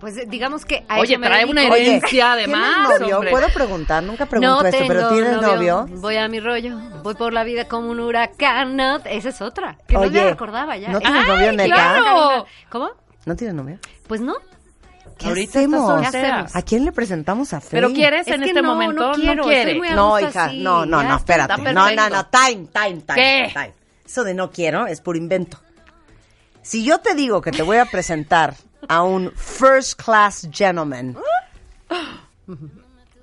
Pues 0.00 0.16
eh, 0.16 0.24
digamos 0.26 0.64
que 0.64 0.84
a 0.88 0.98
Oye, 0.98 1.18
trae 1.18 1.44
una 1.44 1.62
Oye, 1.70 1.86
herencia 1.86 2.32
además. 2.32 2.86
¿Tienes 2.86 3.00
novio? 3.00 3.16
hombre. 3.16 3.30
¿Puedo 3.30 3.48
preguntar? 3.50 4.02
Nunca 4.02 4.26
pregunto 4.26 4.62
No 4.62 4.66
esto, 4.68 4.84
pero 4.88 5.08
¿tienes 5.10 5.40
novio? 5.40 5.86
Voy 5.90 6.16
a 6.16 6.26
mi 6.28 6.40
rollo. 6.40 6.78
Voy 7.02 7.14
por 7.14 7.32
la 7.34 7.44
vida 7.44 7.68
como 7.68 7.90
un 7.90 8.00
huracán. 8.00 8.76
No, 8.76 8.96
esa 9.04 9.28
es 9.28 9.40
otra. 9.42 9.76
Que 9.86 9.94
no 9.94 10.00
Oye, 10.00 10.22
me 10.22 10.30
recordaba 10.30 10.76
ya. 10.78 10.88
¿no 10.88 11.00
tienes 11.00 11.22
Ay, 11.22 11.28
novio, 11.28 11.52
neta? 11.52 11.74
claro. 11.74 12.46
¿Cómo? 12.70 12.90
¿No 13.26 13.36
tienes 13.36 13.54
novio? 13.54 13.78
Pues 14.08 14.20
no. 14.22 14.34
¿Qué 15.18 15.26
Ahorita 15.28 15.58
hacemos? 15.58 16.56
¿A 16.56 16.62
quién 16.62 16.86
le 16.86 16.92
presentamos 16.92 17.52
a 17.52 17.60
Fey? 17.60 17.78
Pero 17.78 17.92
quieres 17.92 18.26
Es 18.26 18.34
en 18.34 18.42
este 18.42 18.62
no, 18.62 18.72
momento, 18.72 19.08
no 19.08 19.12
quiero, 19.12 19.50
estoy 19.50 19.78
muy 19.78 19.90
No, 19.90 20.12
gusto 20.12 20.28
hija, 20.30 20.44
así. 20.46 20.62
no, 20.62 20.86
no, 20.86 21.02
no, 21.02 21.16
espérate. 21.16 21.60
No, 21.74 21.90
no, 21.90 22.08
no, 22.08 22.26
time, 22.26 22.68
time, 22.72 23.02
time, 23.02 23.14
¿Qué? 23.14 23.50
time. 23.52 23.74
Eso 24.06 24.24
de 24.24 24.32
no 24.32 24.50
quiero 24.50 24.86
es 24.86 25.02
por 25.02 25.18
invento. 25.18 25.58
Si 26.62 26.84
yo 26.84 27.00
te 27.00 27.14
digo 27.14 27.42
que 27.42 27.52
te 27.52 27.62
voy 27.62 27.76
a 27.76 27.84
presentar 27.84 28.54
a 28.88 29.02
un 29.02 29.30
first 29.36 30.00
class 30.02 30.46
gentleman, 30.50 31.16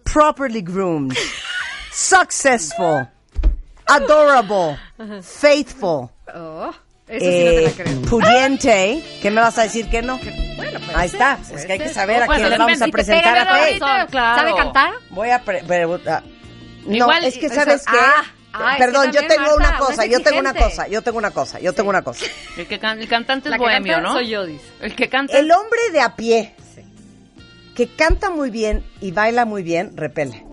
properly 0.03 0.61
groomed, 0.61 1.15
successful, 1.91 3.07
adorable, 3.87 4.77
faithful, 5.21 6.09
Oh, 6.33 6.73
eso 7.07 7.25
sí 7.25 7.43
no 7.45 7.51
te 7.51 7.59
eh, 7.59 7.61
la 7.63 7.71
creo. 7.83 8.01
pudiente, 8.01 9.19
¿qué 9.21 9.31
me 9.31 9.39
vas 9.41 9.57
a 9.57 9.63
decir 9.63 9.89
que 9.89 10.01
no? 10.01 10.19
Bueno, 10.57 10.79
Ahí 10.93 11.07
ser, 11.07 11.15
está, 11.21 11.39
es 11.53 11.65
que 11.65 11.71
hay 11.73 11.79
que 11.79 11.85
ser. 11.85 11.93
saber 11.93 12.23
a 12.23 12.25
Pues, 12.25 12.39
quién 12.39 12.49
le 12.49 12.57
vamos 12.57 12.81
a 12.81 12.87
presentar 12.87 13.37
a 13.37 13.45
claro. 14.07 14.39
¿Sabe 14.39 14.55
cantar? 14.55 14.93
Voy 15.11 15.29
a 15.29 15.41
pre- 15.43 15.63
preguntar. 15.63 16.23
No, 16.85 16.95
Igual, 16.95 17.23
es 17.25 17.37
que 17.37 17.47
o 17.47 17.49
sabes 17.49 17.83
sea, 17.83 17.91
qué. 17.93 17.97
ah, 18.01 18.23
ah, 18.59 18.75
Perdón, 18.77 19.11
yo 19.11 19.21
tengo 19.27 19.55
una 19.55 19.77
cosa, 19.77 20.05
yo 20.05 20.19
tengo 20.21 20.39
una 20.39 20.53
cosa, 20.53 20.87
yo 20.87 21.01
tengo 21.01 21.17
una 21.17 21.31
cosa, 21.31 21.59
yo 21.59 21.73
tengo 21.73 21.89
una 21.89 22.01
cosa. 22.01 22.25
El, 22.57 22.67
que 22.67 22.79
can- 22.79 22.99
el 22.99 23.07
cantante 23.07 23.49
La 23.49 23.55
es 23.55 23.59
que 23.61 23.65
bohemio, 23.65 23.93
canta 23.93 24.07
¿no? 24.09 24.13
soy 24.15 24.27
yo, 24.29 24.45
dice. 24.45 24.63
El 24.81 24.95
que 24.95 25.09
canta. 25.09 25.37
El 25.37 25.51
hombre 25.51 25.79
de 25.91 26.01
a 26.01 26.15
pie 26.15 26.55
que 27.75 27.87
canta 27.95 28.29
muy 28.29 28.49
bien 28.49 28.83
y 29.01 29.11
baila 29.11 29.45
muy 29.45 29.61
bien, 29.63 29.95
repele. 29.95 30.45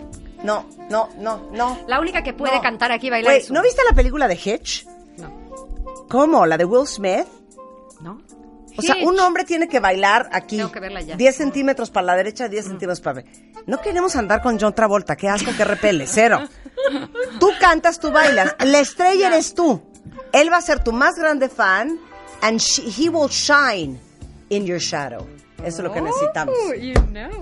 No, 0.43 0.69
no, 0.89 1.09
no, 1.17 1.49
no. 1.51 1.79
La 1.87 1.99
única 1.99 2.21
que 2.21 2.33
puede 2.33 2.55
No. 2.55 2.61
cantar 2.61 2.91
aquí 2.91 3.07
y 3.07 3.09
bailar 3.09 3.33
es 3.35 3.49
¿no 3.49 3.63
viste 3.63 3.81
la 3.89 3.95
película 3.95 4.27
de 4.27 4.35
Hitch? 4.35 4.85
No. 5.17 6.05
¿Cómo? 6.07 6.45
¿La 6.45 6.55
de 6.57 6.65
Will 6.65 6.85
Smith? 6.87 7.25
¿No? 8.01 8.21
O 8.77 8.81
sea, 8.81 8.95
un 9.03 9.17
hombre 9.21 9.45
tiene 9.45 9.67
que 9.69 9.79
bailar 9.79 10.29
aquí. 10.33 10.57
Tengo 10.57 10.71
que 10.71 10.81
verla 10.81 11.01
ya. 11.01 11.15
10 11.15 11.35
centímetros 11.35 11.89
para 11.89 12.07
la 12.07 12.15
derecha, 12.15 12.49
10 12.49 12.65
centímetros 12.65 12.99
para 12.99 13.21
la 13.21 13.27
No 13.65 13.79
queremos 13.81 14.15
andar 14.17 14.41
con 14.41 14.59
John 14.59 14.75
Travolta. 14.75 15.15
Qué 15.15 15.29
asco, 15.29 15.49
que 15.55 15.63
repele. 15.63 16.05
Cero. 16.07 16.41
Tú 17.39 17.51
cantas, 17.59 17.99
tú 17.99 18.11
bailas. 18.11 18.55
La 18.63 18.79
estrella 18.79 19.27
eres 19.27 19.53
tú. 19.53 19.81
Él 20.31 20.51
va 20.51 20.57
a 20.57 20.61
ser 20.61 20.83
tu 20.83 20.91
más 20.91 21.15
grande 21.15 21.49
fan. 21.49 21.99
and 22.45 22.61
he 22.61 23.09
will 23.09 23.27
shine 23.27 23.99
in 24.51 24.67
your 24.67 24.79
shadow. 24.79 25.27
Eso 25.65 25.77
es 25.77 25.83
lo 25.87 25.91
que 25.91 26.01
necesitamos. 26.01 26.55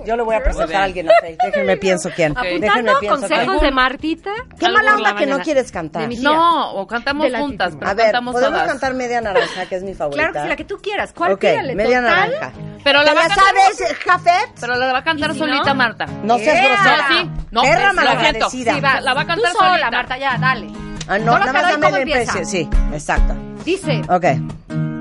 Yo 0.06 0.16
le 0.16 0.24
voy 0.24 0.36
a 0.36 0.44
presentar 0.44 0.76
a 0.82 0.84
alguien 0.86 1.10
a 1.10 1.12
Faye. 1.22 1.38
Déjenme 1.44 1.78
pienso 1.78 2.10
quién. 2.16 2.34
Déjenme 2.34 2.68
Apuntando 2.68 3.00
pienso 3.00 3.20
consejos 3.20 3.48
quién. 3.60 3.60
de 3.62 3.72
Martita. 3.72 4.32
Qué 4.60 4.70
mala 4.70 4.96
onda 4.96 5.16
que 5.16 5.26
no 5.26 5.40
quieres 5.40 5.72
cantar. 5.72 6.10
No, 6.20 6.72
o 6.74 6.88
cantamos 6.88 7.28
juntas, 7.36 7.74
pero 7.78 7.92
A 7.92 7.94
ver, 7.94 8.06
cantamos 8.06 8.34
podemos 8.34 8.54
todas. 8.54 8.68
cantar 8.72 8.94
Media 8.94 9.22
Naranja, 9.22 9.66
que 9.68 9.76
es 9.76 9.84
mi 9.84 9.94
favorita. 9.94 10.18
Claro 10.24 10.34
que 10.34 10.42
sí, 10.42 10.48
la 10.50 10.56
que 10.56 10.66
tú 10.66 10.78
quieras. 10.82 11.14
¿Cuál 11.14 11.34
Ok, 11.34 11.40
tírale? 11.42 11.76
Media 11.76 12.02
Total. 12.02 12.32
Naranja. 12.32 12.52
Pero 12.84 13.00
¿Te 13.00 13.06
la 13.06 13.14
va 13.14 13.20
la 13.20 13.26
a 13.26 13.28
cantar 13.30 13.46
sabes, 13.78 13.98
Jafet? 14.04 14.50
Pero 14.60 14.76
la 14.76 14.94
va 14.94 15.00
a 15.00 15.04
cantar 15.04 15.30
¿Y 15.30 15.34
si 15.34 15.40
solita 15.40 15.64
no? 15.66 15.76
Marta. 15.76 16.06
No 16.24 16.38
seas 16.38 16.56
¡Ea! 16.58 16.68
grosera. 16.68 16.98
No, 17.10 17.18
sí. 17.18 17.30
No, 17.52 17.62
Perra 17.62 17.74
lo 17.74 17.80
siento. 17.80 17.96
malagradecida. 17.96 18.74
Sí, 18.76 18.82
va, 18.82 19.02
La 19.02 19.14
va 19.14 19.22
a 19.22 19.26
cantar 19.28 19.52
Tú 19.52 19.58
sola, 19.58 19.70
solita. 19.70 19.92
Marta, 19.92 20.18
ya, 20.18 20.38
dale. 20.38 20.68
Ah, 21.08 21.18
no, 21.20 21.38
nada 21.38 21.54
más 21.54 21.80
dame. 21.80 22.46
Sí, 22.46 22.70
exacto. 22.94 23.36
Dice, 23.66 24.02
Ok. 24.10 24.93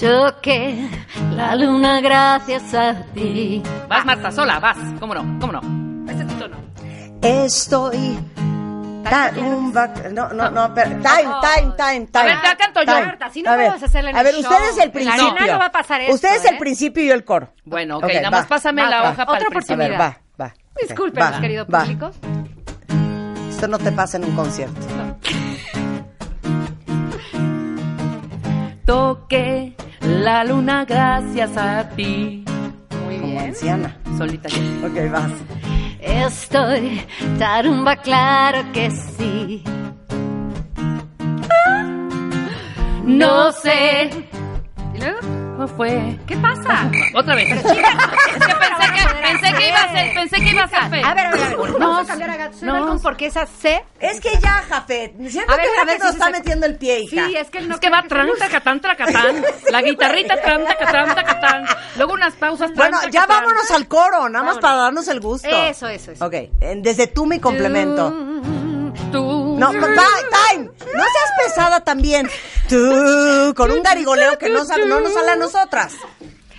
Toqué 0.00 0.88
la 1.34 1.54
luna 1.56 2.00
gracias 2.00 2.74
a 2.74 2.94
ti. 3.14 3.62
Vas, 3.88 4.04
Marta, 4.04 4.30
sola, 4.30 4.58
vas. 4.58 4.76
¿Cómo 5.00 5.14
no? 5.14 5.38
¿Cómo 5.40 5.52
no? 5.52 6.10
Ese 6.10 6.22
es 6.22 6.28
tu 6.28 6.34
tono. 6.34 6.56
Estoy 7.22 8.18
un 9.38 9.72
vac- 9.72 10.10
No, 10.12 10.28
no, 10.34 10.50
no, 10.50 10.74
pero 10.74 10.90
time, 10.90 11.02
time, 11.02 11.72
time, 11.76 12.06
time. 12.06 12.08
A 12.12 12.22
ver, 12.24 12.36
ya 12.42 12.56
canto 12.56 12.80
yo. 12.82 12.92
Time. 12.92 13.06
Marta, 13.06 13.30
si 13.30 13.42
no 13.42 13.50
A 13.50 13.56
ver, 13.56 13.66
podemos 13.68 13.88
hacerla 13.88 14.10
en 14.10 14.16
A 14.16 14.20
el 14.20 14.24
ver, 14.26 14.34
show. 14.34 14.42
ustedes 14.52 14.78
el 14.78 14.86
la 14.86 14.92
principio. 14.92 15.46
no 15.52 15.58
va 15.58 15.66
a 15.66 15.72
pasar 15.72 16.00
esto, 16.02 16.14
Ustedes 16.14 16.44
¿eh? 16.44 16.48
el 16.52 16.58
principio 16.58 17.02
y 17.04 17.08
yo 17.08 17.14
el 17.14 17.24
coro. 17.24 17.52
Bueno, 17.64 17.96
ok, 17.98 18.04
Ok, 18.04 18.10
nada 18.14 18.30
va. 18.30 18.38
más 18.38 18.46
pásame 18.46 18.82
Va, 18.82 18.90
la 18.90 19.02
va. 19.02 19.10
hoja 19.10 19.26
para 19.26 19.38
Otra 19.46 19.58
el 19.58 19.72
A 19.72 19.76
ver, 19.76 20.00
va, 20.00 20.18
va. 20.40 20.54
Discúlpenos, 20.80 21.32
Va, 21.32 21.40
querido 21.40 21.66
va. 21.66 21.80
público. 21.80 22.10
Esto 23.48 23.66
no 23.68 23.78
te 23.78 23.90
pasa 23.92 24.18
en 24.18 24.24
un 24.26 24.36
concierto. 24.36 24.80
Toqué 28.84 29.74
la 30.18 30.44
luna 30.44 30.84
gracias 30.84 31.56
a 31.56 31.88
ti. 31.90 32.44
Muy 33.04 33.16
Como 33.18 33.32
bien. 33.32 33.44
anciana. 33.48 33.96
Solita 34.16 34.48
ya. 34.48 34.58
Ok, 34.86 35.12
vas. 35.12 35.32
Estoy 36.00 37.02
tarumba, 37.38 37.96
claro 37.96 38.60
que 38.72 38.90
sí. 38.90 39.62
No 43.04 43.52
sé. 43.52 44.10
¿Y 44.94 44.98
luego? 44.98 45.18
¿Cómo 45.58 45.66
fue? 45.66 46.16
¿Qué 46.28 46.36
pasa? 46.36 46.88
Otra 47.16 47.34
vez. 47.34 47.50
es 47.56 47.62
que 47.64 47.74
pensé 47.74 48.92
que, 48.94 49.14
pensé 49.20 49.52
que 49.58 49.68
iba 49.68 49.82
a 49.82 49.92
ser, 49.92 50.14
pensé 50.14 50.36
que 50.36 50.50
iba 50.50 50.62
a 50.62 50.68
ser 50.68 50.82
fe. 50.88 51.02
A 51.04 51.14
ver, 51.14 51.26
a 51.26 51.30
ver, 51.32 51.42
a 51.42 51.46
ver. 51.48 51.58
No, 51.58 51.78
Vamos 51.80 52.02
a 52.04 52.06
cambiar 52.06 52.30
a 52.30 52.52
Soy 52.52 52.68
no. 52.68 52.98
Porque 53.02 53.26
esa 53.26 53.44
C. 53.44 53.84
Es 53.98 54.20
que 54.20 54.38
ya, 54.40 54.62
Jafet. 54.68 55.16
Siento 55.28 55.52
A 55.52 55.56
ver, 55.56 55.64
que 55.66 55.76
Jafet, 55.80 55.98
nos 55.98 56.12
está 56.12 56.30
metiendo 56.30 56.64
el 56.64 56.76
pie, 56.76 57.00
hija. 57.00 57.26
Sí, 57.26 57.34
es 57.34 57.50
que 57.50 57.58
él 57.58 57.68
no 57.68 57.74
Es 57.74 57.80
que 57.80 57.90
va 57.90 58.04
tran, 58.04 58.28
tacatán, 58.38 58.80
tracatán. 58.80 59.42
La 59.72 59.82
guitarrita 59.82 60.40
tran, 60.40 60.64
tacatán, 60.64 61.12
tacatán. 61.16 61.64
Luego 61.96 62.12
unas 62.12 62.34
pausas 62.34 62.72
tran, 62.72 62.92
Bueno, 62.92 63.08
ya 63.10 63.26
vámonos 63.26 63.68
al 63.72 63.88
coro, 63.88 64.28
nada 64.28 64.44
más 64.44 64.58
para 64.58 64.76
darnos 64.76 65.08
el 65.08 65.18
gusto. 65.18 65.48
Eso, 65.48 65.88
eso, 65.88 66.12
eso. 66.12 66.24
Ok, 66.24 66.34
en- 66.60 66.82
desde 66.84 67.08
tú 67.08 67.26
mi 67.26 67.40
complemento. 67.40 68.14
Tú. 69.10 69.47
No, 69.58 69.72
pa- 69.72 70.50
time. 70.52 70.64
No 70.66 71.04
seas 71.04 71.30
pesada 71.44 71.80
también. 71.84 72.28
Tú, 72.68 73.54
con 73.56 73.70
un 73.70 73.82
garigoleo 73.82 74.38
que 74.38 74.48
no, 74.48 74.64
no 74.86 75.00
nos 75.00 75.12
sale 75.12 75.30
a 75.32 75.36
nosotras. 75.36 75.94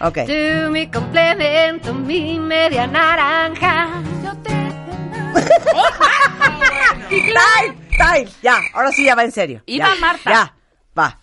Ok. 0.02 0.20
Tú 0.26 0.72
mi 0.72 0.90
complemento, 0.90 1.94
mi 1.94 2.40
media 2.40 2.88
naranja. 2.88 3.88
Yo 4.24 4.36
te. 4.44 4.50
Time, 7.10 7.78
time. 7.98 8.28
Ya, 8.42 8.60
ahora 8.74 8.92
sí 8.92 9.04
ya 9.06 9.16
va 9.16 9.24
en 9.24 9.32
serio. 9.32 9.62
Ya, 9.68 9.90
va 9.90 9.96
Marta. 9.96 10.32
Ya, 10.32 10.54
va. 10.98 11.20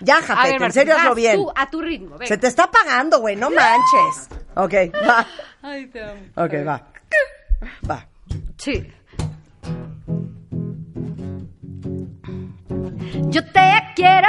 Ya, 0.00 0.20
ver, 0.20 0.62
en 0.62 0.72
serio 0.72 0.96
hazlo 0.96 1.14
bien. 1.14 1.36
Tú, 1.36 1.52
a 1.54 1.68
tu 1.70 1.80
ritmo, 1.82 2.16
venga. 2.18 2.26
Se 2.26 2.38
te 2.38 2.46
está 2.46 2.64
apagando, 2.64 3.20
güey, 3.20 3.36
no 3.36 3.50
manches. 3.50 4.28
Ok, 4.54 4.74
va. 5.06 5.26
Ay, 5.62 5.86
te 5.86 6.02
amo. 6.02 6.20
Ok, 6.36 6.52
va. 6.66 6.82
Va. 7.88 8.06
Sí. 8.56 8.90
Yo 13.28 13.44
te 13.44 13.82
quiero. 13.96 14.28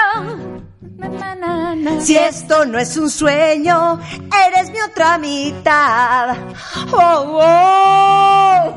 Na, 0.97 1.07
na, 1.09 1.35
na, 1.35 1.75
na. 1.75 2.01
Si 2.01 2.15
esto 2.17 2.65
no 2.65 2.77
es 2.77 2.95
un 2.97 3.09
sueño, 3.09 3.99
eres 4.47 4.69
mi 4.71 4.79
otra 4.81 5.17
mitad. 5.17 6.35
Oh, 6.91 7.39
oh. 7.41 8.75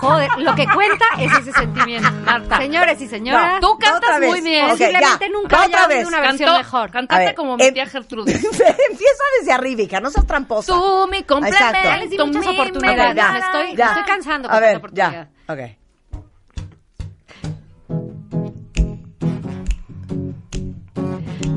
Joder, 0.00 0.30
lo 0.38 0.54
que 0.54 0.64
cuenta 0.66 1.04
es 1.18 1.32
ese 1.38 1.52
sentimiento. 1.52 2.08
Marta. 2.24 2.58
Señores 2.58 3.00
y 3.00 3.08
señoras. 3.08 3.60
Tú 3.60 3.72
Otra 3.72 3.90
cantas 3.92 4.20
vez. 4.20 4.30
muy 4.30 4.40
bien. 4.42 4.64
Ok, 4.66 4.70
Posiblemente 4.72 5.24
ya. 5.26 5.28
nunca 5.32 5.62
haya 5.62 5.84
habido 5.84 5.98
vez. 5.98 6.06
una 6.08 6.20
versión 6.20 6.38
Cantó, 6.50 6.58
mejor. 6.58 6.90
Cantaste 6.92 7.22
A 7.22 7.26
ver, 7.26 7.34
como 7.34 7.56
mi 7.56 7.64
em- 7.64 7.74
tía 7.74 7.86
Gertrudis. 7.86 8.34
Empieza 8.44 9.24
desde 9.40 9.52
arriba, 9.52 9.82
hija, 9.82 10.00
no 10.00 10.10
seas 10.10 10.26
tramposa. 10.26 10.72
Tú 10.72 11.08
mi 11.10 11.18
Exacto. 11.18 11.34
complemento, 11.34 12.16
Ya 12.16 12.24
muchas 12.26 12.46
mi 12.46 12.48
oportunidades. 12.60 13.08
media 13.14 13.32
Me 13.32 13.38
estoy, 13.40 13.66
me 13.72 13.76
Ya. 13.76 13.86
estoy 13.88 14.02
cansando 14.04 14.48
A 14.48 14.52
con 14.52 14.60
ver, 14.60 14.68
esta 14.68 14.78
oportunidad. 14.78 15.28
ya. 15.48 15.52
Ok. 15.52 15.77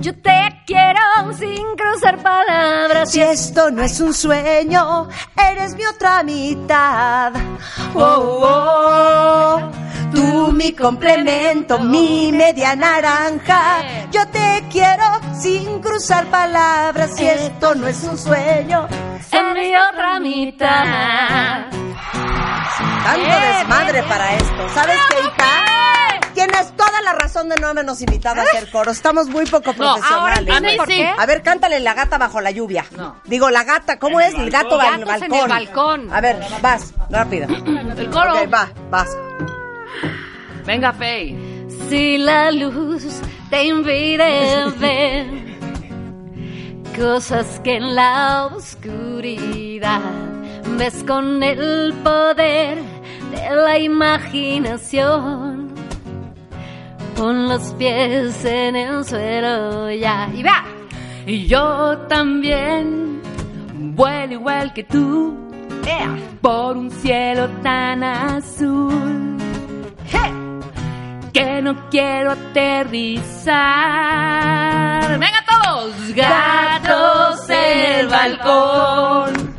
Yo 0.01 0.15
te 0.15 0.63
quiero 0.65 0.99
sin 1.37 1.63
cruzar 1.75 2.17
palabras. 2.23 3.11
Si 3.11 3.21
esto 3.21 3.69
no 3.69 3.83
es 3.83 3.99
un 3.99 4.15
sueño, 4.15 5.07
eres 5.37 5.75
mi 5.75 5.85
otra 5.85 6.23
mitad. 6.23 7.31
Oh, 7.93 8.39
oh. 8.41 9.71
Tú 10.11 10.51
mi 10.53 10.71
complemento, 10.73 11.77
mi 11.77 12.31
media 12.31 12.75
naranja. 12.75 14.07
Yo 14.11 14.27
te 14.29 14.63
quiero 14.71 15.05
sin 15.39 15.79
cruzar 15.81 16.25
palabras. 16.25 17.15
Si 17.15 17.27
esto 17.27 17.75
no 17.75 17.85
es 17.85 18.03
un 18.03 18.17
sueño, 18.17 18.87
En 19.31 19.53
mi 19.53 19.75
otra 19.75 20.19
mitad. 20.19 21.65
tanto 23.03 23.35
desmadre 23.57 24.03
para 24.03 24.35
esto. 24.35 24.69
¿Sabes 24.73 24.99
qué, 25.09 25.19
hija? 25.19 25.60
Tienes 26.45 26.75
toda 26.75 27.01
la 27.03 27.13
razón 27.13 27.49
de 27.49 27.55
no 27.57 27.67
habernos 27.67 28.01
invitado 28.01 28.41
a 28.41 28.43
hacer 28.43 28.69
coro. 28.71 28.91
Estamos 28.91 29.27
muy 29.27 29.45
poco 29.45 29.73
No, 29.77 29.93
profesionales. 29.95 30.49
ahora 30.49 30.69
por 30.77 30.87
qué. 30.87 31.07
A 31.17 31.25
ver, 31.27 31.41
cántale 31.43 31.79
la 31.79 31.93
gata 31.93 32.17
bajo 32.17 32.41
la 32.41 32.49
lluvia. 32.51 32.85
No. 32.97 33.15
Digo, 33.25 33.49
la 33.51 33.63
gata, 33.63 33.99
¿cómo 33.99 34.19
es? 34.19 34.33
El 34.33 34.49
gato 34.49 34.77
va 34.77 34.87
en 34.89 34.93
el 34.95 35.01
en 35.01 35.07
balcón. 35.07 35.33
el 35.41 35.47
balcón. 35.49 36.13
A 36.13 36.21
ver, 36.21 36.39
vas, 36.61 36.93
rápido. 37.09 37.47
El 37.97 38.09
coro. 38.09 38.33
Ok, 38.41 38.51
va, 38.53 38.69
vas. 38.89 39.09
Venga, 40.65 40.93
Fey. 40.93 41.67
Si 41.89 42.17
la 42.17 42.51
luz 42.51 43.03
te 43.49 43.63
impide 43.65 44.69
ver 44.77 45.27
cosas 46.97 47.59
que 47.63 47.75
en 47.77 47.93
la 47.95 48.45
oscuridad 48.47 50.01
ves 50.77 51.03
con 51.07 51.43
el 51.43 51.93
poder 52.03 52.77
de 53.31 53.55
la 53.55 53.77
imaginación. 53.77 55.50
Pon 57.21 57.47
los 57.47 57.73
pies 57.75 58.43
en 58.45 58.75
el 58.75 59.05
suelo 59.05 59.91
ya. 59.91 60.27
Y 60.33 60.41
va. 60.41 60.63
Y 61.27 61.45
yo 61.45 61.99
también 62.09 63.21
vuelo 63.95 64.33
igual 64.33 64.73
que 64.73 64.83
tú 64.85 65.37
por 66.41 66.77
un 66.77 66.89
cielo 66.89 67.47
tan 67.61 68.03
azul 68.03 69.37
que 71.31 71.61
no 71.61 71.89
quiero 71.91 72.31
aterrizar. 72.31 73.59
Venga 75.19 75.45
todos, 75.47 75.93
gatos 76.15 77.47
en 77.51 77.99
el 77.99 78.07
balcón. 78.07 79.53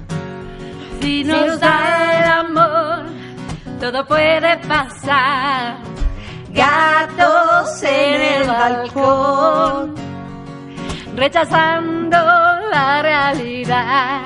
Si 1.01 1.23
nos 1.23 1.61
da 1.61 2.19
el 2.19 2.29
amor, 2.29 3.05
todo 3.79 4.05
puede 4.05 4.57
pasar. 4.67 5.92
Gatos 6.53 7.83
en 7.83 8.21
el 8.21 8.47
balcón, 8.47 9.95
rechazando 11.17 12.19
la 12.71 13.01
realidad. 13.03 14.21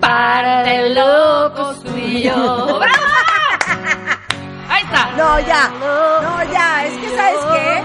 Para 0.00 0.62
de 0.62 0.94
locos 0.94 1.82
tú 1.82 1.96
y 1.96 2.22
yo. 2.22 2.80
Ahí 4.68 4.84
está. 4.84 5.10
No, 5.16 5.40
ya. 5.40 5.68
No, 6.22 6.52
ya. 6.52 6.84
Es 6.84 6.98
que, 6.98 7.16
¿sabes 7.16 7.40
qué? 7.52 7.82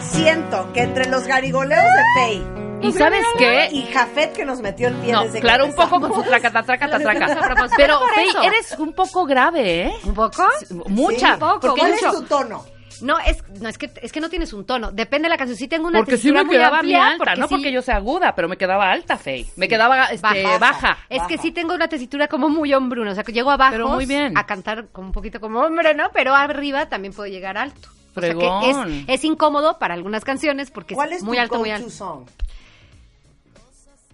Siento 0.00 0.72
que 0.72 0.82
entre 0.82 1.08
los 1.08 1.24
garigoleos 1.26 1.84
de 1.84 2.02
Fey 2.16 2.53
¿Y 2.88 2.92
sabes 2.92 3.24
qué? 3.38 3.68
y 3.72 3.82
Jafet 3.92 4.32
que 4.32 4.44
nos 4.44 4.60
metió 4.60 4.88
el 4.88 4.94
pie 4.94 5.12
No, 5.12 5.22
desde 5.22 5.34
que 5.36 5.40
claro, 5.42 5.66
un 5.66 5.74
poco 5.74 6.00
con 6.00 6.14
su 6.14 6.22
tracata, 6.22 6.62
tracata, 6.62 6.98
traca. 6.98 7.24
A 7.32 7.40
propósito, 7.40 7.74
Pero, 7.76 8.00
Fey, 8.14 8.28
eres 8.44 8.74
un 8.78 8.92
poco 8.92 9.24
grave, 9.24 9.82
¿eh? 9.86 9.92
¿Un 10.04 10.14
poco? 10.14 10.44
Mucha. 10.88 11.34
un 11.34 11.38
poco, 11.40 11.60
porque 11.60 11.80
¿Cuál 11.80 11.92
mucho. 11.92 12.08
es 12.08 12.14
tu 12.14 12.22
tono? 12.24 12.64
No, 13.00 13.18
es, 13.18 13.42
no 13.60 13.68
es, 13.68 13.76
que, 13.76 13.90
es 14.02 14.12
que 14.12 14.20
no 14.20 14.30
tienes 14.30 14.52
un 14.52 14.64
tono. 14.64 14.92
Depende 14.92 15.26
de 15.26 15.30
la 15.30 15.36
canción. 15.36 15.58
Sí 15.58 15.66
tengo 15.66 15.88
una 15.88 15.98
Porque 15.98 16.16
sí 16.16 16.30
me 16.30 16.44
muy 16.44 16.54
quedaba 16.54 16.76
amplia, 16.78 16.96
bien 16.98 17.02
alta, 17.08 17.24
porque 17.24 17.40
no 17.40 17.48
sí- 17.48 17.54
porque 17.56 17.72
yo 17.72 17.82
sea 17.82 17.96
aguda, 17.96 18.34
pero 18.36 18.48
me 18.48 18.56
quedaba 18.56 18.88
alta, 18.90 19.16
Fey. 19.18 19.46
Me 19.56 19.66
quedaba 19.66 20.04
este, 20.06 20.20
Baja. 20.44 20.58
baja. 20.58 20.98
Es 21.08 21.22
que 21.24 21.36
sí 21.38 21.50
tengo 21.50 21.74
una 21.74 21.88
tesitura 21.88 22.28
como 22.28 22.48
muy 22.48 22.72
hombruno, 22.72 23.10
o 23.10 23.14
sea, 23.14 23.24
que 23.24 23.32
llego 23.32 23.50
abajo 23.50 23.72
Pero 23.72 23.88
muy 23.88 24.06
bien. 24.06 24.38
a 24.38 24.46
cantar 24.46 24.86
como 24.92 25.08
un 25.08 25.12
poquito 25.12 25.40
como 25.40 25.58
hombre, 25.60 25.92
¿no? 25.94 26.10
Pero 26.12 26.34
arriba 26.36 26.88
también 26.88 27.12
puedo 27.12 27.28
llegar 27.28 27.58
alto. 27.58 27.88
O 28.16 28.20
sea 28.20 28.32
que 28.32 28.70
es, 28.70 28.76
es 29.08 29.24
incómodo 29.24 29.76
para 29.80 29.94
algunas 29.94 30.24
canciones 30.24 30.70
porque 30.70 30.94
¿Cuál 30.94 31.10
es, 31.12 31.18
es 31.18 31.22
muy 31.24 31.36
tu 31.36 31.42
alto, 31.42 31.58
muy 31.58 31.70
alto. 31.72 31.90
song? 31.90 32.26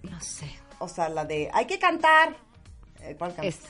No 0.02 0.20
sé. 0.20 0.51
O 0.78 0.89
sea, 0.89 1.09
la 1.09 1.24
de 1.24 1.51
hay 1.52 1.66
que 1.66 1.78
cantar. 1.78 2.36
Eh, 3.02 3.14
¿Cuál 3.18 3.35
cantas? 3.35 3.47
Esta. 3.47 3.68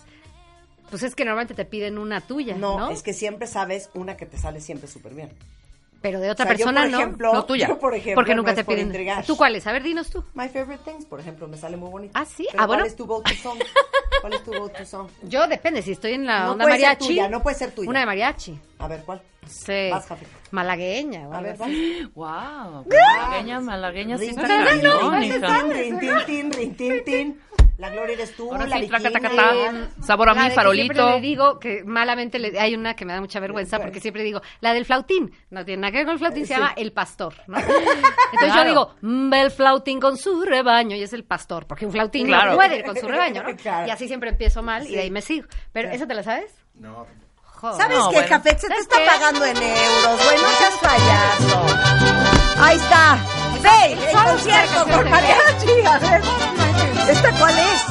Pues 0.91 1.05
es 1.05 1.15
que 1.15 1.25
normalmente 1.25 1.55
te 1.55 1.65
piden 1.65 1.99
una 1.99 2.21
tuya, 2.21 2.57
¿no? 2.57 2.79
No, 2.79 2.91
es 2.91 3.03
que 3.03 3.13
siempre 3.13 3.47
sabes 3.47 3.91
una 3.95 4.17
que 4.17 4.27
te 4.27 4.37
sale 4.37 4.61
siempre 4.61 4.89
súper 4.89 5.15
bien. 5.15 5.31
Pero 6.03 6.19
de 6.19 6.31
otra 6.31 6.45
O 6.45 6.49
sea, 6.49 6.57
yo, 6.57 6.65
persona 6.67 6.81
por 6.83 6.91
no. 6.91 6.99
ejemplo- 6.99 7.33
no 7.35 7.45
tuya. 7.45 7.69
yo, 7.69 7.79
por 7.79 7.95
ejemplo, 7.95 8.15
Porque 8.15 8.35
nunca 8.35 8.53
no 8.53 8.57
te 8.57 8.65
por 8.65 8.75
piden. 8.75 9.25
¿Tú 9.27 9.37
cuáles? 9.37 9.67
A 9.67 9.73
ver, 9.73 9.83
dinos 9.83 10.09
tú. 10.09 10.25
My 10.35 10.49
Favorite 10.49 10.83
Things, 10.85 11.05
por 11.05 11.21
ejemplo, 11.21 11.47
me 11.47 11.57
sale 11.59 11.77
muy 11.77 11.91
bonito. 11.91 12.13
Ah, 12.17 12.25
sí. 12.25 12.47
Pero 12.51 12.63
Ah, 12.63 12.67
bueno. 12.67 12.83
¿Cuál 12.83 12.91
es 12.91 12.97
tu 12.97 13.07
go-to 13.07 13.35
song? 13.35 13.59
¿Cuál 14.23 14.33
es 14.33 14.45
tu 14.45 14.51
go-to 14.53 14.87
song? 14.87 15.09
Yo 15.23 15.47
depende, 15.47 15.83
si 15.83 15.93
estoy 15.93 16.13
en 16.15 16.25
la 16.27 16.45
No 16.45 16.53
onda 16.53 16.65
puede 16.65 16.77
ser 16.79 16.87
mariachi. 16.87 17.07
tuya, 17.09 17.29
no 17.29 17.43
puede 17.43 17.57
ser 17.57 17.71
tuya. 17.73 17.91
Una 17.91 18.01
de 18.01 18.07
mariachi. 18.07 18.59
A 18.79 18.89
ver, 18.89 19.03
¿cuál? 19.05 19.21
Sí. 19.47 19.89
Vas. 19.91 20.07
Malagueña. 20.53 21.27
A 21.33 21.41
ver, 21.41 21.57
así. 21.61 22.09
Wow. 22.15 22.87
Malagueña, 22.89 23.61
malagueña 23.61 24.19
sí 24.19 24.29
está. 24.29 24.47
Rin, 24.47 26.01
rin, 26.01 26.75
tin, 26.77 27.05
tin. 27.05 27.41
La 27.81 27.89
gloria 27.89 28.13
eres 28.15 28.37
tú, 28.37 28.53
Ahora 28.53 28.67
la 28.67 28.77
sí, 28.79 28.87
traca, 28.89 29.09
vikinga. 29.09 29.29
taca, 29.31 29.43
taca. 29.43 29.55
Eh, 29.57 29.89
Sabor 30.03 30.29
a 30.29 30.35
la 30.35 30.39
mí, 30.41 30.45
de 30.45 30.51
que 30.51 30.55
farolito. 30.55 30.93
Siempre 30.95 31.15
le 31.15 31.21
digo 31.23 31.59
que 31.59 31.83
malamente 31.85 32.39
le- 32.39 32.61
hay 32.61 32.75
una 32.75 32.95
que 32.95 33.07
me 33.07 33.15
da 33.15 33.21
mucha 33.21 33.41
vergüenza 33.41 33.79
porque 33.81 34.01
siempre 34.01 34.23
digo, 34.23 34.43
la 34.61 34.75
del 34.75 34.85
flautín. 34.85 35.33
No 35.49 35.65
tiene 35.65 35.81
nada 35.81 35.91
que 35.93 35.97
ver 35.99 36.05
con 36.07 36.13
el 36.13 36.19
flautín, 36.19 36.47
se 36.47 36.53
Sí. 36.55 36.61
llama 36.61 36.75
el 36.77 36.93
pastor. 36.93 37.33
¿no? 37.47 37.57
Entonces 38.33 38.55
yo 38.55 38.65
digo, 38.67 38.95
"Mm, 39.01 39.31
ve 39.31 39.41
el 39.41 39.51
flautín 39.51 39.99
con 39.99 40.19
su 40.19 40.43
rebaño 40.43 40.95
y 40.95 41.03
es 41.03 41.13
el 41.15 41.25
pastor, 41.25 41.67
porque 41.67 41.87
un 41.87 41.93
flautín 41.93 42.27
Claro. 42.27 42.51
no 42.51 42.57
puede 42.57 42.77
ir 42.81 42.85
con 42.85 42.97
su 42.97 43.09
rebaño, 43.09 43.43
¿no? 43.43 43.57
Claro. 43.57 43.89
Y 43.89 43.91
así 43.91 44.07
siempre 44.09 44.29
empiezo 44.31 44.63
mal 44.63 44.87
y 44.87 44.95
de 44.95 45.01
ahí 45.01 45.11
me 45.11 45.23
sigo. 45.23 45.49
Pero 45.73 45.89
¿esa 45.89 46.07
te 46.07 46.13
la 46.15 46.23
sabes? 46.23 46.53
No. 46.75 47.07
Joder. 47.45 47.77
¿Sabes 47.77 47.99
No, 47.99 48.09
qué, 48.11 48.15
bueno. 48.17 48.29
Café? 48.29 48.51
Se 48.51 48.55
te 48.57 48.69
¿Sabes 48.69 48.83
está 48.83 48.99
qué? 48.99 49.07
pagando 49.07 49.45
en 49.47 49.57
euros, 49.57 50.25
güey. 50.25 50.39
No 50.43 50.49
seas 50.51 50.79
payaso. 50.83 52.63
Ahí 52.63 52.77
está. 52.77 53.19
Ve, 53.63 53.93
el 53.93 53.99
Solo 54.11 54.25
concierto 54.31 54.85
con 54.85 55.11
mariachi. 55.11 55.87
A 55.87 55.99
ver. 55.99 56.60
¿Esta 57.11 57.33
cuál 57.33 57.59
es? 57.59 57.85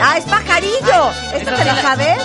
Ah, 0.00 0.18
es 0.18 0.24
pajarillo. 0.24 1.10
¿Esta 1.34 1.54
te 1.56 1.64
la 1.64 1.82
sabes? 1.82 2.18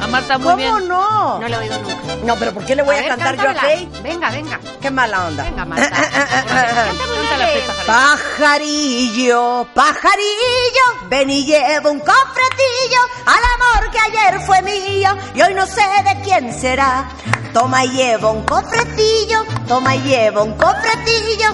A 0.00 0.06
Marta 0.06 0.38
muy 0.38 0.46
¿Cómo 0.46 0.76
bien. 0.76 0.88
no? 0.88 1.38
No 1.40 1.48
la 1.48 1.56
he 1.56 1.58
oído 1.58 1.78
nunca. 1.78 1.96
No, 2.24 2.36
pero 2.36 2.52
¿por 2.52 2.64
qué 2.64 2.76
le 2.76 2.82
voy 2.82 2.94
a, 2.94 2.98
ver, 2.98 3.08
cantar 3.08 3.36
yo 3.36 3.50
a. 3.50 3.54
Faye? 3.54 3.88
Venga, 4.02 4.30
venga. 4.30 4.60
Qué 4.80 4.90
mala 4.90 5.26
onda. 5.26 5.42
Venga, 5.42 5.64
Marta. 5.64 5.90
Cántame 5.90 7.20
una 7.20 7.30
pajarito. 7.30 7.72
Pajarillo, 7.86 9.66
pajarillo, 9.74 11.08
ven 11.08 11.30
y 11.30 11.44
lleva 11.46 11.90
un 11.90 12.00
cofretillo 12.00 13.00
al 13.26 13.42
amor 13.54 13.90
que 13.90 13.98
ayer 13.98 14.40
fue 14.42 14.62
mío 14.62 15.16
y 15.34 15.42
hoy 15.42 15.54
no 15.54 15.66
sé 15.66 15.82
de 16.04 16.20
quién 16.22 16.52
será. 16.58 17.08
Toma 17.52 17.84
y 17.84 17.90
lleva 17.90 18.30
un 18.30 18.44
cofretillo, 18.44 19.44
toma 19.68 19.96
y 19.96 20.02
lleva 20.02 20.42
un 20.42 20.56
cofretillo 20.56 21.48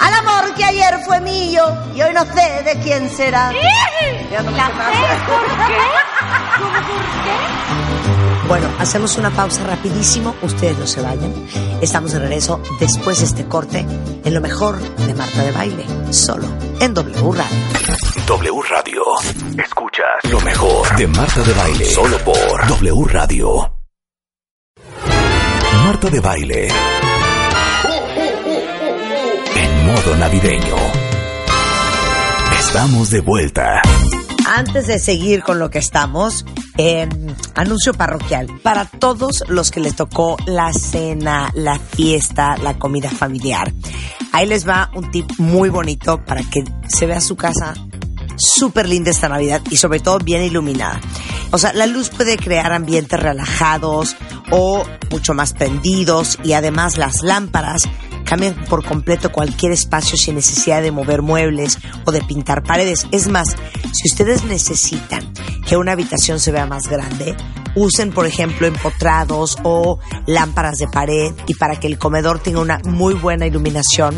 al 0.00 0.14
amor 0.14 0.54
que 0.54 0.64
ayer 0.64 0.98
fue 1.04 1.20
mío 1.20 1.62
y 1.94 2.02
hoy 2.02 2.12
no 2.12 2.24
sé 2.24 2.62
de 2.64 2.80
quién 2.82 3.08
será. 3.10 3.52
Ya 4.30 4.42
no 4.42 4.50
me 4.50 4.56
sé 4.56 4.72
más. 4.72 4.90
¿Por 5.28 5.44
qué? 5.66 5.76
¿Cómo 6.58 6.72
por 6.72 7.24
qué? 7.24 7.90
Bueno, 8.48 8.68
hacemos 8.80 9.16
una 9.16 9.30
pausa 9.30 9.62
rapidísimo, 9.62 10.34
ustedes 10.42 10.76
no 10.76 10.84
se 10.84 11.00
vayan. 11.00 11.32
Estamos 11.80 12.12
de 12.12 12.18
regreso 12.18 12.60
después 12.80 13.20
de 13.20 13.26
este 13.26 13.44
corte 13.46 13.86
en 14.24 14.34
lo 14.34 14.40
mejor 14.40 14.80
de 14.80 15.14
Marta 15.14 15.42
de 15.44 15.52
Baile, 15.52 15.86
solo 16.12 16.48
en 16.80 16.92
W 16.92 17.32
Radio. 17.32 17.56
W 18.26 18.62
Radio. 18.68 19.02
Escuchas 19.56 20.32
lo 20.32 20.40
mejor 20.40 20.96
de 20.96 21.06
Marta 21.06 21.42
de 21.42 21.52
Baile. 21.52 21.84
Solo 21.84 22.18
por 22.18 22.66
W 22.66 23.04
Radio. 23.12 23.72
Marta 25.84 26.10
de 26.10 26.20
Baile. 26.20 26.68
Modo 29.90 30.16
navideño. 30.16 30.76
Estamos 32.60 33.10
de 33.10 33.20
vuelta. 33.22 33.82
Antes 34.46 34.86
de 34.86 35.00
seguir 35.00 35.42
con 35.42 35.58
lo 35.58 35.68
que 35.68 35.80
estamos, 35.80 36.46
eh, 36.78 37.08
anuncio 37.56 37.92
parroquial. 37.94 38.46
Para 38.62 38.84
todos 38.84 39.42
los 39.48 39.72
que 39.72 39.80
les 39.80 39.96
tocó 39.96 40.36
la 40.46 40.72
cena, 40.72 41.50
la 41.54 41.80
fiesta, 41.80 42.56
la 42.58 42.78
comida 42.78 43.10
familiar, 43.10 43.72
ahí 44.30 44.46
les 44.46 44.68
va 44.68 44.92
un 44.94 45.10
tip 45.10 45.28
muy 45.38 45.70
bonito 45.70 46.24
para 46.24 46.42
que 46.42 46.62
se 46.86 47.06
vea 47.06 47.20
su 47.20 47.34
casa 47.34 47.74
súper 48.36 48.88
linda 48.88 49.10
esta 49.10 49.28
Navidad 49.28 49.60
y 49.70 49.76
sobre 49.76 49.98
todo 49.98 50.18
bien 50.18 50.44
iluminada. 50.44 51.00
O 51.50 51.58
sea, 51.58 51.72
la 51.72 51.86
luz 51.86 52.10
puede 52.10 52.36
crear 52.36 52.72
ambientes 52.72 53.18
relajados 53.18 54.14
o 54.52 54.84
mucho 55.10 55.34
más 55.34 55.52
prendidos 55.52 56.38
y 56.44 56.52
además 56.52 56.96
las 56.96 57.24
lámparas 57.24 57.88
cambian 58.30 58.54
por 58.66 58.84
completo 58.84 59.32
cualquier 59.32 59.72
espacio 59.72 60.16
sin 60.16 60.36
necesidad 60.36 60.82
de 60.82 60.92
mover 60.92 61.20
muebles 61.20 61.78
o 62.04 62.12
de 62.12 62.22
pintar 62.22 62.62
paredes. 62.62 63.08
Es 63.10 63.26
más, 63.26 63.56
si 63.92 64.08
ustedes 64.08 64.44
necesitan 64.44 65.32
que 65.66 65.76
una 65.76 65.92
habitación 65.92 66.38
se 66.38 66.52
vea 66.52 66.64
más 66.64 66.86
grande, 66.86 67.34
usen 67.74 68.12
por 68.12 68.26
ejemplo 68.26 68.68
empotrados 68.68 69.58
o 69.64 69.98
lámparas 70.26 70.78
de 70.78 70.86
pared 70.86 71.32
y 71.48 71.54
para 71.54 71.80
que 71.80 71.88
el 71.88 71.98
comedor 71.98 72.38
tenga 72.38 72.60
una 72.60 72.78
muy 72.84 73.14
buena 73.14 73.46
iluminación, 73.46 74.16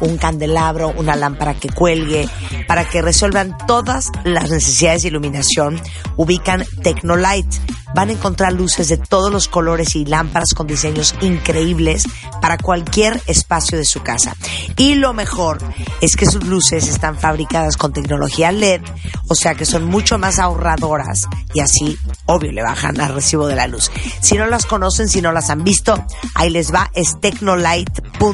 un 0.00 0.16
candelabro, 0.16 0.94
una 0.96 1.14
lámpara 1.14 1.52
que 1.52 1.68
cuelgue, 1.68 2.28
para 2.66 2.88
que 2.88 3.02
resuelvan 3.02 3.58
todas 3.66 4.10
las 4.24 4.50
necesidades 4.50 5.02
de 5.02 5.08
iluminación, 5.08 5.80
ubican 6.16 6.64
Tecnolight. 6.82 7.46
Van 7.92 8.08
a 8.08 8.12
encontrar 8.12 8.52
luces 8.52 8.88
de 8.88 8.98
todos 8.98 9.32
los 9.32 9.48
colores 9.48 9.96
y 9.96 10.04
lámparas 10.04 10.54
con 10.54 10.68
diseños 10.68 11.14
increíbles 11.22 12.04
para 12.40 12.56
cualquier 12.56 13.20
espacio 13.26 13.49
de 13.50 13.84
su 13.84 14.00
casa. 14.02 14.36
Y 14.76 14.94
lo 14.94 15.12
mejor 15.12 15.58
es 16.00 16.14
que 16.14 16.26
sus 16.26 16.44
luces 16.46 16.86
están 16.86 17.18
fabricadas 17.18 17.76
con 17.76 17.92
tecnología 17.92 18.52
LED, 18.52 18.80
o 19.28 19.34
sea 19.34 19.56
que 19.56 19.66
son 19.66 19.86
mucho 19.86 20.18
más 20.18 20.38
ahorradoras 20.38 21.26
y 21.52 21.58
así, 21.60 21.98
obvio, 22.26 22.52
le 22.52 22.62
bajan 22.62 23.00
al 23.00 23.12
recibo 23.12 23.48
de 23.48 23.56
la 23.56 23.66
luz. 23.66 23.90
Si 24.20 24.36
no 24.36 24.46
las 24.46 24.66
conocen, 24.66 25.08
si 25.08 25.20
no 25.20 25.32
las 25.32 25.50
han 25.50 25.64
visto, 25.64 26.04
ahí 26.34 26.50
les 26.50 26.72
va, 26.72 26.92
es 26.94 27.20
tecnolite.lat, 27.20 28.24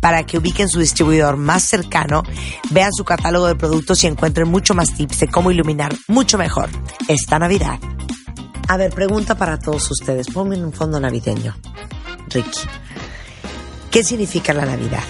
para 0.00 0.24
que 0.24 0.38
ubiquen 0.38 0.68
su 0.68 0.78
distribuidor 0.78 1.36
más 1.36 1.64
cercano, 1.64 2.22
vean 2.70 2.92
su 2.92 3.04
catálogo 3.04 3.48
de 3.48 3.56
productos 3.56 4.04
y 4.04 4.06
encuentren 4.06 4.48
mucho 4.48 4.74
más 4.74 4.94
tips 4.94 5.18
de 5.18 5.28
cómo 5.28 5.50
iluminar 5.50 5.92
mucho 6.06 6.38
mejor 6.38 6.70
esta 7.08 7.40
Navidad. 7.40 7.80
A 8.70 8.76
ver, 8.76 8.92
pregunta 8.92 9.34
para 9.34 9.58
todos 9.58 9.90
ustedes. 9.90 10.26
Ponme 10.26 10.62
un 10.62 10.74
fondo 10.74 11.00
navideño. 11.00 11.56
Ricky. 12.28 12.68
¿Qué 13.90 14.04
significa 14.04 14.52
la 14.52 14.66
Navidad? 14.66 15.02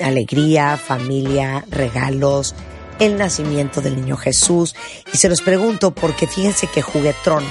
Alegría, 0.00 0.78
familia, 0.78 1.62
regalos, 1.68 2.54
el 2.98 3.18
nacimiento 3.18 3.82
del 3.82 3.96
niño 3.96 4.16
Jesús. 4.16 4.74
Y 5.12 5.18
se 5.18 5.28
los 5.28 5.42
pregunto 5.42 5.94
porque 5.94 6.26
fíjense 6.26 6.68
que 6.68 6.80
Juguetrón 6.80 7.44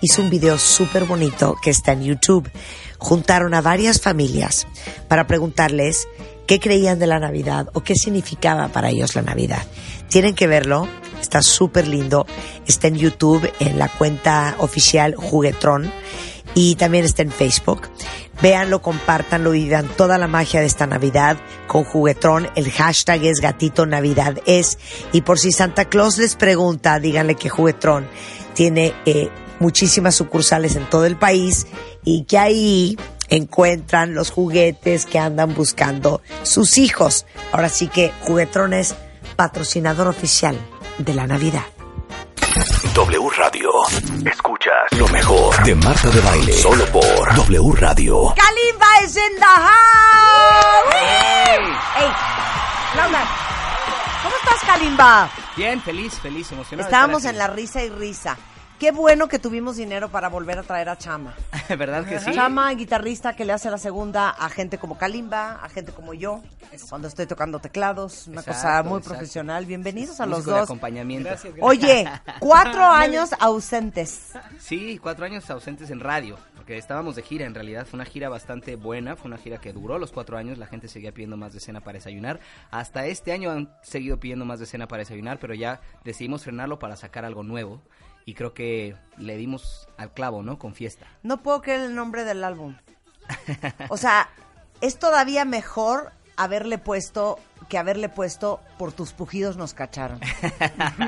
hizo 0.00 0.22
un 0.22 0.30
video 0.30 0.56
súper 0.56 1.04
bonito 1.04 1.54
que 1.62 1.68
está 1.68 1.92
en 1.92 2.04
YouTube. 2.04 2.50
Juntaron 2.96 3.52
a 3.52 3.60
varias 3.60 4.00
familias 4.00 4.66
para 5.08 5.26
preguntarles 5.26 6.08
qué 6.46 6.58
creían 6.58 6.98
de 6.98 7.06
la 7.06 7.18
Navidad 7.18 7.68
o 7.74 7.82
qué 7.82 7.94
significaba 7.96 8.68
para 8.68 8.88
ellos 8.88 9.14
la 9.14 9.22
Navidad. 9.22 9.66
Tienen 10.12 10.34
que 10.34 10.46
verlo, 10.46 10.86
está 11.22 11.40
súper 11.40 11.88
lindo, 11.88 12.26
está 12.66 12.88
en 12.88 12.96
YouTube, 12.96 13.50
en 13.60 13.78
la 13.78 13.88
cuenta 13.88 14.56
oficial 14.58 15.14
Juguetrón 15.14 15.90
y 16.54 16.74
también 16.74 17.06
está 17.06 17.22
en 17.22 17.32
Facebook. 17.32 17.88
Véanlo, 18.42 18.82
compártanlo 18.82 19.54
y 19.54 19.64
vivan 19.64 19.88
toda 19.96 20.18
la 20.18 20.28
magia 20.28 20.60
de 20.60 20.66
esta 20.66 20.86
Navidad 20.86 21.38
con 21.66 21.84
Juguetrón. 21.84 22.50
El 22.56 22.70
hashtag 22.70 23.24
es 23.24 23.40
Gatito 23.40 23.86
Navidad 23.86 24.36
es. 24.44 24.76
Y 25.12 25.22
por 25.22 25.38
si 25.38 25.50
Santa 25.50 25.86
Claus 25.86 26.18
les 26.18 26.36
pregunta, 26.36 27.00
díganle 27.00 27.36
que 27.36 27.48
Juguetrón 27.48 28.06
tiene 28.52 28.92
eh, 29.06 29.30
muchísimas 29.60 30.14
sucursales 30.14 30.76
en 30.76 30.90
todo 30.90 31.06
el 31.06 31.16
país 31.16 31.66
y 32.04 32.24
que 32.24 32.36
ahí 32.36 32.98
encuentran 33.30 34.12
los 34.12 34.30
juguetes 34.30 35.06
que 35.06 35.18
andan 35.18 35.54
buscando 35.54 36.20
sus 36.42 36.76
hijos. 36.76 37.24
Ahora 37.50 37.70
sí 37.70 37.88
que 37.88 38.12
Juguetrón 38.20 38.74
es 38.74 38.94
patrocinador 39.42 40.06
oficial 40.06 40.56
de 40.98 41.14
la 41.14 41.26
Navidad. 41.26 41.64
W 42.94 43.28
Radio. 43.36 43.72
Escuchas 44.24 44.86
lo 44.96 45.08
mejor 45.08 45.64
de 45.64 45.74
Marta 45.74 46.10
de 46.10 46.20
Baile. 46.20 46.52
Solo 46.52 46.84
por 46.92 47.34
W 47.34 47.72
Radio. 47.72 48.32
Kalimba 48.36 49.04
is 49.04 49.16
in 49.16 49.34
the 49.34 49.44
house. 49.44 50.94
Hey, 51.96 52.08
Laura, 52.96 53.24
¿cómo 54.22 54.36
estás, 54.36 54.60
Kalimba? 54.64 55.28
Bien, 55.56 55.82
feliz, 55.82 56.14
feliz, 56.20 56.52
emocionado. 56.52 56.88
Estábamos 56.88 57.24
en 57.24 57.36
la 57.36 57.48
risa 57.48 57.82
y 57.82 57.90
risa. 57.90 58.38
Qué 58.82 58.90
bueno 58.90 59.28
que 59.28 59.38
tuvimos 59.38 59.76
dinero 59.76 60.08
para 60.08 60.28
volver 60.28 60.58
a 60.58 60.64
traer 60.64 60.88
a 60.88 60.98
Chama. 60.98 61.36
¿Verdad 61.68 62.04
que 62.04 62.18
sí? 62.18 62.32
Chama, 62.32 62.68
guitarrista 62.74 63.36
que 63.36 63.44
le 63.44 63.52
hace 63.52 63.70
la 63.70 63.78
segunda 63.78 64.30
a 64.30 64.48
gente 64.48 64.76
como 64.76 64.98
Kalimba, 64.98 65.60
a 65.62 65.68
gente 65.68 65.92
como 65.92 66.14
yo, 66.14 66.42
cuando 66.88 67.06
estoy 67.06 67.26
tocando 67.26 67.60
teclados, 67.60 68.26
una 68.26 68.42
cosa 68.42 68.82
muy 68.82 68.98
exacto. 68.98 69.10
profesional. 69.10 69.66
Bienvenidos 69.66 70.20
a 70.20 70.26
los 70.26 70.44
de 70.44 70.50
dos. 70.50 70.62
acompañamiento. 70.62 71.30
Oye, 71.60 72.10
cuatro 72.40 72.84
años 72.90 73.30
ausentes. 73.38 74.32
Sí, 74.58 74.98
cuatro 75.00 75.26
años 75.26 75.48
ausentes 75.48 75.90
en 75.90 76.00
radio, 76.00 76.36
porque 76.56 76.76
estábamos 76.76 77.14
de 77.14 77.22
gira 77.22 77.46
en 77.46 77.54
realidad. 77.54 77.86
Fue 77.86 77.98
una 77.98 78.04
gira 78.04 78.30
bastante 78.30 78.74
buena, 78.74 79.14
fue 79.14 79.28
una 79.28 79.38
gira 79.38 79.58
que 79.58 79.72
duró 79.72 79.96
los 80.00 80.10
cuatro 80.10 80.36
años. 80.36 80.58
La 80.58 80.66
gente 80.66 80.88
seguía 80.88 81.12
pidiendo 81.12 81.36
más 81.36 81.52
de 81.52 81.60
cena 81.60 81.82
para 81.82 81.98
desayunar. 81.98 82.40
Hasta 82.72 83.06
este 83.06 83.30
año 83.30 83.52
han 83.52 83.72
seguido 83.82 84.18
pidiendo 84.18 84.44
más 84.44 84.58
de 84.58 84.66
cena 84.66 84.88
para 84.88 85.02
desayunar, 85.02 85.38
pero 85.38 85.54
ya 85.54 85.80
decidimos 86.02 86.42
frenarlo 86.42 86.80
para 86.80 86.96
sacar 86.96 87.24
algo 87.24 87.44
nuevo. 87.44 87.80
Y 88.24 88.34
creo 88.34 88.54
que 88.54 88.96
le 89.16 89.36
dimos 89.36 89.88
al 89.96 90.12
clavo, 90.12 90.42
¿no? 90.42 90.58
Con 90.58 90.74
fiesta. 90.74 91.06
No 91.22 91.42
puedo 91.42 91.60
creer 91.62 91.82
el 91.82 91.94
nombre 91.94 92.24
del 92.24 92.44
álbum. 92.44 92.76
O 93.88 93.96
sea, 93.96 94.28
es 94.80 94.98
todavía 94.98 95.44
mejor 95.44 96.12
haberle 96.36 96.78
puesto 96.78 97.38
que 97.68 97.78
haberle 97.78 98.08
puesto 98.08 98.60
por 98.78 98.92
tus 98.92 99.12
pujidos 99.12 99.56
nos 99.56 99.74
cacharon. 99.74 100.20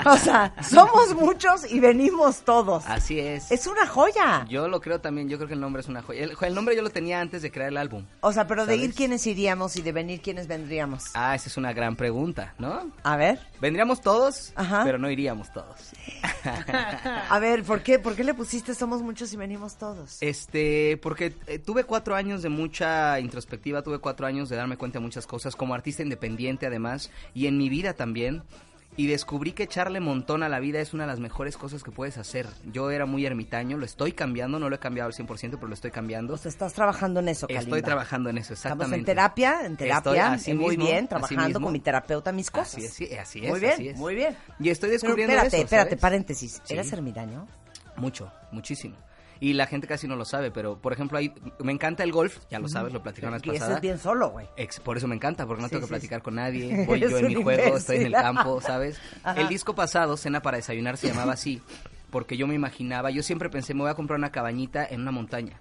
O 0.07 0.17
sea, 0.17 0.55
somos 0.63 1.15
muchos 1.15 1.71
y 1.71 1.81
venimos 1.81 2.43
todos. 2.45 2.85
Así 2.87 3.19
es. 3.19 3.51
Es 3.51 3.67
una 3.67 3.87
joya. 3.87 4.45
Yo 4.49 4.69
lo 4.69 4.81
creo 4.81 5.01
también, 5.01 5.29
yo 5.29 5.37
creo 5.39 5.49
que 5.49 5.55
el 5.55 5.61
nombre 5.61 5.81
es 5.81 5.89
una 5.89 6.03
joya. 6.03 6.25
El, 6.25 6.37
el 6.41 6.55
nombre 6.55 6.77
yo 6.77 6.83
lo 6.83 6.91
tenía 6.91 7.21
antes 7.21 7.43
de 7.43 7.51
crear 7.51 7.69
el 7.71 7.77
álbum. 7.77 8.05
O 8.21 8.33
sea, 8.33 8.47
pero 8.47 8.67
de 8.67 8.77
ir 8.77 8.95
quiénes 8.95 9.27
iríamos 9.27 9.77
y 9.77 9.83
de 9.83 9.93
venir 9.93 10.21
quiénes 10.21 10.47
vendríamos. 10.47 11.05
Ah, 11.15 11.35
esa 11.35 11.49
es 11.49 11.57
una 11.57 11.73
gran 11.73 11.97
pregunta, 11.97 12.55
¿no? 12.59 12.91
A 13.03 13.17
ver. 13.17 13.39
Vendríamos 13.61 14.01
todos, 14.01 14.53
Ajá. 14.57 14.83
pero 14.85 14.99
no 14.99 15.11
iríamos 15.11 15.53
todos. 15.53 15.93
A 17.31 17.39
ver, 17.39 17.63
¿por 17.65 17.83
qué? 17.83 17.99
¿Por 17.99 18.15
qué 18.15 18.25
le 18.25 18.35
pusiste 18.35 18.75
somos 18.75 19.03
muchos 19.03 19.33
y 19.33 19.37
venimos 19.37 19.77
todos? 19.77 20.19
Este, 20.21 20.99
porque 21.03 21.35
eh, 21.47 21.59
tuve 21.59 21.85
cuatro 21.85 22.15
años 22.15 22.43
de 22.43 22.49
mucha 22.51 23.19
introspectiva, 23.21 23.83
tuve 23.83 23.99
cuatro 23.99 24.27
años 24.27 24.49
de 24.49 24.57
darme 24.57 24.77
cuenta 24.77 24.99
de 24.99 25.05
muchas 25.05 25.27
cosas, 25.27 25.57
como 25.57 25.75
artista 25.75 26.03
independiente 26.03 26.44
además, 26.67 27.11
y 27.35 27.47
en 27.47 27.59
mi 27.59 27.69
vida 27.69 27.95
también. 27.95 28.43
Y 28.97 29.09
descubrí 29.09 29.51
que 29.55 29.65
echarle 29.65 29.99
montón 29.99 30.45
a 30.45 30.49
la 30.49 30.61
vida 30.61 30.79
es 30.79 30.95
una 30.95 31.03
de 31.03 31.09
las 31.09 31.19
mejores 31.19 31.57
cosas 31.57 31.83
que 31.83 31.91
puedes 31.91 32.17
hacer. 32.17 32.47
Yo 32.73 32.93
era 32.93 33.07
muy 33.07 33.27
ermitaño, 33.27 33.77
lo 33.77 33.85
estoy 33.85 34.13
cambiando, 34.13 34.61
no 34.61 34.69
lo 34.69 34.77
he 34.77 34.79
cambiado 34.79 35.09
al 35.09 35.13
100%, 35.13 35.27
pero 35.57 35.67
lo 35.67 35.75
estoy 35.75 35.91
cambiando. 35.91 36.35
O 36.35 36.37
sea, 36.37 36.49
estás 36.49 36.75
trabajando 36.75 37.19
en 37.19 37.27
eso, 37.27 37.47
Estoy 37.49 37.57
Kalimba. 37.57 37.83
trabajando 37.83 38.31
en 38.31 38.39
eso, 38.39 38.55
Estamos 38.55 38.85
exactamente. 38.85 39.11
en 39.11 39.17
terapia, 39.17 39.61
en 39.67 39.73
Estoy 39.73 39.89
terapia, 39.89 40.33
así 40.35 40.53
eh, 40.53 40.55
muy 40.55 40.77
mismo, 40.77 40.85
bien, 40.85 41.09
trabajando 41.09 41.61
con 41.61 41.73
mi 41.73 41.81
terapeuta 41.81 42.31
mis 42.31 42.53
cosas. 42.53 42.77
Así 42.77 42.85
es, 42.85 42.93
sí, 42.95 43.15
así 43.17 43.41
es. 43.45 43.51
Muy 43.51 43.59
bien, 43.59 43.73
así 43.73 43.89
es. 43.89 43.97
muy 43.97 44.15
bien. 44.15 44.37
Y 44.61 44.69
estoy 44.69 44.91
Pero 44.91 45.01
descubriendo 45.01 45.33
espérate, 45.35 45.57
eso, 45.57 45.65
espérate, 45.65 45.91
¿sabes? 45.91 46.01
paréntesis. 46.01 46.63
Sí. 46.65 46.75
¿Eres 46.75 46.93
ermitaño? 46.93 47.49
Mucho, 47.97 48.31
muchísimo. 48.53 48.95
Y 49.45 49.53
la 49.53 49.67
gente 49.67 49.87
casi 49.87 50.09
no 50.09 50.17
lo 50.17 50.25
sabe, 50.25 50.51
pero 50.51 50.79
por 50.79 50.93
ejemplo, 50.95 51.19
ahí 51.19 51.33
me 51.63 51.73
encanta 51.73 52.03
el 52.03 52.13
golf, 52.13 52.39
ya 52.51 52.59
lo 52.59 52.69
sabes, 52.69 52.93
lo 52.95 53.03
platicaron 53.03 53.33
la 53.33 53.39
vez 53.39 53.47
Y 53.47 53.51
eso 53.51 53.59
pasada. 53.59 53.75
es 53.77 53.83
bien 53.83 53.99
solo, 53.99 54.31
güey. 54.31 54.47
Por 54.83 54.97
eso 54.97 55.07
me 55.07 55.15
encanta, 55.17 55.47
porque 55.47 55.61
no 55.63 55.69
Sí, 55.69 55.73
tengo 55.75 55.87
que 55.87 55.91
platicar 55.91 56.21
sí. 56.21 56.25
con 56.25 56.37
nadie. 56.37 56.85
Voy 56.87 56.99
yo 57.01 57.19
en 57.19 57.27
mi 57.27 57.35
juego, 57.35 57.77
estoy 57.77 57.97
en 57.97 58.07
el 58.07 58.13
campo, 58.13 58.61
¿sabes? 58.63 58.99
Ajá. 59.23 59.41
El 59.41 59.49
disco 59.49 59.75
pasado, 59.75 60.17
Cena 60.17 60.41
para 60.41 60.57
Desayunar, 60.57 60.97
se 60.97 61.09
llamaba 61.09 61.35
así, 61.35 61.61
porque 62.11 62.37
yo 62.39 62.47
me 62.47 62.55
imaginaba, 62.55 63.11
yo 63.11 63.23
siempre 63.23 63.51
pensé, 63.51 63.75
me 63.75 63.83
voy 63.83 63.91
a 63.91 63.95
comprar 63.95 64.19
una 64.19 64.31
cabañita 64.33 64.87
en 64.87 65.03
una 65.03 65.11
montaña. 65.11 65.61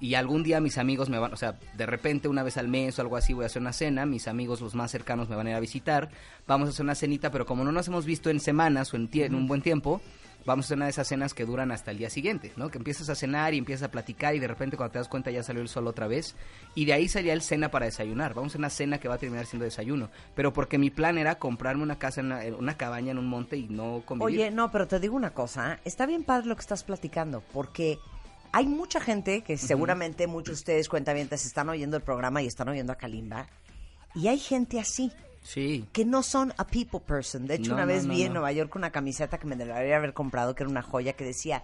Y 0.00 0.16
algún 0.16 0.42
día 0.42 0.60
mis 0.60 0.76
amigos 0.76 1.08
me 1.08 1.18
van, 1.20 1.32
o 1.32 1.36
sea, 1.36 1.56
de 1.76 1.86
repente 1.86 2.26
una 2.26 2.42
vez 2.42 2.56
al 2.56 2.66
mes 2.66 2.98
o 2.98 3.02
algo 3.02 3.16
así 3.16 3.32
voy 3.32 3.44
a 3.44 3.46
hacer 3.46 3.62
una 3.62 3.72
cena, 3.72 4.04
mis 4.06 4.26
amigos 4.26 4.60
los 4.60 4.74
más 4.74 4.90
cercanos 4.90 5.28
me 5.28 5.36
van 5.36 5.46
a 5.46 5.50
ir 5.50 5.56
a 5.56 5.60
visitar, 5.60 6.10
vamos 6.48 6.68
a 6.68 6.70
hacer 6.72 6.82
una 6.84 6.96
cenita, 6.96 7.30
pero 7.30 7.46
como 7.46 7.62
no 7.64 7.70
nos 7.70 7.86
hemos 7.86 8.04
visto 8.04 8.28
en 8.28 8.40
semanas 8.40 8.92
o 8.92 8.96
en, 8.96 9.08
tie- 9.08 9.24
en 9.26 9.36
un 9.36 9.46
buen 9.46 9.62
tiempo, 9.62 10.02
vamos 10.44 10.64
a 10.64 10.66
hacer 10.66 10.76
una 10.76 10.86
de 10.86 10.90
esas 10.90 11.08
cenas 11.08 11.34
que 11.34 11.44
duran 11.44 11.70
hasta 11.72 11.90
el 11.90 11.98
día 11.98 12.10
siguiente, 12.10 12.52
¿no? 12.56 12.70
Que 12.70 12.78
empiezas 12.78 13.08
a 13.08 13.14
cenar 13.14 13.54
y 13.54 13.58
empiezas 13.58 13.88
a 13.88 13.90
platicar 13.90 14.34
y 14.34 14.38
de 14.38 14.48
repente 14.48 14.76
cuando 14.76 14.92
te 14.92 14.98
das 14.98 15.08
cuenta 15.08 15.30
ya 15.30 15.42
salió 15.42 15.62
el 15.62 15.68
sol 15.68 15.86
otra 15.86 16.06
vez 16.06 16.34
y 16.74 16.84
de 16.84 16.92
ahí 16.92 17.08
salía 17.08 17.32
el 17.32 17.42
cena 17.42 17.70
para 17.70 17.86
desayunar. 17.86 18.34
Vamos 18.34 18.54
a 18.54 18.58
una 18.58 18.70
cena 18.70 18.98
que 18.98 19.08
va 19.08 19.14
a 19.14 19.18
terminar 19.18 19.46
siendo 19.46 19.64
desayuno, 19.64 20.10
pero 20.34 20.52
porque 20.52 20.78
mi 20.78 20.90
plan 20.90 21.18
era 21.18 21.36
comprarme 21.38 21.82
una 21.82 21.98
casa, 21.98 22.20
en 22.20 22.26
una, 22.26 22.42
una 22.58 22.76
cabaña 22.76 23.12
en 23.12 23.18
un 23.18 23.26
monte 23.26 23.56
y 23.56 23.68
no 23.68 24.02
convivir. 24.04 24.40
Oye, 24.40 24.50
no, 24.50 24.70
pero 24.70 24.86
te 24.86 25.00
digo 25.00 25.16
una 25.16 25.30
cosa, 25.30 25.74
¿eh? 25.74 25.78
está 25.84 26.06
bien 26.06 26.24
padre 26.24 26.46
lo 26.46 26.56
que 26.56 26.62
estás 26.62 26.84
platicando, 26.84 27.42
porque 27.52 27.98
hay 28.52 28.66
mucha 28.66 29.00
gente 29.00 29.42
que 29.42 29.56
seguramente 29.56 30.26
muchos 30.26 30.56
de 30.56 30.60
ustedes 30.60 30.88
cuentavientes 30.88 31.44
están 31.44 31.68
oyendo 31.68 31.96
el 31.96 32.02
programa 32.02 32.40
y 32.42 32.46
están 32.46 32.68
oyendo 32.68 32.92
a 32.92 32.96
Kalimba, 32.96 33.48
y 34.14 34.28
hay 34.28 34.38
gente 34.38 34.78
así, 34.78 35.10
Sí. 35.44 35.84
que 35.92 36.04
no 36.04 36.22
son 36.24 36.52
a 36.56 36.66
people 36.66 36.98
person. 36.98 37.46
De 37.46 37.54
hecho, 37.56 37.68
No, 37.70 37.74
una 37.76 37.84
vez 37.84 38.04
no, 38.06 38.14
vi 38.14 38.22
en. 38.24 38.32
Nueva 38.32 38.50
York 38.50 38.74
una 38.74 38.90
camiseta 38.90 39.38
que 39.38 39.46
me 39.46 39.54
debería 39.54 39.96
haber 39.98 40.12
comprado, 40.14 40.54
que 40.56 40.62
era 40.64 40.70
una 40.70 40.82
joya, 40.82 41.12
que 41.12 41.22
decía, 41.24 41.62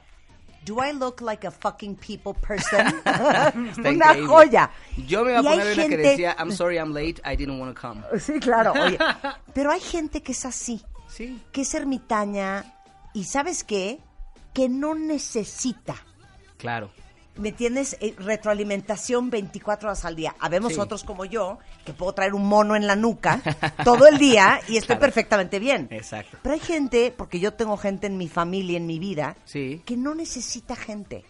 ¿Do 0.66 0.84
I 0.84 0.92
look 0.92 1.22
like 1.22 1.46
a 1.46 1.50
fucking 1.50 1.96
people 1.96 2.34
person? 2.46 2.86
Una 3.78 4.14
joya. 4.26 4.70
Yo 5.06 5.24
me 5.24 5.30
iba 5.30 5.40
a 5.40 5.42
poner 5.42 5.58
una 5.66 5.74
que 5.74 5.80
gente- 5.80 5.96
decía, 5.96 6.36
I'm 6.38 6.52
sorry 6.52 6.76
I'm 6.76 6.92
late, 6.92 7.22
I 7.24 7.34
didn't 7.34 7.58
want 7.58 7.74
to 7.74 7.80
come. 7.80 8.02
Sí, 8.20 8.38
claro. 8.38 8.72
Oye, 8.74 8.98
pero 9.54 9.70
hay 9.72 9.80
gente 9.80 10.22
que 10.22 10.32
es 10.32 10.44
así. 10.44 10.82
Sí. 11.08 11.42
Que 11.50 11.62
es 11.62 11.72
ermitaña 11.74 12.74
y 13.14 13.24
¿sabes 13.24 13.64
qué? 13.64 13.98
Que 14.52 14.68
no 14.68 14.94
necesita. 14.94 15.94
Claro. 16.58 16.90
¿Me 17.40 17.48
entiendes? 17.48 17.96
Eh, 18.00 18.14
retroalimentación 18.18 19.30
24 19.30 19.88
horas 19.88 20.04
al 20.04 20.14
día. 20.14 20.34
Habemos 20.38 20.74
Sí. 20.74 20.80
otros 20.80 21.04
como 21.04 21.24
yo, 21.24 21.58
que 21.84 21.92
puedo 21.92 22.12
traer 22.12 22.34
un 22.34 22.46
mono 22.46 22.76
en 22.76 22.86
la 22.86 22.96
nuca 22.96 23.40
todo 23.84 24.06
el 24.06 24.18
día 24.18 24.60
y 24.68 24.76
estoy 24.76 24.96
Claro. 24.96 25.00
perfectamente 25.00 25.58
bien. 25.58 25.88
Exacto. 25.90 26.38
Pero 26.42 26.52
hay 26.54 26.60
gente, 26.60 27.12
porque 27.16 27.40
yo 27.40 27.54
tengo 27.54 27.76
gente 27.76 28.06
en 28.06 28.16
mi 28.18 28.28
familia, 28.28 28.76
en 28.76 28.86
mi 28.86 28.98
vida, 28.98 29.36
Sí. 29.44 29.82
que 29.86 29.96
no 29.96 30.14
necesita 30.14 30.76
gente. 30.76 31.24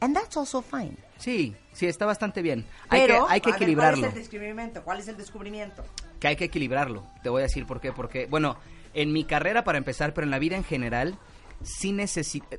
And 0.00 0.14
that's 0.14 0.36
also 0.36 0.60
fine. 0.60 0.96
Sí, 1.16 1.56
sí, 1.72 1.86
está 1.86 2.04
bastante 2.04 2.42
bien. 2.42 2.66
Hay 2.90 3.00
Pero, 3.02 3.26
que, 3.26 3.32
hay 3.32 3.40
que 3.40 3.50
ver, 3.52 3.56
equilibrarlo. 3.62 4.00
¿Cuál 4.00 4.10
es 4.10 4.16
el 4.16 4.22
descubrimiento? 4.22 4.82
¿Cuál 4.84 4.98
es 4.98 5.08
el 5.08 5.16
descubrimiento? 5.16 5.84
que 6.20 6.28
hay 6.28 6.36
que 6.36 6.44
equilibrarlo. 6.46 7.04
Te 7.22 7.28
voy 7.28 7.40
a 7.40 7.44
decir 7.44 7.66
por 7.66 7.80
qué. 7.80 7.92
Porque, 7.92 8.26
bueno, 8.26 8.56
en 8.94 9.12
mi 9.12 9.24
carrera 9.24 9.62
para 9.64 9.76
empezar, 9.78 10.14
pero 10.14 10.24
en 10.26 10.30
la 10.30 10.38
vida 10.38 10.56
en 10.56 10.64
general, 10.64 11.18
sí 11.62 11.94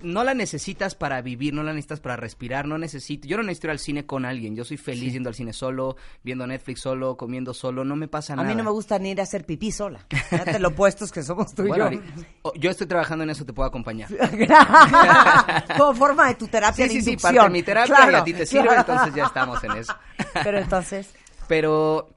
no 0.01 0.23
la 0.23 0.34
necesitas 0.34 0.95
para 0.95 1.22
vivir, 1.22 1.53
no 1.53 1.61
la 1.63 1.72
necesitas 1.73 1.99
para 1.99 2.15
respirar, 2.15 2.67
no 2.67 2.77
necesito, 2.77 3.27
yo 3.27 3.38
no 3.38 3.43
necesito 3.43 3.67
ir 3.67 3.72
al 3.72 3.80
cine 3.80 4.05
con 4.05 4.26
alguien, 4.26 4.55
yo 4.55 4.63
soy 4.65 4.77
feliz 4.77 5.13
yendo 5.13 5.30
al 5.30 5.35
cine 5.35 5.53
solo, 5.53 5.95
viendo 6.23 6.47
Netflix 6.47 6.81
solo, 6.81 7.15
comiendo 7.17 7.53
solo, 7.53 7.84
no 7.85 7.95
me 7.95 8.07
pasa 8.07 8.34
A 8.34 8.35
nada. 8.38 8.47
mí 8.49 8.55
no 8.55 8.63
me 8.63 8.72
gusta 8.72 8.97
ni 8.99 9.11
ir 9.11 9.19
a 9.19 9.23
hacer 9.23 9.45
pipí 9.45 9.72
sola. 9.72 9.99
Fíjate 10.30 10.59
lo 10.59 10.69
opuestos 10.69 11.11
que 11.11 11.22
somos 11.23 11.53
tú 11.53 11.63
y 11.65 11.67
Bueno, 11.69 11.91
yo. 11.91 12.53
yo 12.55 12.69
estoy 12.72 12.88
trabajando 12.88 13.23
en 13.23 13.30
eso, 13.31 13.45
te 13.45 13.53
puedo 13.53 13.67
acompañar. 13.67 14.09
Como 15.77 15.93
forma 15.93 16.27
de 16.27 16.35
tu 16.35 16.47
terapia 16.47 16.88
Sí, 16.88 16.95
de 16.95 17.01
sí, 17.01 17.11
sí, 17.11 17.17
parte 17.17 17.39
de 17.41 17.49
mi 17.49 17.63
terapia 17.63 17.95
Claro, 17.95 18.11
y 18.11 18.15
a 18.15 18.23
ti 18.23 18.34
te 18.34 18.45
sirve, 18.45 18.67
claro. 18.67 18.81
entonces 18.81 19.15
ya 19.15 19.26
estamos 19.26 19.63
en 19.63 19.72
eso. 19.73 19.95
Pero 20.43 20.57
entonces, 20.59 21.09
Pero, 21.47 22.15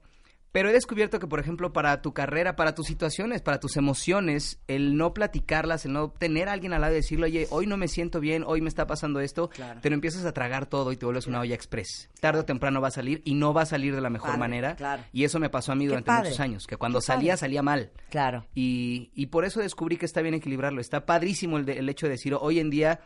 pero 0.51 0.69
he 0.69 0.73
descubierto 0.73 1.19
que, 1.19 1.27
por 1.27 1.39
ejemplo, 1.39 1.71
para 1.73 2.01
tu 2.01 2.13
carrera, 2.13 2.55
para 2.55 2.73
tus 2.73 2.87
situaciones, 2.87 3.41
para 3.41 3.59
tus 3.59 3.77
emociones, 3.77 4.59
el 4.67 4.97
no 4.97 5.13
platicarlas, 5.13 5.85
el 5.85 5.93
no 5.93 6.09
tener 6.09 6.49
a 6.49 6.53
alguien 6.53 6.73
al 6.73 6.81
lado 6.81 6.93
y 6.93 6.97
decirle, 6.97 7.25
oye, 7.27 7.47
hoy 7.51 7.67
no 7.67 7.77
me 7.77 7.87
siento 7.87 8.19
bien, 8.19 8.43
hoy 8.45 8.59
me 8.61 8.69
está 8.69 8.87
pasando 8.87 9.19
esto, 9.19 9.49
te 9.81 9.89
lo 9.89 9.93
empiezas 9.93 10.25
a 10.25 10.31
tragar 10.33 10.65
todo 10.65 10.91
y 10.91 10.97
te 10.97 11.05
vuelves 11.05 11.27
una 11.27 11.39
olla 11.41 11.53
express. 11.53 12.09
Tarde 12.19 12.39
o 12.41 12.45
temprano 12.45 12.81
va 12.81 12.87
a 12.87 12.91
salir 12.91 13.21
y 13.25 13.35
no 13.35 13.53
va 13.53 13.61
a 13.61 13.65
salir 13.67 13.93
de 13.93 14.01
la 14.01 14.09
mejor 14.09 14.29
Padre, 14.29 14.39
manera. 14.39 14.75
claro. 14.75 15.03
Y 15.13 15.23
eso 15.23 15.39
me 15.39 15.49
pasó 15.49 15.71
a 15.71 15.75
mí 15.75 15.83
Qué 15.85 15.89
durante 15.89 16.07
padre. 16.07 16.29
muchos 16.29 16.39
años, 16.39 16.65
que 16.67 16.77
cuando 16.77 16.99
Qué 16.99 17.05
salía, 17.05 17.33
padre. 17.33 17.37
salía 17.39 17.61
mal. 17.61 17.91
claro. 18.09 18.45
Y, 18.55 19.11
y 19.13 19.27
por 19.27 19.45
eso 19.45 19.59
descubrí 19.59 19.97
que 19.97 20.05
está 20.05 20.21
bien 20.21 20.33
equilibrarlo. 20.33 20.81
Está 20.81 21.05
padrísimo 21.05 21.57
el, 21.57 21.65
de- 21.65 21.77
el 21.79 21.89
hecho 21.89 22.07
de 22.07 22.11
decir, 22.13 22.33
hoy 22.39 22.59
en 22.59 22.69
día 22.71 23.01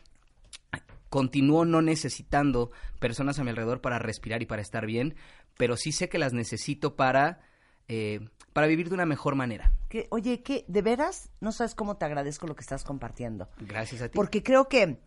continúo 1.09 1.63
no 1.63 1.81
necesitando 1.83 2.71
personas 2.99 3.37
a 3.37 3.43
mi 3.43 3.51
alrededor 3.51 3.81
para 3.81 3.99
respirar 3.99 4.41
y 4.41 4.47
para 4.47 4.63
estar 4.63 4.87
bien, 4.87 5.15
pero 5.57 5.77
sí 5.77 5.91
sé 5.91 6.09
que 6.09 6.17
las 6.17 6.33
necesito 6.33 6.95
para, 6.95 7.41
eh, 7.87 8.19
para 8.53 8.67
vivir 8.67 8.89
de 8.89 8.95
una 8.95 9.05
mejor 9.05 9.35
manera. 9.35 9.73
Que, 9.89 10.07
oye, 10.09 10.41
que 10.41 10.65
de 10.67 10.81
veras 10.81 11.29
no 11.39 11.51
sabes 11.51 11.75
cómo 11.75 11.97
te 11.97 12.05
agradezco 12.05 12.47
lo 12.47 12.55
que 12.55 12.61
estás 12.61 12.83
compartiendo. 12.83 13.49
Gracias 13.59 14.01
a 14.01 14.09
ti. 14.09 14.15
Porque 14.15 14.41
creo 14.43 14.67
que 14.67 14.99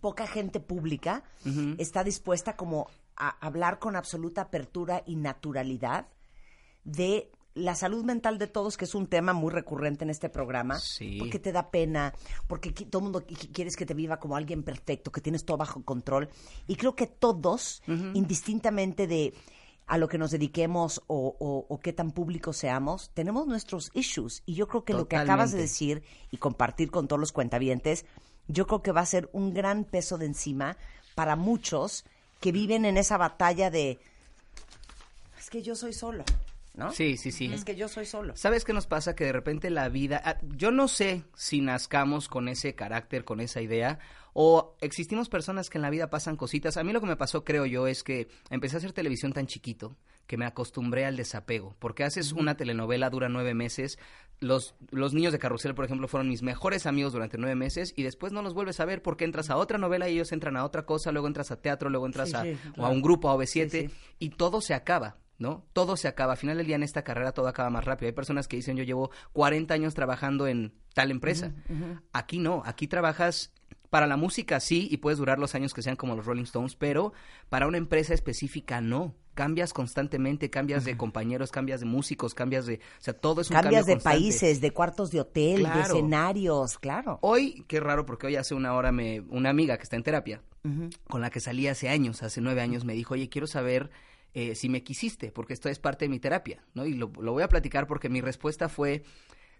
poca 0.00 0.26
gente 0.26 0.58
pública 0.60 1.22
está 1.78 2.02
dispuesta 2.04 2.56
como 2.56 2.88
a 3.16 3.28
hablar 3.46 3.78
con 3.78 3.94
absoluta 3.96 4.40
apertura 4.42 5.02
y 5.06 5.16
naturalidad 5.16 6.06
de 6.84 7.30
la 7.54 7.74
salud 7.74 8.02
mental 8.02 8.38
de 8.38 8.46
todos, 8.46 8.78
que 8.78 8.86
es 8.86 8.94
un 8.94 9.06
tema 9.06 9.34
muy 9.34 9.50
recurrente 9.52 10.04
en 10.04 10.10
este 10.10 10.30
programa, 10.30 10.78
Sí. 10.78 11.18
porque 11.18 11.38
te 11.38 11.52
da 11.52 11.70
pena, 11.70 12.14
porque 12.46 12.70
todo 12.72 13.00
el 13.00 13.04
mundo 13.04 13.26
qui- 13.26 13.52
quieres 13.52 13.76
que 13.76 13.84
te 13.84 13.92
viva 13.92 14.18
como 14.18 14.36
alguien 14.36 14.62
perfecto, 14.62 15.12
que 15.12 15.20
tienes 15.20 15.44
todo 15.44 15.58
bajo 15.58 15.82
control. 15.84 16.30
Y 16.66 16.76
creo 16.76 16.96
que 16.96 17.06
todos, 17.06 17.82
indistintamente 18.14 19.06
de 19.06 19.34
a 19.86 19.98
lo 19.98 20.08
que 20.08 20.18
nos 20.18 20.30
dediquemos 20.30 21.02
o, 21.06 21.36
o- 21.38 21.66
o 21.68 21.80
qué 21.80 21.92
tan 21.92 22.12
públicos 22.12 22.56
seamos, 22.56 23.10
tenemos 23.14 23.46
nuestros 23.46 23.90
issues. 23.94 24.42
Y 24.46 24.54
yo 24.54 24.68
creo 24.68 24.84
que 24.84 24.94
lo 24.94 25.08
que 25.08 25.16
acabas 25.24 25.52
de 25.52 25.58
decir 25.58 26.02
y 26.30 26.36
compartir 26.38 26.90
con 26.90 27.08
todos 27.08 27.20
los 27.20 27.32
cuentavientes, 27.32 28.04
yo 28.48 28.66
creo 28.66 28.82
que 28.82 28.92
va 28.92 29.00
a 29.02 29.06
ser 29.06 29.28
un 29.32 29.52
gran 29.54 29.84
peso 29.84 30.18
de 30.18 30.26
encima 30.26 30.76
para 31.14 31.36
muchos 31.36 32.04
que 32.40 32.52
viven 32.52 32.84
en 32.84 32.96
esa 32.96 33.16
batalla 33.18 33.70
de 33.70 34.00
es 35.38 35.50
que 35.50 35.62
yo 35.62 35.74
soy 35.76 35.92
solo. 35.92 36.24
¿No? 36.74 36.90
Sí, 36.92 37.16
sí, 37.16 37.30
sí. 37.32 37.52
Es 37.52 37.64
que 37.64 37.76
yo 37.76 37.88
soy 37.88 38.06
solo. 38.06 38.34
¿Sabes 38.36 38.64
qué 38.64 38.72
nos 38.72 38.86
pasa? 38.86 39.14
Que 39.14 39.24
de 39.24 39.32
repente 39.32 39.70
la 39.70 39.88
vida... 39.88 40.20
ah, 40.24 40.38
Yo 40.56 40.70
no 40.70 40.88
sé 40.88 41.24
si 41.34 41.60
nazcamos 41.60 42.28
con 42.28 42.48
ese 42.48 42.74
carácter, 42.74 43.24
con 43.24 43.40
esa 43.40 43.60
idea, 43.60 43.98
o 44.32 44.76
existimos 44.80 45.28
personas 45.28 45.68
que 45.68 45.78
en 45.78 45.82
la 45.82 45.90
vida 45.90 46.08
pasan 46.08 46.36
cositas. 46.36 46.76
A 46.76 46.84
mí 46.84 46.92
lo 46.92 47.00
que 47.00 47.06
me 47.06 47.16
pasó, 47.16 47.44
creo 47.44 47.66
yo, 47.66 47.86
es 47.86 48.02
que 48.02 48.28
empecé 48.50 48.76
a 48.76 48.78
hacer 48.78 48.92
televisión 48.92 49.32
tan 49.32 49.46
chiquito 49.46 49.96
que 50.26 50.36
me 50.38 50.46
acostumbré 50.46 51.04
al 51.04 51.16
desapego. 51.16 51.76
Porque 51.78 52.04
haces 52.04 52.32
una 52.32 52.56
telenovela, 52.56 53.10
dura 53.10 53.28
nueve 53.28 53.52
meses. 53.54 53.98
Los, 54.40 54.74
los 54.90 55.12
niños 55.14 55.32
de 55.32 55.38
Carrusel, 55.38 55.74
por 55.74 55.84
ejemplo, 55.84 56.08
fueron 56.08 56.28
mis 56.28 56.42
mejores 56.42 56.86
amigos 56.86 57.12
durante 57.12 57.36
nueve 57.38 57.54
meses 57.54 57.92
y 57.96 58.02
después 58.02 58.32
no 58.32 58.40
los 58.42 58.54
vuelves 58.54 58.80
a 58.80 58.84
ver 58.86 59.02
porque 59.02 59.24
entras 59.24 59.50
a 59.50 59.56
otra 59.56 59.78
novela 59.78 60.08
y 60.08 60.14
ellos 60.14 60.32
entran 60.32 60.56
a 60.56 60.64
otra 60.64 60.84
cosa, 60.86 61.12
luego 61.12 61.26
entras 61.28 61.50
a 61.52 61.60
teatro, 61.60 61.90
luego 61.90 62.06
entras 62.06 62.30
Sí, 62.30 62.34
a, 62.36 62.42
sí, 62.42 62.56
o 62.78 62.86
a 62.86 62.88
un 62.88 63.02
grupo, 63.02 63.30
a 63.30 63.36
OV7 63.36 63.90
y 64.18 64.30
todo 64.30 64.60
se 64.60 64.74
acaba. 64.74 65.16
¿No? 65.38 65.64
Todo 65.72 65.96
se 65.96 66.06
acaba. 66.08 66.32
Al 66.32 66.38
final 66.38 66.56
del 66.58 66.66
día 66.66 66.76
en 66.76 66.82
esta 66.82 67.02
carrera 67.02 67.32
todo 67.32 67.48
acaba 67.48 67.68
más 67.70 67.84
rápido. 67.84 68.08
Hay 68.08 68.14
personas 68.14 68.46
que 68.46 68.56
dicen 68.56 68.76
yo 68.76 68.84
llevo 68.84 69.10
40 69.32 69.74
años 69.74 69.94
trabajando 69.94 70.46
en 70.46 70.72
tal 70.94 71.10
empresa. 71.10 71.52
Aquí 72.12 72.38
no, 72.38 72.62
aquí 72.64 72.86
trabajas 72.86 73.52
para 73.92 74.06
la 74.06 74.16
música 74.16 74.58
sí 74.58 74.88
y 74.90 74.96
puedes 74.96 75.18
durar 75.18 75.38
los 75.38 75.54
años 75.54 75.74
que 75.74 75.82
sean 75.82 75.96
como 75.96 76.16
los 76.16 76.24
Rolling 76.24 76.44
Stones, 76.44 76.76
pero 76.76 77.12
para 77.50 77.66
una 77.66 77.76
empresa 77.76 78.14
específica 78.14 78.80
no. 78.80 79.14
Cambias 79.34 79.72
constantemente, 79.72 80.50
cambias 80.50 80.84
de 80.84 80.96
compañeros, 80.96 81.50
cambias 81.50 81.80
de 81.80 81.86
músicos, 81.86 82.34
cambias 82.34 82.66
de, 82.66 82.76
o 82.76 83.02
sea, 83.02 83.14
todo 83.14 83.40
es 83.40 83.48
un 83.48 83.54
Cambias 83.54 83.80
cambio 83.80 83.86
de 83.86 83.92
constante. 83.94 84.18
países, 84.18 84.60
de 84.60 84.70
cuartos 84.72 85.10
de 85.10 85.20
hotel, 85.20 85.62
de 85.62 85.80
escenarios, 85.80 86.78
claro. 86.78 87.18
Hoy, 87.22 87.64
qué 87.66 87.80
raro, 87.80 88.04
porque 88.04 88.26
hoy 88.26 88.36
hace 88.36 88.54
una 88.54 88.74
hora 88.74 88.92
me, 88.92 89.20
una 89.20 89.48
amiga 89.48 89.78
que 89.78 89.84
está 89.84 89.96
en 89.96 90.02
terapia, 90.02 90.42
con 91.08 91.22
la 91.22 91.30
que 91.30 91.40
salí 91.40 91.66
hace 91.66 91.88
años, 91.88 92.22
hace 92.22 92.42
nueve 92.42 92.60
años, 92.60 92.84
me 92.84 92.92
dijo, 92.92 93.14
oye, 93.14 93.30
quiero 93.30 93.46
saber 93.46 93.90
eh, 94.34 94.54
si 94.54 94.68
me 94.68 94.82
quisiste, 94.82 95.30
porque 95.32 95.52
esto 95.52 95.68
es 95.68 95.78
parte 95.78 96.06
de 96.06 96.08
mi 96.08 96.18
terapia, 96.18 96.64
¿no? 96.74 96.86
Y 96.86 96.94
lo, 96.94 97.12
lo 97.20 97.32
voy 97.32 97.42
a 97.42 97.48
platicar 97.48 97.86
porque 97.86 98.08
mi 98.08 98.20
respuesta 98.20 98.68
fue, 98.68 99.02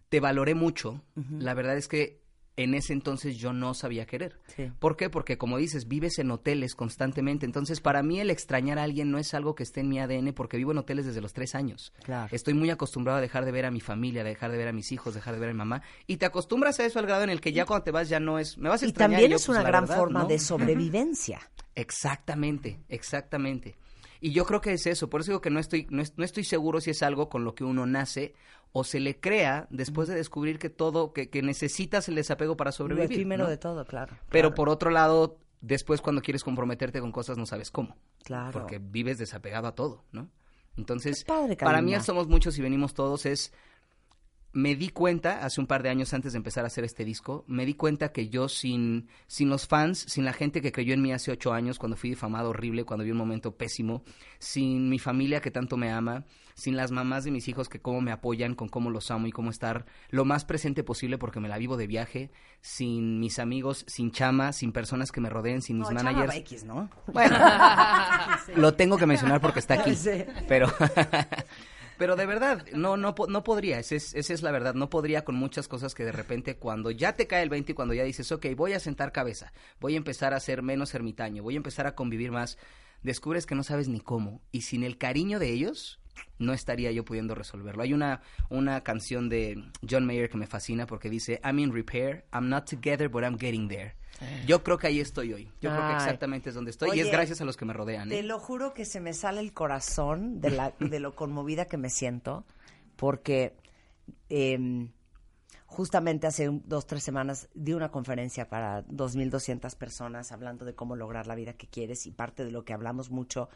te 0.08 0.20
valoré 0.20 0.54
mucho, 0.54 1.02
la 1.38 1.54
verdad 1.54 1.76
es 1.76 1.88
que 1.88 2.22
en 2.56 2.74
ese 2.74 2.92
entonces 2.92 3.36
yo 3.36 3.52
no 3.52 3.72
sabía 3.74 4.06
querer. 4.06 4.38
Sí. 4.54 4.70
¿Por 4.78 4.96
qué? 4.96 5.08
Porque 5.08 5.38
como 5.38 5.56
dices, 5.56 5.88
vives 5.88 6.18
en 6.18 6.30
hoteles 6.30 6.74
constantemente, 6.74 7.46
entonces 7.46 7.80
para 7.80 8.02
mí 8.02 8.20
el 8.20 8.30
extrañar 8.30 8.78
a 8.78 8.82
alguien 8.82 9.10
no 9.10 9.18
es 9.18 9.32
algo 9.34 9.54
que 9.54 9.62
esté 9.62 9.80
en 9.80 9.88
mi 9.88 9.98
ADN 9.98 10.32
porque 10.34 10.56
vivo 10.56 10.72
en 10.72 10.78
hoteles 10.78 11.06
desde 11.06 11.20
los 11.20 11.32
tres 11.32 11.54
años. 11.54 11.92
Claro. 12.04 12.28
Estoy 12.32 12.54
muy 12.54 12.70
acostumbrado 12.70 13.18
a 13.18 13.20
dejar 13.22 13.44
de 13.44 13.52
ver 13.52 13.64
a 13.64 13.70
mi 13.70 13.80
familia, 13.80 14.20
a 14.20 14.24
dejar 14.24 14.50
de 14.50 14.58
ver 14.58 14.68
a 14.68 14.72
mis 14.72 14.92
hijos, 14.92 15.14
dejar 15.14 15.34
de 15.34 15.40
ver 15.40 15.50
a 15.50 15.52
mi 15.52 15.58
mamá. 15.58 15.82
Y 16.06 16.18
te 16.18 16.26
acostumbras 16.26 16.78
a 16.80 16.84
eso 16.84 16.98
al 16.98 17.06
grado 17.06 17.24
en 17.24 17.30
el 17.30 17.40
que 17.40 17.52
ya 17.52 17.64
cuando 17.64 17.84
te 17.84 17.90
vas 17.90 18.08
ya 18.08 18.20
no 18.20 18.38
es... 18.38 18.58
Me 18.58 18.68
vas 18.68 18.82
a 18.82 18.86
Y 18.86 18.92
también 18.92 19.30
yo, 19.30 19.36
es 19.36 19.46
pues, 19.46 19.58
una 19.58 19.66
gran 19.66 19.84
verdad, 19.84 19.96
forma 19.96 20.22
¿no? 20.22 20.28
de 20.28 20.38
sobrevivencia. 20.38 21.40
Exactamente, 21.74 22.80
exactamente. 22.88 23.76
Y 24.24 24.30
yo 24.30 24.46
creo 24.46 24.60
que 24.60 24.72
es 24.72 24.86
eso, 24.86 25.10
por 25.10 25.20
eso 25.20 25.32
digo 25.32 25.40
que 25.40 25.50
no 25.50 25.58
estoy, 25.58 25.88
no, 25.90 26.00
no 26.16 26.24
estoy 26.24 26.44
seguro 26.44 26.80
si 26.80 26.90
es 26.90 27.02
algo 27.02 27.28
con 27.28 27.44
lo 27.44 27.56
que 27.56 27.64
uno 27.64 27.86
nace 27.86 28.34
o 28.70 28.84
se 28.84 29.00
le 29.00 29.18
crea 29.18 29.66
después 29.68 30.06
de 30.06 30.14
descubrir 30.14 30.60
que 30.60 30.70
todo, 30.70 31.12
que, 31.12 31.28
que 31.28 31.42
necesitas 31.42 32.08
el 32.08 32.14
desapego 32.14 32.56
para 32.56 32.68
Lo 32.68 32.72
sobrevivir. 32.72 33.10
efímero 33.10 33.44
¿no? 33.44 33.50
de 33.50 33.56
todo, 33.56 33.84
claro. 33.84 34.16
Pero 34.30 34.50
claro. 34.50 34.54
por 34.54 34.68
otro 34.68 34.90
lado, 34.90 35.40
después 35.60 36.00
cuando 36.00 36.22
quieres 36.22 36.44
comprometerte 36.44 37.00
con 37.00 37.10
cosas 37.10 37.36
no 37.36 37.46
sabes 37.46 37.72
cómo. 37.72 37.96
Claro. 38.22 38.52
Porque 38.52 38.78
vives 38.78 39.18
desapegado 39.18 39.66
a 39.66 39.74
todo, 39.74 40.04
¿no? 40.12 40.30
Entonces, 40.76 41.24
padre, 41.24 41.56
para 41.56 41.82
mí 41.82 41.92
el 41.92 42.00
somos 42.02 42.28
muchos 42.28 42.56
y 42.58 42.62
venimos 42.62 42.94
todos 42.94 43.26
es 43.26 43.52
me 44.52 44.76
di 44.76 44.90
cuenta 44.90 45.44
hace 45.44 45.60
un 45.60 45.66
par 45.66 45.82
de 45.82 45.88
años 45.88 46.12
antes 46.12 46.32
de 46.32 46.36
empezar 46.36 46.64
a 46.64 46.66
hacer 46.66 46.84
este 46.84 47.04
disco, 47.04 47.44
me 47.46 47.64
di 47.64 47.74
cuenta 47.74 48.12
que 48.12 48.28
yo 48.28 48.48
sin, 48.48 49.08
sin 49.26 49.48
los 49.48 49.66
fans, 49.66 49.98
sin 49.98 50.24
la 50.24 50.32
gente 50.32 50.60
que 50.60 50.72
creyó 50.72 50.94
en 50.94 51.02
mí 51.02 51.12
hace 51.12 51.30
ocho 51.30 51.52
años 51.52 51.78
cuando 51.78 51.96
fui 51.96 52.10
difamado 52.10 52.50
horrible, 52.50 52.84
cuando 52.84 53.04
vi 53.04 53.10
un 53.10 53.16
momento 53.16 53.56
pésimo, 53.56 54.02
sin 54.38 54.88
mi 54.88 54.98
familia 54.98 55.40
que 55.40 55.50
tanto 55.50 55.76
me 55.76 55.90
ama, 55.90 56.24
sin 56.54 56.76
las 56.76 56.90
mamás 56.90 57.24
de 57.24 57.30
mis 57.30 57.48
hijos 57.48 57.68
que 57.68 57.80
cómo 57.80 58.00
me 58.00 58.12
apoyan, 58.12 58.54
con 58.54 58.68
cómo 58.68 58.90
los 58.90 59.10
amo 59.10 59.26
y 59.26 59.32
cómo 59.32 59.50
estar 59.50 59.86
lo 60.10 60.24
más 60.24 60.44
presente 60.44 60.84
posible 60.84 61.18
porque 61.18 61.40
me 61.40 61.48
la 61.48 61.58
vivo 61.58 61.76
de 61.76 61.86
viaje, 61.86 62.30
sin 62.60 63.20
mis 63.20 63.38
amigos, 63.38 63.84
sin 63.88 64.10
chama, 64.10 64.52
sin 64.52 64.72
personas 64.72 65.12
que 65.12 65.20
me 65.20 65.30
rodeen, 65.30 65.62
sin 65.62 65.78
mis 65.78 65.88
No, 65.90 65.96
Chama 65.96 66.12
managers. 66.12 66.36
X, 66.36 66.64
¿no? 66.64 66.90
Bueno, 67.12 67.36
lo 68.56 68.74
tengo 68.74 68.98
que 68.98 69.06
mencionar 69.06 69.40
porque 69.40 69.60
está 69.60 69.74
aquí. 69.74 69.92
Sí. 70.02 70.24
Pero, 70.48 70.66
pero 72.02 72.16
de 72.16 72.26
verdad, 72.26 72.66
no, 72.72 72.96
no, 72.96 73.14
no 73.28 73.44
podría, 73.44 73.78
esa 73.78 73.94
es, 73.94 74.12
esa 74.14 74.34
es 74.34 74.42
la 74.42 74.50
verdad, 74.50 74.74
no 74.74 74.90
podría 74.90 75.24
con 75.24 75.36
muchas 75.36 75.68
cosas 75.68 75.94
que 75.94 76.04
de 76.04 76.10
repente 76.10 76.56
cuando 76.56 76.90
ya 76.90 77.14
te 77.14 77.28
cae 77.28 77.44
el 77.44 77.48
20 77.48 77.70
y 77.70 77.74
cuando 77.76 77.94
ya 77.94 78.02
dices, 78.02 78.32
ok, 78.32 78.44
voy 78.56 78.72
a 78.72 78.80
sentar 78.80 79.12
cabeza, 79.12 79.52
voy 79.78 79.94
a 79.94 79.98
empezar 79.98 80.34
a 80.34 80.40
ser 80.40 80.62
menos 80.62 80.96
ermitaño, 80.96 81.44
voy 81.44 81.54
a 81.54 81.58
empezar 81.58 81.86
a 81.86 81.94
convivir 81.94 82.32
más, 82.32 82.58
descubres 83.04 83.46
que 83.46 83.54
no 83.54 83.62
sabes 83.62 83.86
ni 83.86 84.00
cómo 84.00 84.42
y 84.50 84.62
sin 84.62 84.82
el 84.82 84.98
cariño 84.98 85.38
de 85.38 85.50
ellos 85.50 86.00
no 86.38 86.52
estaría 86.52 86.90
yo 86.92 87.04
pudiendo 87.04 87.34
resolverlo. 87.34 87.82
Hay 87.82 87.92
una, 87.92 88.20
una 88.50 88.82
canción 88.82 89.28
de 89.28 89.62
John 89.88 90.04
Mayer 90.06 90.28
que 90.28 90.36
me 90.36 90.46
fascina 90.46 90.86
porque 90.86 91.08
dice, 91.10 91.40
I'm 91.44 91.58
in 91.58 91.72
repair, 91.72 92.24
I'm 92.32 92.48
not 92.48 92.68
together, 92.68 93.08
but 93.08 93.22
I'm 93.22 93.38
getting 93.38 93.68
there. 93.68 93.94
Yo 94.46 94.62
creo 94.62 94.78
que 94.78 94.86
ahí 94.86 95.00
estoy 95.00 95.32
hoy. 95.32 95.44
Yo 95.60 95.70
creo 95.70 95.86
que 95.88 95.94
exactamente 95.94 96.50
es 96.50 96.54
donde 96.54 96.70
estoy 96.70 96.96
y 96.96 97.00
es 97.00 97.10
gracias 97.10 97.40
a 97.40 97.44
los 97.44 97.56
que 97.56 97.64
me 97.64 97.72
rodean. 97.72 98.12
¿eh? 98.12 98.16
Te 98.16 98.22
lo 98.22 98.38
juro 98.38 98.72
que 98.72 98.84
se 98.84 99.00
me 99.00 99.14
sale 99.14 99.40
el 99.40 99.52
corazón 99.52 100.40
de, 100.40 100.50
la, 100.50 100.74
de 100.78 101.00
lo 101.00 101.14
conmovida 101.16 101.64
que 101.64 101.76
me 101.76 101.90
siento, 101.90 102.44
porque 102.96 103.56
em, 104.28 104.90
justamente 105.66 106.26
hace 106.26 106.48
un- 106.48 106.62
dos, 106.66 106.86
tres 106.86 107.02
semanas 107.02 107.48
di 107.54 107.72
una 107.72 107.90
conferencia 107.90 108.48
para 108.48 108.84
2.200 108.86 109.74
personas 109.76 110.30
hablando 110.32 110.64
de 110.64 110.74
cómo 110.74 110.94
lograr 110.96 111.26
la 111.26 111.34
vida 111.34 111.54
que 111.54 111.66
quieres 111.66 112.06
y 112.06 112.10
parte 112.12 112.44
de 112.44 112.50
lo 112.52 112.64
que 112.64 112.74
hablamos 112.74 113.10
mucho 113.10 113.48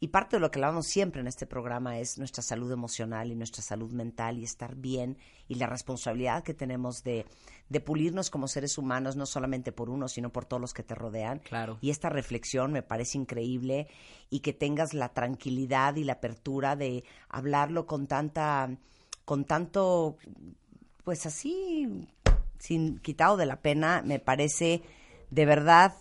y 0.00 0.08
parte 0.08 0.36
de 0.36 0.40
lo 0.40 0.50
que 0.50 0.58
hablamos 0.58 0.86
siempre 0.86 1.20
en 1.20 1.26
este 1.26 1.46
programa 1.46 1.98
es 1.98 2.18
nuestra 2.18 2.42
salud 2.42 2.70
emocional 2.70 3.30
y 3.30 3.34
nuestra 3.34 3.62
salud 3.62 3.92
mental 3.92 4.38
y 4.38 4.44
estar 4.44 4.76
bien 4.76 5.18
y 5.48 5.56
la 5.56 5.66
responsabilidad 5.66 6.44
que 6.44 6.54
tenemos 6.54 7.02
de, 7.02 7.26
de 7.68 7.80
pulirnos 7.80 8.30
como 8.30 8.48
seres 8.48 8.78
humanos, 8.78 9.16
no 9.16 9.26
solamente 9.26 9.72
por 9.72 9.90
uno, 9.90 10.08
sino 10.08 10.30
por 10.30 10.44
todos 10.44 10.60
los 10.60 10.72
que 10.72 10.82
te 10.82 10.94
rodean. 10.94 11.40
Claro. 11.40 11.78
Y 11.80 11.90
esta 11.90 12.08
reflexión 12.08 12.72
me 12.72 12.82
parece 12.82 13.18
increíble 13.18 13.88
y 14.30 14.40
que 14.40 14.52
tengas 14.52 14.94
la 14.94 15.08
tranquilidad 15.10 15.96
y 15.96 16.04
la 16.04 16.14
apertura 16.14 16.76
de 16.76 17.04
hablarlo 17.28 17.86
con 17.86 18.06
tanta, 18.06 18.70
con 19.24 19.44
tanto, 19.44 20.16
pues 21.04 21.26
así, 21.26 22.06
sin 22.58 22.98
quitado 22.98 23.36
de 23.36 23.46
la 23.46 23.60
pena, 23.60 24.02
me 24.04 24.18
parece 24.20 24.82
de 25.30 25.44
verdad, 25.44 25.94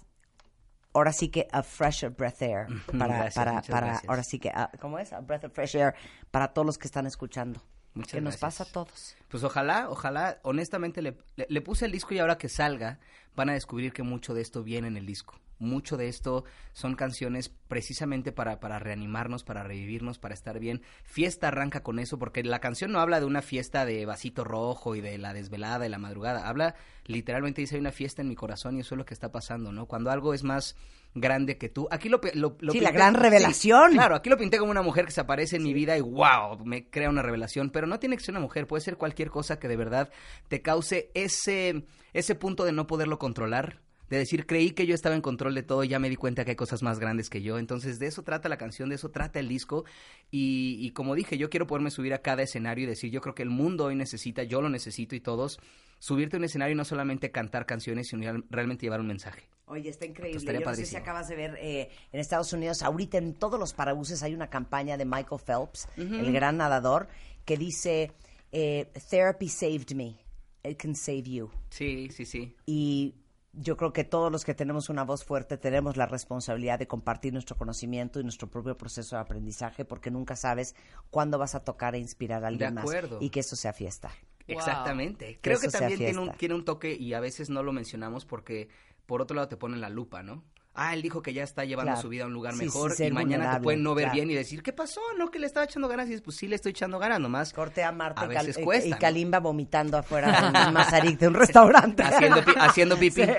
ahora 0.97 1.13
sí 1.13 1.29
que 1.29 1.47
a 1.51 1.63
fresh 1.63 2.05
breath 2.15 2.41
air 2.41 2.67
para, 2.97 3.07
Gracias, 3.17 3.33
para, 3.35 3.61
para, 3.61 4.01
ahora 4.07 4.23
sí 4.23 4.39
que, 4.39 4.51
¿cómo 4.79 4.99
es? 4.99 5.13
A 5.13 5.21
breath 5.21 5.45
of 5.45 5.53
fresh 5.53 5.75
air 5.75 5.93
para 6.31 6.49
todos 6.49 6.65
los 6.65 6.77
que 6.77 6.87
están 6.87 7.05
escuchando. 7.05 7.61
Muchas 7.93 8.11
que 8.13 8.21
nos 8.21 8.37
pasa 8.37 8.63
a 8.63 8.67
todos. 8.67 9.15
Pues 9.27 9.43
ojalá, 9.43 9.89
ojalá, 9.89 10.37
honestamente 10.43 11.01
le, 11.01 11.17
le- 11.35 11.47
le 11.49 11.61
puse 11.61 11.85
el 11.85 11.91
disco 11.91 12.13
y 12.13 12.19
ahora 12.19 12.37
que 12.37 12.47
salga 12.49 12.99
van 13.35 13.49
a 13.49 13.53
descubrir 13.53 13.91
que 13.93 14.03
mucho 14.03 14.33
de 14.35 14.41
esto 14.41 14.63
viene 14.63 14.87
en 14.87 14.97
el 14.97 15.05
disco. 15.07 15.39
Mucho 15.59 15.97
de 15.97 16.07
esto 16.07 16.43
son 16.73 16.95
canciones 16.95 17.49
precisamente 17.67 18.31
para, 18.31 18.59
para 18.59 18.79
reanimarnos, 18.79 19.43
para 19.43 19.63
revivirnos, 19.63 20.19
para 20.19 20.33
estar 20.33 20.59
bien. 20.59 20.81
Fiesta 21.03 21.47
arranca 21.47 21.81
con 21.81 21.99
eso 21.99 22.19
porque 22.19 22.43
la 22.43 22.59
canción 22.59 22.91
no 22.91 22.99
habla 22.99 23.19
de 23.19 23.25
una 23.25 23.41
fiesta 23.41 23.85
de 23.85 24.05
vasito 24.05 24.43
rojo 24.43 24.95
y 24.95 25.01
de 25.01 25.17
la 25.17 25.33
desvelada 25.33 25.85
y 25.85 25.89
la 25.89 25.97
madrugada. 25.97 26.47
Habla 26.47 26.75
literalmente 27.07 27.61
dice 27.61 27.75
hay 27.75 27.81
una 27.81 27.91
fiesta 27.91 28.21
en 28.21 28.27
mi 28.27 28.35
corazón 28.35 28.77
y 28.77 28.81
eso 28.81 28.95
es 28.95 28.97
lo 28.97 29.05
que 29.05 29.13
está 29.13 29.31
pasando, 29.31 29.71
¿no? 29.71 29.85
Cuando 29.87 30.11
algo 30.11 30.33
es 30.33 30.43
más 30.43 30.75
grande 31.15 31.57
que 31.57 31.69
tú. 31.69 31.87
Aquí 31.89 32.09
lo, 32.09 32.19
lo, 32.33 32.57
lo 32.59 32.71
Sí, 32.71 32.79
la 32.79 32.91
gran 32.91 33.13
revelación. 33.13 33.93
claro, 33.93 34.15
aquí 34.15 34.29
lo 34.29 34.37
pinté 34.37 34.57
como 34.57 34.71
una 34.71 34.81
mujer 34.81 35.05
que 35.05 35.11
se 35.11 35.21
aparece 35.21 35.55
en 35.55 35.63
mi 35.63 35.73
vida 35.73 35.97
y 35.97 36.01
wow, 36.01 36.63
me 36.63 36.89
crea 36.89 37.09
una 37.09 37.21
revelación, 37.21 37.69
pero 37.71 37.87
no 37.87 37.99
tiene 37.99 38.17
que 38.17 38.23
ser 38.23 38.33
una 38.33 38.41
mujer, 38.41 38.67
puede 38.67 38.81
ser 38.81 38.97
cualquier 38.97 39.29
cosa 39.29 39.59
que 39.59 39.67
de 39.67 39.77
verdad 39.77 40.09
te 40.47 40.61
cause 40.61 41.11
ese, 41.13 41.85
ese 42.13 42.35
punto 42.35 42.65
de 42.65 42.73
no 42.73 42.87
poderlo 42.87 43.17
controlar. 43.17 43.81
De 44.09 44.17
decir, 44.17 44.45
creí 44.45 44.71
que 44.71 44.85
yo 44.85 44.95
estaba 44.95 45.15
en 45.15 45.21
control 45.21 45.53
de 45.53 45.63
todo 45.63 45.83
y 45.83 45.89
ya 45.89 45.99
me 45.99 46.09
di 46.09 46.15
cuenta 46.15 46.45
que 46.45 46.51
hay 46.51 46.55
cosas 46.55 46.81
más 46.81 46.97
grandes 46.99 47.29
que 47.29 47.41
yo. 47.41 47.59
Entonces, 47.59 47.99
de 47.99 48.07
eso 48.07 48.23
trata 48.23 48.47
la 48.47 48.57
canción, 48.57 48.87
de 48.89 48.95
eso 48.95 49.09
trata 49.11 49.39
el 49.39 49.49
disco. 49.49 49.83
Y, 50.31 50.77
y 50.79 50.91
como 50.91 51.13
dije, 51.15 51.37
yo 51.37 51.49
quiero 51.49 51.67
poderme 51.67 51.91
subir 51.91 52.13
a 52.13 52.19
cada 52.21 52.43
escenario 52.43 52.85
y 52.85 52.87
decir, 52.87 53.11
yo 53.11 53.19
creo 53.21 53.35
que 53.35 53.43
el 53.43 53.49
mundo 53.49 53.85
hoy 53.85 53.95
necesita, 53.95 54.43
yo 54.43 54.61
lo 54.61 54.69
necesito 54.69 55.15
y 55.15 55.19
todos, 55.19 55.59
subirte 55.99 56.37
a 56.37 56.39
un 56.39 56.45
escenario 56.45 56.73
y 56.73 56.77
no 56.77 56.85
solamente 56.85 57.31
cantar 57.31 57.65
canciones, 57.65 58.07
sino 58.07 58.21
real- 58.23 58.45
realmente 58.49 58.85
llevar 58.85 59.01
un 59.01 59.07
mensaje. 59.07 59.43
Oye, 59.65 59.89
está 59.89 60.05
increíble. 60.05 60.39
Yo 60.39 60.59
no 60.61 60.75
sé 60.75 60.85
si 60.85 60.95
acabas 60.95 61.27
de 61.27 61.35
ver 61.35 61.57
eh, 61.59 61.89
en 62.13 62.19
Estados 62.21 62.53
Unidos, 62.53 62.81
ahorita 62.83 63.17
en 63.17 63.33
todos 63.33 63.59
los 63.59 63.73
parabuses 63.73 64.23
hay 64.23 64.33
una 64.33 64.49
campaña 64.49 64.95
de 64.95 65.03
Michael 65.03 65.41
Phelps, 65.45 65.89
el 65.97 66.31
gran 66.31 66.55
nadador, 66.55 67.09
que 67.43 67.57
dice, 67.57 68.13
eh, 68.53 68.89
Therapy 69.09 69.49
saved 69.49 69.91
me. 69.93 70.15
It 70.63 70.77
can 70.81 70.95
save 70.95 71.23
you. 71.23 71.49
Sí, 71.69 72.09
sí, 72.11 72.25
sí. 72.25 72.55
Y 72.65 73.15
yo 73.59 73.75
creo 73.75 73.91
que 73.91 74.03
todos 74.03 74.31
los 74.31 74.45
que 74.45 74.53
tenemos 74.53 74.89
una 74.89 75.03
voz 75.03 75.23
fuerte 75.23 75.57
tenemos 75.57 75.97
la 75.97 76.05
responsabilidad 76.05 76.77
de 76.77 76.87
compartir 76.87 77.33
nuestro 77.33 77.57
conocimiento 77.57 78.19
y 78.19 78.23
nuestro 78.23 78.49
propio 78.49 78.77
proceso 78.77 79.15
de 79.15 79.21
aprendizaje 79.21 79.83
porque 79.83 80.11
nunca 80.11 80.35
sabes 80.35 80.75
cuándo 81.09 81.37
vas 81.37 81.55
a 81.55 81.63
tocar 81.63 81.95
e 81.95 81.99
inspirar 81.99 82.43
a 82.43 82.47
alguien 82.47 82.75
más 82.75 82.83
acuerdo. 82.83 83.17
y 83.19 83.29
que 83.29 83.39
eso 83.39 83.55
sea 83.55 83.73
fiesta. 83.73 84.11
Exactamente. 84.47 85.35
Que 85.35 85.41
Creo 85.41 85.59
que 85.59 85.69
sea 85.69 85.81
también 85.81 85.99
tiene 85.99 86.19
un, 86.19 86.31
tiene 86.33 86.55
un 86.55 86.65
toque 86.65 86.95
y 86.95 87.13
a 87.13 87.19
veces 87.19 87.49
no 87.49 87.63
lo 87.63 87.73
mencionamos 87.73 88.25
porque 88.25 88.69
por 89.05 89.21
otro 89.21 89.35
lado 89.35 89.47
te 89.47 89.57
ponen 89.57 89.81
la 89.81 89.89
lupa, 89.89 90.21
¿no? 90.21 90.43
Ah, 90.77 90.93
él 90.93 91.01
dijo 91.01 91.21
que 91.21 91.33
ya 91.33 91.43
está 91.43 91.65
llevando 91.65 91.91
Claro. 91.91 92.01
su 92.01 92.07
vida 92.09 92.23
a 92.23 92.27
un 92.27 92.33
lugar 92.33 92.53
Sí, 92.53 92.59
sí, 92.59 92.65
mejor 92.65 92.91
ser 92.93 93.09
y 93.09 93.11
mañana 93.11 93.55
te 93.57 93.59
pueden 93.61 93.83
no 93.83 93.93
ver 93.95 94.05
claro. 94.05 94.15
bien 94.15 94.31
y 94.31 94.35
decir, 94.35 94.63
¿qué 94.63 94.71
pasó? 94.71 95.01
No, 95.17 95.29
que 95.29 95.39
le 95.39 95.47
estaba 95.47 95.65
echando 95.65 95.87
ganas 95.89 96.05
y 96.05 96.09
dices, 96.11 96.21
pues 96.21 96.37
sí 96.37 96.47
le 96.47 96.55
estoy 96.55 96.69
echando 96.69 96.99
ganas 96.99 97.19
nomás. 97.19 97.51
Corte 97.51 97.83
a 97.83 97.91
Marta 97.91 98.21
A 98.21 98.27
veces 98.27 98.57
cuesta. 98.57 98.87
y. 98.87 98.93
Kalimba 98.93 99.39
vomitando 99.39 99.97
afuera 99.97 100.51
en 100.67 100.73
Mazarik 100.73 101.19
de 101.19 101.27
un 101.27 101.33
restaurante. 101.33 102.03
Haciendo 102.03 102.45
pi- 102.45 102.53
haciendo 102.57 102.95
pipí. 102.99 103.23
Sí, 103.23 103.29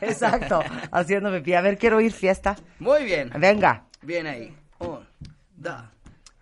exacto, 0.00 0.60
haciendo 0.90 1.30
pipí. 1.32 1.54
A 1.54 1.60
ver, 1.60 1.78
quiero 1.78 2.00
ir 2.00 2.12
fiesta. 2.12 2.56
Muy 2.80 3.04
bien. 3.04 3.30
Venga. 3.38 3.84
Bien 4.02 4.26
ahí. 4.26 4.56
Un, 4.78 5.06
dos, 5.56 5.82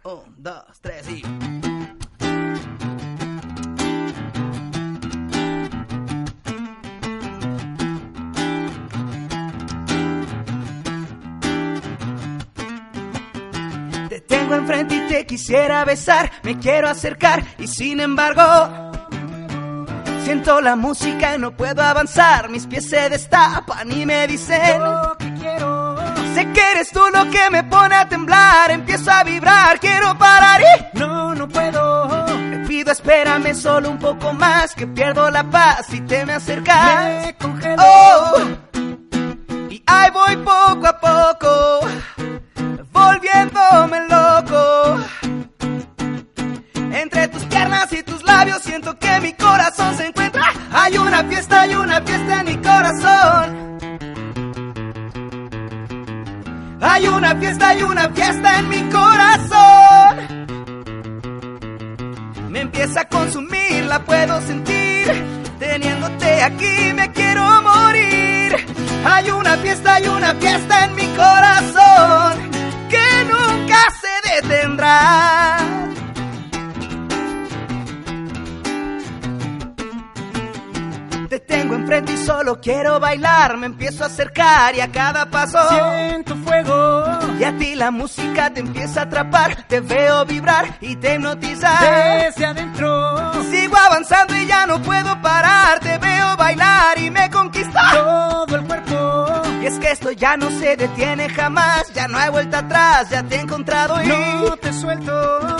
un, 0.04 0.34
dos, 0.38 0.64
tres 0.80 1.08
y... 1.10 1.73
tengo 14.34 14.54
enfrente 14.56 14.96
y 14.96 15.00
te 15.06 15.26
quisiera 15.26 15.84
besar, 15.84 16.28
me 16.42 16.58
quiero 16.58 16.88
acercar 16.88 17.44
y 17.56 17.68
sin 17.68 18.00
embargo 18.00 18.42
siento 20.24 20.60
la 20.60 20.74
música 20.74 21.36
y 21.36 21.38
no 21.38 21.52
puedo 21.52 21.80
avanzar, 21.82 22.48
mis 22.48 22.66
pies 22.66 22.88
se 22.88 23.08
destapan 23.08 23.92
y 23.92 24.04
me 24.04 24.26
dicen 24.26 24.82
Sé 26.34 26.50
que 26.52 26.72
eres 26.72 26.90
tú 26.90 27.00
lo 27.12 27.30
que 27.30 27.48
me 27.50 27.62
pone 27.62 27.94
a 27.94 28.08
temblar, 28.08 28.72
empiezo 28.72 29.08
a 29.08 29.22
vibrar, 29.22 29.78
quiero 29.78 30.18
parar 30.18 30.60
y 30.62 30.98
no, 30.98 31.32
no 31.32 31.48
puedo. 31.48 32.26
Te 32.26 32.58
pido 32.66 32.90
espérame 32.90 33.54
solo 33.54 33.88
un 33.90 34.00
poco 34.00 34.32
más, 34.32 34.74
que 34.74 34.88
pierdo 34.88 35.30
la 35.30 35.44
paz 35.44 35.94
y 35.94 36.00
te 36.00 36.26
me 36.26 36.32
acercas. 36.32 37.04
Me 37.04 37.36
congelo. 37.36 37.82
Oh, 37.86 38.40
y 39.70 39.80
ahí 39.86 40.10
voy 40.10 40.36
poco 40.38 40.88
a 40.88 40.98
poco, 40.98 41.86
volviéndome 42.94 43.98
loco. 44.08 45.00
Entre 47.02 47.28
tus 47.28 47.44
piernas 47.46 47.92
y 47.92 48.02
tus 48.02 48.22
labios 48.22 48.62
siento 48.62 48.96
que 48.98 49.20
mi 49.20 49.32
corazón 49.32 49.96
se 49.96 50.06
encuentra. 50.06 50.44
Hay 50.72 50.96
una 50.96 51.24
fiesta, 51.24 51.62
hay 51.62 51.74
una 51.74 52.00
fiesta 52.00 52.40
en 52.40 52.46
mi 52.46 52.56
corazón. 52.56 53.74
Hay 56.80 57.08
una 57.08 57.34
fiesta, 57.34 57.68
hay 57.68 57.82
una 57.82 58.08
fiesta 58.10 58.58
en 58.58 58.68
mi 58.68 58.82
corazón. 58.90 60.12
Me 62.50 62.60
empieza 62.60 63.00
a 63.00 63.08
consumir, 63.08 63.84
la 63.86 63.98
puedo 64.04 64.40
sentir. 64.42 65.06
Teniéndote 65.58 66.42
aquí 66.42 66.92
me 66.94 67.10
quiero 67.12 67.62
morir. 67.62 68.54
Hay 69.04 69.30
una 69.30 69.56
fiesta, 69.56 69.94
hay 69.94 70.06
una 70.08 70.34
fiesta 70.34 70.84
en 70.84 70.94
mi 70.94 71.06
corazón 71.16 72.53
nunca 73.24 73.78
se 74.00 74.40
detendrá. 74.42 75.58
Te 81.28 81.40
tengo 81.40 81.74
enfrente 81.74 82.12
y 82.12 82.16
solo 82.16 82.60
quiero 82.60 83.00
bailar. 83.00 83.56
Me 83.56 83.66
empiezo 83.66 84.04
a 84.04 84.06
acercar 84.06 84.76
y 84.76 84.80
a 84.80 84.92
cada 84.92 85.28
paso 85.30 85.58
siento 85.68 86.36
fuego. 86.36 87.04
Y 87.40 87.44
a 87.44 87.56
ti 87.58 87.74
la 87.74 87.90
música 87.90 88.50
te 88.50 88.60
empieza 88.60 89.00
a 89.00 89.02
atrapar. 89.04 89.64
Te 89.66 89.80
veo 89.80 90.24
vibrar 90.24 90.76
y 90.80 90.94
te 90.96 91.14
hipnotizar. 91.14 92.22
Desde 92.22 92.46
adentro 92.46 93.32
sigo 93.50 93.76
avanzando 93.76 94.36
y 94.36 94.46
ya 94.46 94.66
no 94.66 94.80
puedo 94.82 95.20
parar. 95.22 95.80
Te 95.80 95.98
veo 95.98 96.36
bailar 96.36 96.98
y 96.98 97.10
me 97.10 97.28
conquista 97.30 97.80
todo 97.92 97.98
el 97.98 98.04
cuerpo. 98.04 98.43
Y 99.64 99.66
es 99.66 99.78
que 99.78 99.90
esto 99.92 100.12
ya 100.12 100.36
no 100.36 100.50
se 100.50 100.76
detiene 100.76 101.30
jamás. 101.30 101.90
Ya 101.94 102.06
no 102.06 102.18
hay 102.18 102.28
vuelta 102.28 102.58
atrás. 102.58 103.08
Ya 103.08 103.22
te 103.22 103.36
he 103.36 103.40
encontrado 103.40 103.94
y 104.04 104.08
no 104.08 104.54
te 104.58 104.70
suelto. 104.74 105.53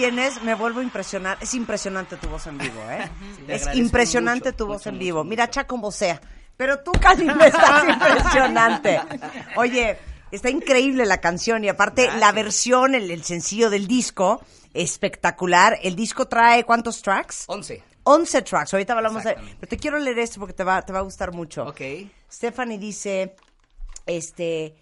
Vienes 0.00 0.42
me 0.42 0.54
vuelvo 0.54 0.80
a 0.80 0.82
impresionar. 0.82 1.36
Es 1.42 1.52
impresionante 1.52 2.16
tu 2.16 2.28
voz 2.28 2.46
en 2.46 2.56
vivo, 2.56 2.80
¿eh? 2.90 3.10
es 3.48 3.66
impresionante 3.74 4.48
mucho, 4.48 4.56
tu 4.56 4.66
voz 4.66 4.78
mucho, 4.78 4.88
en 4.88 4.94
mucho, 4.94 5.04
vivo. 5.04 5.24
Mira, 5.24 5.50
Cha 5.50 5.66
como 5.66 5.92
sea. 5.92 6.20
Pero 6.56 6.80
tú, 6.80 6.92
Kalimba, 6.92 7.46
estás 7.46 7.88
impresionante. 7.88 9.00
Oye, 9.56 9.98
está 10.30 10.48
increíble 10.48 11.04
la 11.04 11.18
canción 11.18 11.64
y 11.64 11.68
aparte 11.68 12.10
la 12.18 12.32
versión, 12.32 12.94
el, 12.94 13.10
el 13.10 13.24
sencillo 13.24 13.68
del 13.68 13.86
disco, 13.86 14.42
espectacular. 14.72 15.78
El 15.82 15.96
disco 15.96 16.28
trae 16.28 16.64
¿cuántos 16.64 17.02
tracks? 17.02 17.44
11. 17.48 17.82
11 18.04 18.42
tracks. 18.42 18.72
Ahorita 18.72 18.94
hablamos 18.94 19.22
de... 19.22 19.34
Pero 19.34 19.68
te 19.68 19.76
quiero 19.76 19.98
leer 19.98 20.18
esto 20.18 20.40
porque 20.40 20.54
te 20.54 20.64
va, 20.64 20.80
te 20.82 20.94
va 20.94 21.00
a 21.00 21.02
gustar 21.02 21.32
mucho. 21.32 21.64
Ok. 21.64 21.80
Stephanie 22.30 22.78
dice, 22.78 23.36
este, 24.06 24.76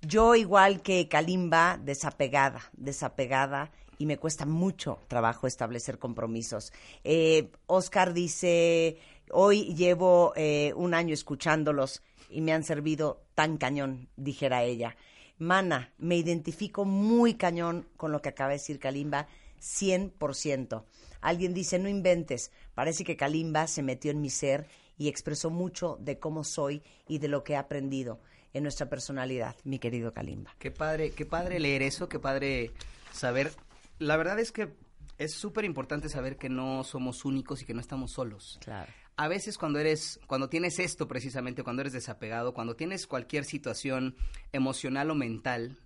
yo 0.00 0.36
igual 0.36 0.80
que 0.80 1.08
Kalimba, 1.08 1.76
desapegada, 1.82 2.60
desapegada, 2.72 3.70
y 4.00 4.06
me 4.06 4.16
cuesta 4.16 4.46
mucho 4.46 4.98
trabajo 5.08 5.46
establecer 5.46 5.98
compromisos. 5.98 6.72
Eh, 7.04 7.52
Oscar 7.66 8.14
dice, 8.14 8.96
hoy 9.30 9.74
llevo 9.74 10.32
eh, 10.36 10.72
un 10.74 10.94
año 10.94 11.12
escuchándolos 11.12 12.02
y 12.30 12.40
me 12.40 12.54
han 12.54 12.64
servido 12.64 13.26
tan 13.34 13.58
cañón, 13.58 14.08
dijera 14.16 14.62
ella. 14.62 14.96
Mana, 15.36 15.92
me 15.98 16.16
identifico 16.16 16.86
muy 16.86 17.34
cañón 17.34 17.88
con 17.98 18.10
lo 18.10 18.22
que 18.22 18.30
acaba 18.30 18.48
de 18.48 18.54
decir 18.54 18.78
Kalimba, 18.78 19.28
100%. 19.60 20.82
Alguien 21.20 21.52
dice, 21.52 21.78
no 21.78 21.90
inventes, 21.90 22.52
parece 22.74 23.04
que 23.04 23.18
Kalimba 23.18 23.66
se 23.66 23.82
metió 23.82 24.10
en 24.12 24.22
mi 24.22 24.30
ser 24.30 24.66
y 24.96 25.08
expresó 25.08 25.50
mucho 25.50 25.98
de 26.00 26.18
cómo 26.18 26.42
soy 26.42 26.82
y 27.06 27.18
de 27.18 27.28
lo 27.28 27.44
que 27.44 27.52
he 27.52 27.56
aprendido 27.56 28.18
en 28.54 28.62
nuestra 28.62 28.88
personalidad, 28.88 29.56
mi 29.64 29.78
querido 29.78 30.14
Kalimba. 30.14 30.54
Qué 30.58 30.70
padre, 30.70 31.10
qué 31.10 31.26
padre 31.26 31.60
leer 31.60 31.82
eso, 31.82 32.08
qué 32.08 32.18
padre 32.18 32.70
saber. 33.12 33.52
La 34.00 34.16
verdad 34.16 34.40
es 34.40 34.50
que 34.50 34.74
Es 35.18 35.34
súper 35.34 35.66
importante 35.66 36.08
saber 36.08 36.38
que 36.38 36.48
no 36.48 36.82
somos 36.82 37.26
únicos 37.26 37.60
y 37.60 37.66
que 37.66 37.74
no 37.74 37.80
estamos 37.80 38.12
solos. 38.12 38.58
Claro. 38.64 38.90
A 39.16 39.28
veces 39.28 39.58
cuando 39.58 39.78
eres, 39.78 40.18
cuando 40.26 40.48
tienes 40.48 40.78
esto 40.78 41.06
precisamente, 41.06 41.62
cuando 41.62 41.82
eres 41.82 41.92
desapegado, 41.92 42.54
cuando 42.54 42.74
tienes 42.74 43.06
cualquier 43.06 43.44
situación 43.44 44.16
emocional 44.52 45.10
o 45.10 45.14
mental, 45.14 45.78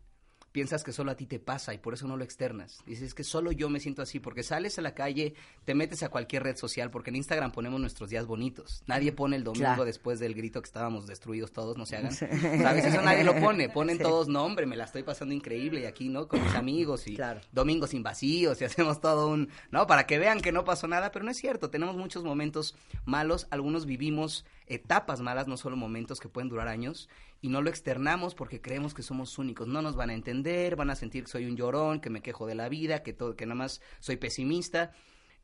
piensas 0.55 0.85
que 0.85 0.93
solo 0.93 1.11
a 1.11 1.17
ti 1.17 1.27
te 1.27 1.41
pasa 1.41 1.75
y 1.75 1.79
por 1.79 1.95
eso 1.95 2.07
no 2.07 2.17
lo 2.17 2.23
externas. 2.23 2.79
Dices 2.87 3.13
que 3.13 3.25
solo 3.25 3.51
yo 3.51 3.69
me 3.69 3.81
siento 3.81 4.03
así, 4.03 4.21
porque 4.21 4.45
sales 4.45 4.79
a 4.79 4.83
la 4.83 4.95
calle, 4.95 5.35
te 5.65 5.75
metes 5.75 6.05
a 6.05 6.11
cualquier 6.11 6.45
red 6.45 6.57
social, 6.57 6.93
porque 6.93 7.11
en 7.11 7.17
Instagram 7.17 7.51
ponemos 7.51 7.81
nuestros 7.81 8.09
días 8.09 8.25
bonitos. 8.25 8.85
Nadie 8.87 9.11
pone 9.11 9.35
el 9.35 9.43
domingo 9.43 9.65
Claro. 9.65 9.85
después 9.85 10.21
del 10.21 10.33
grito 10.35 10.63
que 10.63 10.67
estábamos 10.67 11.09
destruidos 11.09 11.51
todos, 11.51 11.77
no 11.77 11.87
se 11.87 11.97
hagan. 11.97 12.13
¿Sabes? 12.15 12.85
Eso 12.85 13.03
nadie 13.03 13.25
lo 13.25 13.35
pone. 13.41 13.69
Ponen 13.69 13.97
Sí. 13.99 14.03
todos, 14.05 14.29
no 14.29 14.45
hombre, 14.45 14.65
me 14.67 14.77
la 14.77 14.85
estoy 14.85 15.03
pasando 15.03 15.35
increíble 15.35 15.81
y 15.81 15.85
aquí, 15.87 16.09
¿no? 16.09 16.29
Con 16.29 16.41
mis 16.41 16.55
amigos 16.55 17.09
y 17.09 17.19
domingos 17.51 17.91
sin 17.91 18.05
vacíos 18.05 18.61
y 18.61 18.65
hacemos 18.65 19.01
todo 19.01 19.27
un, 19.27 19.49
¿no? 19.73 19.89
Para 19.89 20.07
que 20.07 20.21
vean 20.21 20.41
que 20.41 20.53
no 20.53 20.65
pasó 20.65 20.87
nada, 20.87 21.11
pero 21.11 21.25
no 21.25 21.33
es 21.33 21.37
cierto. 21.37 21.69
Tenemos 21.69 21.97
muchos 21.97 22.23
momentos 22.23 22.77
malos, 23.07 23.49
algunos 23.51 23.87
vivimos 23.87 24.45
etapas 24.67 25.21
malas, 25.21 25.47
no 25.47 25.57
solo 25.57 25.77
momentos 25.77 26.21
que 26.21 26.29
pueden 26.29 26.49
durar 26.49 26.69
años, 26.69 27.09
y 27.41 27.49
no 27.49 27.61
lo 27.63 27.69
externamos 27.71 28.35
porque 28.35 28.61
creemos 28.61 28.95
que 28.95 29.03
somos 29.03 29.39
únicos. 29.39 29.69
No 29.69 29.83
nos 29.83 29.97
van 29.97 30.11
a 30.11 30.15
entender, 30.15 30.77
van 30.77 30.91
a 30.91 30.95
sentir 30.97 31.25
que 31.25 31.31
soy 31.31 31.47
un 31.47 31.57
llorón, 31.57 32.01
que 32.01 32.11
me 32.11 32.23
quejo 32.23 32.47
de 32.47 32.55
la 32.55 32.69
vida, 32.69 33.03
que 33.03 33.13
todo, 33.13 33.37
que 33.37 33.47
nada 33.47 33.57
más 33.57 33.81
soy 34.01 34.17
pesimista. 34.17 34.93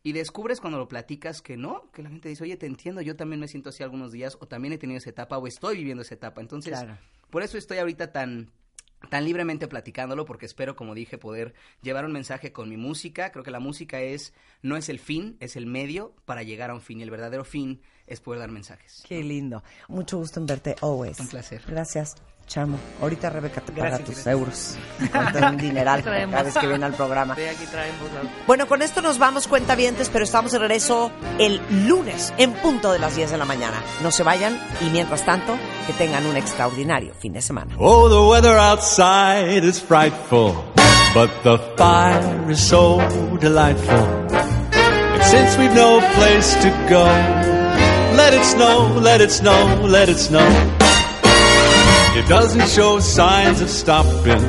Y 0.03 0.13
descubres 0.13 0.61
cuando 0.61 0.79
lo 0.79 0.89
platicas 0.89 1.43
que 1.43 1.59
no, 1.59 1.91
que 1.93 2.03
la 2.03 2.09
gente 2.09 2.31
dice, 2.31 2.45
oye, 2.45 2.57
te 2.57 2.65
entiendo, 2.65 3.03
yo 3.03 3.17
también 3.17 3.39
me 3.39 3.49
siento 3.49 3.69
así 3.69 3.83
algunos 3.83 4.13
días, 4.13 4.39
o 4.41 4.47
también 4.49 4.73
he 4.73 4.79
tenido 4.79 4.97
esa 4.97 5.11
etapa, 5.11 5.37
o 5.37 5.47
estoy 5.47 5.77
viviendo 5.77 6.03
esa 6.03 6.15
etapa. 6.15 6.41
Entonces, 6.41 6.73
Claro. 6.73 6.97
por 7.29 7.43
eso 7.43 7.59
estoy 7.59 7.79
ahorita 7.79 8.11
tan 8.13 8.51
tan 9.09 9.25
libremente 9.25 9.67
platicándolo 9.67 10.27
porque 10.27 10.47
espero, 10.47 10.77
como 10.77 10.95
dije, 10.95 11.19
poder 11.19 11.55
llevar 11.83 12.05
un 12.05 12.13
mensaje 12.13 12.53
con 12.53 12.69
mi 12.69 12.77
música. 12.77 13.33
Creo 13.33 13.45
que 13.45 13.51
la 13.51 13.61
música 13.61 14.01
es 14.01 14.35
no 14.63 14.77
es 14.77 14.89
el 14.89 14.99
fin, 14.99 15.37
es 15.41 15.57
el 15.57 15.67
medio 15.67 16.15
para 16.25 16.43
llegar 16.43 16.71
a 16.71 16.75
un 16.75 16.81
fin 16.81 17.01
y 17.01 17.03
el 17.03 17.11
verdadero 17.11 17.45
fin 17.45 17.81
es 18.07 18.21
poder 18.21 18.41
dar 18.41 18.51
mensajes. 18.51 19.03
Qué 19.07 19.23
lindo. 19.23 19.63
Mucho 19.89 20.19
gusto 20.19 20.41
en 20.41 20.47
verte, 20.47 20.77
always. 20.83 21.19
Un 21.21 21.29
placer. 21.29 21.63
Gracias, 21.67 22.17
chamo. 22.51 22.79
Ahorita 23.01 23.31
Rebeca 23.31 23.61
te 23.61 23.73
paga 23.73 23.97
Gracias, 23.97 24.07
tus 24.07 24.15
gracias. 24.17 24.35
euros. 24.35 24.79
Cuenta 25.13 25.51
un 25.51 25.57
dineral 25.57 26.03
cada 26.03 26.43
vez 26.43 26.55
que 26.59 26.67
viene 26.67 26.85
al 26.85 26.95
programa. 26.95 27.37
Sí, 27.37 27.43
aquí 27.43 27.65
Bueno, 28.47 28.67
con 28.67 28.83
esto 28.83 29.01
nos 29.01 29.19
vamos 29.19 29.47
cuentavientes, 29.47 30.11
pero 30.11 30.25
estamos 30.25 30.53
de 30.53 30.59
regreso 30.59 31.13
el 31.39 31.61
lunes 31.87 32.35
en 32.39 32.53
punto 32.55 32.93
de 32.93 32.99
las 32.99 33.15
10 33.15 33.31
de 33.31 33.39
la 33.39 33.45
mañana. 33.45 33.81
No 34.03 34.11
se 34.11 34.25
vayan 34.25 34.61
y 34.81 34.91
mientras 34.91 35.25
tanto, 35.25 35.57
que 35.87 35.93
tengan 35.93 36.27
un 36.27 36.37
extraordinario 36.37 37.15
fin 37.15 37.33
de 37.33 37.41
semana. 37.41 37.75
Oh, 37.79 38.09
the 38.09 38.29
weather 38.29 38.59
outside 38.59 39.65
is 39.65 39.81
frightful, 39.81 40.53
but 41.15 41.31
the 41.45 41.59
fire 41.77 42.51
is 42.51 42.59
so 42.59 42.99
delightful. 43.41 43.97
And 44.33 45.23
since 45.23 45.57
we've 45.57 45.75
no 45.75 46.01
place 46.17 46.55
to 46.63 46.71
go, 46.89 47.05
let 48.17 48.35
it 48.35 48.45
snow, 48.45 48.99
let 49.01 49.21
it 49.21 49.31
snow, 49.31 49.87
let 49.87 50.09
it 50.09 50.19
snow. 50.19 50.80
It 52.21 52.29
doesn't 52.29 52.69
show 52.69 53.01
signs 53.01 53.63
of 53.63 53.71
stopping, 53.71 54.45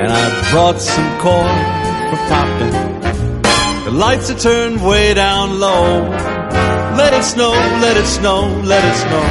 and 0.00 0.08
I 0.10 0.50
brought 0.50 0.80
some 0.80 1.10
corn 1.20 1.60
for 2.08 2.20
popping. 2.32 3.84
The 3.84 3.90
lights 3.90 4.30
are 4.30 4.38
turned 4.38 4.82
way 4.82 5.12
down 5.12 5.60
low. 5.60 6.00
Let 6.96 7.12
it 7.12 7.22
snow, 7.22 7.52
let 7.84 7.98
it 7.98 8.06
snow, 8.06 8.46
let 8.64 8.82
it 8.82 8.96
snow. 9.04 9.24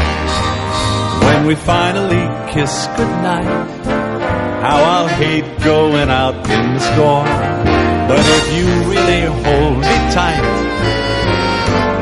When 1.28 1.48
we 1.48 1.56
finally 1.56 2.24
kiss 2.54 2.86
goodnight, 2.96 3.50
how 4.62 4.80
I'll 4.94 5.08
hate 5.08 5.50
going 5.64 6.10
out 6.12 6.36
in 6.36 6.76
the 6.76 6.80
storm. 6.94 7.26
But 8.08 8.20
if 8.38 8.46
you 8.56 8.68
really 8.94 9.22
hold 9.44 9.78
me 9.80 9.96
tight, 10.14 10.46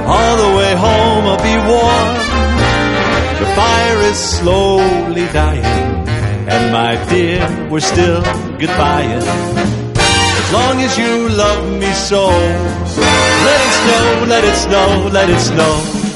all 0.05 0.35
the 0.35 0.57
way 0.57 0.75
home 0.75 1.23
I'll 1.31 1.41
be 1.41 1.55
warm. 1.71 2.30
Fire 3.55 3.99
is 4.11 4.17
slowly 4.17 5.25
dying, 5.33 6.07
and 6.53 6.71
my 6.71 6.93
dear, 7.09 7.39
we're 7.69 7.79
still 7.79 8.21
goodbying. 8.59 9.25
As 10.41 10.53
long 10.53 10.79
as 10.81 10.97
you 10.97 11.29
love 11.29 11.63
me 11.79 11.91
so, 11.93 12.27
let 13.47 13.59
it 13.67 13.73
snow, 13.81 14.25
let 14.27 14.43
it 14.43 14.55
snow, 14.55 15.09
let 15.11 15.29
it 15.29 15.39
snow. 15.39 16.10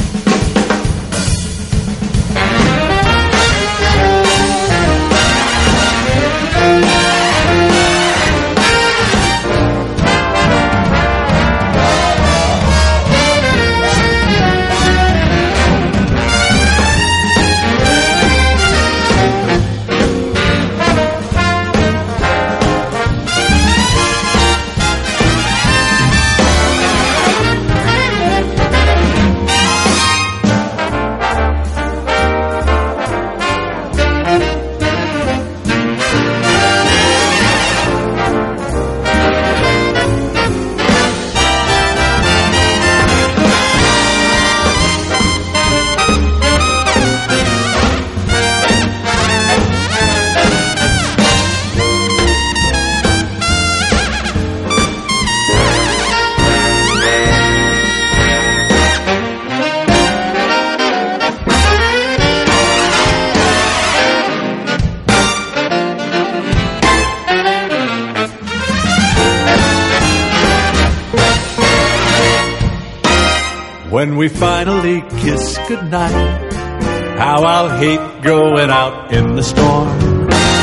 Hate 77.86 78.24
going 78.24 78.70
out 78.72 79.14
in 79.14 79.36
the 79.36 79.44
storm. 79.44 79.88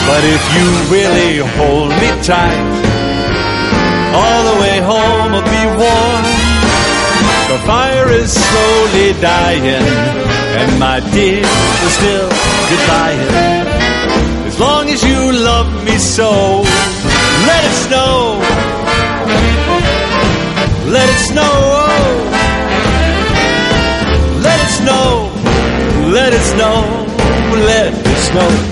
But 0.08 0.22
if 0.36 0.42
you 0.56 0.66
really 0.96 1.32
hold 1.58 1.90
me 2.02 2.10
tight, 2.26 2.70
all 4.18 4.40
the 4.50 4.56
way 4.62 4.76
home 4.92 5.30
I'll 5.38 5.50
be 5.58 5.64
warm. 5.82 6.24
The 7.52 7.58
fire 7.70 8.08
is 8.20 8.30
slowly 8.48 9.08
dying, 9.20 9.86
and 10.60 10.70
my 10.86 10.98
dear, 11.14 11.42
we're 11.80 11.96
still 12.00 12.28
goodbying. 12.68 13.34
As 14.50 14.58
long 14.58 14.84
as 14.94 15.00
you 15.10 15.20
love 15.50 15.68
me 15.86 15.96
so, 15.98 16.30
let 17.50 17.62
it 17.70 17.76
snow. 17.86 18.16
Let 20.96 21.06
it 21.14 21.22
snow. 21.30 21.54
Let 24.46 24.58
it 24.66 24.72
snow. 24.80 25.06
Let 26.16 26.32
it 26.32 26.44
snow. 26.54 27.01
Let 28.34 28.50
it 28.50 28.56
snow. 28.56 28.71